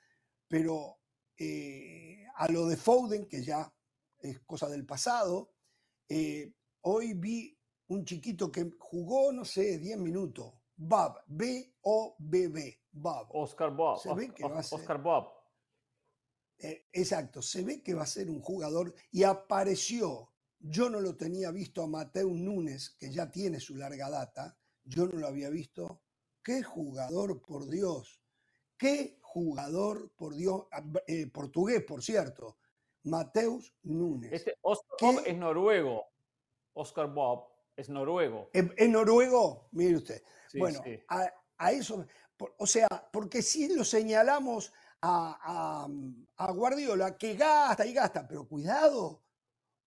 Pero 0.49 0.99
eh, 1.37 2.25
a 2.35 2.51
lo 2.51 2.67
de 2.67 2.77
Foden, 2.77 3.25
que 3.27 3.43
ya 3.43 3.71
es 4.19 4.39
cosa 4.41 4.69
del 4.69 4.85
pasado, 4.85 5.53
eh, 6.09 6.53
hoy 6.81 7.13
vi 7.13 7.57
un 7.87 8.03
chiquito 8.05 8.51
que 8.51 8.69
jugó, 8.79 9.31
no 9.31 9.45
sé, 9.45 9.77
10 9.77 9.97
minutos. 9.97 10.53
Bob, 10.77 11.21
B-O-B-B, 11.27 12.81
Bob. 12.91 13.27
Oscar 13.31 13.71
Bob. 13.75 13.99
Se 14.01 14.13
ve 14.13 14.33
que 14.33 14.43
va 14.47 14.59
a 14.59 14.63
ser- 14.63 14.79
Oscar 14.79 15.01
Bob. 15.01 15.27
Eh, 16.57 16.87
exacto, 16.93 17.41
se 17.41 17.63
ve 17.63 17.81
que 17.83 17.93
va 17.93 18.03
a 18.03 18.07
ser 18.07 18.29
un 18.29 18.41
jugador 18.41 18.93
y 19.11 19.23
apareció. 19.23 20.31
Yo 20.59 20.89
no 20.89 20.99
lo 21.01 21.15
tenía 21.15 21.51
visto 21.51 21.83
a 21.83 21.87
Mateo 21.87 22.29
Núñez, 22.29 22.91
que 22.97 23.11
ya 23.11 23.29
tiene 23.29 23.59
su 23.59 23.75
larga 23.75 24.09
data. 24.09 24.57
Yo 24.83 25.05
no 25.05 25.19
lo 25.19 25.27
había 25.27 25.49
visto. 25.49 26.01
Qué 26.41 26.63
jugador, 26.63 27.41
por 27.41 27.67
Dios. 27.69 28.21
Qué 28.77 29.19
jugador, 29.35 30.11
por 30.15 30.33
Dios. 30.33 30.63
Eh, 31.07 31.27
portugués, 31.27 31.83
por 31.83 32.01
cierto. 32.01 32.57
Mateus 33.03 33.75
Núñez. 33.83 34.31
Este 34.31 34.57
Oscar. 34.61 34.97
Bob 35.01 35.23
es 35.25 35.37
noruego. 35.37 36.05
Oscar 36.73 37.13
Bob 37.13 37.49
es 37.75 37.89
noruego. 37.89 38.49
¿En, 38.53 38.73
en 38.77 38.91
noruego? 38.93 39.67
Mire 39.73 39.97
usted. 39.97 40.23
Sí, 40.47 40.57
bueno, 40.57 40.79
sí. 40.83 40.97
A, 41.09 41.29
a 41.57 41.71
eso, 41.73 42.05
por- 42.37 42.55
o 42.57 42.65
sea, 42.65 42.87
porque 43.11 43.41
si 43.41 43.75
lo 43.75 43.83
señalamos 43.83 44.71
a, 45.01 45.85
a- 45.85 46.45
a 46.47 46.51
Guardiola, 46.53 47.17
que 47.17 47.35
gasta 47.35 47.85
y 47.85 47.93
gasta, 47.93 48.25
pero 48.25 48.47
cuidado, 48.47 49.21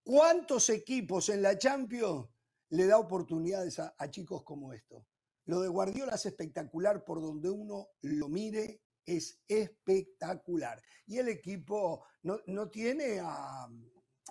¿cuántos 0.03 0.69
equipos 0.69 1.29
en 1.29 1.41
la 1.41 1.57
Champions 1.57 2.27
le 2.69 2.85
da 2.85 2.99
oportunidades 2.99 3.79
a, 3.79 3.95
a 3.97 4.09
chicos 4.11 4.43
como 4.43 4.73
esto? 4.73 5.07
Lo 5.45 5.59
de 5.61 5.67
Guardiola 5.69 6.13
es 6.13 6.25
espectacular 6.27 7.03
por 7.03 7.19
donde 7.19 7.49
uno 7.49 7.89
lo 8.01 8.29
mire, 8.29 8.83
es 9.05 9.41
espectacular. 9.47 10.81
Y 11.05 11.17
el 11.17 11.29
equipo 11.29 12.05
no, 12.23 12.39
no 12.47 12.69
tiene 12.69 13.19
a, 13.21 13.67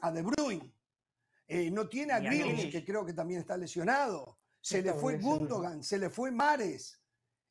a 0.03 0.13
De 0.13 0.23
Bruyne, 0.23 0.73
eh, 1.47 1.71
no 1.71 1.89
tiene 1.89 2.13
a 2.13 2.21
Grealish, 2.21 2.71
que 2.71 2.85
creo 2.85 3.05
que 3.05 3.13
también 3.13 3.41
está 3.41 3.57
lesionado. 3.57 4.39
Se 4.61 4.83
le 4.83 4.93
fue. 4.93 5.19
Gundogan, 5.19 5.83
se 5.83 5.99
le 5.99 6.11
fue 6.11 6.31
Mares. 6.31 7.01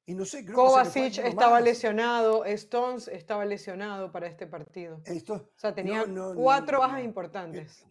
Y 0.06 0.14
no 0.14 0.24
sé, 0.24 0.46
creo 0.46 0.56
Kovacic 0.56 1.18
estaba 1.18 1.60
lesionado, 1.60 2.46
Stones 2.46 3.10
estaba 3.10 3.44
lesionado 3.44 4.12
para 4.12 4.28
este 4.28 4.48
partido. 4.48 5.02
Esto, 5.04 5.34
O 5.34 5.60
sea, 5.60 5.76
tenía 5.76 6.06
no, 6.06 6.34
no, 6.34 6.36
cuatro 6.36 6.78
no, 6.78 6.82
bajas 6.82 7.00
no. 7.00 7.04
importantes. 7.06 7.86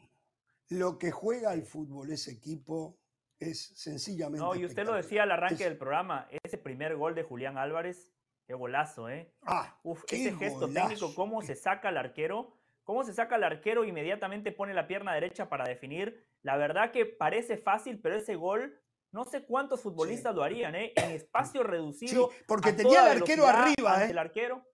lo 0.71 0.97
que 0.99 1.11
juega 1.11 1.53
el 1.53 1.65
fútbol, 1.65 2.11
ese 2.11 2.31
equipo, 2.33 2.99
es 3.39 3.61
sencillamente. 3.77 4.39
No, 4.43 4.55
y 4.55 4.65
usted 4.65 4.87
lo 4.87 4.95
decía 4.95 5.25
al 5.25 5.33
arranque 5.33 5.65
Es- 5.65 5.69
del 5.69 5.77
programa, 5.77 6.27
ese 6.43 6.57
primer 6.57 6.97
gol 6.97 7.15
de 7.15 7.23
Julián 7.23 7.59
Álvarez, 7.59 8.11
qué 8.47 8.55
golazo, 8.55 9.09
¿eh? 9.09 9.33
Ah, 9.43 9.79
Uf, 9.83 10.05
qué 10.07 10.17
ese 10.17 10.37
gesto 10.37 10.61
golazo, 10.67 10.89
técnico, 10.89 11.15
cómo 11.15 11.41
qué- 11.41 11.47
se 11.49 11.57
saca 11.57 11.89
al 11.89 11.97
arquero, 11.97 12.57
cómo 12.85 13.03
se 13.05 13.13
saca 13.13 13.35
al 13.35 13.45
arquero, 13.45 13.85
inmediatamente 13.85 14.53
pone 14.53 14.73
la 14.75 14.87
pierna 14.87 15.15
derecha 15.15 15.49
para 15.49 15.65
definir. 15.65 16.25
La 16.43 16.57
verdad 16.57 16.93
que 16.93 17.07
parece 17.07 17.57
fácil, 17.59 18.01
pero 18.01 18.17
ese 18.17 18.37
gol, 18.37 18.81
no 19.11 19.25
sé 19.25 19.45
cuántos 19.45 19.83
futbolistas 19.83 20.35
lo 20.35 20.43
harían, 20.45 20.75
¿eh? 20.77 20.93
En 20.97 21.11
espacio 21.11 21.63
reducido. 21.65 22.31
Sí, 22.31 22.37
porque 22.47 22.73
tenía 22.73 23.03
el 23.11 23.19
arquero 23.19 23.47
arriba, 23.47 24.05
¿eh? 24.05 24.11
El 24.11 24.19
arquero. 24.19 24.65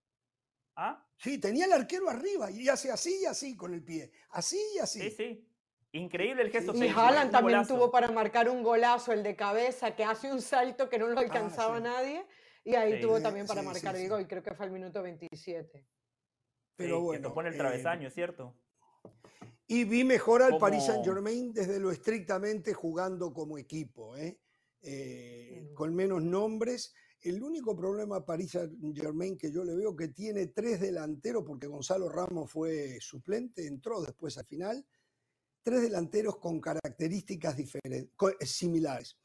¿Ah? 0.76 1.06
Sí, 1.16 1.38
tenía 1.38 1.66
el 1.66 1.72
arquero 1.72 2.08
arriba 2.08 2.50
y 2.50 2.68
hace 2.68 2.90
así 2.90 3.20
y 3.22 3.26
así 3.26 3.56
con 3.56 3.74
el 3.74 3.82
pie. 3.84 4.10
Así 4.30 4.58
y 4.74 4.78
así. 4.78 5.00
Sí, 5.02 5.10
sí. 5.10 5.48
Increíble 5.92 6.42
el 6.42 6.50
gesto 6.50 6.72
Sí. 6.72 6.86
Y. 6.86 6.88
Haaland 6.88 7.26
un 7.26 7.30
también 7.32 7.58
golazo. 7.58 7.74
tuvo 7.74 7.90
para 7.90 8.10
marcar 8.10 8.48
un 8.48 8.62
golazo, 8.62 9.12
el 9.12 9.22
de 9.22 9.36
cabeza, 9.36 9.94
que 9.94 10.04
hace 10.04 10.32
un 10.32 10.40
salto 10.40 10.88
que 10.88 10.98
no 10.98 11.08
lo 11.08 11.18
alcanzaba 11.20 11.74
Ah, 11.76 11.78
sí. 11.78 11.82
nadie. 11.84 12.26
Y 12.64 12.74
ahí 12.74 12.94
Sí. 12.96 13.00
tuvo 13.02 13.20
también 13.20 13.46
para 13.46 13.60
sí, 13.60 13.66
marcar 13.66 13.96
sí. 13.96 14.02
el 14.04 14.08
gol, 14.08 14.26
creo 14.28 14.42
que 14.42 14.54
fue 14.54 14.66
al 14.66 14.72
minuto 14.72 15.02
27. 15.02 15.86
Pero 16.76 16.96
Sí, 16.98 17.02
bueno. 17.02 17.34
que 17.34 17.40
en 17.40 17.46
el 17.46 17.54
eh, 17.54 17.58
travesaño, 17.58 18.10
¿cierto? 18.10 18.56
Y 19.66 19.84
vi 19.84 20.04
mejor 20.04 20.42
al 20.42 20.58
Paris 20.58 20.80
Como- 20.84 20.92
Saint 20.92 21.04
Germain 21.04 21.52
desde 21.52 21.80
lo 21.80 21.90
estrictamente 21.90 22.74
jugando 22.74 23.32
como 23.32 23.58
equipo, 23.58 24.16
¿eh? 24.16 24.38
Eh, 24.82 25.70
con 25.74 25.94
menos 25.94 26.22
nombres. 26.22 26.92
El 27.20 27.42
único 27.42 27.76
problema 27.76 28.16
a 28.16 28.24
Paris 28.24 28.50
Saint 28.52 28.96
Germain 28.96 29.38
que 29.38 29.52
yo 29.52 29.62
le 29.64 29.74
veo 29.76 29.94
que 29.94 30.08
tiene 30.08 30.48
tres 30.48 30.80
delanteros, 30.80 31.44
porque 31.46 31.68
Gonzalo 31.68 32.08
Ramos 32.08 32.50
fue 32.50 32.98
suplente, 33.00 33.66
entró 33.66 34.02
después 34.02 34.36
al 34.38 34.46
final, 34.46 34.84
tres 35.62 35.82
delanteros 35.82 36.38
con 36.38 36.60
características 36.60 37.56
diferentes, 37.56 38.10
similares. 38.40 39.16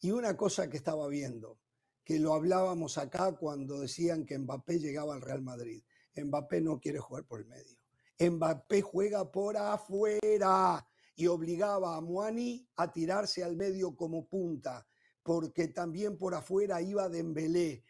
Y 0.00 0.10
una 0.10 0.36
cosa 0.36 0.68
que 0.70 0.78
estaba 0.78 1.06
viendo, 1.08 1.58
que 2.04 2.18
lo 2.18 2.34
hablábamos 2.34 2.98
acá 2.98 3.32
cuando 3.32 3.80
decían 3.80 4.26
que 4.26 4.38
Mbappé 4.38 4.78
llegaba 4.78 5.14
al 5.14 5.22
Real 5.22 5.42
Madrid. 5.42 5.82
Mbappé 6.16 6.60
no 6.60 6.78
quiere 6.78 6.98
jugar 6.98 7.24
por 7.24 7.40
el 7.40 7.46
medio. 7.46 7.78
Mbappé 8.20 8.82
juega 8.82 9.30
por 9.30 9.56
afuera 9.56 10.86
y 11.16 11.26
obligaba 11.26 11.96
a 11.96 12.00
Muani 12.00 12.68
a 12.76 12.92
tirarse 12.92 13.42
al 13.42 13.56
medio 13.56 13.96
como 13.96 14.28
punta, 14.28 14.86
porque 15.22 15.68
también 15.68 16.18
por 16.18 16.34
afuera 16.34 16.82
iba 16.82 17.08
Dembélé. 17.08 17.84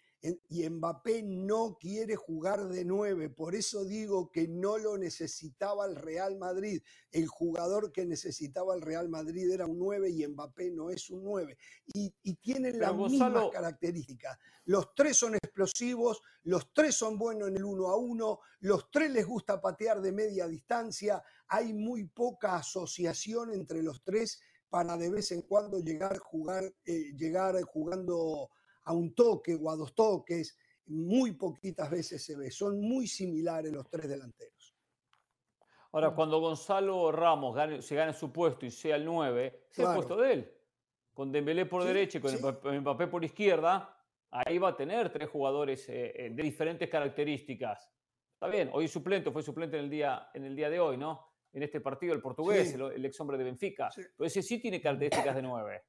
Y 0.49 0.69
Mbappé 0.69 1.23
no 1.23 1.77
quiere 1.79 2.17
jugar 2.17 2.69
de 2.69 2.83
nueve, 2.83 3.29
por 3.29 3.55
eso 3.55 3.85
digo 3.85 4.31
que 4.31 4.49
no 4.49 4.79
lo 4.79 4.97
necesitaba 4.97 5.85
el 5.85 5.97
Real 5.97 6.39
Madrid. 6.39 6.83
El 7.11 7.27
jugador 7.27 7.93
que 7.93 8.07
necesitaba 8.07 8.75
el 8.75 8.81
Real 8.81 9.11
Madrid 9.11 9.51
era 9.51 9.67
un 9.67 9.79
9 9.79 10.09
y 10.09 10.27
Mbappé 10.27 10.71
no 10.71 10.89
es 10.89 11.11
un 11.11 11.25
9. 11.25 11.59
Y, 11.93 12.15
y 12.23 12.35
tienen 12.37 12.81
las 12.81 12.97
mismas 12.97 13.51
características. 13.53 14.39
Los 14.65 14.95
tres 14.95 15.19
son 15.19 15.35
explosivos, 15.35 16.23
los 16.45 16.73
tres 16.73 16.95
son 16.95 17.19
buenos 17.19 17.49
en 17.49 17.57
el 17.57 17.65
uno 17.65 17.89
a 17.89 17.97
uno, 17.97 18.41
los 18.61 18.91
tres 18.91 19.11
les 19.11 19.27
gusta 19.27 19.61
patear 19.61 20.01
de 20.01 20.13
media 20.13 20.49
distancia, 20.49 21.23
hay 21.49 21.75
muy 21.75 22.05
poca 22.05 22.57
asociación 22.57 23.53
entre 23.53 23.83
los 23.83 24.03
tres 24.03 24.41
para 24.71 24.97
de 24.97 25.11
vez 25.11 25.33
en 25.33 25.43
cuando 25.43 25.81
llegar, 25.81 26.19
jugar, 26.19 26.65
eh, 26.87 27.13
llegar 27.15 27.61
jugando 27.63 28.51
a 28.85 28.93
un 28.93 29.15
toque 29.15 29.55
o 29.55 29.71
a 29.71 29.77
dos 29.77 29.95
toques. 29.95 30.57
Muy 30.87 31.33
poquitas 31.33 31.91
veces 31.91 32.23
se 32.25 32.37
ve. 32.37 32.51
Son 32.51 32.81
muy 32.81 33.07
similares 33.07 33.73
los 33.73 33.89
tres 33.89 34.09
delanteros. 34.09 34.75
Ahora, 35.93 36.11
cuando 36.15 36.41
Gonzalo 36.41 37.13
Ramos 37.13 37.55
gane- 37.55 37.81
se 37.81 37.95
gane 37.95 38.13
su 38.13 38.33
puesto 38.33 38.67
y 38.67 38.71
sea 38.71 38.97
el 38.97 39.05
9, 39.05 39.47
es 39.71 39.79
el 39.79 39.85
Claro. 39.85 39.95
puesto 39.97 40.17
de 40.17 40.33
él. 40.33 40.53
Con 41.13 41.31
Dembélé 41.31 41.67
por 41.67 41.83
Sí, 41.83 41.89
derecha 41.89 42.19
y 42.19 42.21
con 42.21 42.31
sí. 42.33 42.39
Mbappé 42.81 43.07
por 43.07 43.25
izquierda, 43.25 43.97
ahí 44.31 44.59
va 44.59 44.71
a 44.71 44.77
tener 44.77 45.13
tres 45.13 45.29
jugadores 45.31 45.89
eh, 45.89 46.13
eh, 46.17 46.31
de 46.31 46.43
diferentes 46.43 46.91
características. 46.91 47.89
Está 48.33 48.49
bien, 48.49 48.69
hoy 48.73 48.87
es 48.87 48.91
suplente, 48.91 49.31
fue 49.31 49.43
suplente 49.45 49.79
en 49.79 49.85
el 49.85 49.91
día, 49.91 50.29
en 50.35 50.45
el 50.45 50.57
día 50.57 50.69
de 50.69 50.81
hoy, 50.81 50.97
¿no? 50.99 51.25
En 51.53 51.63
este 51.63 51.81
partido 51.81 52.13
el 52.13 52.21
portugués, 52.21 52.71
Sí. 52.71 52.75
el, 52.75 52.83
el 52.93 53.05
ex 53.05 53.21
hombre 53.21 53.39
de 53.39 53.45
Benfica. 53.45 53.89
Pero 53.95 54.27
ese 54.27 54.43
sí 54.43 54.59
tiene 54.59 54.81
características 54.83 55.37
de 55.37 55.43
9. 55.43 55.83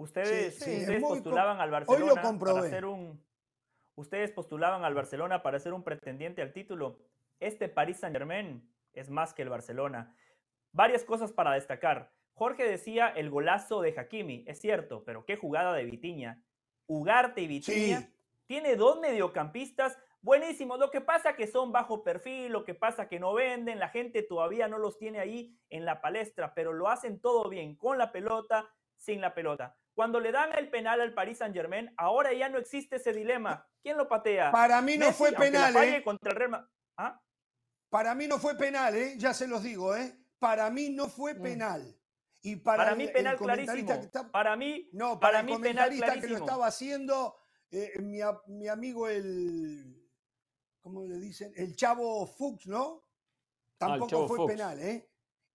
Ustedes, 0.00 0.58
sí, 0.58 0.86
postulaban 1.00 1.60
al 1.60 1.68
hoy 1.86 1.98
lo 1.98 2.14
Barcelona 2.14 2.38
para 2.38 2.62
ser 2.70 2.86
un. 2.86 3.22
Ustedes 3.96 4.30
postulaban 4.30 4.82
al 4.84 4.94
Barcelona 4.94 5.42
para 5.42 5.58
ser 5.58 5.74
un 5.74 5.82
pretendiente 5.82 6.40
al 6.40 6.54
título. 6.54 6.98
Este 7.38 7.68
Paris 7.68 7.98
Saint 7.98 8.16
Germain 8.16 8.66
es 8.94 9.10
más 9.10 9.34
que 9.34 9.42
el 9.42 9.50
Barcelona. 9.50 10.16
Varias 10.72 11.04
cosas 11.04 11.32
para 11.32 11.52
destacar. 11.52 12.12
Jorge 12.32 12.66
decía 12.66 13.08
el 13.08 13.28
golazo 13.28 13.82
de 13.82 13.94
Hakimi, 13.98 14.44
es 14.46 14.58
cierto, 14.58 15.04
pero 15.04 15.26
qué 15.26 15.36
jugada 15.36 15.74
de 15.74 15.84
Vitiña. 15.84 16.42
Ugarte 16.86 17.42
y 17.42 17.46
Vitiña 17.46 18.00
Sí. 18.00 18.14
tiene 18.46 18.76
dos 18.76 18.98
mediocampistas 19.00 19.98
buenísimo. 20.22 20.78
Lo 20.78 20.90
que 20.90 21.02
pasa 21.02 21.34
que 21.36 21.46
son 21.46 21.72
bajo 21.72 22.02
perfil, 22.02 22.52
lo 22.52 22.64
que 22.64 22.74
pasa 22.74 23.08
que 23.08 23.20
no 23.20 23.34
venden, 23.34 23.78
la 23.78 23.90
gente 23.90 24.22
todavía 24.22 24.66
no 24.66 24.78
los 24.78 24.96
tiene 24.96 25.18
ahí 25.20 25.54
en 25.68 25.84
la 25.84 26.00
palestra, 26.00 26.54
pero 26.54 26.72
lo 26.72 26.88
hacen 26.88 27.20
todo 27.20 27.50
bien, 27.50 27.76
con 27.76 27.98
la 27.98 28.12
pelota, 28.12 28.70
sin 28.96 29.20
la 29.20 29.34
pelota. 29.34 29.76
Cuando 30.00 30.18
le 30.18 30.32
dan 30.32 30.50
el 30.56 30.70
penal 30.70 30.98
al 31.02 31.12
Paris 31.12 31.36
Saint 31.36 31.54
Germain, 31.54 31.92
ahora 31.98 32.32
ya 32.32 32.48
no 32.48 32.56
existe 32.56 32.96
ese 32.96 33.12
dilema. 33.12 33.68
¿Quién 33.82 33.98
lo 33.98 34.08
patea? 34.08 34.50
Para 34.50 34.80
mí 34.80 34.96
no 34.96 35.04
Messi, 35.08 35.18
fue 35.18 35.32
penal, 35.32 35.76
¿eh? 35.76 36.02
contra 36.02 36.30
el 36.30 36.36
Real 36.38 36.66
¿Ah? 36.96 37.20
Para 37.90 38.14
mí 38.14 38.26
no 38.26 38.38
fue 38.38 38.54
penal, 38.56 38.96
¿eh? 38.96 39.16
Ya 39.18 39.34
se 39.34 39.46
los 39.46 39.62
digo, 39.62 39.94
¿eh? 39.94 40.18
Para 40.38 40.70
mí 40.70 40.88
no 40.88 41.10
fue 41.10 41.34
Mm. 41.34 41.42
penal. 41.42 42.00
Y 42.40 42.56
para, 42.56 42.78
Para 42.78 42.90
el- 42.92 42.96
mí 42.96 43.04
el 43.04 43.12
penal 43.12 43.36
comentarista 43.36 43.74
clarísimo. 43.74 44.06
está- 44.06 44.30
Para 44.32 44.56
mí, 44.56 44.88
No, 44.94 45.20
para, 45.20 45.20
para 45.20 45.40
el 45.40 45.44
mí 45.44 45.52
penal 45.52 45.88
comentarista 45.90 46.06
que 46.06 46.14
lo 46.14 46.20
clarísimo. 46.22 46.46
estaba 46.46 46.66
haciendo, 46.66 47.36
eh, 47.70 47.92
mi, 48.46 48.68
amigo 48.68 49.06
el, 49.06 50.02
¿cómo 50.80 51.04
le 51.04 51.18
dicen? 51.18 51.52
El 51.56 51.76
Chavo 51.76 52.26
Fuchs, 52.26 52.66
¿no? 52.68 53.04
Tampoco 53.76 54.08
Chavo 54.08 54.28
fue 54.28 54.36
Fuchs. 54.38 54.52
penal, 54.54 54.80
¿eh? 54.80 55.09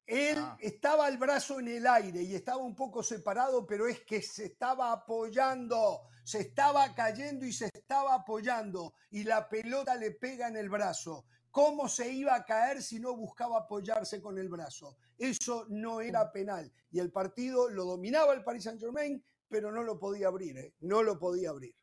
Él 0.08 0.38
Ah. 0.38 0.58
estaba 0.60 1.08
el 1.08 1.18
brazo 1.18 1.60
en 1.60 1.68
el 1.68 1.88
aire 1.88 2.22
y 2.22 2.36
estaba 2.36 2.58
un 2.62 2.76
poco 2.76 3.02
separado, 3.02 3.66
pero 3.66 3.88
es 3.88 4.02
que 4.02 4.22
se 4.22 4.46
estaba 4.46 4.92
apoyando, 4.92 6.02
se 6.24 6.42
estaba 6.42 6.94
cayendo 6.94 7.46
y 7.46 7.52
se 7.52 7.70
estaba 7.74 8.14
apoyando 8.14 8.94
y 9.10 9.24
la 9.24 9.50
pelota 9.50 9.96
le 9.96 10.12
pega 10.12 10.48
en 10.48 10.58
el 10.58 10.70
brazo. 10.70 11.26
¿Cómo 11.50 11.88
se 11.88 12.12
iba 12.12 12.36
a 12.36 12.46
caer 12.46 12.84
si 12.84 13.00
no 13.00 13.16
buscaba 13.16 13.60
apoyarse 13.60 14.22
con 14.22 14.38
el 14.38 14.50
brazo? 14.50 14.98
Eso 15.18 15.66
no 15.70 16.02
era 16.02 16.32
penal. 16.32 16.72
Y 16.92 17.00
el 17.00 17.12
partido 17.12 17.70
lo 17.70 17.86
dominaba 17.86 18.34
el 18.34 18.44
Paris 18.44 18.64
Saint 18.66 18.80
Germain, 18.80 19.24
pero 19.48 19.72
no 19.72 19.82
lo 19.82 19.98
podía 19.98 20.28
abrir, 20.28 20.58
¿eh? 20.58 20.74
no 20.82 21.02
lo 21.02 21.18
podía 21.18 21.50
abrir. 21.52 21.74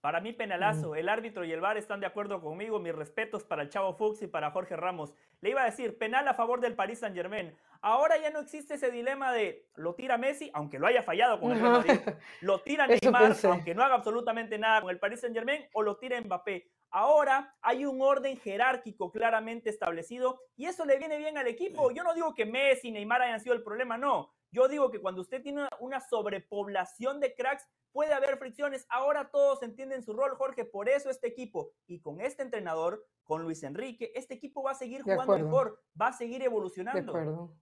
Para 0.00 0.20
mí, 0.20 0.32
penalazo. 0.32 0.94
El 0.94 1.08
árbitro 1.08 1.44
y 1.44 1.52
el 1.52 1.60
VAR 1.60 1.76
están 1.76 1.98
de 2.00 2.06
acuerdo 2.06 2.40
conmigo. 2.40 2.78
Mis 2.78 2.94
respetos 2.94 3.44
para 3.44 3.62
el 3.62 3.68
Chavo 3.68 3.94
Fuchs 3.94 4.22
y 4.22 4.28
para 4.28 4.52
Jorge 4.52 4.76
Ramos. 4.76 5.12
Le 5.40 5.50
iba 5.50 5.62
a 5.62 5.66
decir, 5.66 5.98
penal 5.98 6.28
a 6.28 6.34
favor 6.34 6.60
del 6.60 6.74
Paris 6.74 7.00
Saint 7.00 7.16
Germain. 7.16 7.56
Ahora 7.80 8.16
ya 8.18 8.30
no 8.30 8.40
existe 8.40 8.74
ese 8.74 8.90
dilema 8.90 9.32
de 9.32 9.68
lo 9.74 9.94
tira 9.94 10.18
Messi, 10.18 10.50
aunque 10.54 10.78
lo 10.78 10.86
haya 10.86 11.02
fallado 11.02 11.40
con 11.40 11.52
el 11.52 11.60
Real 11.60 11.72
Madrid. 11.72 12.00
Lo 12.40 12.60
tira 12.60 12.86
Neymar, 12.88 13.36
aunque 13.44 13.74
no 13.74 13.82
haga 13.82 13.96
absolutamente 13.96 14.58
nada 14.58 14.82
con 14.82 14.90
el 14.90 14.98
Paris 14.98 15.20
Saint 15.20 15.34
Germain, 15.34 15.64
o 15.72 15.82
lo 15.82 15.96
tira 15.96 16.20
Mbappé. 16.20 16.70
Ahora 16.90 17.54
hay 17.60 17.84
un 17.84 18.00
orden 18.00 18.36
jerárquico 18.38 19.12
claramente 19.12 19.68
establecido 19.68 20.40
y 20.56 20.66
eso 20.66 20.86
le 20.86 20.96
viene 20.98 21.18
bien 21.18 21.36
al 21.38 21.46
equipo. 21.46 21.90
Yo 21.90 22.02
no 22.02 22.14
digo 22.14 22.34
que 22.34 22.46
Messi 22.46 22.88
y 22.88 22.92
Neymar 22.92 23.22
hayan 23.22 23.40
sido 23.40 23.54
el 23.54 23.62
problema, 23.62 23.98
no. 23.98 24.32
Yo 24.50 24.68
digo 24.68 24.90
que 24.90 25.00
cuando 25.00 25.20
usted 25.20 25.42
tiene 25.42 25.68
una, 25.80 26.00
sobrepoblación 26.00 27.20
de 27.20 27.34
cracks, 27.34 27.66
puede 27.92 28.12
haber 28.12 28.38
fricciones. 28.38 28.86
Ahora 28.88 29.30
todos 29.30 29.62
entienden 29.62 30.02
su 30.02 30.12
rol, 30.12 30.36
Jorge. 30.36 30.64
Por 30.64 30.88
eso 30.88 31.10
este 31.10 31.28
equipo 31.28 31.72
y 31.86 32.00
con 32.00 32.20
este 32.20 32.42
entrenador, 32.42 33.06
con 33.24 33.42
Luis 33.42 33.62
Enrique, 33.62 34.12
este 34.14 34.34
equipo 34.34 34.62
va 34.62 34.72
a 34.72 34.74
seguir 34.74 35.04
De 35.04 35.12
jugando 35.14 35.34
acuerdo. 35.34 35.46
mejor, 35.46 35.82
va 36.00 36.08
a 36.08 36.12
seguir 36.12 36.40
De 36.40 36.46
evolucionando. 36.46 37.12
acuerdo. 37.12 37.54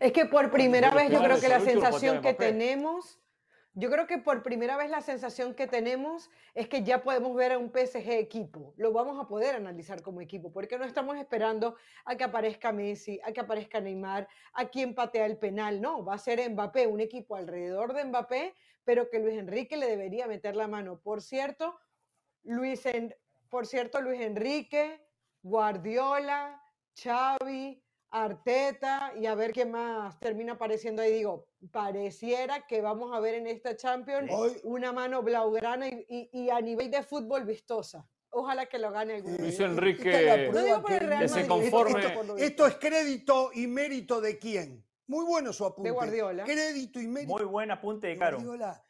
Es 0.00 0.12
que 0.12 0.26
por 0.26 0.50
primera 0.50 0.90
vez 0.90 1.10
yo 1.10 1.22
creo 1.22 1.40
que 1.40 1.48
la 1.48 1.60
sensación 1.60 2.20
que 2.20 2.34
tenemos, 2.34 3.20
yo 3.78 3.90
creo 3.90 4.06
que 4.06 4.16
por 4.16 4.42
primera 4.42 4.78
vez 4.78 4.88
la 4.88 5.02
sensación 5.02 5.52
que 5.54 5.66
tenemos 5.66 6.30
es 6.54 6.66
que 6.66 6.82
ya 6.82 7.02
podemos 7.02 7.36
ver 7.36 7.52
a 7.52 7.58
un 7.58 7.70
PSG 7.70 8.10
equipo. 8.12 8.72
Lo 8.78 8.90
vamos 8.90 9.20
a 9.22 9.28
poder 9.28 9.54
analizar 9.54 10.00
como 10.00 10.22
equipo, 10.22 10.50
porque 10.50 10.78
no 10.78 10.86
estamos 10.86 11.18
esperando 11.18 11.76
a 12.06 12.16
que 12.16 12.24
aparezca 12.24 12.72
Messi, 12.72 13.20
a 13.22 13.32
que 13.32 13.40
aparezca 13.40 13.78
Neymar, 13.78 14.28
a 14.54 14.70
quien 14.70 14.94
patea 14.94 15.26
el 15.26 15.36
penal. 15.36 15.82
No, 15.82 16.02
va 16.02 16.14
a 16.14 16.18
ser 16.18 16.48
Mbappé, 16.48 16.86
un 16.86 17.00
equipo 17.00 17.36
alrededor 17.36 17.92
de 17.92 18.06
Mbappé, 18.06 18.54
pero 18.82 19.10
que 19.10 19.18
Luis 19.18 19.36
Enrique 19.36 19.76
le 19.76 19.88
debería 19.88 20.26
meter 20.26 20.56
la 20.56 20.68
mano. 20.68 20.98
Por 20.98 21.20
cierto, 21.20 21.78
Luis, 22.44 22.82
por 23.50 23.66
cierto, 23.66 24.00
Luis 24.00 24.22
Enrique, 24.22 25.06
Guardiola, 25.42 26.62
Xavi, 26.94 27.84
Arteta 28.10 29.12
y 29.18 29.26
a 29.26 29.34
ver 29.34 29.52
qué 29.52 29.64
más 29.66 30.18
termina 30.20 30.52
apareciendo 30.54 31.02
ahí. 31.02 31.12
Digo, 31.12 31.48
pareciera 31.72 32.66
que 32.66 32.80
vamos 32.80 33.14
a 33.14 33.20
ver 33.20 33.34
en 33.34 33.46
esta 33.46 33.76
Champions 33.76 34.30
Hoy- 34.32 34.60
una 34.64 34.92
mano 34.92 35.22
blaugrana 35.22 35.88
y, 35.88 36.06
y- 36.08 36.30
y 36.32 36.50
a 36.50 36.60
nivel 36.60 36.90
de 36.90 37.02
fútbol 37.02 37.44
vistosa. 37.44 38.06
Ojalá 38.30 38.66
que 38.66 38.78
lo 38.78 38.90
gane 38.90 39.14
algún 39.14 39.32
día. 39.32 39.40
Luis 39.40 39.60
Enrique, 39.60 40.50
No 40.52 40.62
digo 40.62 40.82
por 40.82 40.92
el 40.92 41.00
Real 41.08 41.22
que 41.22 41.28
se 41.28 41.46
conforme- 41.48 42.00
esto 42.00 42.20
Esto 42.22 42.34
visto. 42.36 42.66
es 42.66 42.74
crédito 42.76 43.50
y 43.54 43.66
mérito 43.66 44.20
de 44.20 44.38
quién. 44.38 44.84
Muy 45.06 45.24
bueno 45.24 45.52
su 45.52 45.64
apunte. 45.64 45.90
Guardiola. 45.90 46.44
Crédito 46.44 47.00
y 47.00 47.06
mérito 47.06 47.34
Muy 47.34 47.44
buen 47.44 47.70
apunte 47.70 48.08
de 48.08 48.12
de 48.14 48.18
Caro. 48.18 48.36
Guardiola. 48.38 48.84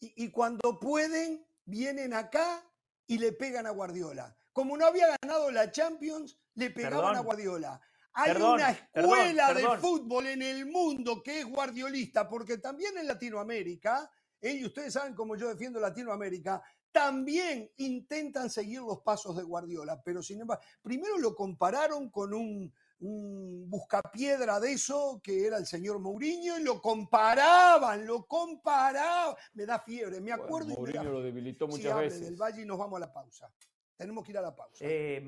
Y, 0.00 0.24
y 0.24 0.30
cuando 0.30 0.78
pueden, 0.78 1.44
vienen 1.64 2.12
acá 2.14 2.62
y 3.06 3.18
le 3.18 3.32
pegan 3.32 3.66
a 3.66 3.70
Guardiola. 3.70 4.36
Como 4.52 4.76
no 4.76 4.86
había 4.86 5.16
ganado 5.22 5.50
la 5.50 5.70
Champions, 5.70 6.38
le 6.54 6.70
pegaban 6.70 6.98
Perdón. 7.00 7.16
a 7.16 7.20
Guardiola. 7.20 7.80
Hay 8.14 8.32
Perdón, 8.32 8.54
una 8.54 8.78
perdón, 8.92 9.18
escuela 9.18 9.54
de 9.54 9.78
fútbol 9.78 10.26
en 10.26 10.42
el 10.42 10.66
mundo 10.66 11.22
que 11.22 11.40
es 11.40 11.46
guardiolista, 11.46 12.28
porque 12.28 12.58
también 12.58 12.96
en 12.98 13.06
Latinoamérica, 13.06 14.10
¿eh? 14.40 14.52
y 14.52 14.64
ustedes 14.66 14.92
saben 14.92 15.14
cómo 15.14 15.34
yo 15.36 15.48
defiendo 15.48 15.80
Latinoamérica, 15.80 16.62
también 16.90 17.70
intentan 17.78 18.50
seguir 18.50 18.80
los 18.82 19.00
pasos 19.00 19.34
de 19.36 19.42
Guardiola, 19.42 20.02
pero 20.02 20.22
sin 20.22 20.42
embargo, 20.42 20.62
primero 20.82 21.16
lo 21.16 21.34
compararon 21.34 22.10
con 22.10 22.34
un, 22.34 22.70
un 23.00 23.70
buscapiedra 23.70 24.60
de 24.60 24.72
eso, 24.72 25.18
que 25.22 25.46
era 25.46 25.56
el 25.56 25.64
señor 25.64 25.98
Mourinho, 26.00 26.58
y 26.58 26.62
lo 26.62 26.82
comparaban, 26.82 28.06
lo 28.06 28.26
comparaban. 28.26 29.34
Me 29.54 29.64
da 29.64 29.78
fiebre, 29.80 30.20
me 30.20 30.30
Bueno, 30.32 30.44
acuerdo 30.44 30.66
y 30.66 30.68
me 30.68 30.74
da 30.74 30.80
Mourinho 30.80 31.12
lo 31.12 31.22
debilitó 31.22 31.66
muchas 31.66 31.98
veces. 31.98 32.20
del 32.20 32.36
Valle 32.36 32.60
y 32.60 32.66
nos 32.66 32.76
vamos 32.78 32.98
a 32.98 33.00
la 33.00 33.12
pausa. 33.12 33.50
Tenemos 33.96 34.22
que 34.24 34.32
ir 34.32 34.38
a 34.38 34.42
la 34.42 34.54
pausa. 34.54 34.84
Eh, 34.86 35.22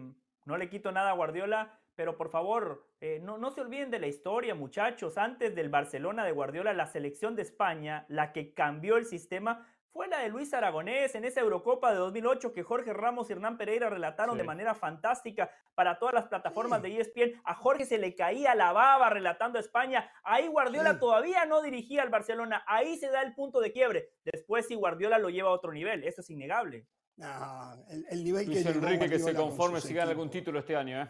no 0.44 0.58
le 0.58 0.68
quito 0.68 0.92
nada 0.92 1.10
a 1.10 1.14
Guardiola, 1.14 1.80
pero 1.96 2.16
por 2.16 2.30
favor, 2.30 2.86
eh, 3.00 3.20
no, 3.22 3.38
no 3.38 3.50
se 3.50 3.60
olviden 3.60 3.90
de 3.90 3.98
la 4.00 4.06
historia, 4.06 4.54
muchachos. 4.54 5.16
Antes 5.18 5.54
del 5.54 5.68
Barcelona 5.68 6.24
de 6.24 6.32
Guardiola, 6.32 6.72
la 6.72 6.86
selección 6.86 7.36
de 7.36 7.42
España, 7.42 8.04
la 8.08 8.32
que 8.32 8.52
cambió 8.52 8.96
el 8.96 9.06
sistema, 9.06 9.66
fue 9.92 10.08
la 10.08 10.18
de 10.18 10.28
Luis 10.28 10.52
Aragonés 10.52 11.14
en 11.14 11.24
esa 11.24 11.40
Eurocopa 11.40 11.92
de 11.92 11.98
2008 11.98 12.52
que 12.52 12.64
Jorge 12.64 12.92
Ramos 12.92 13.30
y 13.30 13.32
Hernán 13.34 13.56
Pereira 13.56 13.88
relataron 13.88 14.36
de 14.36 14.42
manera 14.42 14.74
fantástica 14.74 15.52
para 15.76 16.00
todas 16.00 16.14
las 16.14 16.24
plataformas 16.26 16.82
Sí. 16.82 16.90
de 16.90 17.00
ESPN. 17.00 17.40
A 17.44 17.54
Jorge 17.54 17.84
se 17.84 17.98
le 17.98 18.16
caía 18.16 18.56
la 18.56 18.72
baba 18.72 19.08
relatando 19.08 19.56
a 19.56 19.60
España. 19.60 20.10
Ahí 20.24 20.48
Guardiola 20.48 20.94
Sí. 20.94 20.98
todavía 20.98 21.44
no 21.46 21.62
dirigía 21.62 22.02
al 22.02 22.08
Barcelona. 22.08 22.64
Ahí 22.66 22.96
se 22.96 23.08
da 23.08 23.22
el 23.22 23.34
punto 23.36 23.60
de 23.60 23.70
quiebre. 23.70 24.08
Después 24.24 24.66
sí 24.66 24.74
Guardiola 24.74 25.18
lo 25.18 25.30
lleva 25.30 25.50
a 25.50 25.52
otro 25.52 25.70
nivel. 25.70 26.02
Eso 26.02 26.22
es 26.22 26.30
innegable. 26.30 26.88
No, 27.16 27.74
el, 27.88 28.04
el 28.10 28.24
nivel 28.24 28.46
Luis 28.46 28.64
que 28.64 28.70
Enrique 28.70 29.08
que 29.08 29.20
se 29.20 29.32
conforme 29.32 29.80
si 29.80 29.94
gana 29.94 30.10
algún 30.10 30.28
título 30.28 30.58
este 30.58 30.74
año, 30.74 31.02
¿eh? 31.02 31.08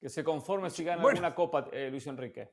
Que 0.00 0.08
se 0.08 0.22
conforme 0.22 0.70
si 0.70 0.84
gana 0.84 1.02
Bueno. 1.02 1.16
alguna 1.18 1.34
copa, 1.34 1.68
eh, 1.72 1.88
Luis 1.90 2.06
Enrique. 2.06 2.52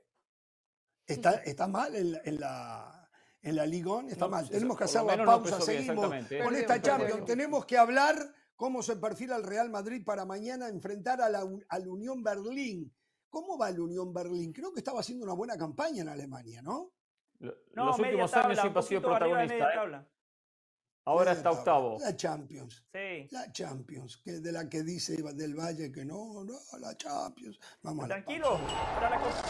Está, 1.05 1.31
está 1.43 1.67
mal 1.67 1.93
en, 1.95 2.13
la- 2.13 2.21
en 2.23 2.39
la, 2.39 3.09
en 3.41 3.55
la 3.57 3.65
Ligón, 3.65 4.07
está 4.09 4.25
No, 4.25 4.31
mal. 4.31 4.43
eso- 4.45 4.53
Tenemos 4.53 4.77
que 4.77 4.83
hacer 4.85 5.03
la 5.03 5.15
no 5.17 5.25
pausa, 5.25 5.57
bien, 5.57 5.61
seguimos 5.61 6.05
¿eh? 6.31 6.39
con 6.43 6.55
esta. 6.55 6.81
Champions. 6.81 7.25
Tenemos 7.25 7.65
que 7.65 7.77
hablar 7.77 8.15
cómo 8.55 8.81
se 8.81 8.95
perfila 8.95 9.35
el 9.35 9.43
Real 9.43 9.69
Madrid 9.69 10.03
para 10.05 10.25
mañana 10.25 10.69
enfrentar 10.69 11.21
a 11.21 11.29
la, 11.29 11.43
al 11.67 11.87
Unión 11.87 12.23
Berlín. 12.23 12.93
¿Cómo 13.29 13.57
va 13.57 13.69
el 13.69 13.79
Unión 13.79 14.13
Berlín? 14.13 14.53
Creo 14.53 14.71
que 14.71 14.79
estaba 14.79 15.01
haciendo 15.01 15.25
una 15.25 15.33
buena 15.33 15.57
campaña 15.57 16.03
en 16.03 16.09
Alemania, 16.09 16.61
¿no? 16.61 16.93
Lo- 17.39 17.55
No, 17.73 17.85
Los 17.87 17.97
media 17.97 18.11
últimos 18.11 18.31
tabla, 18.31 18.47
años 18.49 18.61
siempre 18.61 18.79
ha 18.79 18.83
sido 18.83 19.01
protagonista. 19.01 19.69
¿Eh? 21.03 21.09
Ahora 21.09 21.31
Media 21.31 21.38
está 21.38 21.51
octavo. 21.51 21.97
La 21.99 22.15
Champions. 22.15 22.84
Sí. 22.91 23.27
La 23.31 23.51
Champions, 23.51 24.17
que 24.17 24.39
de 24.39 24.51
la 24.51 24.69
que 24.69 24.84
dice 24.84 25.21
del 25.34 25.55
Valle 25.55 25.91
que 25.91 26.05
no, 26.05 26.43
no, 26.43 26.53
la 26.80 26.95
Champions. 26.97 27.59
Vamos 27.81 28.05
a 28.05 28.07
la 28.07 28.15
Tranquilo. 28.15 28.59
para 28.95 29.09
la 29.09 29.19
cosa. 29.19 29.43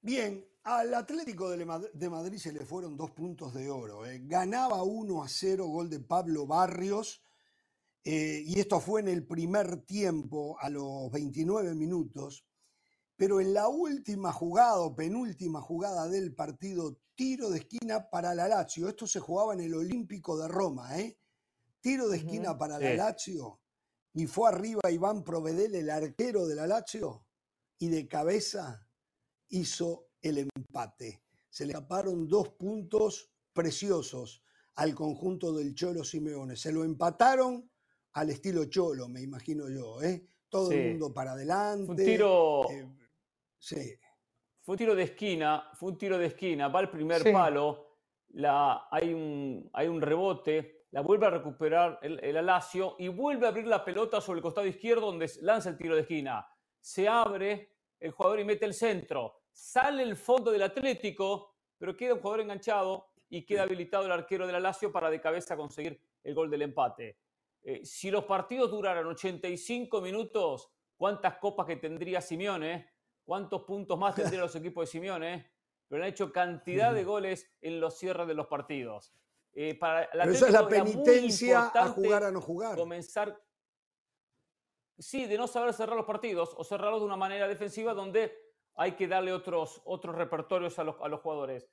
Bien, 0.00 0.44
al 0.64 0.94
Atlético 0.94 1.50
de 1.50 2.10
Madrid 2.10 2.38
se 2.38 2.52
le 2.52 2.64
fueron 2.64 2.96
dos 2.96 3.10
puntos 3.12 3.54
de 3.54 3.70
oro. 3.70 4.04
eh. 4.06 4.20
Ganaba 4.24 4.82
1 4.82 5.22
a 5.22 5.28
0, 5.28 5.66
gol 5.66 5.88
de 5.88 6.00
Pablo 6.00 6.46
Barrios. 6.46 7.22
Eh, 8.04 8.42
y 8.44 8.58
esto 8.58 8.80
fue 8.80 9.00
en 9.00 9.08
el 9.08 9.26
primer 9.26 9.84
tiempo, 9.84 10.56
a 10.60 10.68
los 10.68 11.10
29 11.10 11.74
minutos. 11.74 12.44
Pero 13.16 13.40
en 13.40 13.54
la 13.54 13.68
última 13.68 14.32
jugada 14.32 14.80
o 14.80 14.94
penúltima 14.96 15.60
jugada 15.60 16.08
del 16.08 16.34
partido, 16.34 16.98
tiro 17.14 17.50
de 17.50 17.58
esquina 17.58 18.10
para 18.10 18.34
la 18.34 18.48
Lazio. 18.48 18.88
Esto 18.88 19.06
se 19.06 19.20
jugaba 19.20 19.54
en 19.54 19.60
el 19.60 19.74
Olímpico 19.74 20.36
de 20.38 20.48
Roma, 20.48 20.98
¿eh? 20.98 21.18
Tiro 21.80 22.08
de 22.08 22.16
esquina 22.18 22.58
para 22.58 22.78
Sí. 22.78 22.84
la 22.84 22.94
Lazio. 22.94 23.60
Y 24.14 24.26
fue 24.26 24.48
arriba 24.48 24.90
Iván 24.90 25.22
Provedel, 25.24 25.74
el 25.74 25.90
arquero 25.90 26.46
de 26.46 26.54
la 26.56 26.66
Lazio. 26.66 27.24
Y 27.78 27.88
de 27.88 28.08
cabeza 28.08 28.86
hizo 29.48 30.08
el 30.20 30.38
empate. 30.38 31.22
Se 31.50 31.66
le 31.66 31.72
escaparon 31.72 32.26
dos 32.28 32.48
puntos 32.50 33.30
preciosos 33.52 34.42
al 34.76 34.94
conjunto 34.94 35.52
del 35.52 35.74
Cholo 35.74 36.02
Simeone. 36.02 36.56
Se 36.56 36.72
lo 36.72 36.82
empataron 36.84 37.70
al 38.14 38.30
estilo 38.30 38.64
Cholo, 38.66 39.08
me 39.08 39.20
imagino 39.22 39.68
yo. 39.68 40.02
¿eh? 40.02 40.22
Todo 40.48 40.70
Sí. 40.70 40.74
el 40.74 40.88
mundo 40.90 41.12
para 41.14 41.32
adelante. 41.32 41.86
Fue 41.86 41.94
un 41.94 42.04
tiro, 42.04 42.70
eh, 42.70 42.86
sí. 43.58 43.94
Fue 44.60 44.74
un 44.74 44.78
tiro 44.78 44.94
de 44.94 45.02
esquina, 45.04 45.70
fue 45.74 45.90
un 45.92 45.98
tiro 45.98 46.18
de 46.18 46.26
esquina, 46.26 46.68
va 46.68 46.80
al 46.80 46.90
primer 46.90 47.22
Sí. 47.22 47.32
palo, 47.32 47.96
la, 48.34 48.86
hay, 48.90 49.12
un, 49.12 49.68
hay 49.72 49.88
un 49.88 50.00
rebote, 50.00 50.86
la 50.92 51.00
vuelve 51.00 51.26
a 51.26 51.30
recuperar 51.30 51.98
el, 52.02 52.20
el 52.22 52.36
Alacio 52.36 52.96
y 52.98 53.08
vuelve 53.08 53.46
a 53.46 53.48
abrir 53.48 53.66
la 53.66 53.84
pelota 53.84 54.20
sobre 54.20 54.38
el 54.38 54.42
costado 54.42 54.66
izquierdo 54.66 55.06
donde 55.06 55.30
lanza 55.40 55.70
el 55.70 55.76
tiro 55.76 55.94
de 55.94 56.02
esquina. 56.02 56.46
Se 56.80 57.08
abre 57.08 57.72
el 57.98 58.10
jugador 58.12 58.40
y 58.40 58.44
mete 58.44 58.66
el 58.66 58.74
centro. 58.74 59.40
Sale 59.50 60.02
el 60.02 60.16
fondo 60.16 60.50
del 60.50 60.62
Atlético, 60.62 61.54
pero 61.78 61.96
queda 61.96 62.14
un 62.14 62.20
jugador 62.20 62.40
enganchado 62.42 63.08
y 63.28 63.44
queda 63.44 63.62
habilitado 63.62 64.04
el 64.06 64.12
arquero 64.12 64.46
del 64.46 64.56
Alacio 64.56 64.92
para 64.92 65.10
de 65.10 65.20
cabeza 65.20 65.56
conseguir 65.56 65.98
el 66.22 66.34
gol 66.34 66.50
del 66.50 66.62
empate. 66.62 67.16
Eh, 67.64 67.84
si 67.84 68.10
los 68.10 68.24
partidos 68.24 68.70
duraran 68.70 69.06
85 69.06 70.00
minutos, 70.00 70.70
¿cuántas 70.96 71.38
copas 71.38 71.66
que 71.66 71.76
tendría 71.76 72.20
Simeone? 72.20 72.90
¿Cuántos 73.24 73.62
puntos 73.62 73.98
más 73.98 74.14
tendrían 74.14 74.42
los 74.42 74.54
equipos 74.56 74.86
de 74.86 74.90
Simeone? 74.90 75.52
Pero 75.88 76.02
han 76.02 76.08
hecho 76.08 76.32
cantidad 76.32 76.92
de 76.92 77.04
goles 77.04 77.50
en 77.60 77.80
los 77.80 77.98
cierres 77.98 78.26
de 78.26 78.34
los 78.34 78.46
partidos. 78.46 79.14
Eh, 79.54 79.74
para 79.78 80.08
Pero 80.10 80.32
esa 80.32 80.46
es 80.46 80.52
la 80.52 80.66
penitencia 80.66 81.70
a 81.74 81.88
jugar 81.88 82.24
a 82.24 82.30
no 82.30 82.40
jugar. 82.40 82.76
comenzar, 82.76 83.38
sí, 84.98 85.26
de 85.26 85.36
no 85.36 85.46
saber 85.46 85.74
cerrar 85.74 85.94
los 85.94 86.06
partidos 86.06 86.54
o 86.56 86.64
cerrarlos 86.64 87.00
de 87.00 87.06
una 87.06 87.16
manera 87.16 87.46
defensiva 87.46 87.92
donde 87.92 88.34
hay 88.74 88.92
que 88.92 89.06
darle 89.06 89.32
otros, 89.32 89.82
otros 89.84 90.16
repertorios 90.16 90.78
a 90.78 90.84
los, 90.84 90.96
a 91.02 91.08
los 91.08 91.20
jugadores. 91.20 91.68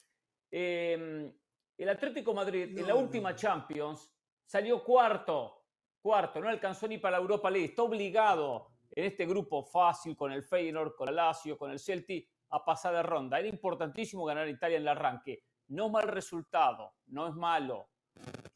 Eh, 0.52 1.34
el 1.78 1.90
Atlético 1.90 2.34
Madrid 2.34 2.78
en 2.78 2.86
la 2.86 2.96
última 2.96 3.32
no. 3.32 3.38
Champions 3.38 4.12
salió 4.46 4.84
cuarto, 4.84 5.59
cuarto, 6.00 6.40
no 6.40 6.50
alcanzó 6.50 6.88
ni 6.88 6.98
para 6.98 7.18
la 7.18 7.22
Europa 7.22 7.50
League, 7.50 7.70
está 7.70 7.84
obligado 7.84 8.68
en 8.92 9.06
este 9.06 9.26
grupo 9.26 9.64
fácil 9.64 10.16
con 10.16 10.32
el 10.32 10.44
Feyenoord, 10.44 10.96
con 10.96 11.10
el 11.10 11.16
Lazio, 11.16 11.58
con 11.58 11.72
el 11.72 11.80
Celtic 11.80 12.30
a 12.50 12.64
pasar 12.66 12.96
de 12.96 13.04
ronda. 13.04 13.40
Era 13.40 13.48
importantísimo 13.48 14.26
ganar 14.26 14.48
a 14.48 14.50
Italia 14.50 14.78
en 14.78 14.84
el 14.84 14.88
arranque. 14.88 15.44
No 15.68 15.90
mal 15.90 16.08
resultado, 16.08 16.96
no 17.08 17.28
es 17.28 17.36
malo, 17.36 17.90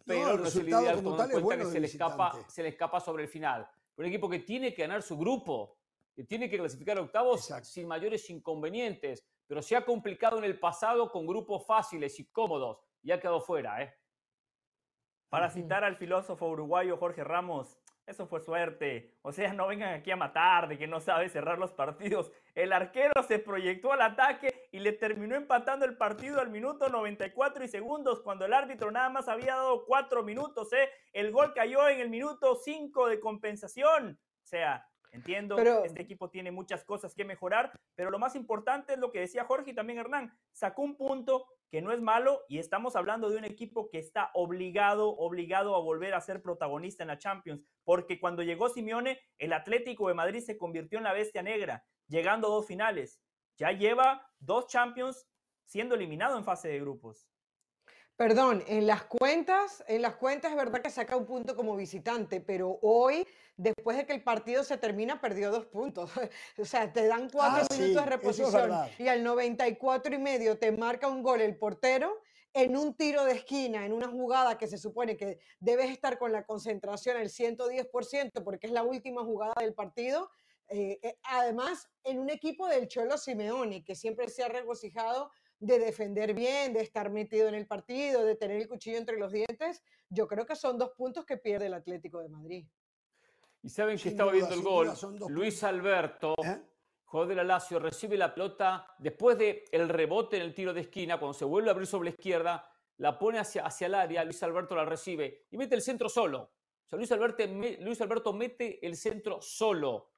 pero 0.05 0.19
el 0.19 0.25
no, 0.25 0.31
es 0.31 0.37
el 0.37 0.43
resultado 0.43 0.83
ideal 0.83 0.95
como 1.03 1.15
tal 1.15 1.31
es 1.31 1.41
bueno 1.41 1.65
que 1.65 1.71
se 1.71 1.79
le, 1.79 1.87
escapa, 1.87 2.33
se 2.47 2.63
le 2.63 2.69
escapa 2.69 2.99
sobre 2.99 3.23
el 3.23 3.29
final. 3.29 3.67
Un 3.95 4.05
equipo 4.05 4.29
que 4.29 4.39
tiene 4.39 4.73
que 4.73 4.81
ganar 4.81 5.03
su 5.03 5.17
grupo, 5.17 5.77
que 6.15 6.23
tiene 6.23 6.49
que 6.49 6.57
clasificar 6.57 6.97
a 6.97 7.01
octavos 7.01 7.41
Exacto. 7.41 7.69
sin 7.69 7.87
mayores 7.87 8.27
inconvenientes, 8.29 9.23
pero 9.47 9.61
se 9.61 9.75
ha 9.75 9.85
complicado 9.85 10.39
en 10.39 10.45
el 10.45 10.59
pasado 10.59 11.11
con 11.11 11.27
grupos 11.27 11.65
fáciles 11.65 12.19
y 12.19 12.25
cómodos 12.31 12.79
y 13.03 13.11
ha 13.11 13.19
quedado 13.19 13.41
fuera. 13.41 13.81
¿eh? 13.83 13.93
Para 15.33 15.49
citar 15.49 15.83
al 15.83 15.95
filósofo 15.95 16.45
uruguayo 16.45 16.95
Jorge 16.95 17.23
Ramos, 17.23 17.79
eso 18.05 18.27
fue 18.27 18.39
suerte. 18.39 19.17
O 19.23 19.31
sea, 19.31 19.51
no 19.51 19.65
vengan 19.65 19.95
aquí 19.95 20.11
a 20.11 20.15
matar 20.15 20.67
de 20.67 20.77
que 20.77 20.85
no 20.85 20.99
sabe 20.99 21.27
cerrar 21.27 21.57
los 21.57 21.73
partidos. 21.73 22.31
El 22.53 22.71
arquero 22.71 23.13
se 23.27 23.39
proyectó 23.39 23.91
al 23.91 24.03
ataque 24.03 24.67
y 24.71 24.77
le 24.77 24.91
terminó 24.91 25.35
empatando 25.35 25.85
el 25.85 25.97
partido 25.97 26.39
al 26.39 26.51
minuto 26.51 26.87
94 26.87 27.63
y 27.63 27.67
segundos 27.67 28.21
cuando 28.21 28.45
el 28.45 28.53
árbitro 28.53 28.91
nada 28.91 29.09
más 29.09 29.27
había 29.27 29.55
dado 29.55 29.87
cuatro 29.87 30.21
minutos. 30.21 30.71
¿eh? 30.71 30.87
El 31.13 31.31
gol 31.31 31.51
cayó 31.55 31.89
en 31.89 31.99
el 31.99 32.11
minuto 32.11 32.53
5 32.53 33.07
de 33.07 33.19
compensación. 33.19 34.19
O 34.43 34.45
sea, 34.45 34.87
entiendo, 35.13 35.55
Pero- 35.55 35.85
este 35.85 36.01
equipo 36.01 36.29
tiene 36.29 36.51
muchas 36.51 36.83
cosas 36.83 37.15
que 37.15 37.23
mejorar, 37.23 37.71
pero 37.95 38.11
lo 38.11 38.19
más 38.19 38.35
importante 38.35 38.93
es 38.93 38.99
lo 38.99 39.11
que 39.11 39.21
decía 39.21 39.45
Jorge 39.45 39.71
y 39.71 39.75
también 39.75 39.99
Hernán. 39.99 40.37
Sacó 40.51 40.81
un 40.81 40.97
punto 40.97 41.45
que 41.71 41.81
no 41.81 41.91
es 41.91 42.01
malo 42.01 42.41
y 42.49 42.59
estamos 42.59 42.95
hablando 42.95 43.29
de 43.29 43.37
un 43.37 43.45
equipo 43.45 43.89
que 43.89 43.99
está 43.99 44.31
obligado, 44.33 45.09
obligado 45.09 45.75
a 45.75 45.79
volver 45.79 46.13
a 46.13 46.21
ser 46.21 46.41
protagonista 46.41 47.03
en 47.03 47.07
la 47.07 47.17
Champions, 47.17 47.63
porque 47.83 48.19
cuando 48.19 48.43
llegó 48.43 48.69
Simeone, 48.69 49.19
el 49.37 49.53
Atlético 49.53 50.07
de 50.07 50.13
Madrid 50.13 50.41
se 50.41 50.57
convirtió 50.57 50.97
en 50.97 51.03
la 51.05 51.13
bestia 51.13 51.41
negra, 51.41 51.85
llegando 52.07 52.47
a 52.47 52.51
dos 52.51 52.67
finales. 52.67 53.21
Ya 53.57 53.71
lleva 53.71 54.27
dos 54.39 54.67
Champions 54.67 55.27
siendo 55.65 55.95
eliminado 55.95 56.37
en 56.37 56.43
fase 56.43 56.67
de 56.67 56.79
grupos. 56.79 57.27
Perdón, 58.15 58.63
en 58.67 58.85
las 58.85 59.05
cuentas, 59.05 59.83
en 59.87 60.03
las 60.03 60.15
cuentas 60.15 60.51
es 60.51 60.57
verdad 60.57 60.81
que 60.81 60.91
saca 60.91 61.17
un 61.17 61.25
punto 61.25 61.55
como 61.55 61.75
visitante, 61.75 62.41
pero 62.41 62.77
hoy, 62.83 63.27
después 63.57 63.97
de 63.97 64.05
que 64.05 64.13
el 64.13 64.23
partido 64.23 64.63
se 64.63 64.77
termina, 64.77 65.21
perdió 65.21 65.51
dos 65.51 65.65
puntos. 65.65 66.11
O 66.57 66.65
sea, 66.65 66.91
te 66.91 67.07
dan 67.07 67.29
cuatro 67.29 67.63
Ah, 67.63 67.73
minutos 67.73 67.77
sí, 67.77 67.93
de 67.93 67.99
es 67.99 68.05
reposición 68.05 68.71
y 68.99 69.07
al 69.07 69.23
94 69.23 70.15
y 70.15 70.17
medio 70.17 70.57
te 70.57 70.71
marca 70.71 71.07
un 71.07 71.23
gol 71.23 71.41
el 71.41 71.57
portero 71.57 72.19
en 72.53 72.77
un 72.77 72.95
tiro 72.95 73.25
de 73.25 73.33
esquina, 73.33 73.85
en 73.85 73.93
una 73.93 74.07
jugada 74.07 74.57
que 74.57 74.67
se 74.67 74.77
supone 74.77 75.17
que 75.17 75.39
debes 75.59 75.89
estar 75.89 76.19
con 76.19 76.31
la 76.31 76.45
concentración 76.45 77.17
al 77.17 77.29
110% 77.29 78.43
porque 78.43 78.67
es 78.67 78.73
la 78.73 78.83
última 78.83 79.23
jugada 79.23 79.55
del 79.59 79.73
partido. 79.73 80.29
Eh, 80.69 80.99
eh, 81.01 81.17
además, 81.23 81.89
en 82.03 82.19
un 82.19 82.29
equipo 82.29 82.67
del 82.67 82.87
Cholo 82.87 83.17
Simeone, 83.17 83.83
que 83.83 83.95
siempre 83.95 84.29
se 84.29 84.43
ha 84.43 84.49
regocijado 84.49 85.31
de 85.59 85.79
defender 85.79 86.33
bien, 86.33 86.73
de 86.73 86.81
estar 86.81 87.09
metido 87.09 87.47
en 87.47 87.55
el 87.55 87.67
partido, 87.67 88.23
de 88.23 88.35
tener 88.35 88.57
el 88.57 88.67
cuchillo 88.67 88.97
entre 88.97 89.17
los 89.17 89.31
dientes, 89.31 89.81
yo 90.09 90.27
creo 90.27 90.45
que 90.45 90.55
son 90.55 90.77
dos 90.77 90.91
puntos 90.95 91.25
que 91.25 91.37
pierde 91.37 91.67
el 91.67 91.73
Atlético 91.73 92.19
de 92.19 92.29
Madrid. 92.29 92.67
Y 93.63 93.69
saben 93.69 93.97
que 93.97 94.09
estaba 94.09 94.31
duda, 94.31 94.47
viendo 94.47 94.55
el 94.55 94.61
gol. 94.61 94.87
duda, 95.17 95.27
Luis 95.29 95.63
Alberto, 95.63 96.35
¿Eh? 96.43 96.61
jugador 97.05 97.29
de 97.29 97.35
la 97.35 97.43
Lazio, 97.45 97.79
recibe 97.79 98.17
la 98.17 98.33
pelota 98.33 98.93
después 98.99 99.37
del 99.37 99.63
el 99.71 99.87
rebote 99.89 100.35
en 100.35 100.43
el 100.43 100.53
tiro 100.53 100.73
de 100.73 100.81
esquina, 100.81 101.17
cuando 101.17 101.33
se 101.33 101.45
vuelve 101.45 101.69
a 101.69 101.71
abrir 101.71 101.87
sobre 101.87 102.09
la 102.09 102.15
izquierda, 102.15 102.69
la 102.97 103.17
pone 103.17 103.39
hacia, 103.39 103.65
hacia 103.65 103.87
el 103.87 103.95
área, 103.95 104.23
Luis 104.23 104.43
Alberto 104.43 104.75
la 104.75 104.85
recibe 104.85 105.47
y 105.49 105.57
mete 105.57 105.75
el 105.75 105.81
centro 105.81 106.09
solo. 106.09 106.39
O 106.41 106.89
sea, 106.89 106.97
Luis 106.97 107.11
Alberto, 107.11 107.43
me- 107.47 107.77
Luis 107.79 107.99
Alberto 108.01 108.33
mete 108.33 108.85
el 108.85 108.95
centro 108.97 109.41
solo. 109.41 110.11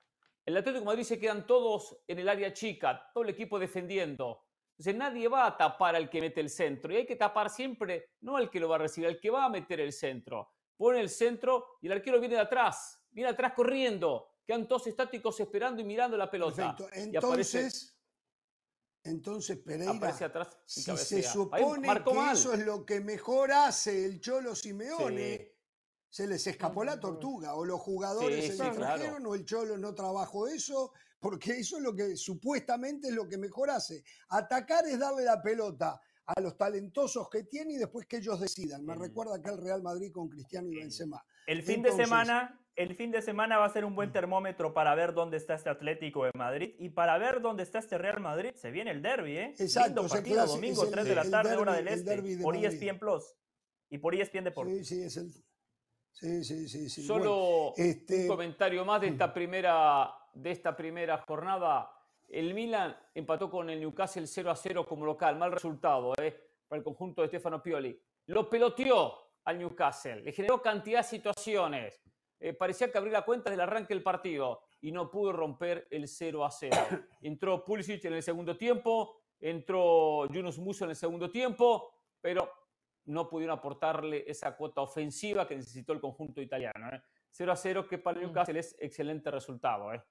El 0.44 0.58
Atlético 0.58 0.80
de 0.82 0.86
Madrid 0.86 1.04
se 1.04 1.20
quedan 1.20 1.46
todos 1.48 1.98
en 2.08 2.20
el 2.20 2.28
área 2.30 2.52
chica, 2.52 3.10
todo 3.14 3.24
el 3.24 3.30
equipo 3.30 3.58
defendiendo. 3.60 4.44
Entonces 4.72 4.96
nadie 4.96 5.28
va 5.28 5.46
a 5.48 5.56
tapar 5.58 5.96
al 5.96 6.10
que 6.10 6.20
mete 6.20 6.42
el 6.42 6.50
centro 6.50 6.92
y 6.92 6.98
hay 6.98 7.06
que 7.06 7.16
tapar 7.16 7.50
siempre, 7.50 8.10
no 8.22 8.36
al 8.38 8.50
que 8.50 8.60
lo 8.60 8.68
va 8.68 8.76
a 8.76 8.80
recibir, 8.80 9.08
al 9.08 9.20
que 9.20 9.30
va 9.30 9.46
a 9.46 9.50
meter 9.50 9.80
el 9.80 9.94
centro. 9.94 10.52
Pone 10.76 11.00
el 11.00 11.10
centro 11.10 11.78
y 11.82 11.88
el 11.88 11.94
arquero 11.94 12.20
viene 12.20 12.36
de 12.36 12.42
atrás, 12.42 13.02
viene 13.16 13.30
atrás 13.32 13.54
corriendo. 13.56 14.28
Quedan 14.46 14.68
todos 14.68 14.86
estáticos 14.86 15.40
esperando 15.40 15.82
y 15.82 15.86
mirando 15.86 16.16
la 16.18 16.30
pelota. 16.30 16.76
Perfecto. 16.76 17.12
Y 17.12 17.16
aparece- 17.16 17.58
Entonces, 17.60 17.98
entonces 19.04 19.58
Pereira, 19.60 19.92
aparece 19.92 20.26
atrás 20.26 20.50
y 20.68 20.72
si 20.72 20.82
se 20.82 20.86
cabecea. 20.92 21.32
Supone 21.32 22.04
que 22.04 22.14
mal. 22.14 22.36
eso 22.36 22.54
es 22.54 22.60
lo 22.66 22.86
que 22.86 23.00
mejor 23.00 23.52
hace 23.52 24.06
el 24.06 24.20
Cholo 24.20 24.54
Simeone, 24.56 25.38
Sí. 25.38 25.52
se 26.10 26.28
les 26.28 26.46
escapó 26.48 26.84
la 26.84 27.00
tortuga, 27.00 27.56
o 27.56 27.66
los 27.66 27.80
jugadores 27.82 28.44
Sí, 28.46 28.52
se 28.52 28.58
sí, 28.58 28.64
distrajeron, 28.64 29.16
claro. 29.18 29.30
o 29.30 29.36
el 29.36 29.46
Cholo 29.46 29.78
no 29.78 29.94
trabajó 29.96 30.48
eso, 30.48 30.92
porque 31.20 31.52
eso 31.60 31.78
es 31.78 31.84
lo 31.84 31.96
que 31.96 32.16
supuestamente 32.18 33.08
es 33.08 33.14
lo 33.14 33.28
que 33.28 33.38
mejor 33.38 33.70
hace. 33.70 34.04
Atacar 34.30 34.86
es 34.88 35.00
darle 35.00 35.24
la 35.24 35.42
pelota 35.42 36.00
a 36.28 36.42
los 36.42 36.58
talentosos 36.58 37.30
que 37.30 37.44
tiene 37.44 37.74
y 37.74 37.78
después 37.78 38.08
que 38.08 38.18
ellos 38.18 38.40
decidan. 38.40 38.84
Me 38.86 38.94
El- 38.94 39.00
recuerda 39.00 39.36
acá 39.36 39.52
el 39.52 39.58
Real 39.62 39.82
Madrid 39.84 40.12
con 40.12 40.28
Cristiano 40.30 40.68
y 40.72 40.76
Benzema. 40.78 41.24
El 41.46 41.62
fin 41.64 41.76
Entonces- 41.76 41.98
de 42.00 42.04
semana, 42.06 42.65
el 42.76 42.96
fin 42.96 43.12
de 43.12 43.22
semana 43.22 43.58
va 43.58 43.66
a 43.66 43.70
ser 43.70 43.86
un 43.86 43.96
buen 43.96 44.12
termómetro 44.12 44.74
para 44.74 44.94
ver 44.96 45.14
dónde 45.14 45.38
está 45.38 45.56
este 45.56 45.70
Atlético 45.70 46.26
de 46.26 46.32
Madrid 46.36 46.76
y 46.78 46.90
para 46.90 47.18
ver 47.18 47.42
dónde 47.42 47.64
está 47.64 47.80
este 47.80 47.98
Real 47.98 48.20
Madrid. 48.20 48.52
Se 48.56 48.72
viene 48.72 48.92
el 48.92 49.02
derby, 49.02 49.38
¿eh? 49.38 49.56
Exacto, 49.58 50.02
Lindo 50.02 50.08
partido, 50.10 50.44
clasi- 50.44 50.48
domingo, 50.56 50.84
el- 50.84 50.92
3 50.92 51.06
de 51.06 51.16
la 51.16 51.30
tarde, 51.30 51.56
hora 51.56 51.74
del 51.74 51.88
el 51.88 51.94
este, 51.94 52.22
de 52.22 52.44
por 52.44 52.56
Madrid. 52.56 52.68
ESPN 52.70 53.00
Plus 53.00 53.34
y 53.90 53.98
por 53.98 54.14
ESPN 54.16 54.44
Deportes. 54.44 54.88
Sí, 54.88 54.96
sí, 54.96 55.04
es 55.04 55.18
el. 55.18 55.32
Sí, 56.12 56.44
sí, 56.44 56.68
sí. 56.70 56.90
sí. 56.90 57.04
Solo 57.06 57.74
Bueno, 57.74 57.74
este- 57.78 58.22
un 58.24 58.28
comentario 58.28 58.86
más 58.86 59.02
de 59.02 59.08
esta 59.08 59.34
primera, 59.34 60.14
de 60.34 60.52
esta 60.52 60.76
primera 60.76 61.18
jornada. 61.28 61.92
El 62.28 62.54
Milan 62.54 62.98
empató 63.14 63.50
con 63.50 63.70
el 63.70 63.80
Newcastle 63.80 64.26
0 64.26 64.50
a 64.52 64.56
0 64.56 64.86
como 64.86 65.06
local. 65.06 65.38
Mal 65.38 65.52
resultado 65.52 66.14
¿eh? 66.22 66.36
para 66.68 66.80
el 66.80 66.84
conjunto 66.84 67.22
de 67.22 67.28
Stefano 67.28 67.62
Pioli. 67.62 67.98
Lo 68.28 68.50
peloteó 68.50 69.14
al 69.46 69.60
Newcastle. 69.60 70.22
Le 70.22 70.32
generó 70.32 70.62
cantidad 70.62 71.00
de 71.00 71.04
situaciones. 71.04 72.02
Eh, 72.40 72.54
parecía 72.54 72.92
que 72.92 72.98
abría 72.98 73.14
la 73.14 73.26
cuenta 73.26 73.50
del 73.50 73.62
arranque 73.62 73.94
del 73.94 74.04
partido 74.04 74.62
y 74.82 74.92
no 74.92 75.10
pudo 75.10 75.32
romper 75.32 75.88
el 75.90 76.08
0 76.08 76.46
a 76.46 76.52
0. 76.52 76.76
Entró 77.22 77.64
Pulisic 77.64 78.04
en 78.06 78.14
el 78.14 78.24
segundo 78.24 78.58
tiempo, 78.58 79.22
entró 79.40 80.28
Yunus 80.32 80.60
Muso 80.60 80.84
en 80.86 80.92
el 80.92 80.96
segundo 80.96 81.32
tiempo, 81.32 81.92
pero 82.22 82.50
no 83.06 83.30
pudieron 83.30 83.58
aportarle 83.58 84.24
esa 84.30 84.56
cuota 84.56 84.82
ofensiva 84.82 85.48
que 85.48 85.56
necesitó 85.56 85.94
el 85.94 86.02
conjunto 86.02 86.42
italiano. 86.42 86.90
¿eh? 86.94 87.02
0 87.32 87.52
a 87.52 87.56
0 87.56 87.88
que 87.88 87.98
para 88.00 88.20
el 88.20 88.26
Newcastle 88.28 88.60
es 88.60 88.76
excelente 88.80 89.30
resultado. 89.32 89.94
¿eh? 89.94 90.04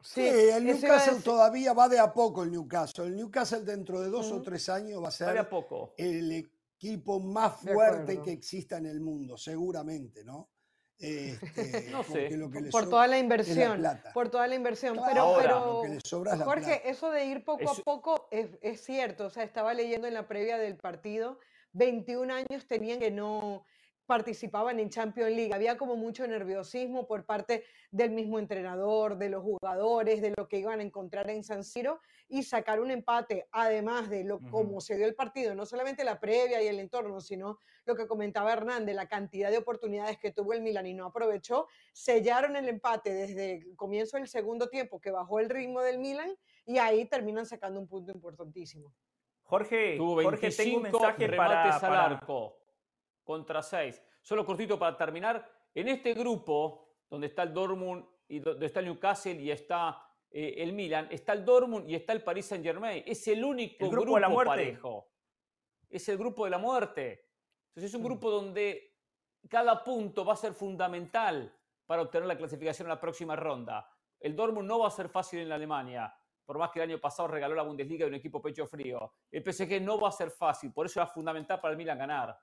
Sí, 0.00 0.20
el 0.26 0.64
Newcastle 0.64 1.20
todavía 1.22 1.72
va 1.72 1.88
de 1.88 1.98
a 1.98 2.12
poco 2.12 2.42
el 2.44 2.50
Newcastle. 2.50 3.06
El 3.06 3.16
Newcastle 3.16 3.60
dentro 3.60 4.00
de 4.00 4.10
dos 4.10 4.30
o 4.30 4.34
Ujú. 4.36 4.42
tres 4.44 4.68
años 4.68 4.98
va 4.98 5.04
a 5.04 5.04
Va 5.04 5.10
ser 5.10 5.32
de 5.32 5.38
a 5.38 5.48
poco. 5.48 5.94
el 5.96 6.30
equipo 6.76 7.18
más 7.20 7.60
fuerte 7.60 8.20
que 8.22 8.32
exista 8.32 8.76
en 8.78 8.86
el 8.86 9.00
mundo, 9.00 9.36
seguramente, 9.36 10.22
¿no? 10.24 10.50
Este, 10.98 11.88
No 11.90 12.02
sé. 12.04 12.30
lo 12.36 12.50
que 12.50 12.60
por 12.62 12.70
sobra 12.82 12.90
toda 12.90 13.06
la 13.08 13.18
inversión, 13.18 13.82
por 14.12 14.28
toda 14.28 14.46
la 14.46 14.54
inversión. 14.54 14.94
Claro, 14.96 15.08
Pero, 15.10 15.22
Ahora, 15.22 15.42
pero 15.42 15.66
lo 15.74 15.82
que 15.82 15.88
le 15.88 16.00
sobra 16.04 16.32
es 16.32 16.38
la 16.38 16.44
Jorge, 16.44 16.64
plata. 16.66 16.88
eso 16.88 17.10
de 17.10 17.24
ir 17.26 17.44
poco 17.44 17.62
Eso- 17.64 17.80
a 17.80 17.84
poco 17.84 18.28
es, 18.30 18.48
es 18.62 18.80
cierto. 18.84 19.26
O 19.26 19.30
sea, 19.30 19.42
estaba 19.42 19.74
leyendo 19.74 20.06
en 20.06 20.14
la 20.14 20.28
previa 20.28 20.56
del 20.58 20.76
partido, 20.76 21.38
21 21.72 22.30
años 22.30 22.66
tenían 22.68 23.00
que 23.00 23.10
no, 23.10 23.64
participaban 24.06 24.78
en 24.80 24.90
Champions 24.90 25.32
League. 25.34 25.52
Había 25.54 25.76
como 25.78 25.96
mucho 25.96 26.26
nerviosismo 26.26 27.06
por 27.06 27.24
parte 27.24 27.64
del 27.90 28.10
mismo 28.10 28.38
entrenador, 28.38 29.16
de 29.18 29.30
los 29.30 29.42
jugadores, 29.42 30.20
de 30.20 30.32
lo 30.36 30.46
que 30.46 30.58
iban 30.58 30.80
a 30.80 30.82
encontrar 30.82 31.28
en 31.30 31.42
San 31.42 31.64
Siro 31.64 32.00
y 32.28 32.42
sacar 32.42 32.80
un 32.80 32.90
empate, 32.90 33.48
además 33.52 34.08
de 34.08 34.24
lo 34.24 34.40
cómo 34.50 34.80
se 34.80 34.96
dio 34.96 35.06
el 35.06 35.14
partido, 35.14 35.54
no 35.54 35.66
solamente 35.66 36.04
la 36.04 36.18
previa 36.18 36.62
y 36.62 36.66
el 36.66 36.80
entorno, 36.80 37.20
sino 37.20 37.58
lo 37.84 37.94
que 37.94 38.06
comentaba 38.06 38.52
Hernán 38.52 38.86
de 38.86 38.94
la 38.94 39.06
cantidad 39.08 39.50
de 39.50 39.58
oportunidades 39.58 40.18
que 40.18 40.32
tuvo 40.32 40.52
el 40.54 40.62
Milan 40.62 40.86
y 40.86 40.94
no 40.94 41.06
aprovechó, 41.06 41.66
sellaron 41.92 42.56
el 42.56 42.68
empate 42.68 43.12
desde 43.12 43.54
el 43.56 43.76
comienzo 43.76 44.16
del 44.16 44.26
segundo 44.26 44.68
tiempo 44.68 45.00
que 45.00 45.10
bajó 45.10 45.38
el 45.40 45.50
ritmo 45.50 45.80
del 45.82 45.98
Milan 45.98 46.34
y 46.64 46.78
ahí 46.78 47.04
terminan 47.06 47.46
sacando 47.46 47.78
un 47.78 47.86
punto 47.86 48.10
importantísimo. 48.12 48.92
Jorge, 49.42 49.96
Tuvo 49.98 50.22
Jorge, 50.22 50.50
tengo 50.50 50.76
un 50.78 50.82
mensaje 50.84 51.26
remates 51.26 51.74
para, 51.74 51.74
al 51.74 51.80
para- 51.80 52.04
arco 52.16 52.58
contra 53.22 53.62
6. 53.62 54.02
Solo 54.22 54.44
cortito 54.46 54.78
para 54.78 54.96
terminar. 54.96 55.46
En 55.74 55.88
este 55.88 56.14
grupo, 56.14 56.88
donde 57.10 57.26
está 57.26 57.42
el 57.42 57.52
Dortmund 57.52 58.04
y 58.28 58.38
donde 58.38 58.64
está 58.66 58.80
el 58.80 58.86
Newcastle 58.86 59.34
y 59.34 59.50
está 59.50 60.03
eh, 60.36 60.54
el 60.62 60.72
Milan, 60.72 61.06
está 61.12 61.32
el 61.32 61.44
Dortmund 61.44 61.88
y 61.88 61.94
está 61.94 62.12
el 62.12 62.22
Paris 62.24 62.46
Saint 62.46 62.64
Germain. 62.64 63.04
Es 63.06 63.26
el 63.28 63.44
único 63.44 63.84
El 63.84 63.90
grupo 63.90 64.16
de 64.16 64.20
la 64.20 64.28
muerte. 64.28 64.50
parejo. 64.50 65.08
Es 65.88 66.08
el 66.08 66.18
grupo 66.18 66.44
de 66.44 66.50
la 66.50 66.58
muerte. 66.58 67.28
Entonces 67.68 67.90
es 67.90 67.94
un 67.94 68.02
Mm. 68.02 68.04
grupo 68.04 68.30
donde 68.30 68.96
cada 69.48 69.84
punto 69.84 70.24
va 70.24 70.32
a 70.32 70.36
ser 70.36 70.52
fundamental 70.52 71.56
para 71.86 72.02
obtener 72.02 72.26
la 72.26 72.36
clasificación 72.36 72.86
a 72.88 72.94
la 72.94 73.00
próxima 73.00 73.36
ronda. 73.36 73.88
El 74.18 74.34
Dortmund 74.34 74.66
no 74.66 74.80
va 74.80 74.88
a 74.88 74.90
ser 74.90 75.08
fácil 75.08 75.38
en 75.40 75.48
la 75.48 75.54
Alemania, 75.54 76.12
por 76.44 76.58
más 76.58 76.70
que 76.70 76.80
el 76.82 76.90
año 76.90 77.00
pasado 77.00 77.28
regaló 77.28 77.54
la 77.54 77.62
Bundesliga 77.62 78.04
de 78.04 78.08
un 78.08 78.14
equipo 78.16 78.42
pecho 78.42 78.66
frío. 78.66 79.12
El 79.30 79.42
PSG 79.44 79.80
no 79.82 80.00
va 80.00 80.08
a 80.08 80.12
ser 80.12 80.30
fácil, 80.30 80.72
por 80.72 80.86
eso 80.86 80.98
era 81.00 81.06
fundamental 81.06 81.60
para 81.60 81.72
el 81.72 81.78
Milan 81.78 81.98
ganar. 81.98 82.36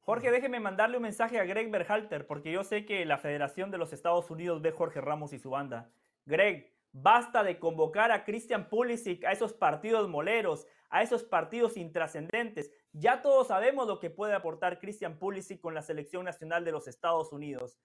Jorge, 0.00 0.30
déjeme 0.30 0.58
mandarle 0.58 0.96
un 0.96 1.02
mensaje 1.02 1.38
a 1.38 1.44
Greg 1.44 1.70
Berhalter, 1.70 2.26
porque 2.26 2.50
yo 2.50 2.64
sé 2.64 2.86
que 2.86 3.04
la 3.04 3.18
Federación 3.18 3.70
de 3.70 3.76
los 3.78 3.92
Estados 3.92 4.30
Unidos 4.30 4.62
ve 4.62 4.72
Jorge 4.72 5.00
Ramos 5.02 5.32
y 5.34 5.38
su 5.38 5.50
banda. 5.50 5.92
Greg, 6.28 6.70
basta 6.92 7.42
de 7.42 7.58
convocar 7.58 8.12
a 8.12 8.24
Christian 8.24 8.68
Pulisic 8.68 9.24
a 9.24 9.32
esos 9.32 9.54
partidos 9.54 10.10
moleros, 10.10 10.66
a 10.90 11.02
esos 11.02 11.24
partidos 11.24 11.78
intrascendentes. 11.78 12.70
Ya 12.92 13.22
todos 13.22 13.48
sabemos 13.48 13.88
lo 13.88 13.98
que 13.98 14.10
puede 14.10 14.34
aportar 14.34 14.78
Christian 14.78 15.18
Pulisic 15.18 15.58
con 15.58 15.74
la 15.74 15.80
selección 15.80 16.26
nacional 16.26 16.66
de 16.66 16.72
los 16.72 16.86
Estados 16.86 17.32
Unidos. 17.32 17.78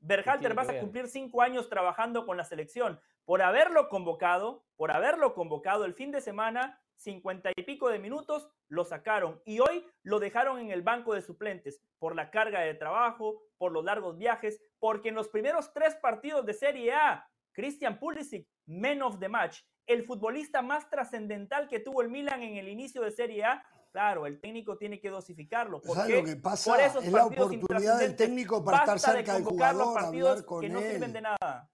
Berhalter, 0.00 0.54
vas 0.54 0.68
a 0.68 0.80
cumplir 0.80 1.06
cinco 1.06 1.42
años 1.42 1.68
trabajando 1.68 2.26
con 2.26 2.36
la 2.36 2.44
selección. 2.44 3.00
Por 3.24 3.40
haberlo 3.40 3.88
convocado, 3.88 4.64
por 4.76 4.90
haberlo 4.90 5.32
convocado 5.32 5.84
el 5.84 5.94
fin 5.94 6.10
de 6.10 6.20
semana, 6.20 6.80
cincuenta 6.96 7.52
y 7.54 7.62
pico 7.62 7.88
de 7.88 8.00
minutos, 8.00 8.48
lo 8.68 8.84
sacaron 8.84 9.40
y 9.44 9.60
hoy 9.60 9.86
lo 10.02 10.18
dejaron 10.18 10.58
en 10.58 10.70
el 10.72 10.82
banco 10.82 11.14
de 11.14 11.22
suplentes 11.22 11.80
por 12.00 12.16
la 12.16 12.32
carga 12.32 12.60
de 12.60 12.74
trabajo, 12.74 13.42
por 13.58 13.70
los 13.70 13.84
largos 13.84 14.18
viajes, 14.18 14.60
porque 14.80 15.10
en 15.10 15.14
los 15.14 15.28
primeros 15.28 15.72
tres 15.72 15.94
partidos 15.96 16.44
de 16.46 16.54
Serie 16.54 16.92
A, 16.92 17.28
Christian 17.60 17.98
Pulisic, 17.98 18.46
man 18.66 19.00
of 19.02 19.18
the 19.18 19.28
match, 19.30 19.60
el 19.86 20.04
futbolista 20.04 20.60
más 20.60 20.90
trascendental 20.90 21.68
que 21.68 21.80
tuvo 21.80 22.02
el 22.02 22.10
Milan 22.10 22.42
en 22.42 22.56
el 22.58 22.68
inicio 22.68 23.00
de 23.00 23.10
Serie 23.10 23.44
A, 23.44 23.64
claro, 23.92 24.26
el 24.26 24.38
técnico 24.40 24.76
tiene 24.76 25.00
que 25.00 25.08
dosificarlo. 25.08 25.80
¿Por 25.80 25.96
¿Sabes 25.96 26.12
qué? 26.12 26.18
lo 26.20 26.24
que 26.26 26.36
pasa? 26.36 26.70
Por 26.72 26.80
esos 26.80 27.02
Es 27.04 27.10
la 27.12 27.24
oportunidad 27.24 27.98
del 27.98 28.14
técnico 28.14 28.62
para 28.62 28.78
estar 28.80 28.94
Basta 28.96 29.10
de 29.12 29.16
cerca 29.18 29.34
del 29.34 29.44
jugador, 29.44 29.94
partidos 29.94 30.30
hablar 30.30 30.44
con 30.44 30.60
que 30.60 30.68
no 30.68 30.80
sirven 30.80 31.02
él. 31.04 31.12
de 31.14 31.20
nada. 31.22 31.70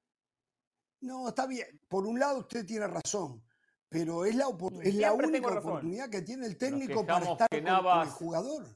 No, 1.01 1.29
está 1.29 1.47
bien. 1.49 1.67
Por 1.89 2.07
un 2.07 2.21
lado 2.21 2.39
usted 2.39 2.65
tiene 2.65 2.87
razón, 2.87 3.43
pero 3.89 4.25
es 4.25 4.37
la, 4.37 4.47
opor- 4.47 4.71
Mm, 4.73 4.83
es 4.83 4.95
la 4.95 5.13
única 5.13 5.49
oportunidad 5.59 6.09
que 6.09 6.23
tiene 6.23 6.47
el 6.47 6.57
técnico 6.57 7.05
para 7.05 7.25
estar 7.33 7.49
con, 7.51 7.83
con 7.83 8.03
el 8.03 8.09
jugador. 8.09 8.67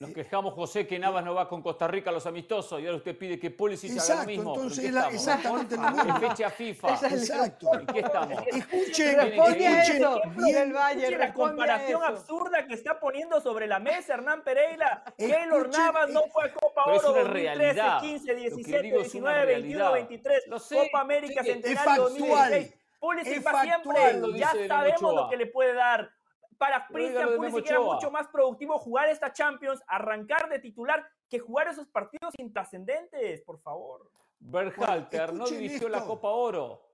Nos 0.00 0.10
Eh, 0.10 0.14
quejamos, 0.14 0.54
José, 0.54 0.88
que 0.88 0.98
Navas 0.98 1.24
no 1.24 1.34
va 1.34 1.48
con 1.48 1.62
Costa 1.62 1.86
Rica 1.86 2.10
a 2.10 2.12
los 2.12 2.26
amistosos 2.26 2.80
y 2.80 2.84
ahora 2.86 2.96
usted 2.96 3.16
pide 3.16 3.38
que 3.38 3.52
Pulisic 3.52 3.92
haga 3.92 3.96
lo 4.00 4.02
Exacto, 4.02 4.26
mismo. 4.26 4.52
¿Pero 4.54 4.60
en 4.64 4.68
entonces 4.70 4.92
la- 4.92 5.08
exactamente 5.10 5.76
lo 5.76 5.86
Es 5.88 5.94
mismo. 5.94 6.20
fecha 6.20 6.50
FIFA. 6.50 6.88
Exacto. 7.10 7.74
¿En 7.78 7.86
qué 7.86 7.98
estamos? 8.00 8.42
Escuchen, 8.48 9.16
Responde 9.20 9.64
escuchen 9.66 9.96
eso, 9.96 10.20
bien, 10.36 10.52
del 10.54 10.72
Valle, 10.72 11.00
Escuche 11.04 11.18
la 11.18 11.32
comparación 11.32 12.02
eso. 12.02 12.10
absurda 12.12 12.66
que 12.66 12.74
está 12.74 12.98
poniendo 12.98 13.40
sobre 13.40 13.68
la 13.68 13.78
mesa 13.78 14.14
Hernán 14.14 14.42
Pereira. 14.42 15.04
Keylor 15.16 15.36
Escuchen, 15.68 15.70
Navas 15.84 16.10
no 16.10 16.22
fue 16.24 16.44
a 16.46 16.52
Copa 16.54 16.82
Oro 16.86 16.94
una 17.12 17.20
2013, 17.20 17.32
realidad. 17.62 18.00
15, 18.00 18.26
Lo 18.26 18.34
que 18.34 18.40
17, 18.40 18.82
digo 18.82 19.00
es 19.00 19.14
una 19.14 19.30
19, 19.30 19.46
21, 19.46 19.78
realidad. 19.78 19.92
23, 19.92 20.42
Lo 20.48 20.58
sé, 20.58 20.76
Copa 20.76 21.00
América 21.02 21.42
sí, 21.44 21.50
Centenario 21.52 21.84
factual, 21.84 22.10
2016. 22.50 22.74
Pulisic 22.98 23.46
va 23.46 23.62
siempre. 23.62 24.38
Ya 24.38 24.52
sabemos 24.66 25.14
lo 25.14 25.28
que 25.28 25.36
le 25.36 25.46
puede 25.46 25.72
dar. 25.74 26.10
Para 26.58 26.86
Christian 26.86 27.36
Pulisic 27.36 27.66
era 27.70 27.80
mucho 27.80 28.10
más 28.10 28.28
productivo 28.28 28.78
jugar 28.78 29.08
esta 29.08 29.32
Champions, 29.32 29.82
arrancar 29.86 30.48
de 30.48 30.58
titular, 30.58 31.06
que 31.28 31.38
jugar 31.38 31.68
esos 31.68 31.86
partidos 31.88 32.34
intrascendentes, 32.38 33.42
por 33.42 33.60
favor. 33.60 34.10
Berhalter 34.38 35.32
no 35.32 35.44
escuchen 35.44 35.62
dirigió 35.62 35.88
la 35.88 35.98
esto. 35.98 36.08
Copa 36.10 36.28
Oro. 36.28 36.90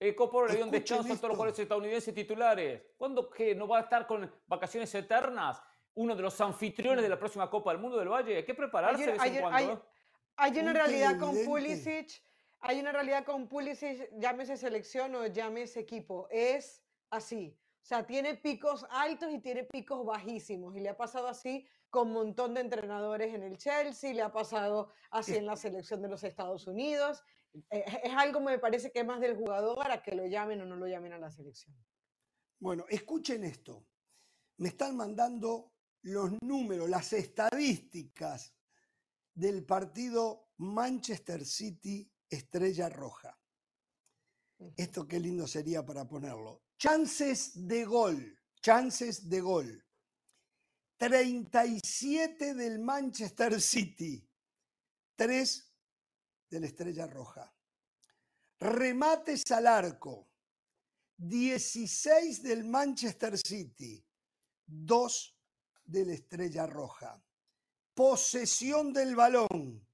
El 0.00 0.14
Copa 0.14 0.38
Oro 0.38 0.46
le 0.48 0.54
dio 0.56 0.64
un 0.64 0.70
descanso 0.70 1.12
a 1.12 1.16
todos 1.16 1.28
los 1.30 1.36
jugadores 1.36 1.58
estadounidenses 1.58 2.14
titulares. 2.14 2.82
¿Cuándo 2.96 3.28
qué? 3.28 3.54
¿No 3.54 3.66
va 3.66 3.78
a 3.78 3.82
estar 3.82 4.06
con 4.06 4.30
vacaciones 4.46 4.94
eternas? 4.94 5.60
Uno 5.94 6.14
de 6.14 6.22
los 6.22 6.40
anfitriones 6.40 7.02
de 7.02 7.08
la 7.08 7.18
próxima 7.18 7.50
Copa 7.50 7.72
del 7.72 7.80
Mundo 7.80 7.98
del 7.98 8.08
Valle. 8.08 8.36
Hay 8.36 8.44
que 8.44 8.54
prepararse 8.54 9.04
de 9.04 9.12
vez 9.12 9.20
en 9.22 9.28
Ayer- 9.28 9.40
cuando. 9.42 9.58
ayer- 9.58 9.74
¿eh? 9.76 9.88
Hay 10.36 10.58
una 10.60 10.72
realidad 10.72 11.18
con. 11.18 11.34
Pulisic, 11.44 12.10
hay 12.60 12.78
una 12.78 12.92
realidad 12.92 13.24
con 13.24 13.48
Pulisic, 13.48 14.08
llámese 14.18 14.56
selección 14.56 15.14
o 15.16 15.26
llámese 15.26 15.80
equipo, 15.80 16.28
es 16.30 16.84
así. 17.10 17.58
O 17.82 17.86
sea, 17.88 18.06
tiene 18.06 18.34
picos 18.34 18.86
altos 18.90 19.32
y 19.32 19.38
tiene 19.38 19.64
picos 19.64 20.04
bajísimos. 20.04 20.76
Y 20.76 20.80
le 20.80 20.90
ha 20.90 20.96
pasado 20.96 21.28
así 21.28 21.66
con 21.90 22.08
un 22.08 22.14
montón 22.14 22.54
de 22.54 22.60
entrenadores 22.60 23.34
en 23.34 23.42
el 23.42 23.56
Chelsea, 23.56 24.12
le 24.12 24.22
ha 24.22 24.32
pasado 24.32 24.90
así 25.10 25.36
en 25.36 25.46
la 25.46 25.56
selección 25.56 26.02
de 26.02 26.08
los 26.08 26.22
Estados 26.22 26.66
Unidos. 26.66 27.22
Eh, 27.70 27.84
es 28.04 28.12
algo, 28.14 28.40
me 28.40 28.58
parece 28.58 28.92
que 28.92 29.00
es 29.00 29.06
más 29.06 29.20
del 29.20 29.36
jugador 29.36 29.90
a 29.90 30.02
que 30.02 30.14
lo 30.14 30.26
llamen 30.26 30.60
o 30.60 30.66
no 30.66 30.76
lo 30.76 30.86
llamen 30.86 31.14
a 31.14 31.18
la 31.18 31.30
selección. 31.30 31.74
Bueno, 32.60 32.84
escuchen 32.88 33.44
esto. 33.44 33.86
Me 34.58 34.68
están 34.68 34.96
mandando 34.96 35.72
los 36.02 36.32
números, 36.42 36.90
las 36.90 37.12
estadísticas 37.12 38.54
del 39.34 39.64
partido 39.64 40.50
Manchester 40.56 41.44
City 41.44 42.10
Estrella 42.28 42.88
Roja. 42.88 43.38
Esto 44.76 45.06
qué 45.06 45.20
lindo 45.20 45.46
sería 45.46 45.86
para 45.86 46.08
ponerlo. 46.08 46.62
Chances 46.78 47.66
de 47.66 47.84
gol, 47.84 48.38
chances 48.62 49.28
de 49.28 49.40
gol. 49.40 49.84
37 50.96 52.54
del 52.54 52.78
Manchester 52.78 53.60
City, 53.60 54.24
3 55.16 55.74
de 56.50 56.60
la 56.60 56.66
Estrella 56.66 57.08
Roja. 57.08 57.52
Remates 58.60 59.50
al 59.50 59.66
arco, 59.66 60.28
16 61.16 62.44
del 62.44 62.64
Manchester 62.64 63.36
City, 63.36 64.00
2 64.64 65.36
de 65.84 66.06
la 66.06 66.12
Estrella 66.12 66.64
Roja. 66.66 67.20
Posesión 67.92 68.92
del 68.92 69.16
balón, 69.16 69.84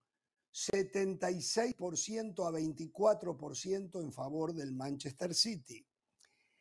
76% 0.52 2.46
a 2.46 2.50
24% 2.50 4.02
en 4.02 4.12
favor 4.12 4.52
del 4.52 4.72
Manchester 4.72 5.34
City. 5.34 5.86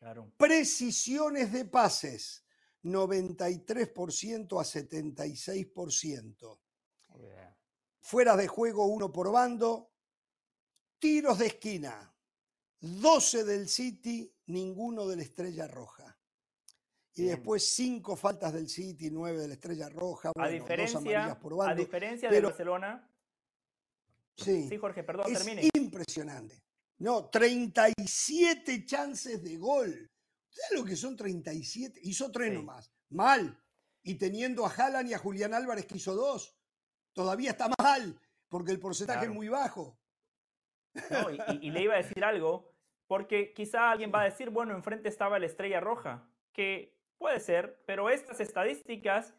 Claro. 0.04 0.30
Precisiones 0.36 1.50
de 1.50 1.64
pases, 1.64 2.44
93% 2.82 4.60
a 4.60 4.64
76%. 4.64 6.60
Muy 7.08 7.22
bien. 7.22 7.56
Fuera 8.00 8.36
de 8.36 8.46
juego, 8.46 8.84
uno 8.84 9.10
por 9.10 9.32
bando. 9.32 9.92
Tiros 10.98 11.38
de 11.38 11.46
esquina, 11.46 12.14
12 12.80 13.44
del 13.44 13.66
City, 13.66 14.30
ninguno 14.48 15.06
de 15.06 15.16
la 15.16 15.22
Estrella 15.22 15.66
Roja. 15.68 16.18
Y 17.14 17.22
Bien. 17.22 17.36
después 17.36 17.66
cinco 17.66 18.14
faltas 18.14 18.52
del 18.52 18.68
City, 18.68 19.08
nueve 19.10 19.38
de 19.38 19.48
la 19.48 19.54
Estrella 19.54 19.88
Roja, 19.88 20.28
A 20.28 20.32
bueno, 20.34 20.50
dos 20.50 20.60
diferencia, 20.60 20.98
amarillas 20.98 21.36
por 21.38 21.52
a 21.54 21.56
bando. 21.56 21.82
diferencia 21.82 22.28
pero- 22.28 22.40
de 22.48 22.52
Barcelona. 22.52 23.10
Sí, 24.36 24.68
Sí, 24.68 24.76
Jorge, 24.76 25.02
perdón, 25.02 25.32
es 25.32 25.38
termine. 25.38 25.70
impresionante. 25.74 26.62
No, 26.98 27.28
37 27.28 28.84
chances 28.86 29.42
de 29.42 29.56
gol. 29.56 30.10
¿Sabes 30.48 30.80
lo 30.80 30.84
que 30.84 30.96
son 30.96 31.16
37? 31.16 32.00
Hizo 32.02 32.30
tres 32.30 32.50
Sí. 32.50 32.54
nomás. 32.56 32.92
Mal. 33.10 33.60
Y 34.02 34.16
teniendo 34.16 34.64
a 34.66 34.70
Haaland 34.70 35.10
y 35.10 35.14
a 35.14 35.18
Julián 35.18 35.54
Álvarez 35.54 35.86
que 35.86 35.96
hizo 35.96 36.14
dos. 36.14 36.56
Todavía 37.12 37.50
está 37.50 37.68
mal, 37.80 38.20
porque 38.48 38.72
el 38.72 38.78
porcentaje 38.78 39.20
Claro. 39.20 39.32
es 39.32 39.36
muy 39.36 39.48
bajo. 39.48 39.98
No, 41.10 41.30
y, 41.30 41.36
y- 41.60 41.68
y 41.68 41.70
le 41.70 41.82
iba 41.82 41.94
a 41.94 41.98
decir 42.02 42.22
algo, 42.24 42.72
porque 43.08 43.52
quizá 43.52 43.90
alguien 43.90 44.12
va 44.14 44.22
a 44.22 44.24
decir, 44.26 44.50
bueno, 44.50 44.74
enfrente 44.74 45.08
estaba 45.08 45.38
la 45.38 45.46
estrella 45.46 45.80
roja, 45.80 46.28
que 46.52 46.96
puede 47.18 47.40
ser, 47.40 47.82
pero 47.86 48.10
estas 48.10 48.38
estadísticas 48.40 49.34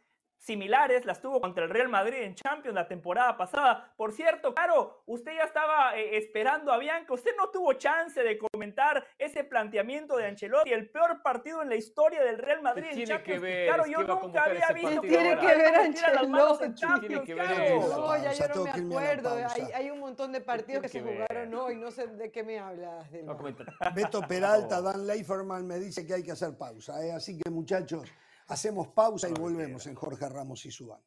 similares, 0.46 1.06
las 1.06 1.20
tuvo 1.20 1.42
contra 1.42 1.64
el 1.64 1.72
Real 1.72 1.90
Madrid 1.90 2.20
en 2.22 2.36
Champions 2.36 2.76
la 2.76 2.88
temporada 2.88 3.36
pasada. 3.36 3.92
Por 3.98 4.14
cierto, 4.14 4.54
claro, 4.54 5.02
usted 5.08 5.34
ya 5.36 5.44
estaba 5.44 5.98
eh, 5.98 6.18
esperando 6.18 6.72
a 6.72 6.78
Bianca, 6.78 7.14
usted 7.14 7.32
no 7.36 7.50
tuvo 7.50 7.74
chance 7.74 8.22
de 8.22 8.38
comentar 8.38 9.06
ese 9.18 9.44
planteamiento 9.44 10.18
de 10.18 10.28
Ancelotti, 10.28 10.72
el 10.72 10.90
peor 10.90 11.24
partido 11.24 11.64
en 11.64 11.70
la 11.70 11.76
historia 11.76 12.24
del 12.24 12.38
Real 12.38 12.62
Madrid 12.62 12.86
en 12.90 12.96
tiene 12.96 13.12
Champions. 13.12 13.42
que 13.42 13.46
ver? 13.46 13.68
claro, 13.68 13.86
yo 13.88 14.04
nunca 14.04 14.44
había 14.44 14.68
visto 14.70 15.02
partido 15.02 15.02
Tiene 15.02 15.40
que 15.40 15.48
ver 15.48 15.76
Alba 15.76 15.94
tirar 15.94 16.16
las 16.16 16.30
manos 16.30 16.62
en 16.62 16.72
Ancelotti. 16.72 16.82
Champions, 16.82 17.08
Tiene 17.08 17.26
que 17.26 17.34
ver 17.34 17.46
claro. 17.46 17.80
eso. 17.80 17.98
No, 17.98 18.18
ya 18.18 18.24
Pausa, 18.24 18.48
yo 18.48 18.56
no 18.56 18.64
me 18.64 18.72
acuerdo. 18.72 19.38
Hay, 19.74 19.90
un 19.90 20.00
montón 20.00 20.32
de 20.32 20.42
partidos 20.42 20.82
que 20.84 20.90
se 20.90 21.02
que 21.02 21.12
jugaron 21.12 21.50
ver? 21.50 21.60
hoy. 21.60 21.76
No 21.76 21.90
sé 21.90 22.08
de 22.08 22.32
qué 22.32 22.44
me 22.44 22.60
hablas. 22.60 23.06
A 23.28 23.36
comentar. 23.36 23.68
Beto 23.96 24.22
Peralta, 24.22 24.82
Dan 24.82 25.08
Leiferman 25.08 25.66
me 25.66 25.80
dice 25.80 26.06
que 26.06 26.14
hay 26.14 26.24
que 26.24 26.32
hacer 26.32 26.56
pausa. 26.56 27.04
¿eh? 27.04 27.12
Así 27.12 27.38
que 27.38 27.50
muchachos, 27.50 28.12
hacemos 28.48 28.88
pausa 28.90 29.30
y 29.30 29.34
volvemos 29.34 29.86
en 29.88 29.96
Jorge 29.96 30.30
Ramos 30.30 30.66
y 30.66 30.72
su 30.72 30.88
banda. 30.88 31.04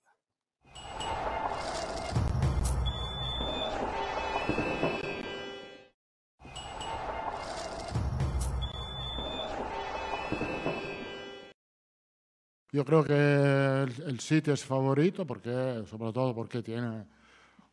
Yo 12.71 12.85
creo 12.85 13.03
que 13.03 13.15
el, 13.15 14.03
el 14.07 14.21
City 14.21 14.51
es 14.51 14.65
favorito, 14.65 15.27
porque, 15.27 15.85
sobre 15.89 16.13
todo 16.13 16.35
porque 16.35 16.63
tiene 16.63 17.07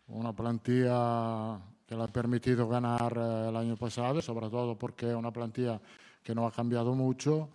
una 0.07 0.33
plantilla 0.33 1.59
que 1.85 1.95
le 1.95 2.03
ha 2.03 2.07
permitido 2.07 2.67
ganar 2.67 3.13
eh, 3.17 3.49
el 3.49 3.55
año 3.55 3.75
pasado, 3.75 4.21
sobre 4.21 4.49
todo 4.49 4.77
porque 4.77 5.09
es 5.09 5.15
una 5.15 5.31
plantilla 5.31 5.79
que 6.23 6.33
no 6.33 6.47
ha 6.47 6.51
cambiado 6.51 6.95
mucho, 6.95 7.49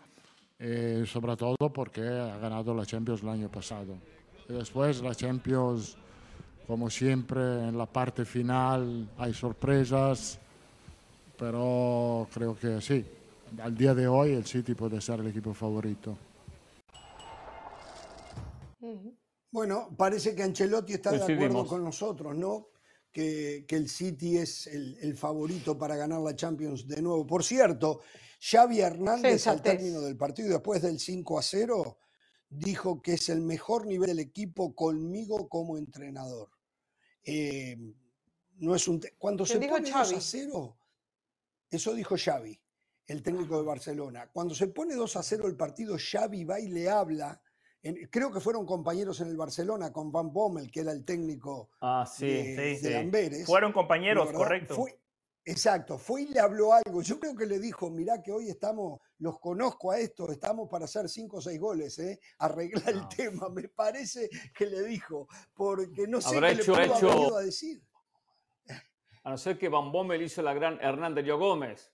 y 0.61 1.07
sobre 1.07 1.37
todo 1.37 1.57
porque 1.73 2.03
ha 2.03 2.37
ganado 2.37 2.75
la 2.75 2.85
Champions 2.85 3.23
el 3.23 3.31
año 3.31 3.51
pasado. 3.51 3.97
Y 4.49 4.53
después 4.53 5.01
la 5.01 5.15
Champions, 5.15 5.97
como 6.67 6.91
siempre, 6.91 7.41
en 7.41 7.79
la 7.79 7.87
parte 7.87 8.27
final 8.27 9.09
hay 9.17 9.33
sorpresas, 9.33 10.39
pero 11.39 12.29
creo 12.33 12.59
que 12.59 12.81
sí, 12.83 13.05
al 13.63 13.75
día 13.75 13.95
de 13.95 14.07
hoy 14.07 14.33
el 14.33 14.45
City 14.45 14.75
puede 14.75 15.01
ser 15.01 15.21
el 15.21 15.29
equipo 15.29 15.55
favorito. 15.55 16.17
Bueno, 19.51 19.89
parece 19.97 20.35
que 20.35 20.43
Ancelotti 20.43 20.93
está 20.95 21.11
de 21.13 21.35
acuerdo 21.35 21.67
con 21.67 21.83
nosotros, 21.83 22.37
¿no? 22.37 22.69
Que, 23.11 23.65
que 23.67 23.77
el 23.77 23.89
City 23.89 24.37
es 24.37 24.69
el, 24.69 24.97
el 25.01 25.17
favorito 25.17 25.77
para 25.77 25.97
ganar 25.97 26.21
la 26.21 26.37
Champions 26.37 26.87
de 26.87 27.03
nuevo. 27.03 27.27
Por 27.27 27.43
cierto, 27.43 28.03
Xavi 28.41 28.81
Hernández 28.81 29.47
al 29.47 29.61
término 29.63 30.01
del 30.01 30.17
partido, 30.17 30.49
después 30.49 30.81
del 30.83 30.99
5 30.99 31.39
a 31.39 31.43
0, 31.43 31.99
dijo 32.49 33.03
que 33.03 33.15
es 33.15 33.29
el 33.29 33.43
mejor 33.43 33.87
nivel 33.87 34.09
del 34.09 34.19
equipo 34.19 34.75
conmigo 34.75 35.49
como 35.49 35.77
entrenador. 35.77 36.49
Eh, 37.23 37.77
no 38.57 38.75
es 38.75 38.89
un 38.89 39.01
Cuando 39.19 39.45
¿Qué 39.45 39.53
se 39.53 39.59
dijo 39.59 39.75
pone 39.75 39.91
2 39.91 39.97
a 40.01 40.05
Xavi? 40.05 40.17
0, 40.21 40.77
eso 41.71 41.95
dijo 41.95 42.17
Xavi, 42.17 42.59
el 43.07 43.23
técnico 43.23 43.59
de 43.59 43.65
Barcelona. 43.67 44.31
Cuando 44.33 44.55
se 44.55 44.69
pone 44.69 44.95
2 44.95 45.17
a 45.17 45.23
0 45.23 45.47
el 45.47 45.57
partido, 45.57 45.97
Xavi 45.99 46.45
va 46.45 46.59
y 46.61 46.69
le 46.69 46.89
habla. 46.89 47.41
en- 47.83 48.09
creo 48.11 48.31
que 48.31 48.41
fueron 48.41 48.67
compañeros 48.67 49.23
en 49.23 49.29
el 49.29 49.39
Barcelona 49.39 49.91
con 49.91 50.13
Van 50.13 50.31
Bommel, 50.35 50.71
que 50.71 50.81
era 50.81 50.93
el 50.93 51.03
técnico 51.03 51.71
Ah, 51.81 52.05
sí. 52.07 52.27
de, 52.27 52.43
sí, 52.77 52.83
de 52.83 52.89
sí. 52.91 52.95
Amberes. 52.95 53.47
Fueron 53.47 53.73
compañeros, 53.73 54.27
¿verdad? 54.27 54.39
correcto. 54.39 54.75
Fue- 54.77 54.99
exacto, 55.45 55.99
fue 55.99 56.23
y 56.23 56.27
le 56.29 56.41
habló 56.41 56.73
algo. 56.73 57.03
Yo 57.03 57.19
creo 57.19 57.35
que 57.35 57.47
le 57.47 57.59
dijo, 57.59 57.91
mirá 57.91 58.23
que 58.23 58.33
hoy 58.33 58.49
estamos, 58.49 59.01
los 59.19 59.39
conozco 59.41 59.91
a 59.91 59.99
estos, 59.99 60.31
estamos 60.31 60.69
para 60.69 60.85
hacer 60.85 61.09
cinco 61.09 61.39
o 61.39 61.41
seis 61.41 61.59
goles, 61.61 61.99
¿eh? 61.99 62.19
Arregla 62.39 62.83
el 62.89 63.09
tema, 63.09 63.49
me 63.49 63.69
parece 63.69 64.29
que 64.57 64.67
le 64.67 64.83
dijo, 64.85 65.27
porque 65.55 66.07
no 66.07 66.21
sé 66.21 66.41
qué 66.41 66.51
hecho- 66.51 66.57
le 66.57 66.65
pudo 66.65 66.75
haber 66.77 66.91
hecho- 66.97 67.27
ido 67.29 67.37
a 67.37 67.43
decir. 67.43 67.83
A 69.23 69.31
no 69.31 69.37
ser 69.37 69.59
que 69.59 69.69
Van 69.69 69.93
Bommel 69.93 70.23
hizo 70.23 70.41
la 70.41 70.55
gran 70.55 70.79
Hernán 70.81 71.15
Darío 71.15 71.39
Gómez. 71.39 71.93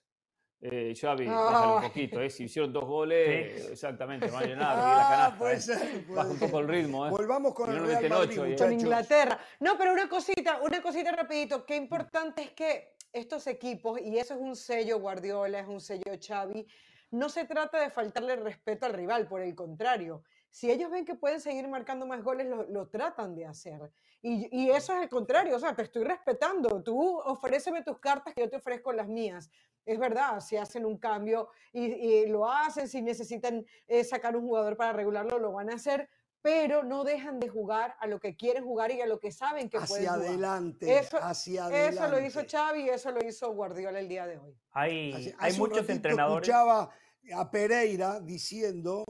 Eh, 0.59 0.95
Xavi, 0.99 1.27
bájale 1.27 1.73
un 1.75 1.81
poquito, 1.83 2.19
¿eh? 2.21 2.31
Si 2.31 2.45
hicieron 2.45 2.73
dos 2.73 2.85
goles, 2.85 3.61
Sí. 3.63 3.71
exactamente, 3.73 4.27
no 4.31 4.37
hay 4.39 4.55
nada, 4.55 4.75
la 4.75 5.05
Ah, 5.05 5.09
canasta, 5.09 5.37
puede 5.37 5.55
¿eh? 5.55 5.59
ser, 5.61 5.77
puede 6.07 6.15
Baja 6.17 6.29
un 6.31 6.39
poco 6.39 6.59
el 6.61 6.67
ritmo, 6.67 7.05
¿eh? 7.05 7.09
Volvamos 7.11 7.53
con 7.53 7.69
el 7.69 7.85
Real 7.85 8.09
Madrid, 8.09 8.39
¿eh? 8.39 8.55
con. 8.57 8.73
Inglaterra. 8.73 9.39
No, 9.59 9.77
pero 9.77 9.93
una 9.93 10.09
cosita, 10.09 10.59
una 10.63 10.81
cosita 10.81 11.11
rapidito. 11.11 11.63
Qué 11.63 11.75
importante 11.75 12.41
es 12.41 12.51
que 12.53 12.95
estos 13.13 13.47
equipos, 13.47 13.99
y 14.01 14.17
eso 14.17 14.33
es 14.33 14.39
un 14.39 14.55
sello 14.55 14.99
Guardiola, 14.99 15.59
es 15.59 15.67
un 15.67 15.81
sello 15.81 16.13
Xavi, 16.19 16.67
no 17.11 17.29
se 17.29 17.45
trata 17.45 17.79
de 17.79 17.89
faltarle 17.89 18.35
respeto 18.35 18.85
al 18.85 18.93
rival, 18.93 19.27
por 19.27 19.41
el 19.41 19.55
contrario. 19.55 20.23
Si 20.49 20.69
ellos 20.69 20.91
ven 20.91 21.05
que 21.05 21.15
pueden 21.15 21.39
seguir 21.39 21.67
marcando 21.67 22.05
más 22.05 22.23
goles, 22.23 22.47
lo, 22.47 22.63
lo 22.63 22.89
tratan 22.89 23.35
de 23.35 23.45
hacer. 23.45 23.91
Y, 24.21 24.49
y 24.51 24.71
eso 24.71 24.93
es 24.93 25.03
el 25.03 25.09
contrario, 25.09 25.55
o 25.55 25.59
sea, 25.59 25.75
te 25.75 25.83
estoy 25.83 26.03
respetando. 26.03 26.83
Tú 26.83 27.19
ofréceme 27.19 27.83
tus 27.83 27.99
cartas 27.99 28.33
que 28.33 28.41
yo 28.41 28.49
te 28.49 28.57
ofrezco 28.57 28.91
las 28.91 29.07
mías. 29.07 29.49
Es 29.85 29.99
verdad, 29.99 30.41
si 30.41 30.57
hacen 30.57 30.85
un 30.85 30.97
cambio 30.97 31.49
y, 31.71 31.85
y 31.85 32.25
lo 32.27 32.49
hacen, 32.49 32.89
si 32.89 33.01
necesitan 33.01 33.65
eh, 33.87 34.03
sacar 34.03 34.35
un 34.35 34.45
jugador 34.45 34.75
para 34.75 34.91
regularlo, 34.91 35.39
lo 35.39 35.53
van 35.53 35.69
a 35.69 35.75
hacer, 35.75 36.09
pero 36.41 36.83
no 36.83 37.03
dejan 37.03 37.39
de 37.39 37.49
jugar 37.49 37.95
a 37.99 38.07
lo 38.07 38.19
que 38.19 38.35
quieren 38.35 38.63
jugar 38.63 38.91
y 38.91 39.01
a 39.01 39.05
lo 39.05 39.19
que 39.19 39.31
saben 39.31 39.69
que 39.69 39.79
pueden 39.79 40.05
Hacia 40.07 40.13
jugar. 40.13 40.27
adelante, 40.29 40.97
Eso- 40.99 41.17
hacia 41.21 41.65
adelante. 41.65 41.95
Eso 41.97 42.07
lo 42.09 42.25
hizo 42.25 42.41
Xavi 42.49 42.81
y 42.85 42.89
eso 42.89 43.11
lo 43.11 43.25
hizo 43.27 43.51
Guardiola 43.53 43.99
el 43.99 44.07
día 44.07 44.25
de 44.27 44.37
hoy. 44.37 44.55
Hay, 44.71 45.13
Hace- 45.13 45.35
hay 45.39 45.51
hace 45.51 45.61
un 45.61 45.69
muchos 45.69 45.89
entrenadores. 45.89 46.47
Escuchaba 46.47 46.89
a 47.35 47.51
Pereira 47.51 48.19
diciendo 48.21 49.03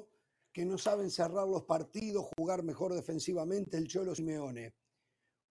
que 0.51 0.65
no 0.65 0.77
saben 0.79 1.11
cerrar 1.11 1.47
los 1.47 1.63
partidos, 1.65 2.27
jugar 2.37 2.63
mejor 2.63 2.93
defensivamente 2.95 3.77
el 3.77 3.87
Cholo 3.87 4.15
Simeone. 4.15 4.73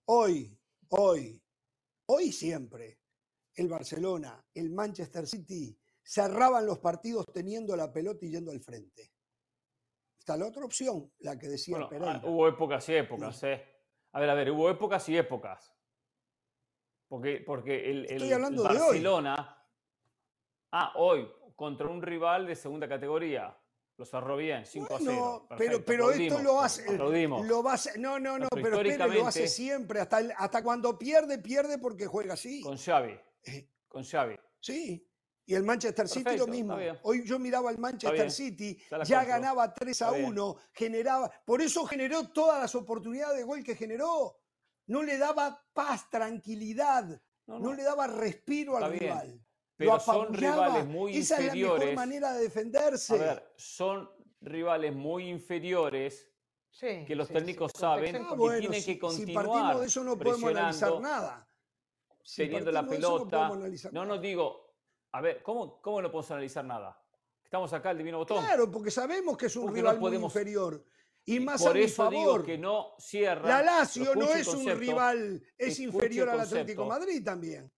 Hoy, 0.07 0.59
hoy, 0.89 1.41
hoy 2.07 2.33
siempre, 2.33 2.99
el 3.55 3.69
Barcelona, 3.69 4.45
el 4.55 4.71
Manchester 4.71 5.27
City 5.27 5.79
cerraban 6.03 6.67
los 6.67 6.79
partidos 6.81 7.25
teniendo 7.33 7.77
la 7.77 7.93
pelota 7.93 8.25
y 8.27 8.31
yendo 8.31 8.51
al 8.51 8.61
frente. 8.61 9.13
Está 10.27 10.37
la 10.37 10.47
otra 10.47 10.65
opción, 10.65 11.09
la 11.21 11.39
que 11.39 11.47
decía 11.47 11.77
Bueno, 11.77 11.89
Pereira. 11.89 12.21
ah, 12.21 12.27
hubo 12.27 12.49
épocas 12.49 12.89
y 12.89 12.97
épocas, 12.97 13.41
¿eh? 13.45 13.65
A 14.11 14.19
ver, 14.19 14.29
a 14.29 14.35
ver, 14.35 14.51
hubo 14.51 14.69
épocas 14.69 15.09
y 15.09 15.17
épocas. 15.17 15.73
Porque, 17.07 17.45
porque 17.47 17.89
el, 17.89 18.07
el- 18.11 18.23
el 18.25 18.29
de 18.29 18.73
hoy. 18.73 18.77
Barcelona. 18.77 19.65
Ah, 20.73 20.93
hoy, 20.97 21.31
contra 21.55 21.87
un 21.87 22.03
rival 22.03 22.45
de 22.45 22.57
segunda 22.57 22.89
categoría. 22.89 23.57
Lo 23.99 24.05
cerró 24.05 24.37
bien, 24.37 24.67
5 24.67 24.97
a 24.97 24.99
0. 24.99 25.07
Bueno, 25.15 25.57
pero, 25.57 25.85
pero 25.85 26.11
esto 26.11 26.43
lo 26.43 26.61
hace, 26.61 26.99
lo 26.99 27.63
hacer- 27.69 27.97
no, 28.01 28.19
no, 28.19 28.37
no, 28.37 28.49
Pero 28.53 28.81
espere, 28.83 28.99
lo 29.15 29.27
hace 29.29 29.47
siempre, 29.47 30.01
hasta, 30.01 30.19
el- 30.19 30.33
hasta 30.37 30.61
cuando 30.61 30.99
pierde, 30.99 31.39
pierde 31.39 31.79
porque 31.79 32.07
juega 32.09 32.35
así. 32.35 32.63
Con 32.63 32.77
Xavi. 32.77 33.17
Eh, 33.45 33.71
Con 33.87 34.03
Xavi. 34.03 34.35
Sí. 34.59 35.09
Y 35.49 35.55
el 35.55 35.63
Manchester 35.63 36.09
City 36.09 36.25
Perfecto, 36.25 36.47
lo 36.47 36.53
mismo. 36.53 36.77
Hoy 37.05 37.25
yo 37.25 37.39
miraba 37.39 37.71
al 37.71 37.79
Manchester 37.79 38.31
City, 38.33 38.77
ya 39.05 39.25
ganaba 39.25 39.73
3 39.73 40.03
a 40.03 40.07
Está 40.07 40.17
bien. 40.19 40.31
1, 40.31 40.57
generaba, 40.73 41.31
por 41.45 41.63
eso 41.63 41.87
generó 41.87 42.29
todas 42.31 42.61
las 42.61 42.75
oportunidades 42.75 43.39
de 43.39 43.45
gol 43.45 43.63
que 43.63 43.77
generó. 43.77 44.41
No 44.89 45.03
le 45.05 45.19
daba 45.19 45.65
paz, 45.73 46.11
tranquilidad, 46.11 47.05
No, 47.47 47.59
no, 47.61 47.69
no. 47.71 47.75
le 47.75 47.85
daba 47.85 48.09
respiro 48.09 48.77
al 48.77 48.91
bien, 48.91 49.03
rival. 49.05 49.41
pero 49.77 49.93
lo 49.95 50.01
son 50.01 50.35
rivales 50.35 50.87
muy 50.87 51.17
Esa 51.17 51.35
es 51.37 51.47
la 51.47 51.55
mejor 51.55 51.57
inferiores. 51.59 51.95
manera 51.97 52.33
de 52.33 52.43
defenderse. 52.43 53.15
A 53.15 53.19
ver, 53.19 53.53
son 53.57 54.11
rivales 54.41 54.95
muy 54.95 55.29
inferiores 55.29 56.29
Sí, 56.71 57.05
que 57.07 57.15
los 57.15 57.29
sí, 57.29 57.35
técnicos 57.35 57.71
saben. 57.73 58.17
Ah, 58.17 58.29
que 58.31 58.35
bueno, 58.35 58.59
tienen 58.61 58.81
si, 58.83 58.87
que 58.87 58.93
si 58.95 58.99
continuar 58.99 59.47
partimos 59.47 59.81
de 59.81 59.87
eso 59.87 60.05
no 60.05 60.19
podemos 60.19 60.51
analizar 60.51 61.01
nada. 61.01 61.49
Si 62.23 62.43
teniendo 62.43 62.71
la 62.73 62.83
no 62.83 62.91
pelota. 62.91 63.25
podemos 63.39 63.57
analizar 63.59 63.93
No, 63.93 64.01
nada. 64.05 64.15
nos 64.15 64.23
digo, 64.23 64.66
a 65.17 65.21
ver, 65.21 65.43
¿cómo, 65.43 65.81
¿cómo 65.81 66.03
no 66.03 66.11
podemos 66.11 66.31
analizar 66.31 66.65
nada? 66.65 67.01
Estamos 67.43 67.73
acá, 67.73 67.91
el 67.93 67.99
divino 67.99 68.19
botón. 68.19 68.45
Claro, 68.45 68.71
porque 68.71 68.91
sabemos 68.91 69.37
que 69.37 69.47
es 69.47 69.57
un 69.57 69.67
Porque 69.67 69.83
no 69.83 69.93
rival 69.93 70.01
muy 70.13 70.17
inferior. 70.17 70.85
Y 71.25 71.41
más 71.41 71.63
Por 71.63 71.73
a 71.73 71.75
mi 71.75 71.81
eso 71.83 72.09
digo 72.11 72.23
favor. 72.25 72.45
que 72.45 72.59
no 72.59 72.95
cierra. 72.99 73.49
La 73.49 73.63
Lazio 73.63 74.15
no 74.15 74.33
es 74.33 74.47
un 74.49 74.67
rival, 74.79 75.43
es 75.59 75.81
inferior 75.81 76.29
al 76.29 76.41
Atlético. 76.41 76.85
Madrid 76.85 77.25
también. 77.25 77.73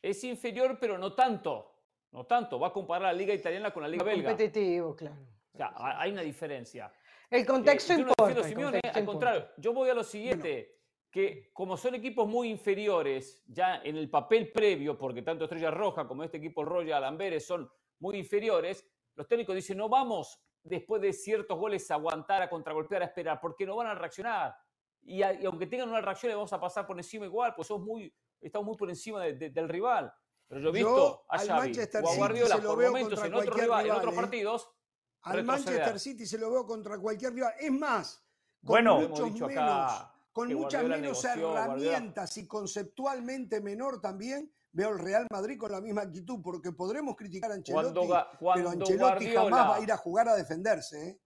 Es 0.00 0.22
inferior, 0.24 0.78
pero 0.80 0.98
no 0.98 1.14
tanto. 1.14 1.68
No 2.12 2.24
tanto. 2.26 2.58
Va 2.60 2.68
a 2.68 2.72
comparar 2.72 3.02
la 3.02 3.12
liga 3.12 3.32
italiana 3.34 3.72
con 3.72 3.82
la 3.82 3.88
liga 3.88 4.04
belga. 4.04 4.30
Competitivo, 4.30 4.94
claro. 4.94 5.16
O 5.52 5.56
sea, 5.56 5.68
ha- 5.74 6.00
hay 6.02 6.12
una 6.12 6.22
diferencia. 6.22 6.92
El 7.30 7.46
contexto 7.46 7.94
Eh, 7.94 7.96
yo 7.98 8.04
no 8.04 8.10
importa. 8.10 8.42
Simeone, 8.44 8.72
contexto 8.72 8.98
al 8.98 9.02
importa. 9.04 9.04
contrario, 9.26 9.48
yo 9.56 9.72
voy 9.72 9.90
a 9.90 9.94
lo 9.94 10.04
siguiente, 10.04 10.81
que 11.12 11.50
como 11.52 11.76
son 11.76 11.94
equipos 11.94 12.26
muy 12.26 12.48
inferiores, 12.48 13.44
ya 13.46 13.82
en 13.84 13.96
el 13.98 14.08
papel 14.08 14.50
previo, 14.50 14.96
porque 14.96 15.20
tanto 15.20 15.44
Estrella 15.44 15.70
Roja 15.70 16.08
como 16.08 16.24
este 16.24 16.38
equipo 16.38 16.64
Royal 16.64 17.04
Amberes 17.04 17.46
son 17.46 17.70
muy 17.98 18.16
inferiores, 18.16 18.88
los 19.14 19.28
técnicos 19.28 19.54
dicen, 19.54 19.76
no 19.76 19.90
vamos 19.90 20.40
después 20.64 21.02
de 21.02 21.12
ciertos 21.12 21.58
goles 21.58 21.88
a 21.90 21.94
aguantar, 21.94 22.40
a 22.40 22.48
contragolpear, 22.48 23.02
a 23.02 23.04
esperar, 23.04 23.38
porque 23.42 23.66
no 23.66 23.76
van 23.76 23.88
a 23.88 23.94
reaccionar. 23.94 24.56
Y, 25.02 25.22
a- 25.22 25.34
y 25.34 25.44
aunque 25.44 25.66
tengan 25.66 25.90
una 25.90 26.00
reacción, 26.00 26.30
le 26.30 26.36
vamos 26.36 26.52
a 26.54 26.58
pasar 26.60 26.86
por 26.86 26.96
encima 26.96 27.26
igual, 27.26 27.54
pues 27.54 27.68
somos 27.68 27.86
muy, 27.86 28.12
estamos 28.40 28.66
muy 28.66 28.76
por 28.78 28.88
encima 28.88 29.20
de- 29.22 29.34
de- 29.34 29.50
del 29.50 29.68
rival. 29.68 30.10
Pero 30.48 30.60
yo 30.62 30.70
he 30.70 30.80
Yo 30.80 30.88
visto 30.88 31.24
a 31.28 31.34
al 31.36 31.46
Xavi 31.46 31.60
Manchester 31.60 32.02
o 32.02 32.06
a 32.06 32.08
City 32.08 32.18
Guardiola 32.18 32.56
se 32.56 32.62
lo 32.62 32.68
por 32.70 32.78
veo 32.78 32.90
momentos 32.90 33.20
contra 33.20 33.38
en, 33.38 33.60
rival- 33.60 33.86
en 33.86 33.92
otros 33.92 34.12
¿eh? 34.14 34.16
partidos 34.16 34.70
Al. 35.22 35.44
Manchester 35.44 36.00
City 36.00 36.24
se 36.26 36.38
lo 36.38 36.50
veo 36.50 36.64
contra 36.66 36.98
cualquier 36.98 37.34
rival. 37.34 37.52
Es 37.60 37.70
más, 37.70 38.26
Bueno, 38.62 38.94
con 38.94 39.04
hemos 39.04 39.20
muchos 39.20 39.34
dicho 39.34 39.46
menos, 39.46 39.62
acá 39.64 40.11
con 40.32 40.48
que 40.48 40.54
muchas 40.54 40.82
menos 40.82 41.00
negoció, 41.00 41.50
Guardiola- 41.50 41.64
herramientas 41.64 42.36
y 42.38 42.46
conceptualmente 42.46 43.60
menor 43.60 44.00
también, 44.00 44.50
veo 44.72 44.90
el 44.90 44.98
Real 44.98 45.26
Madrid 45.30 45.58
con 45.58 45.70
la 45.72 45.80
misma 45.80 46.02
actitud, 46.02 46.40
porque 46.42 46.72
podremos 46.72 47.14
criticar 47.16 47.50
a 47.50 47.54
Ancelotti, 47.54 47.92
Cuando 47.92 48.02
Ga- 48.14 48.26
pero 48.30 48.38
cuando 48.40 48.70
Ancelotti 48.70 49.26
jamás 49.26 49.50
Guardiola- 49.50 49.68
va 49.68 49.76
a 49.76 49.80
ir 49.80 49.92
a 49.92 49.96
jugar 49.96 50.28
a 50.28 50.34
defenderse, 50.34 51.08
¿eh? 51.10 51.20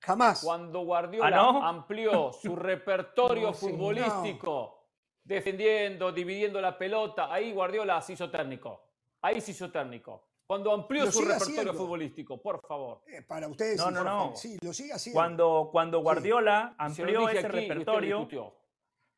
Jamás. 0.00 0.42
Cuando 0.44 0.80
Guardiola 0.84 1.26
¿Ah, 1.26 1.30
no? 1.30 1.66
amplió 1.66 2.32
su 2.40 2.54
repertorio 2.56 3.48
No, 3.48 3.54
sí, 3.54 3.68
futbolístico, 3.68 4.86
defendiendo, 5.24 6.12
dividiendo 6.12 6.60
la 6.60 6.78
pelota, 6.78 7.32
ahí 7.32 7.52
Guardiola 7.52 8.00
se 8.00 8.14
hizo 8.14 8.30
técnico. 8.30 8.84
Ahí 9.20 9.40
se 9.40 9.50
hizo 9.50 9.70
técnico. 9.70 10.27
Cuando 10.48 10.72
amplió 10.72 11.12
su 11.12 11.20
repertorio 11.20 11.56
haciendo. 11.56 11.74
futbolístico, 11.74 12.40
por 12.40 12.66
favor. 12.66 13.02
Eh, 13.06 13.20
para 13.20 13.48
ustedes, 13.48 13.76
No, 13.76 13.90
no, 13.90 14.02
no. 14.02 14.34
Sí, 14.34 14.56
lo 14.62 14.72
sigue 14.72 14.94
haciendo. 14.94 15.18
Cuando, 15.18 15.68
cuando. 15.70 16.00
Guardiola 16.00 16.74
amplió 16.78 17.28
ese 17.28 17.40
aquí 17.40 17.48
repertorio. 17.48 18.26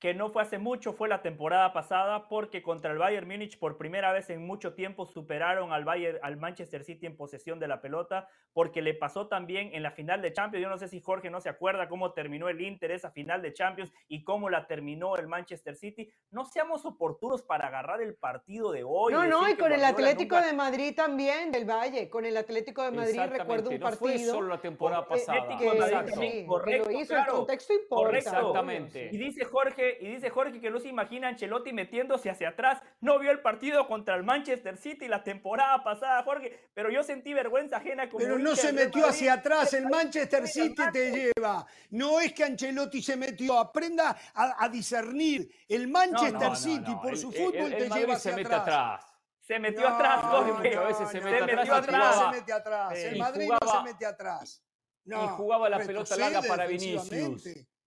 Que 0.01 0.15
no 0.15 0.31
fue 0.31 0.41
hace 0.43 0.57
mucho, 0.59 0.95
fue 0.95 1.09
la 1.11 1.21
temporada 1.21 1.75
pasada, 1.75 2.27
porque 2.27 2.63
contra 2.63 2.91
el 2.91 2.97
Bayern 2.97 3.29
Múnich 3.29 3.59
por 3.59 3.77
primera 3.77 4.13
vez 4.13 4.31
en 4.31 4.47
mucho 4.47 4.73
tiempo 4.73 5.05
superaron 5.05 5.73
al 5.73 5.85
Bayern, 5.85 6.19
al 6.23 6.39
Manchester 6.39 6.85
City 6.85 7.05
en 7.05 7.19
posesión 7.19 7.61
de 7.61 7.69
la 7.69 7.83
pelota, 7.83 8.27
porque 8.55 8.81
le 8.81 8.95
pasó 8.95 9.29
también 9.29 9.71
en 9.75 9.83
la 9.83 9.91
final 9.91 10.23
de 10.23 10.33
Champions. 10.33 10.63
Yo 10.63 10.71
no 10.71 10.79
sé 10.79 10.89
si 10.89 11.03
Jorge 11.03 11.29
no 11.29 11.43
se 11.43 11.51
acuerda 11.51 11.87
cómo 11.91 12.13
terminó 12.15 12.49
el 12.49 12.63
Inter 12.63 12.93
esa 12.93 13.11
final 13.11 13.43
de 13.43 13.53
Champions 13.53 13.93
y 14.09 14.25
cómo 14.25 14.49
la 14.49 14.67
terminó 14.67 15.17
el 15.17 15.29
Manchester 15.29 15.77
City. 15.77 16.11
No 16.31 16.47
seamos 16.47 16.87
oportunos 16.87 17.43
para 17.43 17.67
agarrar 17.69 18.01
el 18.01 18.15
partido 18.15 18.73
de 18.73 18.83
hoy. 18.83 19.13
No, 19.13 19.27
no, 19.27 19.47
y 19.51 19.55
con 19.57 19.71
el 19.71 19.85
Atlético 19.85 20.37
nunca- 20.37 20.47
de 20.47 20.53
Madrid 20.55 20.95
también, 20.97 21.53
del 21.53 21.69
Valle. 21.69 22.09
Con 22.09 22.25
el 22.25 22.39
Atlético 22.39 22.83
de 22.85 22.91
Madrid 22.91 23.21
recuerdo 23.29 23.69
un 23.69 23.79
no 23.79 23.91
fue 23.91 24.09
partido. 24.13 24.33
solo 24.33 24.49
la 24.49 24.59
temporada 24.63 25.07
pasada. 25.07 25.43
Atlético 25.43 25.59
que, 25.73 25.77
de 25.77 25.79
Madrid 25.81 25.93
Exacto. 25.93 26.11
también, 26.13 26.33
sí, 26.33 26.39
que 26.41 26.47
correcto, 26.47 26.91
lo 26.91 26.99
hizo, 26.99 27.09
claro, 27.15 27.33
el 27.33 27.37
contexto 27.37 27.73
importa. 27.75 28.07
correcto. 28.07 28.31
Exactamente. 28.31 29.09
Y 29.13 29.19
dice 29.19 29.45
Jorge, 29.45 29.90
y 30.01 30.09
dice 30.09 30.31
Jorge 30.31 30.61
que 30.61 30.71
no 30.71 30.79
se 30.79 30.89
imagina 30.89 31.27
a 31.27 31.31
Ancelotti 31.31 31.73
metiéndose 31.73 32.31
hacia 32.31 32.51
atrás. 32.51 32.81
No 33.01 33.19
vio 33.19 33.31
el 33.31 33.41
partido 33.41 33.87
contra 33.87 34.15
el 34.17 34.23
Manchester 34.23 34.77
City 34.77 35.09
la 35.09 35.23
temporada 35.25 35.83
pasada, 35.83 36.23
Jorge, 36.23 36.69
pero 36.75 36.91
yo 36.91 37.03
sentí 37.03 37.33
vergüenza 37.35 37.79
ajena 37.79 38.09
como 38.09 38.25
Pero 38.25 38.39
no 38.39 38.55
se 38.55 38.73
metió 38.73 39.03
Madrid. 39.03 39.05
hacia 39.17 39.33
atrás, 39.35 39.73
el 39.75 39.89
Manchester 39.89 40.47
City 40.47 40.83
te 40.93 41.11
lleva. 41.35 41.67
No 41.91 42.21
es 42.21 42.33
que 42.33 42.45
Ancelotti 42.45 43.03
se 43.03 43.17
metió, 43.17 43.59
aprenda 43.59 44.17
a, 44.35 44.65
a 44.65 44.69
discernir. 44.69 45.49
El 45.69 45.89
Manchester 45.89 46.33
No, 46.35 46.49
no, 46.51 46.57
City 46.57 46.95
por 47.03 47.17
su 47.17 47.31
el- 47.31 47.37
fútbol 47.37 47.73
el 47.73 47.89
te 47.89 47.99
lleva 47.99 48.17
se 48.17 48.31
hacia 48.31 48.37
mete 48.37 48.55
atrás. 48.55 48.61
atrás. 49.01 49.07
Se 49.41 49.59
metió 49.59 49.89
atrás, 49.89 50.21
Jorge. 50.23 50.53
muchas 50.53 50.87
veces 50.89 51.09
se 51.09 51.19
se 51.19 51.25
mete 51.25 51.43
atrás 51.43 51.71
atrás. 51.71 52.17
se 52.19 52.39
mete 52.39 52.53
atrás. 52.53 52.99
El 52.99 53.19
Madrid 53.19 53.49
no 53.51 53.71
se 53.73 53.83
mete 53.83 54.07
atrás. 54.07 54.63
y 55.05 55.13
jugaba 55.37 55.69
la 55.69 55.79
pelota 55.79 56.17
larga 56.17 56.43
para 56.43 56.67
Vinicius. 56.67 57.11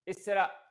Esa 0.06 0.32
era, 0.34 0.63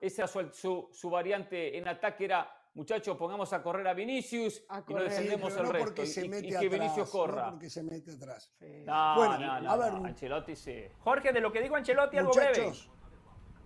esa 0.00 0.22
era 0.22 0.28
su, 0.28 0.48
su- 0.52 0.88
su 0.92 1.10
variante 1.10 1.76
en 1.76 1.86
ataque 1.88 2.24
era, 2.24 2.50
muchachos, 2.74 3.16
pongamos 3.16 3.52
a 3.52 3.62
correr 3.62 3.86
a 3.88 3.94
Vinicius 3.94 4.64
A 4.68 4.76
y 4.76 4.80
no 4.80 4.84
correr. 4.86 5.08
defendemos 5.10 5.56
el 5.56 5.62
no 5.64 5.72
resto. 5.72 5.84
porque 5.86 6.02
Y, 6.02 6.06
se 6.06 6.26
y- 6.26 6.28
mete 6.28 6.46
y 6.46 6.50
que 6.50 6.56
atrás, 6.56 6.70
Vinicius 6.72 7.10
corra. 7.10 7.44
No 7.46 7.50
porque 7.52 7.70
se 7.70 7.82
mete 7.82 8.10
atrás. 8.12 8.52
Sí. 8.58 8.82
No, 8.86 9.14
Bueno, 9.16 9.38
no, 9.38 9.60
no, 9.60 9.70
a 9.70 9.76
ver, 9.76 9.92
no, 9.94 10.04
Ancelotti 10.04 10.56
sí. 10.56 10.84
Jorge, 11.00 11.32
de 11.32 11.40
lo 11.40 11.52
que 11.52 11.60
dijo 11.60 11.76
Ancelotti, 11.76 12.18
algo 12.18 12.32
breve. 12.32 12.48
Muchachos, 12.50 12.90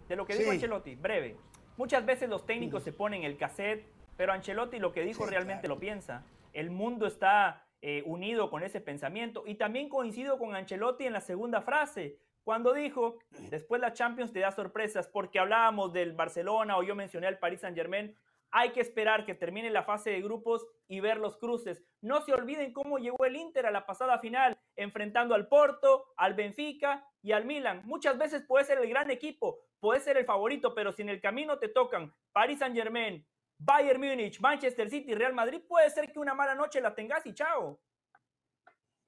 De 0.09 0.16
lo 0.16 0.26
que 0.26 0.34
dijo 0.34 0.50
Sí. 0.50 0.56
Ancelotti, 0.56 0.94
breve. 0.96 1.36
Muchas 1.76 2.04
veces 2.04 2.28
los 2.28 2.44
técnicos 2.44 2.82
se 2.82 2.92
ponen 2.92 3.22
el 3.24 3.36
cassette, 3.38 3.86
pero 4.16 4.32
Ancelotti 4.32 4.78
lo 4.78 4.92
que 4.92 5.02
dijo 5.02 5.24
Sí, 5.24 5.30
realmente 5.30 5.62
claro. 5.62 5.76
lo 5.76 5.80
piensa. 5.80 6.24
El 6.52 6.70
mundo 6.70 7.06
está 7.06 7.66
eh, 7.84 8.02
unido 8.06 8.48
con 8.48 8.62
ese 8.62 8.80
pensamiento. 8.80 9.42
Y 9.46 9.56
también 9.56 9.88
coincido 9.88 10.38
con 10.38 10.54
Ancelotti 10.54 11.04
en 11.06 11.12
la 11.14 11.20
segunda 11.20 11.62
frase, 11.62 12.16
cuando 12.44 12.73
dijo, 12.73 13.19
después 13.51 13.81
la 13.81 13.93
Champions 13.93 14.32
te 14.32 14.40
da 14.40 14.51
sorpresas, 14.51 15.09
porque 15.09 15.39
hablábamos 15.39 15.93
del 15.93 16.12
Barcelona 16.12 16.77
o 16.77 16.82
yo 16.82 16.94
mencioné 16.94 17.27
al 17.27 17.39
Paris 17.39 17.60
Saint 17.60 17.77
Germain. 17.77 18.16
Hay 18.51 18.70
que 18.70 18.81
esperar 18.81 19.24
que 19.24 19.35
termine 19.35 19.70
la 19.70 19.85
fase 19.85 20.10
de 20.10 20.20
grupos 20.20 20.66
y 20.86 21.01
ver 21.01 21.19
los 21.19 21.39
cruces. 21.39 21.82
No 22.02 22.20
se 22.20 22.35
olviden 22.35 22.73
cómo 22.73 22.98
llegó 22.98 23.24
el 23.24 23.36
Inter 23.36 23.64
a 23.66 23.70
la 23.70 23.86
pasada 23.86 24.19
final, 24.19 24.59
enfrentando 24.77 25.35
al 25.35 25.48
Porto, 25.48 26.12
al 26.16 26.35
Benfica 26.35 27.09
y 27.23 27.32
al 27.32 27.47
Milan. 27.47 27.82
Muchas 27.85 28.19
veces 28.19 28.43
puede 28.47 28.66
ser 28.66 28.78
el 28.78 28.89
gran 28.89 29.10
equipo, 29.10 29.60
puede 29.81 30.01
ser 30.01 30.19
el 30.19 30.27
favorito, 30.27 30.74
pero 30.74 30.93
si 30.93 31.02
en 31.02 31.09
el 31.09 31.20
camino 31.20 31.59
te 31.59 31.69
tocan 31.69 32.14
Paris 32.32 32.59
Saint 32.59 32.77
Germain, 32.77 33.27
Bayern 33.59 34.01
Múnich, 34.01 34.40
Manchester 34.40 34.90
City, 34.90 35.14
Real 35.14 35.32
Madrid, 35.32 35.62
puede 35.69 35.89
ser 35.89 36.12
que 36.12 36.19
una 36.19 36.35
mala 36.35 36.55
noche 36.55 36.81
la 36.81 36.94
tengas 36.94 37.24
y 37.24 37.32
chao. 37.32 37.81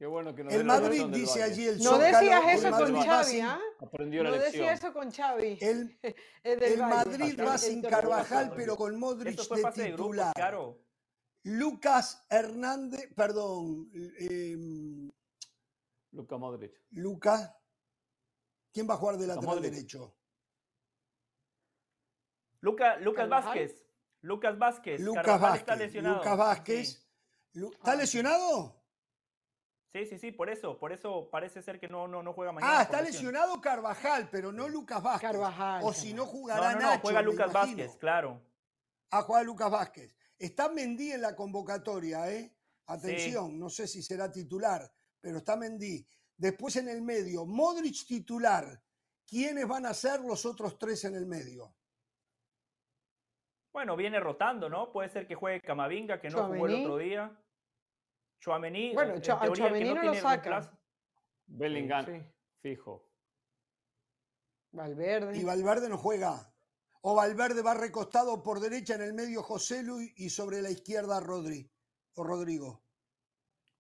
Qué 0.04 0.08
bueno 0.08 0.34
que 0.34 0.44
nos 0.44 0.52
el 0.52 0.64
Madrid 0.64 1.06
dice 1.06 1.42
allí 1.42 1.66
el 1.66 1.78
No 1.78 1.92
Zócalo, 1.92 2.02
decías 2.04 2.44
el 2.44 2.58
eso 2.58 2.70
Madrid 2.72 2.92
con 2.92 3.00
va 3.00 3.04
Xavi, 3.06 3.30
sin- 3.30 3.44
¿ah? 3.46 3.60
Aprendió 3.80 4.22
la 4.22 4.28
No 4.28 4.36
lección. 4.36 4.52
decía 4.52 4.72
eso 4.74 4.92
con 4.92 5.10
Xavi. 5.10 5.58
El. 5.62 5.98
Madrid 6.78 7.40
va 7.42 7.56
sin 7.56 7.80
Carvajal, 7.80 8.52
pero 8.54 8.76
con 8.76 8.98
Modric 9.00 9.40
de 9.40 9.84
titular. 9.86 10.34
claro. 10.34 10.78
Lucas 11.44 12.26
Hernández, 12.28 13.14
perdón, 13.16 13.90
eh, 13.94 15.08
Luka 16.12 16.36
Modric. 16.36 16.82
Lucas. 16.90 17.50
¿Quién 18.74 18.86
va 18.86 18.92
a 18.92 18.96
jugar 18.98 19.16
de 19.16 19.26
lateral 19.26 19.56
Modric. 19.56 19.72
derecho? 19.72 20.14
Luca, 22.60 22.98
Lucas 22.98 23.22
Carvajal. 23.22 23.44
Vázquez. 23.58 23.86
Lucas 24.20 24.58
Vázquez. 24.58 25.00
Lucas 25.00 25.24
Carvajal 25.24 25.56
está 25.60 25.72
Vázquez. 25.72 25.86
lesionado. 25.86 26.16
Lucas 26.16 26.36
Vázquez. 26.36 26.88
Sí. 27.54 27.60
¿Está 27.72 27.92
Ah. 27.92 27.96
lesionado? 27.96 28.83
Sí, 29.94 30.06
sí, 30.06 30.18
sí, 30.18 30.32
por 30.32 30.50
eso, 30.50 30.76
por 30.76 30.90
eso 30.90 31.28
parece 31.30 31.62
ser 31.62 31.78
que 31.78 31.86
no, 31.86 32.08
no, 32.08 32.20
no 32.20 32.32
juega 32.32 32.50
mañana. 32.50 32.80
Ah, 32.80 32.82
está 32.82 33.00
lesión. 33.00 33.26
lesionado 33.26 33.60
Carvajal, 33.60 34.28
pero 34.28 34.50
no 34.50 34.68
Lucas 34.68 35.00
Vázquez. 35.00 35.30
Carvajal, 35.30 35.82
O 35.84 35.92
si 35.92 36.12
no 36.12 36.26
jugará 36.26 36.72
No, 36.72 36.72
no, 36.72 36.80
no, 36.80 36.90
Nacho, 36.90 37.00
juega 37.02 37.22
Lucas. 37.22 37.52
Vázquez, 37.52 37.96
claro. 37.98 38.42
Ah, 39.12 39.22
juega 39.22 39.44
Lucas 39.44 39.70
Vázquez. 39.70 40.16
Está 40.36 40.68
Mendy 40.68 41.12
en 41.12 41.20
la 41.20 41.36
convocatoria, 41.36 42.28
¿eh? 42.28 42.52
Atención, 42.86 43.56
no 43.56 43.70
sé 43.70 43.86
si 43.86 44.02
será 44.02 44.32
titular, 44.32 44.90
pero 45.20 45.38
está 45.38 45.56
Mendy. 45.56 46.04
Después 46.36 46.74
en 46.74 46.88
el 46.88 47.00
medio, 47.00 47.46
Modric 47.46 48.04
titular. 48.04 48.82
¿Quiénes 49.24 49.68
van 49.68 49.86
a 49.86 49.94
ser 49.94 50.18
los 50.22 50.44
otros 50.44 50.76
tres 50.76 51.04
en 51.04 51.14
el 51.14 51.26
medio? 51.26 51.72
Bueno, 53.72 53.94
viene 53.94 54.18
rotando, 54.18 54.68
¿no? 54.68 54.90
Puede 54.90 55.08
ser 55.08 55.28
que 55.28 55.36
juegue 55.36 55.60
Camavinga, 55.60 56.20
que 56.20 56.30
no 56.30 56.48
jugó 56.48 56.66
el 56.66 56.82
otro 56.82 56.96
día. 56.96 57.40
Chuamení, 58.44 58.92
Bueno, 58.92 59.14
no 59.14 60.02
lo 60.02 60.14
saca. 60.14 60.70
Bellingham, 61.46 62.04
Sí. 62.04 62.22
fijo. 62.60 63.08
Valverde. 64.72 65.38
Y 65.38 65.44
Valverde 65.44 65.88
no 65.88 65.96
juega. 65.96 66.52
O 67.00 67.14
Valverde 67.14 67.62
va 67.62 67.72
recostado 67.72 68.42
por 68.42 68.60
derecha 68.60 68.96
en 68.96 69.00
el 69.00 69.14
medio 69.14 69.42
José 69.42 69.82
Luis 69.82 70.12
y 70.16 70.28
sobre 70.28 70.60
la 70.60 70.68
izquierda 70.68 71.20
Rodri 71.20 71.70
o 72.16 72.22
Rodrigo. 72.24 72.82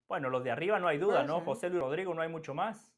Bueno, 0.10 0.30
los 0.30 0.44
de 0.44 0.52
arriba 0.52 0.78
no 0.78 0.90
hay 0.90 0.98
duda, 0.98 1.24
¿no? 1.24 1.40
José 1.40 1.70
Luis 1.70 1.82
Rodrigo 1.82 2.14
no 2.14 2.22
hay 2.22 2.30
mucho 2.30 2.54
más. 2.54 2.92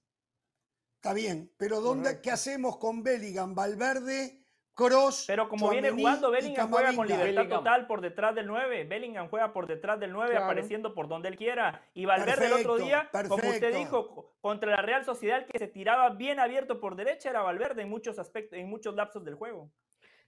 Está 0.96 1.14
bien, 1.14 1.54
pero 1.58 1.80
¿dónde, 1.80 2.06
Correcto. 2.06 2.22
¿qué 2.24 2.32
hacemos 2.32 2.78
con 2.78 3.04
Bellingham, 3.04 3.54
Valverde, 3.54 4.41
Cross? 4.86 5.26
Pero 5.28 5.48
como 5.50 5.70
viene 5.70 5.92
jugando, 5.92 6.32
Bellingham 6.32 6.70
juega 6.72 6.96
con 6.96 7.08
libertad 7.08 7.26
Bellingham. 7.26 7.50
total 7.60 7.88
por 7.88 8.02
detrás 8.02 8.36
del 8.36 8.48
9. 8.48 8.84
Bellingham 8.86 9.30
juega 9.30 9.54
por 9.54 9.68
detrás 9.68 10.00
del 10.00 10.12
9, 10.12 10.32
Claro. 10.32 10.46
apareciendo 10.46 10.94
por 10.94 11.08
donde 11.08 11.30
él 11.30 11.36
quiera. 11.38 11.82
Y 11.94 12.06
Valverde 12.06 12.46
el 12.48 12.54
otro 12.54 12.76
Perfecto, 12.76 12.86
día, 12.86 13.10
como 13.30 13.50
usted 13.50 13.76
dijo, 13.76 14.08
co- 14.16 14.36
contra 14.42 14.72
la 14.72 14.82
Real 14.82 15.06
Sociedad, 15.06 15.46
que 15.46 15.60
se 15.60 15.68
tiraba 15.68 16.10
bien 16.10 16.40
abierto 16.40 16.80
por 16.80 16.96
derecha 16.96 17.30
era 17.30 17.42
Valverde 17.42 17.82
en 17.84 17.90
muchos 17.90 18.20
aspectos, 18.20 18.58
en 18.60 18.70
muchos 18.70 18.96
lapsos 18.96 19.24
del 19.24 19.36
juego. 19.36 19.72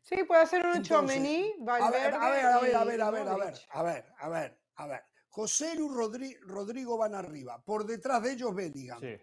Sí, 0.01 0.23
puede 0.25 0.45
ser 0.47 0.65
un 0.65 0.71
A 0.71 0.79
Valverde 0.79 1.91
ver, 1.91 2.13
a 2.13 2.29
ver, 2.29 2.45
a 2.45 2.59
ver, 2.59 2.75
a 2.75 2.83
ver, 2.83 3.01
a 3.01 3.09
ver, 3.11 3.27
a 3.27 3.35
ver, 3.37 3.53
a 3.69 3.83
ver, 3.83 4.05
a 4.19 4.29
ver, 4.29 4.59
a 4.75 4.87
ver. 4.87 5.01
José 5.29 5.75
Lu 5.75 5.89
Rodri- 5.89 6.37
Rodrigo 6.41 6.97
van 6.97 7.15
arriba. 7.15 7.59
Por 7.63 7.85
detrás 7.85 8.21
de 8.21 8.33
ellos 8.33 8.53
Bellingham. 8.53 8.99
Sí. 8.99 9.17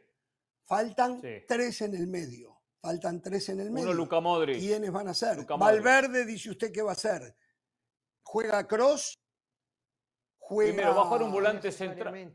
Faltan 0.64 1.20
Sí. 1.20 1.44
tres 1.46 1.80
en 1.82 1.94
el 1.94 2.06
medio. 2.06 2.59
Faltan 2.82 3.20
tres 3.20 3.48
en 3.50 3.60
el 3.60 3.70
medio. 3.70 3.88
Uno 3.88 3.94
Luka 3.94 4.20
Modric. 4.20 4.58
¿Quiénes 4.58 4.90
van 4.90 5.08
a 5.08 5.14
ser? 5.14 5.36
Modric. 5.36 5.58
Valverde, 5.58 6.24
dice 6.24 6.50
usted 6.50 6.72
que 6.72 6.82
va 6.82 6.92
a 6.92 6.94
ser. 6.94 7.36
Juega 8.22 8.66
Cross. 8.66 9.14
Juega, 10.38 10.72
Primero, 10.72 10.94
va 10.94 11.02
a 11.02 11.04
jugar 11.04 11.22
un 11.22 11.32
volante 11.32 11.70
central. 11.70 12.32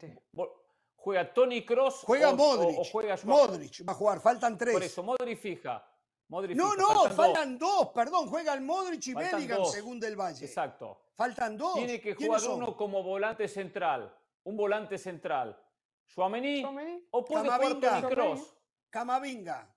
Juega 0.96 1.34
Tony 1.34 1.64
Cross 1.66 2.02
juega 2.06 2.30
o, 2.30 2.34
o- 2.34 2.36
Modric. 2.38 2.80
o 2.80 2.84
juega 2.86 3.16
Modric 3.24 3.88
va 3.88 3.92
a 3.94 3.96
jugar. 3.96 4.22
Faltan 4.22 4.58
tres. 4.58 4.74
Por 4.74 4.84
eso, 4.84 5.04
Modric 5.04 5.40
fija. 5.40 5.84
Modric 6.30 6.58
no, 6.58 6.72
fija, 6.72 6.82
no, 6.82 6.88
faltan 6.88 7.08
dos. 7.10 7.16
faltan 7.16 7.58
dos. 7.60 7.88
Perdón, 7.94 8.28
juegan 8.28 8.66
Modric 8.66 9.08
y 9.08 9.14
Faltan 9.14 9.32
Bellingham 9.34 9.58
dos. 9.60 9.72
según 9.72 10.00
Del 10.00 10.16
Valle. 10.16 10.46
Exacto. 10.46 11.10
Faltan 11.16 11.58
dos. 11.58 11.76
Tiene 11.76 12.00
que 12.00 12.16
¿Quiénes 12.16 12.28
jugar 12.28 12.42
son? 12.42 12.64
uno 12.64 12.78
como 12.78 13.04
volante 13.04 13.48
central. 13.48 14.16
Un 14.44 14.58
volante 14.58 14.98
central. 14.98 15.60
Tchouaméni. 16.08 16.64
o 17.12 17.26
puede 17.26 17.44
jugar 17.44 17.60
Camavinga. 17.60 18.02
Tony 18.02 18.14
Cross. 18.14 18.58
Camavinga. 18.90 19.75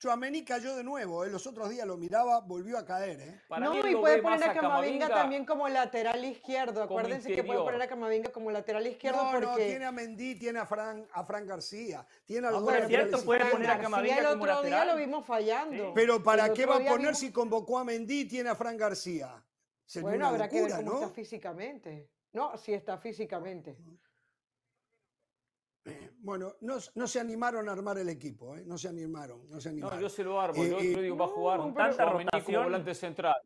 Chuamení 0.00 0.42
cayó 0.46 0.74
de 0.76 0.82
nuevo, 0.82 1.26
¿eh? 1.26 1.30
los 1.30 1.46
otros 1.46 1.68
días 1.68 1.86
lo 1.86 1.98
miraba, 1.98 2.40
volvió 2.40 2.78
a 2.78 2.86
caer. 2.86 3.20
¿eh? 3.20 3.40
Para 3.46 3.66
no, 3.66 3.86
y 3.86 3.94
puede 3.94 4.22
poner 4.22 4.44
a 4.44 4.54
Camavinga 4.54 4.62
Camavinga 4.62 5.08
también 5.08 5.44
como 5.44 5.68
lateral 5.68 6.24
izquierdo. 6.24 6.88
como 6.88 7.00
Acuérdense 7.00 7.30
que 7.30 7.44
puede 7.44 7.60
poner 7.60 7.82
a 7.82 7.86
Camavinga 7.86 8.32
como 8.32 8.50
lateral 8.50 8.86
izquierdo 8.86 9.22
No, 9.22 9.30
porque 9.30 9.46
no, 9.46 9.56
tiene 9.56 9.84
a 9.84 9.92
Mendy, 9.92 10.36
tiene 10.36 10.58
a 10.58 10.64
Fran, 10.64 11.06
a 11.12 11.22
Fran 11.22 11.46
García, 11.46 12.06
tiene 12.24 12.46
a 12.46 12.50
los 12.50 12.66
es 12.72 12.86
cierto, 12.86 13.22
puede 13.26 13.44
poner 13.44 13.66
a 13.68 13.74
García 13.74 13.90
Camavinga 13.90 14.16
el 14.20 14.24
como 14.24 14.42
otro 14.44 14.62
día 14.62 14.70
lateral. 14.70 14.88
lo 14.88 14.96
vimos 14.96 15.26
fallando. 15.26 15.84
Sí. 15.88 15.92
Pero 15.94 16.22
¿para 16.22 16.50
qué 16.54 16.64
va 16.64 16.76
a 16.76 16.78
poner 16.78 16.98
vimos- 16.98 17.18
si 17.18 17.30
convocó 17.30 17.78
a 17.78 17.84
Mendy 17.84 18.20
y 18.20 18.24
tiene 18.24 18.48
a 18.48 18.54
Fran 18.54 18.78
García? 18.78 19.44
Sería 19.84 20.08
Bueno, 20.08 20.28
habrá 20.28 20.48
que 20.48 20.62
ver 20.62 20.76
cómo 20.76 20.92
¿no? 20.92 20.94
está 20.94 21.10
físicamente. 21.10 22.08
No, 22.32 22.56
sí 22.56 22.72
está 22.72 22.96
físicamente. 22.96 23.76
Bueno, 26.22 26.54
no, 26.60 26.76
no 26.94 27.06
se 27.06 27.18
animaron 27.20 27.68
a 27.68 27.72
armar 27.72 27.96
el 27.98 28.08
equipo, 28.08 28.54
¿eh? 28.56 28.62
no 28.66 28.76
se 28.76 28.88
animaron, 28.88 29.48
no 29.48 29.60
se 29.60 29.68
No, 29.70 29.72
animaron. 29.72 30.00
yo 30.00 30.08
se 30.08 30.22
lo 30.22 30.40
armo. 30.40 30.62
Eh, 30.62 30.70
yo, 30.70 30.80
yo 30.80 31.00
digo, 31.00 31.16
va 31.16 31.24
a 31.24 31.28
jugar 31.28 31.58
no, 31.58 31.64
con 31.64 31.74
Tanta 31.74 32.04
rotación. 32.04 32.64
volante 32.64 32.94
central. 32.94 33.36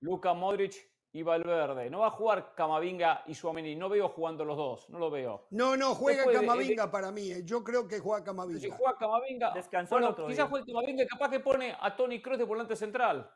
Luka 0.00 0.34
Modric 0.34 0.74
y 1.12 1.22
Valverde. 1.22 1.88
No 1.88 2.00
va 2.00 2.08
a 2.08 2.10
jugar 2.10 2.54
Camavinga 2.54 3.22
y 3.26 3.34
Suamení. 3.34 3.74
No 3.76 3.88
veo 3.88 4.08
jugando 4.10 4.44
los 4.44 4.56
dos. 4.56 4.90
No 4.90 4.98
lo 4.98 5.10
veo. 5.10 5.46
No, 5.50 5.76
no, 5.76 5.94
juega 5.94 6.18
Después 6.18 6.38
de- 6.40 6.46
Camavinga 6.46 6.90
para 6.90 7.10
mí, 7.10 7.30
¿eh? 7.32 7.42
yo 7.44 7.64
creo 7.64 7.88
que 7.88 7.98
juega 7.98 8.20
Si 8.20 8.24
Camavinga. 8.26 8.76
juega 8.76 8.96
Camavinga. 8.98 9.50
Descansó 9.54 9.94
bueno, 9.98 10.14
quizás 10.26 10.48
juegue 10.50 10.66
Camavinga 10.66 11.02
y 11.04 11.06
capaz 11.06 11.30
que 11.30 11.40
pone 11.40 11.74
a 11.80 11.96
Tony 11.96 12.20
Kroos 12.20 12.38
de 12.38 12.44
volante 12.44 12.76
central. 12.76 13.28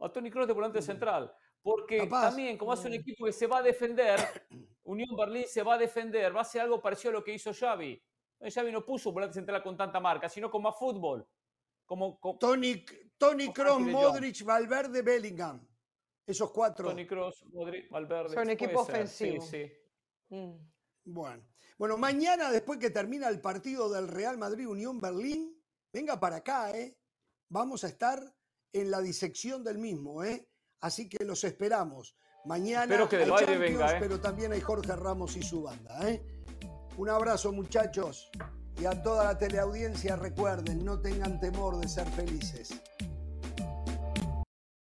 A 0.00 0.12
Tony 0.12 0.30
Kroos 0.30 0.46
de 0.46 0.52
volante 0.52 0.82
central. 0.82 1.34
Porque 1.66 1.98
Capaz. 1.98 2.28
también, 2.28 2.56
como 2.56 2.70
hace 2.70 2.86
un 2.86 2.94
equipo 2.94 3.24
que 3.26 3.32
se 3.32 3.48
va 3.48 3.58
a 3.58 3.62
defender, 3.62 4.20
Unión 4.84 5.16
Berlín 5.16 5.46
se 5.48 5.64
va 5.64 5.74
a 5.74 5.78
defender, 5.78 6.32
va 6.32 6.38
a 6.38 6.42
hacer 6.42 6.60
algo 6.60 6.80
parecido 6.80 7.10
a 7.10 7.14
lo 7.14 7.24
que 7.24 7.34
hizo 7.34 7.52
Xavi. 7.52 8.00
Xavi 8.40 8.70
no 8.70 8.84
puso 8.84 9.10
volante 9.10 9.34
central 9.34 9.64
con 9.64 9.76
tanta 9.76 9.98
marca, 9.98 10.28
sino 10.28 10.48
con 10.48 10.62
más 10.62 10.78
fútbol. 10.78 11.26
Como, 11.84 12.20
con 12.20 12.38
Tony, 12.38 12.84
Tony 13.18 13.52
Kroos. 13.52 13.80
Modric, 13.80 14.44
Valverde, 14.44 15.02
Bellingham. 15.02 15.66
Esos 16.24 16.52
cuatro. 16.52 16.90
Tony 16.90 17.04
Kroos, 17.04 17.44
Modric, 17.46 17.90
Valverde. 17.90 18.34
Son 18.34 18.48
equipo 18.48 18.84
ser, 18.84 19.08
sí, 19.08 19.36
ofensivo. 19.36 19.44
sí. 19.44 19.72
Mm. 20.28 20.52
Bueno. 21.06 21.42
bueno, 21.78 21.96
mañana 21.96 22.52
después 22.52 22.78
que 22.78 22.90
termina 22.90 23.26
el 23.26 23.40
partido 23.40 23.90
del 23.90 24.06
Real 24.06 24.38
Madrid 24.38 24.68
Unión 24.68 25.00
Berlín, 25.00 25.60
venga 25.92 26.20
para 26.20 26.36
acá, 26.36 26.78
¿eh? 26.78 26.96
Vamos 27.48 27.82
a 27.82 27.88
estar 27.88 28.22
en 28.72 28.88
la 28.92 29.00
disección 29.00 29.64
del 29.64 29.78
mismo, 29.78 30.22
¿eh? 30.22 30.48
Así 30.80 31.08
que 31.08 31.24
los 31.24 31.44
esperamos. 31.44 32.16
Mañana 32.44 32.84
Espero 32.84 33.08
que 33.08 33.16
del 33.18 33.32
hay 33.32 33.38
Champions, 33.38 33.60
venga, 33.60 33.92
¿eh? 33.92 33.96
pero 33.98 34.20
también 34.20 34.52
hay 34.52 34.60
Jorge 34.60 34.94
Ramos 34.94 35.36
y 35.36 35.42
su 35.42 35.62
banda, 35.62 36.08
¿eh? 36.08 36.24
Un 36.96 37.08
abrazo, 37.08 37.52
muchachos. 37.52 38.30
Y 38.78 38.84
a 38.84 39.02
toda 39.02 39.24
la 39.24 39.38
teleaudiencia 39.38 40.16
recuerden, 40.16 40.84
no 40.84 41.00
tengan 41.00 41.40
temor 41.40 41.78
de 41.80 41.88
ser 41.88 42.06
felices. 42.08 42.80